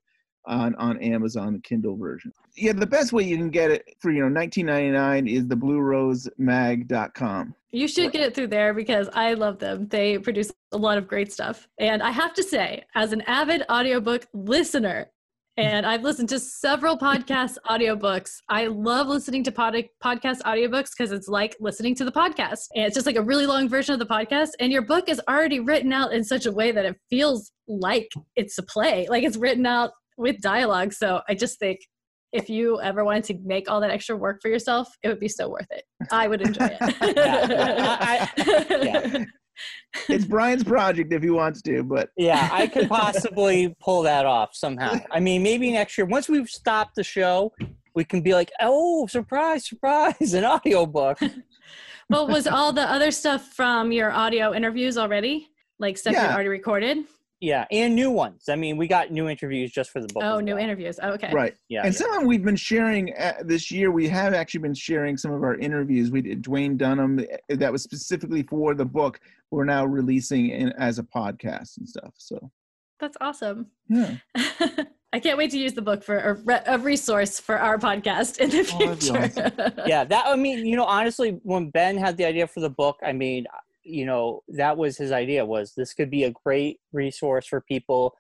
on 0.48 0.76
on 0.76 1.02
Amazon, 1.02 1.54
the 1.54 1.60
Kindle 1.60 1.96
version. 1.96 2.34
Yeah, 2.56 2.74
the 2.74 2.88
best 2.88 3.14
way 3.14 3.24
you 3.24 3.38
can 3.38 3.50
get 3.50 3.72
it 3.72 3.96
for 4.00 4.12
you 4.12 4.28
know 4.28 4.40
19.99 4.40 5.32
is 5.32 5.48
the 5.48 5.56
BlueRoseMag.com. 5.56 7.56
You 7.72 7.88
should 7.88 8.12
get 8.12 8.22
it 8.22 8.34
through 8.34 8.48
there 8.48 8.74
because 8.74 9.10
I 9.14 9.34
love 9.34 9.60
them. 9.60 9.88
They 9.88 10.18
produce 10.18 10.52
a 10.72 10.78
lot 10.78 10.98
of 10.98 11.08
great 11.08 11.32
stuff. 11.32 11.68
And 11.80 12.02
I 12.02 12.10
have 12.12 12.34
to 12.36 12.44
say, 12.44 12.86
as 12.96 13.12
an 13.12 13.22
avid 13.22 13.64
audiobook 13.70 14.26
listener, 14.34 15.12
and 15.58 15.86
I've 15.86 16.04
listened 16.04 16.30
to 16.30 16.40
several 16.40 16.98
podcast 16.98 17.58
audiobooks. 17.68 18.42
I 18.48 18.68
love 18.68 19.08
listening 19.08 19.44
to 19.46 19.52
pod- 19.52 19.90
podcast 20.04 20.42
audiobooks 20.44 20.92
because 20.96 21.12
it's 21.12 21.28
like 21.28 21.56
listening 21.60 21.96
to 21.96 22.06
the 22.06 22.12
podcast. 22.12 22.68
And 22.76 22.86
it's 22.86 22.94
just 22.94 23.08
like 23.08 23.16
a 23.16 23.22
really 23.22 23.48
long 23.48 23.68
version 23.68 23.94
of 23.94 24.00
the 24.00 24.06
podcast. 24.06 24.50
And 24.60 24.72
your 24.72 24.84
book 24.84 25.10
is 25.10 25.20
already 25.28 25.60
written 25.60 25.92
out 25.92 26.14
in 26.14 26.24
such 26.24 26.46
a 26.46 26.52
way 26.52 26.72
that 26.72 26.86
it 26.86 26.96
feels 27.10 27.52
like 27.68 28.10
it's 28.36 28.58
a 28.60 28.64
play, 28.64 29.08
like 29.10 29.24
it's 29.24 29.38
written 29.38 29.66
out 29.66 29.92
with 30.18 30.40
dialogue. 30.42 30.94
So 30.94 31.22
I 31.28 31.34
just 31.34 31.58
think 31.60 31.80
if 32.34 32.50
you 32.50 32.80
ever 32.82 33.04
wanted 33.04 33.24
to 33.26 33.40
make 33.44 33.70
all 33.70 33.82
that 33.82 33.90
extra 33.90 34.16
work 34.16 34.42
for 34.42 34.50
yourself, 34.50 34.88
it 35.02 35.08
would 35.08 35.20
be 35.20 35.30
so 35.30 35.50
worth 35.50 35.68
it. 35.72 35.84
I 36.12 36.28
would 36.28 36.42
enjoy 36.42 36.78
it. 36.80 36.88
It's 40.10 40.26
Brian's 40.26 40.64
project 40.64 41.12
if 41.12 41.24
he 41.24 41.30
wants 41.30 41.62
to, 41.64 41.84
but 41.84 42.10
Yeah, 42.18 42.50
I 42.52 42.68
could 42.68 42.88
possibly 42.90 43.76
pull 43.80 44.04
that 44.04 44.26
off 44.26 44.50
somehow. 44.54 45.00
I 45.12 45.20
mean, 45.20 45.44
maybe 45.44 45.72
next 45.72 45.98
year, 45.98 46.06
once 46.06 46.30
we've 46.30 46.50
stopped 46.50 46.96
the 46.96 47.04
show, 47.04 47.52
we 47.96 48.04
can 48.04 48.22
be 48.22 48.34
like, 48.34 48.52
oh, 48.62 49.08
surprise, 49.08 49.68
surprise, 49.68 50.34
an 50.34 50.46
audiobook. 50.46 51.20
well, 52.10 52.28
was 52.28 52.48
all 52.48 52.72
the 52.72 52.90
other 52.90 53.12
stuff 53.12 53.54
from 53.54 53.92
your 53.92 54.12
audio 54.12 54.54
interviews 54.54 54.98
already? 54.98 55.48
Like 55.80 55.98
stuff 55.98 56.14
you 56.14 56.20
already 56.20 56.50
recorded? 56.50 57.00
Yeah, 57.40 57.66
and 57.72 57.94
new 57.94 58.10
ones. 58.10 58.46
I 58.50 58.56
mean, 58.56 58.78
we 58.78 58.88
got 58.88 59.12
new 59.12 59.30
interviews 59.30 59.72
just 59.72 59.92
for 59.92 60.02
the 60.02 60.08
book. 60.08 60.24
Oh, 60.26 60.40
new 60.40 60.56
well. 60.56 60.64
interviews. 60.64 61.00
Oh, 61.02 61.12
okay. 61.12 61.32
Right. 61.32 61.56
Yeah, 61.70 61.84
and 61.84 61.94
yeah. 61.94 61.98
some 62.00 62.10
of 62.10 62.16
them 62.20 62.28
we've 62.28 62.44
been 62.44 62.56
sharing 62.56 63.14
uh, 63.16 63.34
this 63.44 63.70
year. 63.70 63.92
We 63.92 64.08
have 64.08 64.34
actually 64.34 64.62
been 64.62 64.74
sharing 64.74 65.18
some 65.18 65.32
of 65.32 65.44
our 65.44 65.56
interviews. 65.56 66.10
We 66.10 66.22
did 66.22 66.42
Duwayne 66.44 66.78
Dunham 66.78 67.20
uh, 67.20 67.56
that 67.56 67.72
was 67.72 67.84
specifically 67.84 68.42
for 68.44 68.74
the 68.74 68.86
book. 68.86 69.20
We're 69.52 69.66
now 69.66 69.86
releasing 69.86 70.50
in, 70.50 70.70
as 70.80 70.98
a 70.98 71.04
podcast 71.04 71.78
and 71.78 71.88
stuff. 71.88 72.14
So 72.18 72.52
That's 73.00 73.18
awesome. 73.22 73.68
yeah, 73.88 74.16
I 75.14 75.20
can't 75.20 75.38
wait 75.38 75.52
to 75.52 75.60
use 75.60 75.74
the 75.74 75.82
book 75.84 76.04
for 76.04 76.18
a, 76.18 76.34
re- 76.34 76.64
a 76.66 76.80
resource 76.80 77.40
for 77.40 77.60
our 77.60 77.78
podcast 77.78 78.40
in 78.40 78.50
the 78.50 78.70
Oh, 78.74 78.96
that'd 78.96 79.34
future. 79.34 79.84
yeah, 79.88 80.04
that 80.06 80.26
I 80.26 80.36
mean, 80.36 80.66
you 80.66 80.76
know, 80.76 80.86
honestly, 80.86 81.40
when 81.44 81.70
Ben 81.70 81.98
had 81.98 82.18
the 82.18 82.26
idea 82.26 82.48
for 82.48 82.62
the 82.62 82.70
book, 82.70 82.98
I 83.04 83.14
mean, 83.14 83.46
you 83.88 84.06
know, 84.06 84.42
that 84.50 84.78
was 84.78 84.98
his 84.98 85.12
idea 85.12 85.46
was 85.46 85.74
this 85.76 85.94
could 85.94 86.10
be 86.10 86.24
a 86.26 86.34
great 86.46 86.80
resource 86.94 87.48
for 87.48 87.62
people 87.62 88.14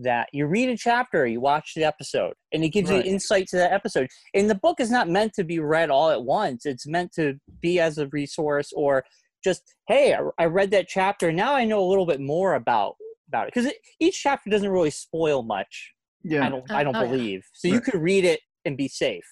that 0.00 0.28
you 0.32 0.46
read 0.46 0.68
a 0.68 0.76
chapter, 0.76 1.26
you 1.26 1.40
watch 1.40 1.72
the 1.76 1.84
episode, 1.84 2.34
and 2.52 2.64
it 2.64 2.70
gives 2.70 2.90
Right. 2.90 3.04
you 3.04 3.12
insight 3.12 3.46
to 3.48 3.56
that 3.56 3.72
episode. 3.72 4.08
And 4.34 4.50
the 4.50 4.54
book 4.56 4.80
is 4.80 4.90
not 4.90 5.08
meant 5.08 5.34
to 5.34 5.44
be 5.44 5.58
read 5.60 5.90
all 5.90 6.10
at 6.10 6.24
once. 6.24 6.66
It's 6.66 6.86
meant 6.86 7.12
to 7.14 7.34
be 7.60 7.78
as 7.78 7.98
a 7.98 8.08
resource 8.08 8.72
or 8.74 9.04
just, 9.44 9.62
hey, 9.88 10.14
I, 10.14 10.20
I 10.38 10.46
read 10.46 10.70
that 10.72 10.88
chapter, 10.88 11.30
now 11.30 11.54
I 11.54 11.64
know 11.64 11.80
a 11.82 11.86
little 11.88 12.06
bit 12.06 12.20
more 12.20 12.54
about 12.54 12.94
about 13.28 13.48
it 13.48 13.54
because 13.54 13.72
each 14.00 14.20
chapter 14.22 14.50
doesn't 14.50 14.68
really 14.70 14.90
spoil 14.90 15.42
much. 15.42 15.92
Yeah. 16.22 16.46
I 16.46 16.48
don't. 16.50 16.64
Oh, 16.70 16.74
I 16.76 16.84
don't 16.84 16.94
Oh, 16.96 17.02
yeah. 17.02 17.08
believe. 17.10 17.44
So 17.52 17.68
you 17.68 17.74
Right. 17.74 17.84
could 17.84 18.00
read 18.00 18.24
it 18.24 18.40
and 18.64 18.76
be 18.76 18.88
safe. 18.88 19.24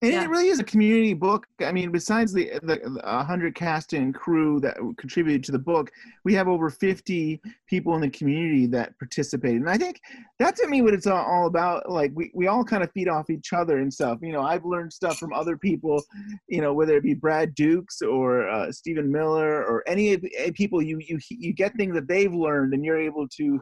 And 0.00 0.12
Yeah. 0.12 0.22
it 0.22 0.28
really 0.30 0.46
is 0.46 0.60
a 0.60 0.64
community 0.64 1.12
book. 1.12 1.48
I 1.60 1.72
mean, 1.72 1.90
besides 1.90 2.32
the 2.32 2.50
the 2.62 2.80
a 3.02 3.24
hundred 3.24 3.56
cast 3.56 3.94
and 3.94 4.14
crew 4.14 4.60
that 4.60 4.76
contributed 4.96 5.42
to 5.44 5.52
the 5.52 5.58
book, 5.58 5.90
we 6.24 6.34
have 6.34 6.46
over 6.46 6.70
fifty 6.70 7.40
people 7.66 7.96
in 7.96 8.00
the 8.02 8.10
community 8.10 8.66
that 8.68 8.96
participated, 9.00 9.60
and 9.60 9.68
I 9.68 9.76
think 9.76 10.00
that's 10.38 10.60
to 10.60 10.68
me 10.68 10.82
what 10.82 10.94
it's 10.94 11.08
all, 11.08 11.24
all 11.24 11.46
about. 11.46 11.90
Like 11.90 12.12
we, 12.14 12.30
we 12.32 12.46
all 12.46 12.62
kind 12.62 12.84
of 12.84 12.92
feed 12.92 13.08
off 13.08 13.28
each 13.28 13.52
other 13.52 13.78
and 13.78 13.92
stuff. 13.92 14.20
You 14.22 14.32
know, 14.32 14.42
I've 14.42 14.64
learned 14.64 14.92
stuff 14.92 15.18
from 15.18 15.32
other 15.32 15.56
people. 15.56 16.04
You 16.46 16.60
know, 16.60 16.72
whether 16.72 16.96
it 16.96 17.02
be 17.02 17.14
Brad 17.14 17.56
Dukes 17.56 18.00
or 18.00 18.48
uh, 18.48 18.70
Stephen 18.70 19.10
Miller 19.10 19.64
or 19.64 19.82
any 19.88 20.12
of 20.12 20.24
people, 20.54 20.80
you 20.80 21.00
you 21.00 21.18
you 21.28 21.52
get 21.52 21.74
things 21.74 21.94
that 21.96 22.06
they've 22.06 22.32
learned, 22.32 22.72
and 22.72 22.84
you're 22.84 23.00
able 23.00 23.26
to 23.30 23.60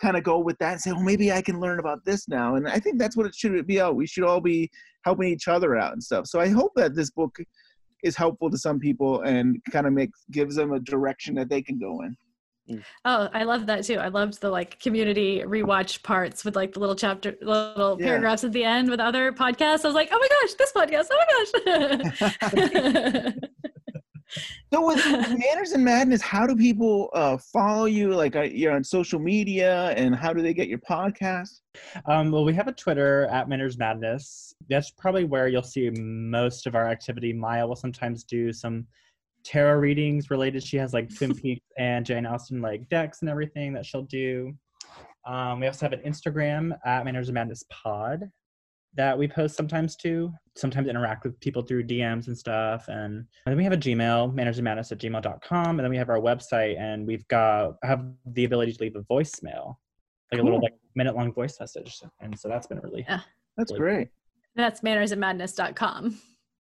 kind 0.00 0.16
of 0.16 0.22
go 0.22 0.38
with 0.38 0.58
that 0.58 0.72
and 0.72 0.80
say, 0.80 0.92
well, 0.92 1.02
maybe 1.02 1.32
I 1.32 1.40
can 1.42 1.60
learn 1.60 1.78
about 1.78 2.04
this 2.04 2.28
now. 2.28 2.56
And 2.56 2.68
I 2.68 2.78
think 2.78 2.98
that's 2.98 3.16
what 3.16 3.26
it 3.26 3.34
should 3.34 3.66
be 3.66 3.80
out. 3.80 3.96
We 3.96 4.06
should 4.06 4.24
all 4.24 4.40
be 4.40 4.70
helping 5.04 5.28
each 5.28 5.48
other 5.48 5.76
out 5.76 5.92
and 5.92 6.02
stuff. 6.02 6.26
So 6.26 6.40
I 6.40 6.48
hope 6.48 6.72
that 6.76 6.94
this 6.94 7.10
book 7.10 7.38
is 8.02 8.16
helpful 8.16 8.50
to 8.50 8.58
some 8.58 8.78
people 8.78 9.22
and 9.22 9.58
kind 9.70 9.86
of 9.86 9.92
makes 9.92 10.24
gives 10.30 10.56
them 10.56 10.72
a 10.72 10.80
direction 10.80 11.34
that 11.36 11.48
they 11.48 11.62
can 11.62 11.78
go 11.78 12.02
in. 12.02 12.16
Mm. 12.68 12.82
oh, 13.04 13.28
I 13.32 13.44
love 13.44 13.66
that 13.66 13.84
too. 13.84 13.94
I 13.98 14.08
loved 14.08 14.40
the 14.40 14.50
like 14.50 14.80
community 14.80 15.42
rewatch 15.46 16.02
parts 16.02 16.44
with 16.44 16.56
like 16.56 16.72
the 16.72 16.80
little 16.80 16.96
chapter, 16.96 17.36
little 17.40 17.96
Yeah. 18.00 18.06
paragraphs 18.06 18.42
at 18.42 18.52
the 18.52 18.64
end 18.64 18.90
with 18.90 18.98
other 18.98 19.30
podcasts. 19.32 19.84
I 19.84 19.88
was 19.88 19.94
like, 19.94 20.08
oh 20.10 20.18
my 20.18 20.28
gosh, 20.28 20.54
this 20.54 20.72
podcast. 20.72 21.06
Oh 21.12 21.18
my 22.42 23.32
gosh. 23.32 23.34
So 24.72 24.86
with 24.86 25.04
Manners 25.06 25.72
and 25.72 25.84
Madness, 25.84 26.20
how 26.20 26.46
do 26.46 26.56
people 26.56 27.10
uh, 27.14 27.36
follow 27.52 27.84
you? 27.84 28.14
Like 28.14 28.36
uh, 28.36 28.42
you're 28.42 28.72
on 28.72 28.84
social 28.84 29.18
media, 29.18 29.90
and 29.90 30.14
how 30.14 30.32
do 30.32 30.42
they 30.42 30.54
get 30.54 30.68
your 30.68 30.80
podcast? 30.80 31.60
Um, 32.06 32.30
well, 32.30 32.44
we 32.44 32.54
have 32.54 32.68
a 32.68 32.72
Twitter 32.72 33.26
at 33.26 33.48
Manners 33.48 33.78
Madness. 33.78 34.54
That's 34.68 34.90
probably 34.90 35.24
where 35.24 35.48
you'll 35.48 35.62
see 35.62 35.90
most 35.90 36.66
of 36.66 36.74
our 36.74 36.88
activity. 36.88 37.32
Maya 37.32 37.66
will 37.66 37.76
sometimes 37.76 38.24
do 38.24 38.52
some 38.52 38.86
tarot 39.44 39.78
readings 39.78 40.30
related. 40.30 40.62
She 40.62 40.76
has 40.76 40.92
like 40.92 41.14
Twin 41.14 41.34
Peaks 41.42 41.66
and 41.78 42.04
Jane 42.04 42.26
Austen 42.26 42.60
like 42.60 42.88
decks 42.88 43.20
and 43.20 43.30
everything 43.30 43.72
that 43.74 43.86
she'll 43.86 44.02
do. 44.02 44.52
Um, 45.26 45.60
we 45.60 45.66
also 45.66 45.86
have 45.86 45.92
an 45.92 46.00
Instagram 46.00 46.76
at 46.84 47.04
Manners 47.04 47.28
and 47.28 47.34
Madness 47.34 47.64
Pod 47.70 48.30
that 48.96 49.16
we 49.18 49.28
post 49.28 49.56
sometimes 49.56 49.96
too. 49.96 50.32
Sometimes 50.56 50.88
interact 50.88 51.24
with 51.24 51.38
people 51.40 51.62
through 51.62 51.84
DMs 51.84 52.28
and 52.28 52.36
stuff. 52.36 52.88
And, 52.88 53.14
and 53.16 53.26
then 53.46 53.56
we 53.56 53.64
have 53.64 53.72
a 53.72 53.76
Gmail, 53.76 54.34
mannersandmadness 54.34 54.90
at 54.92 54.98
gmail.com. 54.98 55.66
And 55.70 55.80
then 55.80 55.90
we 55.90 55.96
have 55.98 56.08
our 56.08 56.18
website 56.20 56.78
and 56.80 57.06
we've 57.06 57.26
got 57.28 57.74
have 57.82 58.04
the 58.32 58.44
ability 58.44 58.72
to 58.72 58.82
leave 58.82 58.96
a 58.96 59.02
voicemail 59.02 59.76
like 60.32 60.40
a 60.40 60.44
little 60.44 60.60
like 60.60 60.74
minute 60.96 61.14
long 61.14 61.32
voice 61.32 61.56
message 61.60 62.00
and 62.20 62.36
so 62.36 62.48
that's 62.48 62.66
been 62.66 62.80
really 62.80 63.04
Yeah. 63.08 63.20
That's 63.56 63.70
really 63.70 63.80
great. 63.80 64.08
That's 64.56 64.80
mannersandmadness.com. 64.80 66.18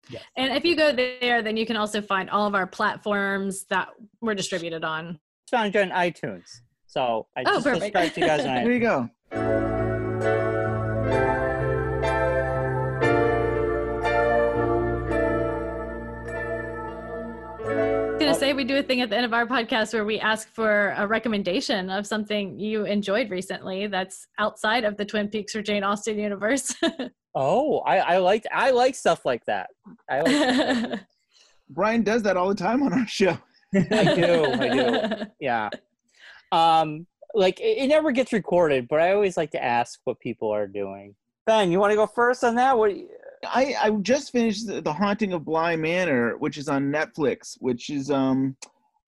Yes. 0.09 0.23
And 0.35 0.53
if 0.53 0.65
you 0.65 0.75
go 0.75 0.91
there, 0.91 1.41
then 1.41 1.55
you 1.55 1.65
can 1.65 1.77
also 1.77 2.01
find 2.01 2.29
all 2.29 2.45
of 2.45 2.55
our 2.55 2.67
platforms 2.67 3.65
that 3.69 3.89
we're 4.21 4.35
distributed 4.35 4.83
on. 4.83 5.17
It's 5.45 5.51
found 5.51 5.75
on 5.77 5.89
iTunes. 5.91 6.49
So 6.87 7.27
I 7.37 7.41
Oh, 7.41 7.53
just 7.53 7.63
perfect. 7.63 7.83
subscribe 7.85 8.13
to 8.13 8.19
you 8.21 8.27
guys 8.27 8.45
on 8.45 8.53
There 8.63 8.71
you 8.73 8.79
iTunes. 8.79 8.81
go. 8.81 9.09
I 18.53 18.55
was 18.55 18.65
gonna 18.65 18.69
say 18.69 18.75
we 18.75 18.81
do 18.81 18.85
a 18.85 18.87
thing 18.87 19.01
at 19.01 19.09
the 19.09 19.15
end 19.15 19.25
of 19.25 19.33
our 19.33 19.47
podcast 19.47 19.93
where 19.93 20.05
we 20.05 20.19
ask 20.19 20.47
for 20.47 20.93
a 20.97 21.07
recommendation 21.07 21.89
of 21.89 22.05
something 22.05 22.59
you 22.59 22.85
enjoyed 22.85 23.31
recently 23.31 23.87
that's 23.87 24.27
outside 24.37 24.83
of 24.83 24.95
the 24.95 25.05
Twin 25.05 25.27
Peaks 25.27 25.55
or 25.55 25.63
Jane 25.63 25.83
Austen 25.83 26.19
universe. 26.19 26.73
Oh, 27.35 27.79
I, 27.79 27.97
I 27.97 28.17
like 28.17 28.45
I 28.53 28.69
like 28.69 28.93
stuff 28.93 29.25
like 29.25 29.43
that. 29.45 29.71
I 30.07 30.21
like 30.21 30.55
stuff. 30.55 30.99
Brian 31.71 32.03
does 32.03 32.21
that 32.21 32.37
all 32.37 32.47
the 32.47 32.53
time 32.53 32.83
on 32.83 32.93
our 32.93 33.07
show. 33.07 33.35
I 33.73 34.13
do. 34.13 34.45
I 34.45 34.69
do. 34.69 35.25
Yeah. 35.39 35.71
Um, 36.51 37.07
like 37.33 37.59
it, 37.59 37.79
it 37.79 37.87
never 37.87 38.11
gets 38.11 38.33
recorded, 38.33 38.87
but 38.87 38.99
I 38.99 39.13
always 39.13 39.35
like 39.35 39.49
to 39.49 39.63
ask 39.63 39.99
what 40.03 40.19
people 40.19 40.53
are 40.53 40.67
doing. 40.67 41.15
Ben, 41.47 41.71
you 41.71 41.79
want 41.79 41.89
to 41.89 41.95
go 41.95 42.05
first 42.05 42.43
on 42.43 42.53
that? 42.53 42.77
What? 42.77 42.91
I, 43.45 43.75
I 43.81 43.89
just 44.01 44.31
finished 44.31 44.67
the, 44.67 44.81
the 44.81 44.93
Haunting 44.93 45.33
of 45.33 45.45
Bly 45.45 45.75
Manor, 45.75 46.37
which 46.37 46.57
is 46.57 46.67
on 46.67 46.91
Netflix, 46.91 47.57
which 47.59 47.89
is 47.89 48.09
um, 48.11 48.55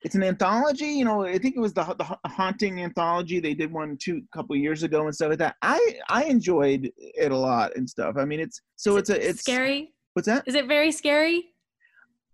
it's 0.04 0.16
an 0.16 0.24
anthology. 0.24 0.86
You 0.86 1.06
know, 1.06 1.24
I 1.24 1.38
think 1.38 1.56
it 1.56 1.60
was 1.60 1.74
the 1.74 1.84
the 1.98 2.30
Haunting 2.30 2.82
anthology. 2.82 3.40
They 3.40 3.54
did 3.54 3.72
one 3.72 3.98
two 3.98 4.22
couple 4.34 4.56
years 4.56 4.84
ago 4.84 5.06
and 5.06 5.16
stuff 5.16 5.30
like 5.30 5.40
that. 5.40 5.56
I 5.62 6.00
I 6.10 6.26
enjoyed 6.26 6.92
it 6.98 7.32
a 7.32 7.38
lot 7.38 7.76
and 7.76 7.90
stuff. 7.90 8.16
I 8.18 8.26
mean, 8.26 8.40
it's 8.40 8.62
so 8.76 8.98
it's 8.98 9.10
a 9.10 9.30
it's 9.30 9.42
scary. 9.42 9.94
What's 10.14 10.28
that? 10.28 10.44
Is 10.48 10.56
it 10.56 10.68
very 10.68 10.92
scary? 10.92 11.46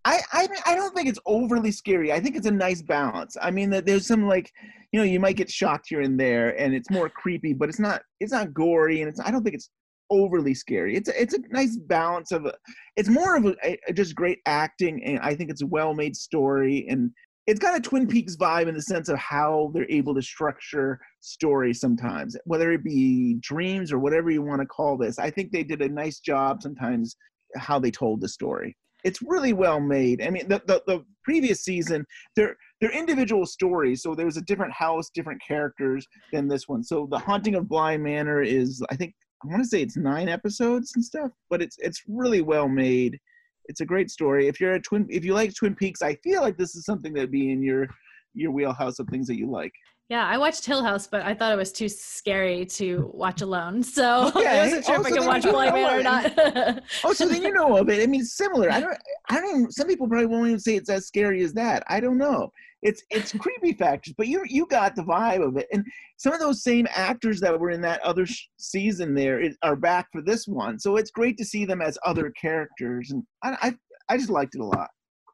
I, 0.03 0.19
I 0.33 0.47
I 0.65 0.75
don't 0.75 0.95
think 0.95 1.07
it's 1.07 1.19
overly 1.25 1.71
scary. 1.71 2.11
I 2.11 2.19
think 2.19 2.35
it's 2.35 2.47
a 2.47 2.51
nice 2.51 2.81
balance. 2.81 3.37
I 3.41 3.51
mean, 3.51 3.69
that 3.69 3.85
there's 3.85 4.07
some 4.07 4.27
like, 4.27 4.51
you 4.91 4.99
know, 4.99 5.05
you 5.05 5.19
might 5.19 5.35
get 5.35 5.49
shocked 5.49 5.87
here 5.89 6.01
and 6.01 6.19
there, 6.19 6.59
and 6.59 6.73
it's 6.73 6.89
more 6.89 7.09
creepy, 7.09 7.53
but 7.53 7.69
it's 7.69 7.79
not 7.79 8.01
it's 8.19 8.31
not 8.31 8.53
gory, 8.53 9.01
and 9.01 9.09
it's 9.09 9.19
I 9.19 9.29
don't 9.31 9.43
think 9.43 9.55
it's 9.55 9.69
overly 10.11 10.53
scary. 10.53 10.95
It's 10.95 11.09
a, 11.09 11.19
it's 11.19 11.33
a 11.33 11.39
nice 11.49 11.77
balance 11.77 12.31
of 12.31 12.45
a, 12.45 12.53
it's 12.97 13.09
more 13.09 13.35
of 13.35 13.45
a, 13.45 13.77
a 13.88 13.93
just 13.93 14.13
great 14.13 14.39
acting, 14.45 15.03
and 15.03 15.19
I 15.19 15.33
think 15.33 15.49
it's 15.49 15.63
a 15.63 15.67
well 15.67 15.95
made 15.95 16.15
story, 16.15 16.85
and 16.88 17.09
it's 17.47 17.59
got 17.59 17.75
a 17.75 17.81
Twin 17.81 18.07
Peaks 18.07 18.35
vibe 18.35 18.67
in 18.67 18.75
the 18.75 18.81
sense 18.81 19.09
of 19.09 19.17
how 19.17 19.71
they're 19.73 19.89
able 19.89 20.13
to 20.13 20.21
structure 20.21 20.99
stories 21.21 21.79
sometimes, 21.79 22.38
whether 22.45 22.71
it 22.71 22.83
be 22.83 23.38
dreams 23.41 23.91
or 23.91 23.97
whatever 23.97 24.29
you 24.29 24.43
want 24.43 24.61
to 24.61 24.67
call 24.67 24.97
this. 24.97 25.17
I 25.17 25.31
think 25.31 25.51
they 25.51 25.63
did 25.63 25.81
a 25.81 25.89
nice 25.89 26.19
job 26.19 26.61
sometimes 26.61 27.15
how 27.57 27.79
they 27.79 27.91
told 27.91 28.21
the 28.21 28.29
story. 28.29 28.77
It's 29.03 29.21
really 29.23 29.53
well 29.53 29.79
made. 29.79 30.21
I 30.21 30.29
mean, 30.29 30.47
the, 30.47 30.61
the, 30.67 30.83
the 30.85 31.03
previous 31.23 31.63
season, 31.63 32.05
they're 32.35 32.55
they're 32.79 32.91
individual 32.91 33.47
stories. 33.47 34.03
So 34.03 34.13
there 34.13 34.27
was 34.27 34.38
a 34.38 34.43
different 34.43 34.73
house, 34.73 35.09
different 35.13 35.41
characters 35.45 36.05
than 36.31 36.47
this 36.47 36.67
one. 36.67 36.83
So 36.83 37.07
the 37.09 37.17
Haunting 37.17 37.55
of 37.55 37.67
Bly 37.67 37.97
Manor 37.97 38.41
is, 38.41 38.83
I 38.91 38.95
think, 38.95 39.15
I 39.43 39.47
want 39.47 39.63
to 39.63 39.68
say 39.68 39.81
it's 39.81 39.97
nine 39.97 40.30
episodes 40.30 40.93
and 40.95 41.03
stuff, 41.03 41.31
but 41.49 41.61
it's 41.61 41.77
it's 41.80 42.01
really 42.07 42.41
well 42.41 42.68
made. 42.68 43.19
It's 43.65 43.81
a 43.81 43.85
great 43.85 44.09
story. 44.11 44.47
If 44.47 44.59
you're 44.59 44.73
a 44.73 44.81
twin, 44.81 45.07
if 45.09 45.23
you 45.23 45.34
like 45.34 45.53
Twin 45.55 45.76
Peaks, 45.76 46.01
I 46.01 46.15
feel 46.23 46.41
like 46.41 46.57
this 46.57 46.76
is 46.76 46.85
something 46.85 47.13
that'd 47.13 47.31
be 47.31 47.51
in 47.51 47.61
your 47.63 47.88
your 48.34 48.51
wheelhouse 48.51 48.99
of 48.99 49.07
things 49.07 49.27
that 49.27 49.38
you 49.38 49.49
like. 49.49 49.72
Yeah, 50.09 50.27
I 50.27 50.38
watched 50.38 50.65
Hill 50.65 50.84
House, 50.84 51.07
but 51.07 51.22
I 51.22 51.34
thought 51.34 51.53
it 51.53 51.57
was 51.57 51.72
too 51.72 51.88
scary 51.88 52.65
to 52.65 53.09
watch 53.13 53.41
alone. 53.41 53.81
So 53.81 54.27
Okay. 54.35 54.45
I 54.59 54.63
wasn't 54.65 54.85
sure 54.85 54.95
Oh, 54.97 54.99
if 54.99 55.05
I 55.05 55.09
so 55.09 55.15
could 55.15 55.22
then 55.22 55.27
watch 55.27 55.45
know 55.45 55.72
Man 55.72 55.99
or 55.99 56.03
not. 56.03 56.84
Oh, 57.05 57.13
so 57.13 57.27
then 57.30 57.41
you 57.41 57.53
know 57.53 57.77
of 57.77 57.88
it. 57.89 58.03
I 58.03 58.07
mean, 58.07 58.26
similar. 58.26 58.69
I 58.69 58.81
don't. 58.81 58.97
I 59.30 59.35
don't. 59.39 59.49
Even, 59.49 59.72
some 59.72 59.88
people 59.88 60.09
probably 60.09 60.26
won't 60.26 60.47
even 60.47 60.59
say 60.59 60.76
it's 60.76 60.89
as 60.89 61.07
scary 61.07 61.41
as 61.43 61.53
that. 61.53 61.84
I 61.88 62.01
don't 62.01 62.18
know. 62.18 62.51
It's 62.81 63.03
it's 63.09 63.31
creepy 63.33 63.73
factors, 63.73 64.13
but 64.17 64.27
you 64.27 64.43
you 64.47 64.65
got 64.65 64.95
the 64.95 65.03
vibe 65.03 65.45
of 65.45 65.57
it, 65.57 65.67
and 65.71 65.85
some 66.17 66.33
of 66.33 66.39
those 66.39 66.63
same 66.63 66.87
actors 66.91 67.39
that 67.41 67.59
were 67.59 67.69
in 67.69 67.81
that 67.81 68.01
other 68.01 68.25
sh- 68.25 68.47
season 68.57 69.13
there 69.13 69.39
is, 69.39 69.55
are 69.61 69.75
back 69.75 70.07
for 70.11 70.21
this 70.21 70.47
one. 70.47 70.79
So 70.79 70.97
it's 70.97 71.11
great 71.11 71.37
to 71.37 71.45
see 71.45 71.65
them 71.65 71.81
as 71.81 71.97
other 72.05 72.31
characters, 72.31 73.11
and 73.11 73.23
I 73.43 73.57
I, 73.61 73.75
I 74.09 74.17
just 74.17 74.29
liked 74.29 74.55
it 74.55 74.61
a 74.61 74.65
lot. 74.65 74.89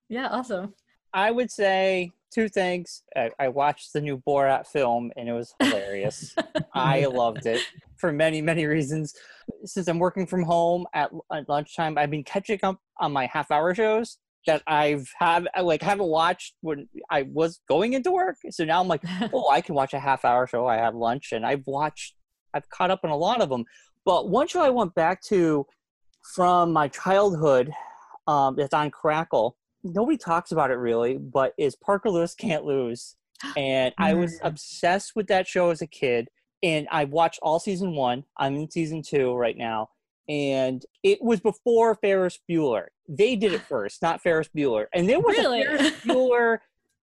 yeah, 0.10 0.28
awesome. 0.28 0.74
I 1.14 1.32
would 1.32 1.50
say 1.50 2.12
two 2.34 2.50
things. 2.50 3.04
I, 3.16 3.32
I 3.40 3.48
watched 3.48 3.94
the 3.94 4.02
new 4.02 4.22
Borat 4.28 4.68
film 4.68 5.12
and 5.16 5.30
it 5.30 5.34
was 5.34 5.54
hilarious. 5.62 6.36
I 6.74 7.06
loved 7.06 7.46
it 7.46 7.62
for 7.96 8.12
many, 8.12 8.42
many 8.42 8.66
reasons. 8.66 9.14
Since 9.66 9.88
I'm 9.88 10.00
working 10.00 10.28
from 10.28 10.44
home 10.44 10.86
at, 10.94 11.10
at 11.34 11.48
lunchtime, 11.50 11.98
I've 11.98 12.12
been 12.12 12.24
catching 12.24 12.60
up 12.64 12.80
on 13.00 13.14
my 13.14 13.28
half 13.28 13.52
hour 13.52 13.74
shows 13.74 14.18
that 14.48 14.64
I've 14.66 15.08
have 15.20 15.46
like 15.62 15.82
haven't 15.84 16.08
watched 16.08 16.56
when 16.62 16.90
I 17.10 17.24
was 17.24 17.60
going 17.68 17.94
into 17.94 18.12
work. 18.12 18.38
So 18.50 18.66
now 18.66 18.82
I'm 18.82 18.88
like, 18.88 19.04
oh, 19.34 19.50
I 19.50 19.62
can 19.62 19.76
watch 19.76 19.94
a 19.94 20.00
half 20.00 20.26
hour 20.26 20.48
show. 20.48 20.66
I 20.66 20.78
have 20.78 20.96
lunch 20.96 21.32
and 21.32 21.46
I've 21.46 21.68
watched, 21.68 22.16
I've 22.54 22.68
caught 22.70 22.90
up 22.90 23.02
on 23.04 23.12
a 23.12 23.16
lot 23.16 23.42
of 23.42 23.50
them. 23.50 23.66
But 24.06 24.30
one 24.30 24.48
show 24.48 24.62
I 24.62 24.70
went 24.70 24.96
back 24.96 25.22
to 25.24 25.66
from 26.34 26.74
my 26.74 26.88
childhood 26.88 27.72
um, 28.28 28.56
that's 28.56 28.74
on 28.74 28.90
Crackle. 28.90 29.56
Nobody 29.84 30.18
talks 30.18 30.52
about 30.52 30.72
it 30.72 30.76
really, 30.76 31.18
but 31.18 31.54
is 31.58 31.76
Parker 31.76 32.10
Lewis 32.10 32.34
Can't 32.34 32.66
Lose. 32.66 33.16
And 33.56 33.94
I 34.00 34.16
was 34.16 34.40
obsessed 34.42 35.16
with 35.16 35.28
that 35.28 35.48
show 35.48 35.70
as 35.70 35.82
a 35.82 35.88
kid. 35.88 36.28
And 36.64 36.88
I 36.90 37.04
watched 37.06 37.40
all 37.44 37.60
season 37.60 37.96
one. 37.96 38.24
I'm 38.38 38.56
in 38.56 38.72
season 38.72 39.04
two 39.04 39.36
right 39.36 39.56
now. 39.56 39.90
And 40.30 40.86
it 41.04 41.22
was 41.22 41.40
before 41.40 41.96
Ferris 41.96 42.40
Bueller. 42.50 42.88
They 43.08 43.36
did 43.36 43.54
it 43.54 43.62
first, 43.70 44.02
not 44.02 44.22
Ferris 44.22 44.50
Bueller. 44.56 44.86
And 44.94 45.08
there 45.08 45.20
was 45.20 45.38
Really? 45.38 45.62
a 45.62 45.66
Ferris 45.66 45.92
Bueller. 46.06 46.60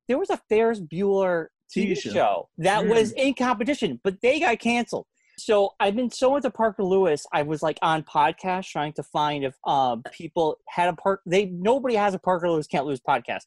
There 0.09 0.19
was 0.19 0.31
a 0.31 0.37
Ferris 0.49 0.81
Bueller 0.81 1.47
TV, 1.75 1.93
TV 1.93 1.99
show. 2.01 2.11
show. 2.11 2.49
that 2.59 2.85
Mm. 2.85 2.91
was 2.91 3.13
in 3.13 3.35
competition, 3.35 4.01
but 4.05 4.21
they 4.21 4.41
got 4.41 4.59
canceled. 4.59 5.07
So 5.37 5.71
I've 5.81 5.97
been 5.97 6.11
so 6.13 6.37
into 6.37 6.49
Parker 6.51 6.85
Lewis. 6.85 7.27
I 7.33 7.43
was 7.43 7.61
like 7.61 7.79
on 7.83 8.05
podcasts 8.05 8.69
trying 8.71 8.93
to 8.93 9.03
find 9.03 9.45
if 9.45 9.57
um, 9.67 10.05
people 10.13 10.59
had 10.69 10.89
a 10.89 10.93
part. 10.93 11.23
They 11.27 11.47
nobody 11.47 11.97
has 11.97 12.15
a 12.15 12.21
Parker 12.21 12.49
Lewis 12.49 12.69
can't 12.69 12.87
lose 12.87 13.01
podcast, 13.01 13.43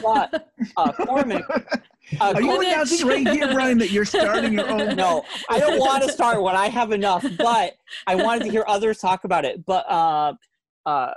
but 0.00 0.52
uh, 0.76 0.92
Cormac. 1.04 1.42
Uh, 2.20 2.32
Are 2.34 2.42
you 2.42 2.48
Cormac- 2.48 2.66
announcing 2.66 3.06
right 3.06 3.28
here, 3.28 3.52
Brian, 3.52 3.78
that 3.78 3.90
you're 3.90 4.04
starting 4.04 4.52
your 4.52 4.68
own? 4.68 4.96
no, 4.96 5.24
I 5.48 5.58
don't 5.60 5.78
want 5.80 6.02
to 6.02 6.12
start 6.12 6.42
one. 6.42 6.56
I 6.56 6.68
have 6.68 6.92
enough, 6.92 7.24
but 7.38 7.74
I 8.06 8.14
wanted 8.16 8.44
to 8.44 8.50
hear 8.50 8.64
others 8.66 8.98
talk 8.98 9.24
about 9.24 9.44
it. 9.44 9.64
But 9.64 9.90
uh, 9.90 10.34
uh, 10.84 11.12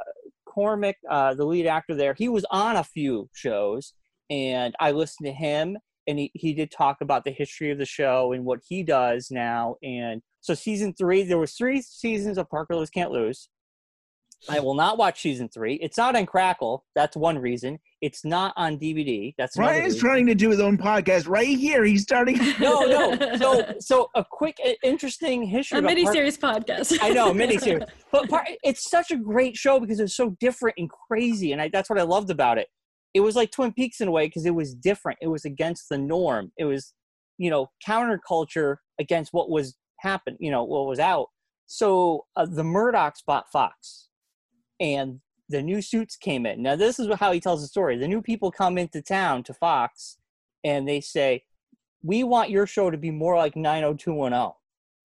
Cormac, 0.45 0.95
uh, 1.09 1.33
the 1.33 1.45
lead 1.45 1.67
actor 1.67 1.95
there, 1.95 2.13
he 2.13 2.29
was 2.29 2.45
on 2.49 2.77
a 2.77 2.83
few 2.83 3.29
shows, 3.33 3.93
and 4.29 4.73
I 4.79 4.91
listened 4.91 5.25
to 5.25 5.33
him, 5.33 5.77
and 6.07 6.19
he, 6.19 6.31
he 6.33 6.53
did 6.53 6.71
talk 6.71 7.01
about 7.01 7.25
the 7.25 7.31
history 7.31 7.71
of 7.71 7.77
the 7.77 7.85
show 7.85 8.31
and 8.31 8.45
what 8.45 8.59
he 8.67 8.83
does 8.83 9.29
now. 9.31 9.75
And 9.83 10.21
so 10.41 10.53
season 10.53 10.93
three, 10.93 11.23
there 11.23 11.39
was 11.39 11.53
three 11.53 11.81
seasons 11.81 12.37
of 12.37 12.49
Parker 12.49 12.75
Lewis 12.75 12.89
Can't 12.89 13.11
Lose. 13.11 13.49
I 14.47 14.59
will 14.59 14.75
not 14.75 14.97
watch 14.97 15.21
season 15.21 15.49
three. 15.49 15.75
It's 15.75 15.97
not 15.97 16.15
on 16.15 16.25
Crackle. 16.27 16.85
That's 16.93 17.17
one 17.17 17.39
reason. 17.39 17.79
It's 18.05 18.23
not 18.23 18.53
on 18.55 18.77
DVD. 18.77 19.33
That's 19.35 19.55
another 19.55 19.73
Brian 19.73 19.85
is 19.87 19.97
trying 19.97 20.27
to 20.27 20.35
do 20.35 20.51
his 20.51 20.59
own 20.59 20.77
podcast 20.77 21.27
right 21.27 21.57
here. 21.57 21.83
He's 21.83 22.03
starting. 22.03 22.37
No, 22.59 22.85
no. 22.85 23.37
So, 23.39 23.73
so 23.79 24.09
a 24.13 24.23
quick, 24.23 24.57
interesting 24.83 25.41
history. 25.41 25.77
A 25.77 25.79
about 25.79 25.97
Park- 25.97 26.15
miniseries 26.15 26.37
podcast. 26.37 26.99
I 27.01 27.09
know, 27.09 27.33
miniseries. 27.33 27.89
But 28.11 28.29
par- 28.29 28.45
it's 28.63 28.91
such 28.91 29.09
a 29.09 29.15
great 29.15 29.57
show 29.57 29.79
because 29.79 29.99
it's 29.99 30.15
so 30.15 30.37
different 30.39 30.75
and 30.77 30.87
crazy, 30.87 31.51
and 31.51 31.59
I, 31.59 31.69
that's 31.73 31.89
what 31.89 31.97
I 31.97 32.03
loved 32.03 32.29
about 32.29 32.59
it. 32.59 32.67
It 33.15 33.21
was 33.21 33.35
like 33.35 33.49
Twin 33.49 33.73
Peaks 33.73 33.99
in 34.01 34.07
a 34.07 34.11
way 34.11 34.27
because 34.27 34.45
it 34.45 34.53
was 34.53 34.75
different. 34.75 35.17
It 35.19 35.27
was 35.29 35.43
against 35.43 35.89
the 35.89 35.97
norm. 35.97 36.51
It 36.59 36.65
was, 36.65 36.93
you 37.39 37.49
know, 37.49 37.71
counterculture 37.87 38.75
against 38.99 39.33
what 39.33 39.49
was 39.49 39.75
happened. 40.01 40.37
You 40.39 40.51
know, 40.51 40.63
what 40.63 40.85
was 40.85 40.99
out. 40.99 41.29
So 41.65 42.25
uh, 42.35 42.45
the 42.45 42.61
Murdochs 42.61 43.23
bought 43.25 43.45
Fox, 43.51 44.09
and 44.79 45.21
the 45.49 45.61
new 45.61 45.81
suits 45.81 46.15
came 46.15 46.45
in. 46.45 46.61
Now 46.61 46.75
this 46.75 46.99
is 46.99 47.13
how 47.15 47.31
he 47.31 47.39
tells 47.39 47.61
the 47.61 47.67
story. 47.67 47.97
The 47.97 48.07
new 48.07 48.21
people 48.21 48.51
come 48.51 48.77
into 48.77 49.01
town 49.01 49.43
to 49.43 49.53
Fox, 49.53 50.17
and 50.63 50.87
they 50.87 51.01
say, 51.01 51.43
"We 52.03 52.23
want 52.23 52.49
your 52.49 52.67
show 52.67 52.89
to 52.89 52.97
be 52.97 53.11
more 53.11 53.37
like 53.37 53.55
90210." 53.55 54.53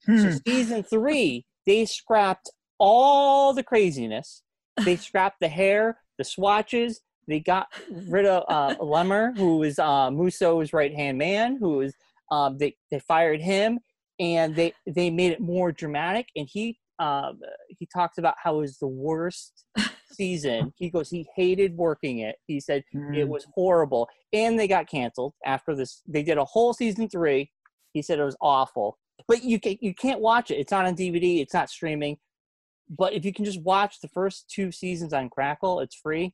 Hmm. 0.06 0.18
So 0.18 0.40
season 0.46 0.82
three, 0.82 1.44
they 1.66 1.84
scrapped 1.84 2.50
all 2.78 3.52
the 3.52 3.62
craziness. 3.62 4.42
They 4.84 4.96
scrapped 5.08 5.40
the 5.40 5.48
hair, 5.48 5.98
the 6.18 6.24
swatches. 6.24 7.00
They 7.28 7.40
got 7.40 7.68
rid 8.08 8.26
of 8.26 8.44
uh, 8.48 8.76
Lemmer, 8.80 9.36
who 9.36 9.58
was 9.58 9.78
uh, 9.78 10.10
Musso's 10.10 10.72
right 10.72 10.94
hand 10.94 11.18
man. 11.18 11.56
Who 11.56 11.78
was 11.78 11.94
um, 12.30 12.58
they 12.58 12.76
they 12.90 12.98
fired 13.00 13.40
him, 13.40 13.78
and 14.18 14.56
they 14.56 14.72
they 14.86 15.10
made 15.10 15.32
it 15.32 15.40
more 15.40 15.70
dramatic. 15.70 16.28
And 16.34 16.48
he 16.50 16.78
um, 16.98 17.40
he 17.68 17.86
talks 17.86 18.18
about 18.18 18.34
how 18.42 18.56
it 18.56 18.60
was 18.62 18.78
the 18.78 18.88
worst 18.88 19.64
season. 20.12 20.72
He 20.76 20.90
goes 20.90 21.08
he 21.10 21.26
hated 21.36 21.76
working 21.76 22.20
it. 22.20 22.36
He 22.46 22.60
said 22.60 22.82
it 22.92 22.96
Mm. 22.96 23.28
was 23.28 23.46
horrible, 23.54 24.08
and 24.32 24.58
they 24.58 24.68
got 24.68 24.88
canceled 24.88 25.34
after 25.44 25.74
this. 25.74 26.02
They 26.06 26.22
did 26.22 26.38
a 26.38 26.44
whole 26.44 26.72
season 26.72 27.08
three. 27.08 27.50
He 27.92 28.02
said 28.02 28.18
it 28.18 28.24
was 28.24 28.36
awful 28.40 28.98
but 29.28 29.44
you 29.44 29.60
can 29.60 29.76
you 29.80 29.94
can't 29.94 30.20
watch 30.20 30.50
it. 30.50 30.54
It's 30.56 30.72
not 30.72 30.86
on 30.86 30.94
DVD. 30.96 31.40
It's 31.42 31.52
not 31.54 31.68
streaming. 31.68 32.16
But 32.88 33.12
if 33.12 33.24
you 33.24 33.32
can 33.32 33.44
just 33.44 33.60
watch 33.62 34.00
the 34.00 34.08
first 34.08 34.48
two 34.50 34.72
seasons 34.72 35.12
on 35.12 35.28
Crackle, 35.28 35.80
it's 35.80 35.94
free. 35.94 36.32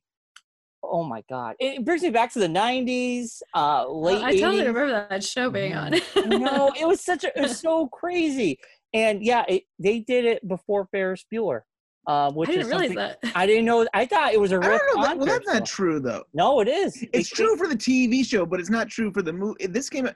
Oh 0.81 1.03
my 1.03 1.21
god! 1.29 1.55
It 1.59 1.83
brings 1.83 2.01
me 2.01 2.09
back 2.11 2.31
to 2.33 2.39
the 2.39 2.47
'90s, 2.47 3.41
uh, 3.53 3.87
late. 3.91 4.23
I 4.23 4.31
totally 4.35 4.61
80s. 4.63 4.67
remember 4.67 5.07
that 5.09 5.23
show 5.23 5.49
being 5.49 5.75
on. 5.75 5.91
no, 6.27 6.71
it 6.79 6.87
was 6.87 7.01
such 7.03 7.23
a 7.25 7.37
it 7.37 7.41
was 7.41 7.59
so 7.59 7.87
crazy. 7.87 8.57
And 8.93 9.21
yeah, 9.23 9.43
it, 9.49 9.63
they 9.77 9.99
did 9.99 10.23
it 10.23 10.47
before 10.47 10.87
Ferris 10.91 11.25
Bueller, 11.31 11.61
uh, 12.07 12.31
which 12.31 12.49
I 12.49 12.51
didn't 12.53 12.61
is 12.61 12.67
realize 12.69 12.87
something- 12.87 13.15
that. 13.23 13.31
I 13.35 13.45
didn't 13.45 13.65
know. 13.65 13.85
I 13.93 14.05
thought 14.05 14.33
it 14.33 14.39
was 14.39 14.51
a 14.51 14.55
I 14.55 14.67
riff 14.67 14.81
don't 14.87 14.95
know. 14.97 15.03
That, 15.03 15.17
well, 15.17 15.25
that's 15.25 15.47
not 15.47 15.65
true 15.65 15.99
though. 15.99 16.23
No, 16.33 16.59
it 16.61 16.67
is. 16.67 17.03
It's 17.13 17.31
It- 17.31 17.35
true 17.35 17.55
for 17.57 17.67
the 17.67 17.75
TV 17.75 18.23
show, 18.25 18.45
but 18.45 18.59
it's 18.59 18.69
not 18.69 18.87
true 18.89 19.11
for 19.11 19.21
the 19.21 19.33
movie. 19.33 19.67
This 19.67 19.89
came. 19.89 20.07
uh, 20.07 20.11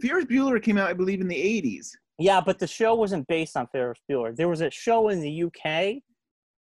Ferris 0.00 0.24
Bueller 0.26 0.62
came 0.62 0.78
out, 0.78 0.88
I 0.88 0.92
believe, 0.92 1.20
in 1.20 1.28
the 1.28 1.36
'80s. 1.36 1.90
Yeah, 2.18 2.40
but 2.40 2.58
the 2.58 2.66
show 2.66 2.94
wasn't 2.94 3.26
based 3.26 3.56
on 3.56 3.66
Ferris 3.72 3.98
Bueller. 4.10 4.34
There 4.36 4.48
was 4.48 4.60
a 4.60 4.70
show 4.70 5.08
in 5.08 5.20
the 5.20 5.42
UK 5.44 6.02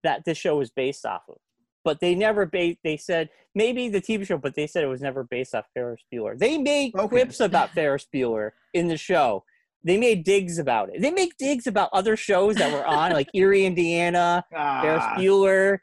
that 0.04 0.24
this 0.26 0.38
show 0.38 0.56
was 0.58 0.70
based 0.70 1.06
off 1.06 1.24
of. 1.28 1.36
But 1.84 2.00
they 2.00 2.14
never 2.16 2.46
ba- 2.46 2.76
they 2.84 2.98
said 2.98 3.30
maybe 3.56 3.90
the 3.90 4.00
TV 4.02 4.26
show, 4.26 4.38
but 4.38 4.54
they 4.56 4.68
said 4.68 4.84
it 4.84 4.88
was 4.88 5.02
never 5.02 5.24
based 5.24 5.56
off 5.56 5.66
Ferris 5.74 6.02
Bueller. 6.14 6.38
They 6.38 6.58
made 6.58 6.94
quips 6.94 7.40
about 7.40 7.72
Ferris 7.72 8.06
Bueller 8.14 8.52
in 8.74 8.88
the 8.88 8.98
show. 8.98 9.44
They 9.84 9.98
made 9.98 10.24
digs 10.24 10.60
about 10.60 10.90
it. 10.94 11.02
They 11.02 11.12
make 11.12 11.38
digs 11.38 11.66
about 11.68 11.90
other 11.94 12.16
shows 12.18 12.56
that 12.58 12.72
were 12.74 12.86
on, 12.86 13.12
like 13.14 13.30
Erie, 13.34 13.66
Indiana, 13.66 14.44
Ferris 14.52 15.04
Ah. 15.06 15.16
Bueller. 15.18 15.78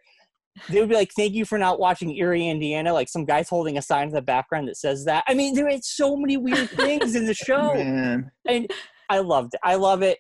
They 0.71 0.81
would 0.81 0.89
be 0.89 0.95
like, 0.95 1.11
"Thank 1.17 1.35
you 1.35 1.45
for 1.45 1.59
not 1.59 1.79
watching 1.79 2.15
Erie, 2.17 2.49
Indiana." 2.49 2.93
Like 2.93 3.09
some 3.09 3.25
guy's 3.25 3.49
holding 3.49 3.77
a 3.79 3.83
sign 3.83 4.09
in 4.09 4.15
the 4.15 4.23
background 4.23 4.69
that 4.69 4.77
says 4.77 5.05
that. 5.05 5.23
I 5.29 5.35
mean, 5.35 5.55
there 5.55 5.69
is 5.69 5.87
so 5.87 6.17
many 6.17 6.37
weird 6.37 6.71
things 6.71 7.15
in 7.15 7.27
the 7.27 7.35
show, 7.47 7.75
Man. 7.75 8.31
and 8.47 8.71
I 9.11 9.19
loved 9.19 9.55
it. 9.55 9.61
I 9.63 9.75
love 9.75 10.03
it. 10.03 10.19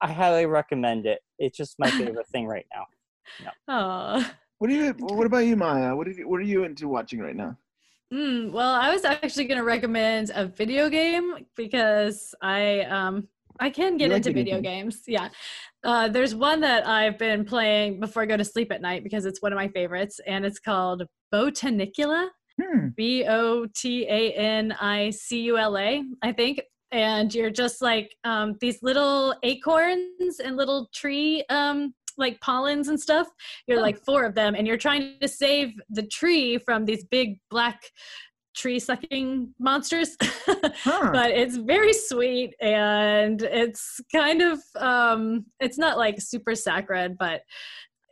I 0.00 0.12
highly 0.12 0.46
recommend 0.46 1.06
it. 1.06 1.20
It's 1.38 1.56
just 1.56 1.76
my 1.78 1.90
favorite 1.90 2.26
thing 2.28 2.46
right 2.46 2.66
now. 2.74 2.86
Oh. 3.68 4.32
What 4.58 4.68
do 4.68 4.74
you? 4.74 4.92
What 4.98 5.26
about 5.26 5.46
you, 5.46 5.56
Maya? 5.56 5.94
What 5.96 6.06
are 6.06 6.12
you? 6.12 6.28
What 6.28 6.38
are 6.40 6.44
you 6.44 6.62
into 6.64 6.86
watching 6.88 7.18
right 7.20 7.34
now? 7.36 7.56
Mm, 8.12 8.52
well, 8.52 8.72
I 8.72 8.92
was 8.92 9.04
actually 9.04 9.46
going 9.46 9.58
to 9.58 9.64
recommend 9.64 10.30
a 10.34 10.44
video 10.44 10.90
game 10.90 11.46
because 11.56 12.34
I 12.42 12.80
um 12.80 13.28
I 13.58 13.70
can 13.70 13.96
get 13.96 14.10
like 14.10 14.18
into 14.18 14.30
video 14.30 14.56
video 14.56 14.60
games. 14.60 15.02
Yeah. 15.06 15.28
Uh, 15.84 16.08
there's 16.08 16.34
one 16.34 16.60
that 16.60 16.86
I've 16.86 17.18
been 17.18 17.44
playing 17.44 18.00
before 18.00 18.22
I 18.22 18.26
go 18.26 18.36
to 18.36 18.44
sleep 18.44 18.70
at 18.72 18.82
night 18.82 19.02
because 19.02 19.24
it's 19.24 19.40
one 19.40 19.52
of 19.52 19.56
my 19.56 19.68
favorites, 19.68 20.20
and 20.26 20.44
it's 20.44 20.58
called 20.58 21.04
Botanicula. 21.32 22.28
Hmm. 22.60 22.88
B 22.96 23.24
O 23.26 23.66
T 23.74 24.06
A 24.08 24.32
N 24.32 24.72
I 24.72 25.10
C 25.10 25.40
U 25.42 25.58
L 25.58 25.78
A, 25.78 26.02
I 26.22 26.32
think. 26.32 26.60
And 26.90 27.34
you're 27.34 27.50
just 27.50 27.80
like 27.80 28.14
um, 28.24 28.56
these 28.60 28.82
little 28.82 29.34
acorns 29.42 30.40
and 30.44 30.56
little 30.58 30.90
tree 30.92 31.42
um, 31.48 31.94
like 32.18 32.40
pollens 32.40 32.88
and 32.88 33.00
stuff. 33.00 33.28
You're 33.66 33.80
like 33.80 33.98
four 34.04 34.24
of 34.24 34.34
them, 34.34 34.54
and 34.54 34.66
you're 34.66 34.76
trying 34.76 35.18
to 35.20 35.28
save 35.28 35.72
the 35.90 36.02
tree 36.02 36.58
from 36.58 36.84
these 36.84 37.04
big 37.04 37.38
black 37.50 37.80
tree 38.54 38.78
sucking 38.78 39.54
monsters. 39.58 40.16
but 40.46 41.30
it's 41.30 41.56
very 41.56 41.92
sweet 41.92 42.54
and 42.60 43.40
it's 43.40 43.98
kind 44.14 44.42
of 44.42 44.60
um 44.76 45.46
it's 45.58 45.78
not 45.78 45.96
like 45.96 46.20
super 46.20 46.54
sacred, 46.54 47.16
but 47.18 47.40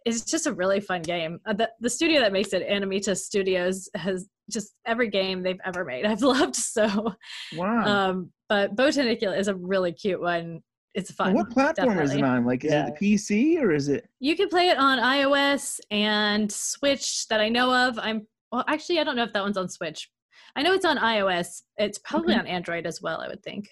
it's 0.07 0.23
just 0.23 0.47
a 0.47 0.53
really 0.53 0.81
fun 0.81 1.03
game. 1.03 1.41
Uh, 1.47 1.53
the, 1.53 1.71
the 1.81 1.91
studio 1.91 2.21
that 2.21 2.33
makes 2.33 2.53
it, 2.53 2.67
Amanita 2.71 3.15
Studios, 3.15 3.89
has 3.95 4.29
just 4.51 4.75
every 4.87 5.09
game 5.09 5.43
they've 5.43 5.61
ever 5.65 5.85
made. 5.85 6.07
I've 6.07 6.23
loved 6.23 6.57
so. 6.57 7.15
Wow. 7.55 7.85
Um, 7.85 8.33
but 8.49 8.75
Botanicula 8.75 9.39
is 9.39 9.49
a 9.49 9.55
really 9.55 9.93
cute 9.93 10.21
one. 10.21 10.61
It's 10.95 11.13
fun. 11.13 11.35
What 11.35 11.51
platform 11.51 11.99
is 12.01 12.15
it 12.15 12.23
on? 12.25 12.45
Like, 12.45 12.65
is 12.65 12.73
it 12.73 12.87
the 12.99 13.17
PC 13.17 13.61
or 13.61 13.73
is 13.73 13.89
it? 13.89 14.09
You 14.19 14.37
can 14.37 14.49
play 14.49 14.69
it 14.69 14.77
on 14.79 14.99
iOS 14.99 15.79
and 15.91 16.51
Switch 16.51 17.29
that 17.29 17.41
I 17.41 17.49
know 17.49 17.73
of. 17.73 17.99
I'm 17.99 18.27
well, 18.51 18.65
actually, 18.67 18.99
I 18.99 19.05
don't 19.05 19.15
know 19.15 19.23
if 19.23 19.33
that 19.33 19.43
one's 19.43 19.57
on 19.57 19.69
Switch. 19.69 20.11
I 20.57 20.63
know 20.63 20.73
it's 20.73 20.85
on 20.85 20.99
iOS. 20.99 21.63
It's 21.77 21.99
probably 21.99 22.35
Okay. 22.35 22.41
on 22.41 22.47
Android 22.49 22.87
as 22.87 23.01
well. 23.01 23.21
I 23.21 23.29
would 23.29 23.43
think 23.45 23.69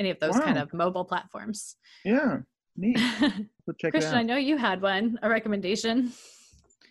any 0.00 0.08
of 0.08 0.18
those 0.18 0.38
kind 0.40 0.56
of 0.56 0.72
mobile 0.72 1.04
platforms. 1.04 1.76
Yeah. 2.04 2.38
Neat. 2.76 2.98
We'll 3.64 3.76
check 3.78 3.92
Christian, 3.92 4.14
it 4.14 4.18
I 4.18 4.22
know 4.24 4.36
you 4.36 4.56
had 4.56 4.82
one, 4.82 5.18
a 5.22 5.28
recommendation. 5.28 6.12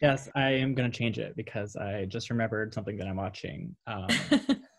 Yes, 0.02 0.30
I 0.36 0.52
am 0.52 0.74
going 0.74 0.90
to 0.90 0.98
change 0.98 1.20
it 1.20 1.36
because 1.36 1.76
I 1.76 2.06
just 2.06 2.30
remembered 2.30 2.74
something 2.74 2.96
that 2.98 3.08
I'm 3.08 3.18
watching. 3.18 3.76
Um, 3.88 4.08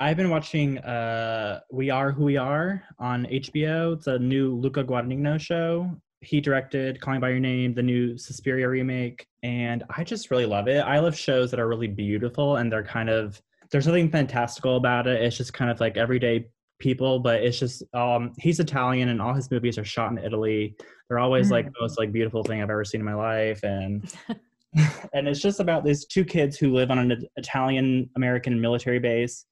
I've 0.00 0.16
been 0.16 0.30
watching 0.30 0.78
uh, 0.78 1.60
We 1.70 1.88
Are 1.88 2.10
Who 2.10 2.24
We 2.24 2.36
Are 2.36 2.82
on 2.98 3.26
HBO. 3.26 3.94
It's 3.94 4.08
a 4.08 4.18
new 4.18 4.54
Luca 4.56 4.82
Guadagnino 4.82 5.40
show. 5.40 5.88
He 6.20 6.40
directed 6.40 7.00
Call 7.00 7.14
Me 7.14 7.20
by 7.20 7.28
Your 7.30 7.38
Name, 7.38 7.74
the 7.74 7.82
new 7.82 8.18
Suspiria 8.18 8.68
remake, 8.68 9.26
and 9.44 9.84
I 9.96 10.02
just 10.02 10.32
really 10.32 10.46
love 10.46 10.66
it. 10.66 10.80
I 10.80 10.98
love 10.98 11.16
shows 11.16 11.50
that 11.52 11.60
are 11.60 11.68
really 11.68 11.86
beautiful 11.86 12.56
and 12.56 12.72
they're 12.72 12.84
kind 12.84 13.08
of 13.08 13.40
there's 13.70 13.86
nothing 13.86 14.10
fantastical 14.10 14.76
about 14.76 15.06
it. 15.06 15.22
It's 15.22 15.36
just 15.36 15.52
kind 15.52 15.70
of 15.70 15.78
like 15.78 15.96
everyday 15.96 16.48
people, 16.80 17.20
but 17.20 17.42
it's 17.42 17.60
just 17.60 17.84
um 17.94 18.32
he's 18.38 18.58
Italian 18.58 19.10
and 19.10 19.22
all 19.22 19.32
his 19.32 19.50
movies 19.50 19.78
are 19.78 19.84
shot 19.84 20.10
in 20.10 20.18
Italy. 20.18 20.74
They're 21.08 21.20
always 21.20 21.52
like 21.52 21.66
the 21.66 21.80
most 21.80 21.98
like 21.98 22.10
beautiful 22.10 22.42
thing 22.42 22.60
I've 22.60 22.70
ever 22.70 22.84
seen 22.84 23.00
in 23.00 23.04
my 23.04 23.14
life 23.14 23.62
and 23.62 24.12
and 25.12 25.28
it's 25.28 25.40
just 25.40 25.60
about 25.60 25.84
these 25.84 26.04
two 26.04 26.24
kids 26.24 26.56
who 26.56 26.74
live 26.74 26.90
on 26.90 26.98
an 26.98 27.26
Italian 27.36 28.10
American 28.16 28.60
military 28.60 28.98
base. 28.98 29.46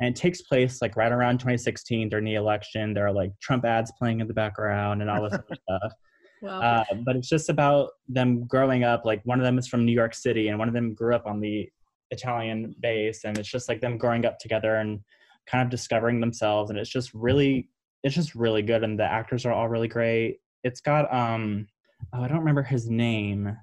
And 0.00 0.08
it 0.08 0.16
takes 0.16 0.42
place 0.42 0.80
like 0.80 0.96
right 0.96 1.10
around 1.10 1.38
2016 1.38 2.08
during 2.08 2.24
the 2.24 2.34
election. 2.34 2.94
There 2.94 3.06
are 3.06 3.12
like 3.12 3.32
Trump 3.40 3.64
ads 3.64 3.92
playing 3.98 4.20
in 4.20 4.28
the 4.28 4.34
background 4.34 5.02
and 5.02 5.10
all 5.10 5.22
this 5.22 5.34
other 5.34 5.56
stuff. 5.68 5.92
Wow. 6.40 6.60
Uh, 6.60 6.84
but 7.04 7.16
it's 7.16 7.28
just 7.28 7.48
about 7.48 7.90
them 8.08 8.46
growing 8.46 8.84
up. 8.84 9.04
Like 9.04 9.20
one 9.24 9.40
of 9.40 9.44
them 9.44 9.58
is 9.58 9.66
from 9.66 9.84
New 9.84 9.92
York 9.92 10.14
City, 10.14 10.48
and 10.48 10.58
one 10.58 10.68
of 10.68 10.74
them 10.74 10.94
grew 10.94 11.14
up 11.14 11.26
on 11.26 11.40
the 11.40 11.68
Italian 12.10 12.74
base, 12.80 13.24
and 13.24 13.36
it's 13.38 13.48
just 13.48 13.68
like 13.68 13.80
them 13.80 13.98
growing 13.98 14.24
up 14.24 14.38
together 14.38 14.76
and 14.76 15.00
kind 15.46 15.62
of 15.62 15.70
discovering 15.70 16.20
themselves. 16.20 16.70
And 16.70 16.78
it's 16.78 16.90
just 16.90 17.12
really, 17.12 17.68
it's 18.04 18.14
just 18.14 18.34
really 18.34 18.62
good, 18.62 18.84
and 18.84 18.98
the 18.98 19.04
actors 19.04 19.44
are 19.44 19.52
all 19.52 19.68
really 19.68 19.88
great. 19.88 20.38
It's 20.64 20.80
got 20.80 21.12
um, 21.12 21.66
oh, 22.12 22.22
I 22.22 22.28
don't 22.28 22.38
remember 22.38 22.62
his 22.62 22.88
name, 22.88 23.56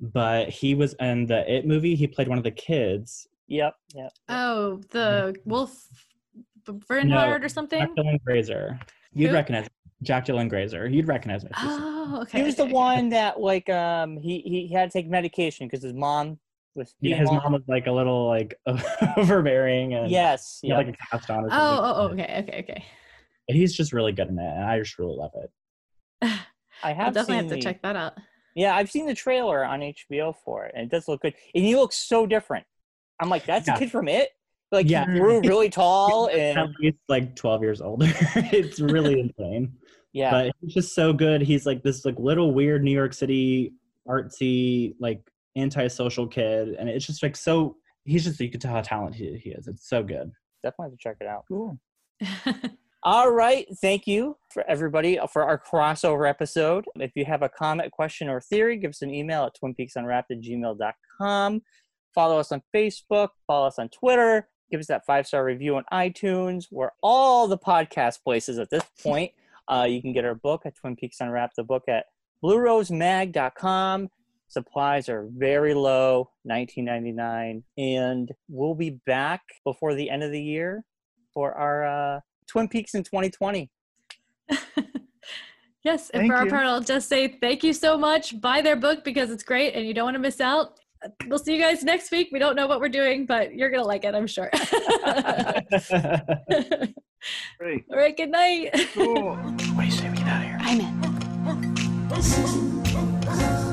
but 0.00 0.48
he 0.48 0.74
was 0.74 0.94
in 1.00 1.26
the 1.26 1.50
It 1.52 1.66
movie. 1.66 1.94
He 1.94 2.06
played 2.06 2.28
one 2.28 2.38
of 2.38 2.44
the 2.44 2.50
kids. 2.50 3.26
Yep, 3.52 3.74
yep. 3.94 4.12
Oh, 4.30 4.80
the 4.92 5.34
Wolf 5.44 5.86
Bernhard 6.88 7.44
or 7.44 7.48
something? 7.50 7.80
Jack 7.80 7.90
Dylan 7.96 8.22
Grazer. 8.24 8.80
You'd 9.12 9.28
Who? 9.28 9.34
recognize 9.34 9.68
Jack 10.02 10.24
Dylan 10.24 10.48
Grazer. 10.48 10.88
You'd 10.88 11.06
recognize 11.06 11.42
him. 11.44 11.50
if 11.54 11.62
you 11.62 11.68
see 11.68 11.74
him. 11.76 11.82
Oh, 11.84 12.18
okay. 12.22 12.38
he 12.38 12.44
was 12.44 12.56
the 12.56 12.64
one 12.64 13.10
that 13.10 13.40
like 13.40 13.68
um 13.68 14.16
he 14.16 14.40
he 14.40 14.72
had 14.74 14.90
to 14.90 14.98
take 14.98 15.06
medication 15.08 15.66
because 15.68 15.82
his 15.82 15.92
mom 15.92 16.38
was 16.74 16.94
Yeah, 17.02 17.16
his 17.16 17.28
all- 17.28 17.34
mom 17.42 17.52
was 17.52 17.62
like 17.68 17.86
a 17.88 17.92
little 17.92 18.26
like 18.26 18.54
overbearing 19.18 19.92
and 19.94 20.10
Yes, 20.10 20.60
he 20.62 20.70
had, 20.70 20.78
yep. 20.78 20.86
like 20.86 20.94
a 20.94 21.16
cast 21.18 21.30
on. 21.30 21.44
Oh, 21.44 21.48
oh, 21.50 21.94
oh, 21.96 22.08
okay, 22.12 22.44
okay, 22.48 22.58
okay. 22.60 22.84
He's 23.48 23.74
just 23.76 23.92
really 23.92 24.12
good 24.12 24.28
in 24.28 24.38
it, 24.38 24.42
and 24.50 24.64
I 24.64 24.78
just 24.78 24.98
really 24.98 25.14
love 25.16 25.32
it. 25.34 25.50
I 26.22 26.38
I'll 26.84 26.94
have 26.94 27.12
definitely 27.12 27.36
have 27.36 27.48
to 27.50 27.54
the- 27.56 27.60
check 27.60 27.82
that 27.82 27.96
out. 27.96 28.14
Yeah, 28.54 28.74
I've 28.76 28.90
seen 28.90 29.06
the 29.06 29.14
trailer 29.14 29.62
on 29.64 29.80
HBO 29.80 30.34
for 30.44 30.64
it, 30.66 30.72
and 30.74 30.84
it 30.84 30.90
does 30.90 31.06
look 31.08 31.20
good. 31.22 31.34
And 31.54 31.64
he 31.64 31.74
looks 31.76 31.96
so 31.96 32.26
different. 32.26 32.66
I'm 33.22 33.28
like, 33.28 33.44
that's 33.46 33.66
Yeah. 33.68 33.76
a 33.76 33.78
kid 33.78 33.90
from 33.90 34.08
it. 34.08 34.30
Like, 34.70 34.88
Yeah. 34.88 35.04
he 35.10 35.18
grew 35.18 35.40
really 35.44 35.70
tall, 35.70 36.28
At 36.32 36.38
and 36.56 36.74
least 36.80 36.98
like 37.08 37.36
12 37.36 37.62
years 37.62 37.80
older. 37.80 38.06
it's 38.36 38.80
really 38.80 39.20
insane. 39.20 39.72
yeah, 40.12 40.30
But 40.30 40.52
he's 40.60 40.74
just 40.74 40.94
so 40.94 41.12
good. 41.12 41.42
He's 41.42 41.66
like 41.66 41.82
this 41.82 42.04
like 42.04 42.18
little 42.18 42.52
weird 42.54 42.82
New 42.82 42.90
York 42.92 43.12
City 43.14 43.72
artsy 44.08 44.94
like 44.98 45.20
antisocial 45.56 46.26
kid, 46.26 46.70
and 46.78 46.88
it's 46.88 47.06
just 47.06 47.22
like 47.22 47.36
so. 47.36 47.76
He's 48.04 48.24
just 48.24 48.40
you 48.40 48.50
can 48.50 48.58
tell 48.60 48.72
how 48.72 48.80
talented 48.80 49.20
he, 49.20 49.38
he 49.38 49.50
is. 49.50 49.68
It's 49.68 49.88
so 49.88 50.02
good. 50.02 50.32
definitely 50.64 50.90
have 50.90 50.92
to 50.92 50.98
check 50.98 51.16
it 51.20 51.26
out. 51.28 51.44
Cool. 51.46 51.78
All 53.04 53.32
right. 53.32 53.66
Thank 53.80 54.06
you 54.06 54.36
for 54.52 54.64
everybody 54.68 55.18
for 55.32 55.42
our 55.44 55.60
crossover 55.60 56.28
episode. 56.28 56.84
If 56.96 57.12
you 57.16 57.24
have 57.24 57.42
a 57.42 57.48
comment, 57.48 57.90
question, 57.90 58.28
or 58.28 58.40
theory, 58.40 58.76
give 58.76 58.90
us 58.90 59.02
an 59.02 59.12
email 59.12 59.44
at 59.44 59.52
twinpeaksunwrapped 59.62 60.30
at 60.30 60.40
gmail.com. 60.40 61.62
Follow 62.14 62.38
us 62.38 62.52
on 62.52 62.62
Facebook. 62.74 63.28
Follow 63.46 63.66
us 63.66 63.78
on 63.78 63.88
Twitter. 63.88 64.48
Give 64.70 64.80
us 64.80 64.86
that 64.86 65.04
five 65.04 65.26
star 65.26 65.44
review 65.44 65.76
on 65.76 65.84
iTunes. 65.92 66.66
We're 66.70 66.92
all 67.02 67.46
the 67.46 67.58
podcast 67.58 68.22
places 68.22 68.58
at 68.58 68.70
this 68.70 68.82
point. 69.02 69.32
Uh, 69.68 69.86
you 69.88 70.00
can 70.00 70.12
get 70.12 70.24
our 70.24 70.34
book 70.34 70.62
at 70.64 70.74
Twin 70.74 70.96
Peaks 70.96 71.20
Unwrapped, 71.20 71.56
the 71.56 71.64
book 71.64 71.84
at 71.88 72.06
bluerosemag.com. 72.42 74.08
Supplies 74.48 75.08
are 75.08 75.28
very 75.36 75.72
low, 75.72 76.30
$19.99. 76.48 77.62
And 77.78 78.32
we'll 78.48 78.74
be 78.74 78.90
back 79.06 79.42
before 79.64 79.94
the 79.94 80.10
end 80.10 80.22
of 80.22 80.30
the 80.30 80.42
year 80.42 80.84
for 81.32 81.54
our 81.54 81.86
uh, 82.16 82.20
Twin 82.46 82.68
Peaks 82.68 82.94
in 82.94 83.02
2020. 83.02 83.70
Yes, 85.84 86.10
and 86.10 86.20
Thank 86.20 86.32
for 86.32 86.36
our 86.36 86.44
you. 86.44 86.50
part, 86.50 86.66
I'll 86.66 86.80
just 86.80 87.08
say 87.08 87.26
thank 87.40 87.64
you 87.64 87.72
so 87.72 87.98
much. 87.98 88.40
Buy 88.40 88.62
their 88.62 88.76
book 88.76 89.02
because 89.02 89.30
it's 89.30 89.42
great 89.42 89.74
and 89.74 89.84
you 89.84 89.92
don't 89.92 90.04
want 90.04 90.14
to 90.14 90.20
miss 90.20 90.40
out. 90.40 90.78
We'll 91.26 91.38
see 91.38 91.54
you 91.54 91.60
guys 91.60 91.82
next 91.82 92.10
week. 92.10 92.28
We 92.32 92.38
don't 92.38 92.56
know 92.56 92.66
what 92.66 92.80
we're 92.80 92.88
doing, 92.88 93.26
but 93.26 93.54
you're 93.54 93.68
going 93.70 93.82
to 93.82 93.86
like 93.86 94.04
it, 94.04 94.14
I'm 94.14 94.26
sure. 94.26 94.50
Great. 97.58 97.84
All 97.90 97.96
right, 97.96 98.16
good 98.16 98.30
night. 98.30 98.70
Cool. 98.94 99.36
What 99.72 99.82
do 99.82 99.86
you 99.86 99.92
say 99.92 100.10
we 100.10 100.16
get 100.16 100.26
out 100.26 100.42
of 100.42 100.48
here? 100.48 100.58
I'm 100.60 100.80
in. 100.80 101.02